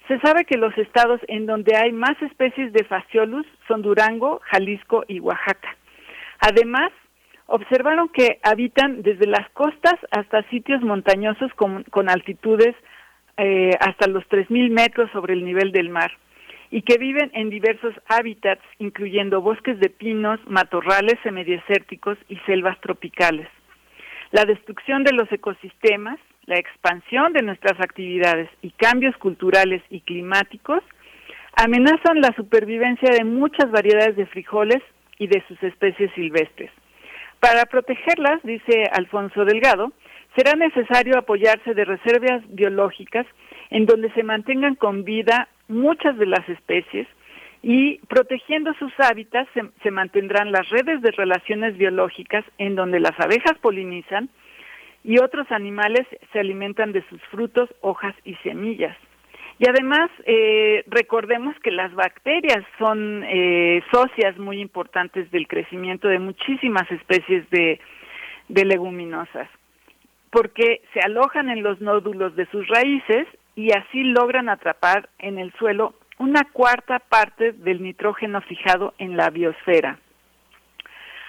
se 0.07 0.19
sabe 0.19 0.43
que 0.43 0.57
los 0.57 0.77
estados 0.77 1.21
en 1.27 1.45
donde 1.45 1.75
hay 1.77 1.93
más 1.93 2.21
especies 2.21 2.73
de 2.73 2.83
Fasciolus 2.83 3.45
son 3.67 3.81
Durango, 3.81 4.41
Jalisco 4.43 5.05
y 5.07 5.19
Oaxaca. 5.19 5.77
Además, 6.39 6.91
observaron 7.51 8.07
que 8.09 8.39
habitan 8.43 9.01
desde 9.01 9.27
las 9.27 9.47
costas 9.51 9.95
hasta 10.11 10.41
sitios 10.49 10.81
montañosos 10.81 11.51
con, 11.53 12.09
altitudes 12.09 12.75
eh, 13.38 13.71
hasta 13.80 14.07
los 14.07 14.23
3.000 14.30 14.71
metros 14.71 15.11
sobre 15.11 15.33
el 15.33 15.43
nivel 15.43 15.71
del 15.71 15.89
mar 15.89 16.11
y 16.71 16.83
que 16.83 16.97
viven 16.97 17.30
en 17.33 17.49
diversos 17.49 17.93
hábitats, 18.07 18.63
incluyendo 18.80 19.41
bosques 19.41 19.77
de 19.80 19.89
pinos, 19.89 20.39
matorrales 20.47 21.19
semidesérticos 21.23 22.17
y 22.30 22.38
selvas 22.45 22.80
tropicales. 22.80 23.49
La 24.31 24.45
destrucción 24.45 25.03
de 25.03 25.11
los 25.11 25.30
ecosistemas, 25.30 26.17
la 26.45 26.57
expansión 26.57 27.33
de 27.33 27.41
nuestras 27.41 27.77
actividades 27.81 28.49
y 28.61 28.71
cambios 28.71 29.17
culturales 29.17 29.81
y 29.89 29.99
climáticos 29.99 30.81
amenazan 31.57 32.21
la 32.21 32.33
supervivencia 32.38 33.13
de 33.13 33.25
muchas 33.25 33.69
variedades 33.69 34.15
de 34.15 34.25
frijoles 34.27 34.81
y 35.19 35.27
de 35.27 35.43
sus 35.49 35.61
especies 35.61 36.09
silvestres. 36.15 36.71
Para 37.41 37.65
protegerlas, 37.65 38.39
dice 38.43 38.83
Alfonso 38.93 39.45
Delgado, 39.45 39.91
será 40.35 40.53
necesario 40.53 41.17
apoyarse 41.17 41.73
de 41.73 41.85
reservas 41.85 42.43
biológicas 42.49 43.25
en 43.71 43.87
donde 43.87 44.11
se 44.11 44.21
mantengan 44.21 44.75
con 44.75 45.03
vida 45.03 45.47
muchas 45.67 46.15
de 46.19 46.27
las 46.27 46.47
especies 46.47 47.07
y 47.63 47.97
protegiendo 48.07 48.75
sus 48.75 48.93
hábitats 48.99 49.49
se, 49.55 49.63
se, 49.81 49.89
mantendrán 49.89 50.51
las 50.51 50.69
redes 50.69 51.01
de 51.01 51.09
relaciones 51.09 51.75
biológicas 51.77 52.45
en 52.59 52.75
donde 52.75 52.99
las 52.99 53.19
abejas 53.19 53.57
polinizan 53.59 54.29
y 55.03 55.19
otros 55.19 55.51
animales 55.51 56.05
se 56.31 56.39
alimentan 56.39 56.91
de 56.91 57.03
sus 57.09 57.21
frutos, 57.31 57.73
hojas 57.81 58.13
y 58.23 58.35
semillas. 58.43 58.95
Y 59.61 59.69
además, 59.69 60.09
eh, 60.25 60.83
recordemos 60.88 61.56
que 61.59 61.69
las 61.69 61.93
bacterias 61.93 62.65
son 62.80 63.23
eh, 63.23 63.83
socias 63.93 64.35
muy 64.40 64.59
importantes 64.59 65.30
del 65.30 65.48
crecimiento 65.48 66.07
de 66.07 66.17
muchísimas 66.17 66.90
especies 66.91 67.48
de, 67.51 67.80
de 68.49 68.65
leguminosas, 68.65 69.48
porque 70.31 70.81
se 70.95 71.01
alojan 71.01 71.51
en 71.51 71.61
los 71.61 71.80
nódulos 71.80 72.35
de 72.35 72.48
sus 72.48 72.67
raíces 72.69 73.27
y 73.56 73.72
así 73.72 74.03
logran 74.03 74.49
atrapar 74.49 75.09
en 75.19 75.38
el 75.38 75.53
suelo 75.59 75.93
una 76.17 76.41
cuarta 76.51 76.98
parte 76.98 77.51
del 77.51 77.83
nitrógeno 77.83 78.41
fijado 78.41 78.95
en 78.98 79.15
la 79.15 79.30
biosfera. 79.30 79.99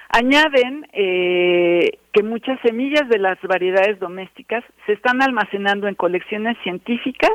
Añaden 0.08 0.86
eh, 0.94 1.98
que 2.14 2.22
muchas 2.22 2.58
semillas 2.62 3.10
de 3.10 3.18
las 3.18 3.38
variedades 3.42 3.98
domésticas 3.98 4.64
se 4.86 4.94
están 4.94 5.20
almacenando 5.20 5.86
en 5.86 5.96
colecciones 5.96 6.56
científicas 6.62 7.32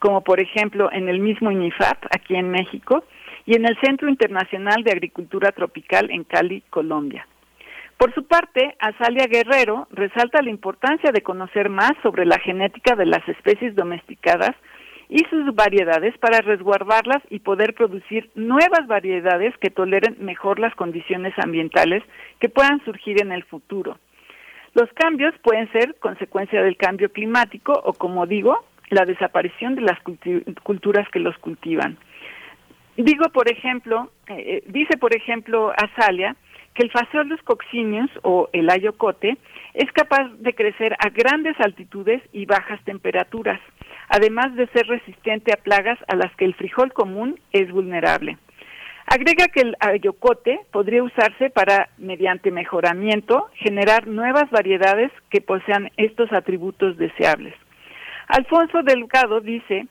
como 0.00 0.22
por 0.22 0.40
ejemplo 0.40 0.90
en 0.92 1.08
el 1.08 1.20
mismo 1.20 1.52
INIFAP, 1.52 2.06
aquí 2.10 2.34
en 2.34 2.50
México, 2.50 3.04
y 3.46 3.54
en 3.54 3.66
el 3.66 3.78
Centro 3.80 4.08
Internacional 4.08 4.82
de 4.82 4.92
Agricultura 4.92 5.52
Tropical 5.52 6.10
en 6.10 6.24
Cali, 6.24 6.62
Colombia. 6.70 7.26
Por 7.96 8.14
su 8.14 8.26
parte, 8.26 8.76
Azalia 8.80 9.26
Guerrero 9.26 9.86
resalta 9.90 10.40
la 10.42 10.50
importancia 10.50 11.12
de 11.12 11.22
conocer 11.22 11.68
más 11.68 11.92
sobre 12.02 12.24
la 12.24 12.38
genética 12.38 12.96
de 12.96 13.06
las 13.06 13.28
especies 13.28 13.76
domesticadas 13.76 14.56
y 15.10 15.18
sus 15.28 15.54
variedades 15.54 16.16
para 16.18 16.40
resguardarlas 16.40 17.22
y 17.28 17.40
poder 17.40 17.74
producir 17.74 18.30
nuevas 18.34 18.86
variedades 18.86 19.54
que 19.58 19.68
toleren 19.68 20.16
mejor 20.20 20.60
las 20.60 20.74
condiciones 20.76 21.34
ambientales 21.36 22.02
que 22.38 22.48
puedan 22.48 22.82
surgir 22.84 23.20
en 23.20 23.32
el 23.32 23.44
futuro. 23.44 23.98
Los 24.72 24.88
cambios 24.94 25.34
pueden 25.42 25.70
ser 25.72 25.96
consecuencia 25.98 26.62
del 26.62 26.76
cambio 26.76 27.10
climático 27.10 27.72
o, 27.84 27.92
como 27.92 28.24
digo, 28.26 28.64
la 28.90 29.04
desaparición 29.04 29.74
de 29.76 29.82
las 29.82 29.98
culturas 30.62 31.08
que 31.10 31.20
los 31.20 31.36
cultivan. 31.38 31.96
Digo, 32.96 33.24
por 33.32 33.50
ejemplo, 33.50 34.10
eh, 34.28 34.34
eh, 34.36 34.62
dice, 34.66 34.98
por 34.98 35.16
ejemplo, 35.16 35.72
Azalia, 35.76 36.36
que 36.74 36.82
el 36.82 36.90
Phaseolus 36.90 37.40
coccineus 37.42 38.10
o 38.22 38.48
el 38.52 38.68
ayocote 38.68 39.38
es 39.74 39.90
capaz 39.92 40.28
de 40.38 40.54
crecer 40.54 40.94
a 40.98 41.08
grandes 41.08 41.58
altitudes 41.60 42.22
y 42.32 42.46
bajas 42.46 42.82
temperaturas, 42.84 43.60
además 44.08 44.54
de 44.54 44.66
ser 44.68 44.86
resistente 44.86 45.52
a 45.52 45.62
plagas 45.62 45.98
a 46.08 46.16
las 46.16 46.34
que 46.36 46.44
el 46.44 46.54
frijol 46.54 46.92
común 46.92 47.40
es 47.52 47.70
vulnerable. 47.70 48.38
Agrega 49.06 49.48
que 49.48 49.62
el 49.62 49.76
ayocote 49.80 50.60
podría 50.70 51.02
usarse 51.02 51.50
para, 51.50 51.88
mediante 51.98 52.52
mejoramiento, 52.52 53.48
generar 53.54 54.06
nuevas 54.06 54.48
variedades 54.50 55.10
que 55.30 55.40
posean 55.40 55.90
estos 55.96 56.32
atributos 56.32 56.96
deseables. 56.96 57.54
Alfonso 58.30 58.84
Delgado 58.84 59.40
dice 59.40 59.88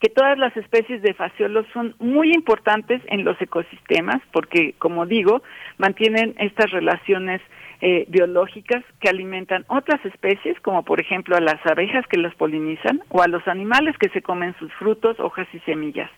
que 0.00 0.08
todas 0.08 0.36
las 0.36 0.56
especies 0.56 1.02
de 1.02 1.14
fasciolos 1.14 1.66
son 1.72 1.94
muy 2.00 2.32
importantes 2.32 3.00
en 3.06 3.24
los 3.24 3.40
ecosistemas 3.40 4.20
porque, 4.32 4.74
como 4.78 5.06
digo, 5.06 5.40
mantienen 5.78 6.34
estas 6.38 6.72
relaciones 6.72 7.40
eh, 7.80 8.06
biológicas 8.08 8.82
que 9.00 9.08
alimentan 9.08 9.64
otras 9.68 10.04
especies, 10.04 10.58
como 10.60 10.82
por 10.82 11.00
ejemplo 11.00 11.36
a 11.36 11.40
las 11.40 11.64
abejas 11.64 12.04
que 12.08 12.18
los 12.18 12.34
polinizan 12.34 13.02
o 13.08 13.22
a 13.22 13.28
los 13.28 13.46
animales 13.46 13.96
que 13.98 14.08
se 14.08 14.20
comen 14.20 14.56
sus 14.58 14.72
frutos, 14.74 15.20
hojas 15.20 15.46
y 15.52 15.60
semillas. 15.60 16.10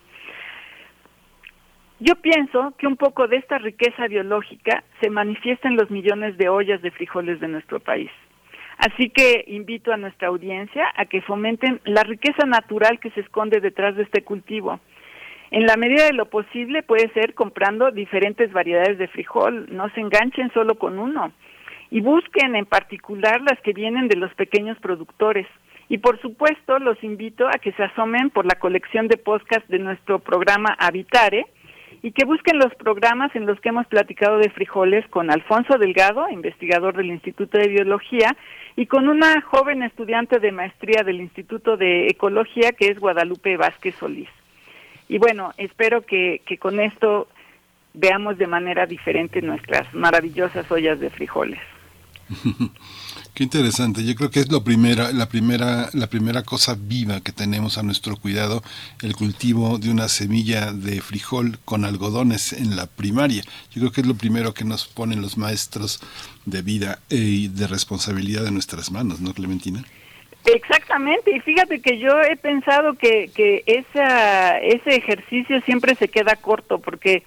Yo 1.99 2.15
pienso 2.15 2.73
que 2.79 2.87
un 2.87 2.97
poco 2.97 3.27
de 3.27 3.37
esta 3.37 3.59
riqueza 3.59 4.07
biológica 4.07 4.83
se 5.01 5.11
manifiesta 5.11 5.67
en 5.67 5.75
los 5.75 5.91
millones 5.91 6.35
de 6.37 6.49
ollas 6.49 6.81
de 6.81 6.89
frijoles 6.89 7.39
de 7.39 7.47
nuestro 7.47 7.79
país. 7.79 8.09
Así 8.77 9.09
que 9.09 9.43
invito 9.47 9.91
a 9.91 9.97
nuestra 9.97 10.27
audiencia 10.27 10.85
a 10.95 11.05
que 11.05 11.21
fomenten 11.21 11.81
la 11.85 12.03
riqueza 12.03 12.45
natural 12.45 12.99
que 12.99 13.09
se 13.11 13.21
esconde 13.21 13.59
detrás 13.59 13.95
de 13.95 14.03
este 14.03 14.23
cultivo. 14.23 14.79
En 15.49 15.65
la 15.65 15.77
medida 15.77 16.05
de 16.05 16.13
lo 16.13 16.29
posible 16.29 16.83
puede 16.83 17.09
ser 17.13 17.33
comprando 17.33 17.91
diferentes 17.91 18.51
variedades 18.51 18.97
de 18.97 19.07
frijol, 19.07 19.67
no 19.71 19.89
se 19.89 20.01
enganchen 20.01 20.51
solo 20.53 20.75
con 20.75 20.99
uno 20.99 21.31
y 21.89 22.01
busquen 22.01 22.55
en 22.55 22.65
particular 22.65 23.41
las 23.41 23.59
que 23.61 23.73
vienen 23.73 24.07
de 24.09 24.17
los 24.17 24.33
pequeños 24.35 24.77
productores. 24.79 25.47
Y 25.89 25.99
por 25.99 26.19
supuesto 26.21 26.79
los 26.79 27.01
invito 27.01 27.47
a 27.47 27.59
que 27.59 27.71
se 27.71 27.83
asomen 27.83 28.29
por 28.29 28.45
la 28.45 28.59
colección 28.59 29.07
de 29.07 29.17
podcast 29.17 29.65
de 29.69 29.79
nuestro 29.79 30.19
programa 30.19 30.75
Habitare, 30.79 31.45
y 32.01 32.11
que 32.11 32.25
busquen 32.25 32.59
los 32.59 32.73
programas 32.75 33.35
en 33.35 33.45
los 33.45 33.59
que 33.59 33.69
hemos 33.69 33.87
platicado 33.87 34.37
de 34.37 34.49
frijoles 34.49 35.07
con 35.07 35.31
Alfonso 35.31 35.77
Delgado, 35.77 36.29
investigador 36.29 36.95
del 36.95 37.07
Instituto 37.07 37.57
de 37.57 37.67
Biología, 37.67 38.35
y 38.75 38.85
con 38.85 39.07
una 39.07 39.41
joven 39.41 39.83
estudiante 39.83 40.39
de 40.39 40.51
maestría 40.51 41.03
del 41.03 41.19
Instituto 41.21 41.77
de 41.77 42.07
Ecología 42.07 42.71
que 42.71 42.89
es 42.89 42.99
Guadalupe 42.99 43.57
Vázquez 43.57 43.95
Solís. 43.95 44.29
Y 45.09 45.17
bueno, 45.17 45.51
espero 45.57 46.01
que, 46.01 46.41
que 46.45 46.57
con 46.57 46.79
esto 46.79 47.27
veamos 47.93 48.37
de 48.37 48.47
manera 48.47 48.85
diferente 48.85 49.41
nuestras 49.41 49.91
maravillosas 49.93 50.69
ollas 50.71 50.99
de 50.99 51.09
frijoles. 51.09 51.59
Qué 53.37 53.43
interesante. 53.43 54.03
Yo 54.03 54.15
creo 54.15 54.31
que 54.31 54.39
es 54.39 54.51
lo 54.51 54.63
primera, 54.63 55.11
la 55.11 55.29
primera, 55.29 55.89
la 55.93 56.07
primera 56.07 56.41
cosa 56.41 56.75
viva 56.75 57.21
que 57.21 57.31
tenemos 57.31 57.77
a 57.77 57.83
nuestro 57.83 58.15
cuidado, 58.17 58.63
el 59.03 59.15
cultivo 59.15 59.77
de 59.77 59.91
una 59.91 60.07
semilla 60.07 60.71
de 60.71 61.01
frijol 61.01 61.59
con 61.63 61.85
algodones 61.85 62.51
en 62.51 62.75
la 62.75 62.87
primaria. 62.87 63.43
Yo 63.69 63.81
creo 63.81 63.91
que 63.91 64.01
es 64.01 64.07
lo 64.07 64.15
primero 64.15 64.55
que 64.55 64.65
nos 64.65 64.87
ponen 64.87 65.21
los 65.21 65.37
maestros 65.37 65.99
de 66.47 66.63
vida 66.63 66.97
eh, 67.11 67.17
y 67.17 67.47
de 67.47 67.67
responsabilidad 67.67 68.43
de 68.43 68.49
nuestras 68.49 68.89
manos, 68.89 69.21
¿no, 69.21 69.35
Clementina? 69.35 69.83
Exactamente, 70.45 71.35
y 71.35 71.39
fíjate 71.39 71.79
que 71.79 71.99
yo 71.99 72.19
he 72.19 72.37
pensado 72.37 72.95
que, 72.95 73.29
que 73.35 73.61
esa, 73.67 74.57
ese 74.57 74.95
ejercicio 74.95 75.61
siempre 75.61 75.93
se 75.93 76.07
queda 76.07 76.37
corto, 76.37 76.79
porque 76.79 77.21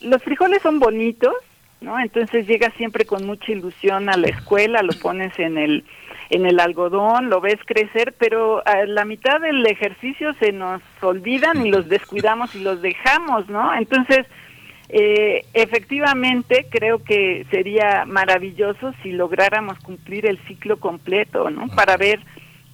los 0.00 0.22
frijoles 0.22 0.62
son 0.62 0.78
bonitos, 0.78 1.34
¿no? 1.82 1.98
Entonces 1.98 2.46
llegas 2.46 2.72
siempre 2.74 3.04
con 3.04 3.26
mucha 3.26 3.52
ilusión 3.52 4.08
a 4.08 4.16
la 4.16 4.28
escuela, 4.28 4.82
lo 4.82 4.92
pones 4.94 5.38
en 5.38 5.58
el, 5.58 5.84
en 6.30 6.46
el 6.46 6.60
algodón, 6.60 7.28
lo 7.30 7.40
ves 7.40 7.58
crecer, 7.66 8.14
pero 8.18 8.62
a 8.66 8.84
la 8.86 9.04
mitad 9.04 9.40
del 9.40 9.66
ejercicio 9.66 10.32
se 10.34 10.52
nos 10.52 10.80
olvidan 11.00 11.66
y 11.66 11.70
los 11.70 11.88
descuidamos 11.88 12.54
y 12.54 12.60
los 12.60 12.80
dejamos, 12.82 13.48
¿no? 13.48 13.74
Entonces, 13.74 14.26
eh, 14.88 15.44
efectivamente, 15.54 16.66
creo 16.70 17.02
que 17.02 17.46
sería 17.50 18.04
maravilloso 18.06 18.92
si 19.02 19.12
lográramos 19.12 19.78
cumplir 19.78 20.26
el 20.26 20.38
ciclo 20.46 20.78
completo, 20.78 21.50
¿no? 21.50 21.68
Para 21.68 21.96
ver 21.96 22.20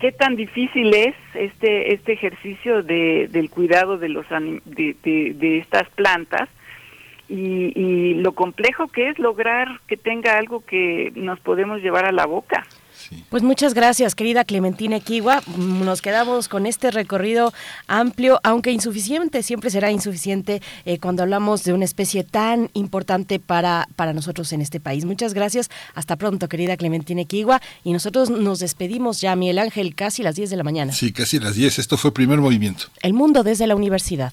qué 0.00 0.12
tan 0.12 0.36
difícil 0.36 0.92
es 0.94 1.14
este 1.34 1.92
este 1.94 2.12
ejercicio 2.12 2.82
de, 2.82 3.28
del 3.28 3.50
cuidado 3.50 3.98
de 3.98 4.08
los 4.08 4.26
de- 4.28 4.96
de 5.34 5.58
estas 5.58 5.88
plantas 5.90 6.48
y, 7.28 7.72
y 7.78 8.14
lo 8.14 8.32
complejo 8.32 8.88
que 8.88 9.10
es 9.10 9.18
lograr 9.18 9.80
que 9.86 9.96
tenga 9.96 10.38
algo 10.38 10.60
que 10.60 11.12
nos 11.14 11.38
podemos 11.40 11.80
llevar 11.80 12.04
a 12.06 12.12
la 12.12 12.26
boca. 12.26 12.66
Pues 13.30 13.42
muchas 13.42 13.74
gracias, 13.74 14.14
querida 14.14 14.44
Clementina 14.44 14.96
Equigua. 14.96 15.42
Mm, 15.46 15.84
Nos 15.84 16.02
quedamos 16.02 16.48
con 16.48 16.66
este 16.66 16.90
recorrido 16.90 17.52
amplio, 17.86 18.40
aunque 18.42 18.70
insuficiente, 18.70 19.42
siempre 19.42 19.70
será 19.70 19.90
insuficiente 19.90 20.60
eh, 20.84 20.98
cuando 20.98 21.22
hablamos 21.22 21.64
de 21.64 21.72
una 21.72 21.84
especie 21.84 22.24
tan 22.24 22.70
importante 22.74 23.38
para, 23.38 23.88
para 23.96 24.12
nosotros 24.12 24.52
en 24.52 24.60
este 24.60 24.80
país. 24.80 25.04
Muchas 25.04 25.34
gracias. 25.34 25.70
Hasta 25.94 26.16
pronto, 26.16 26.48
querida 26.48 26.76
Clementina 26.76 27.22
Equigua. 27.22 27.60
Y 27.84 27.92
nosotros 27.92 28.30
nos 28.30 28.58
despedimos 28.58 29.20
ya, 29.20 29.34
Miguel 29.36 29.58
Ángel, 29.58 29.94
casi 29.94 30.22
las 30.22 30.36
10 30.36 30.50
de 30.50 30.56
la 30.56 30.64
mañana. 30.64 30.92
Sí, 30.92 31.12
casi 31.12 31.38
a 31.38 31.40
las 31.40 31.54
10. 31.54 31.78
Esto 31.78 31.96
fue 31.96 32.12
primer 32.12 32.38
movimiento. 32.38 32.86
El 33.02 33.14
mundo 33.14 33.42
desde 33.42 33.66
la 33.66 33.76
universidad. 33.76 34.32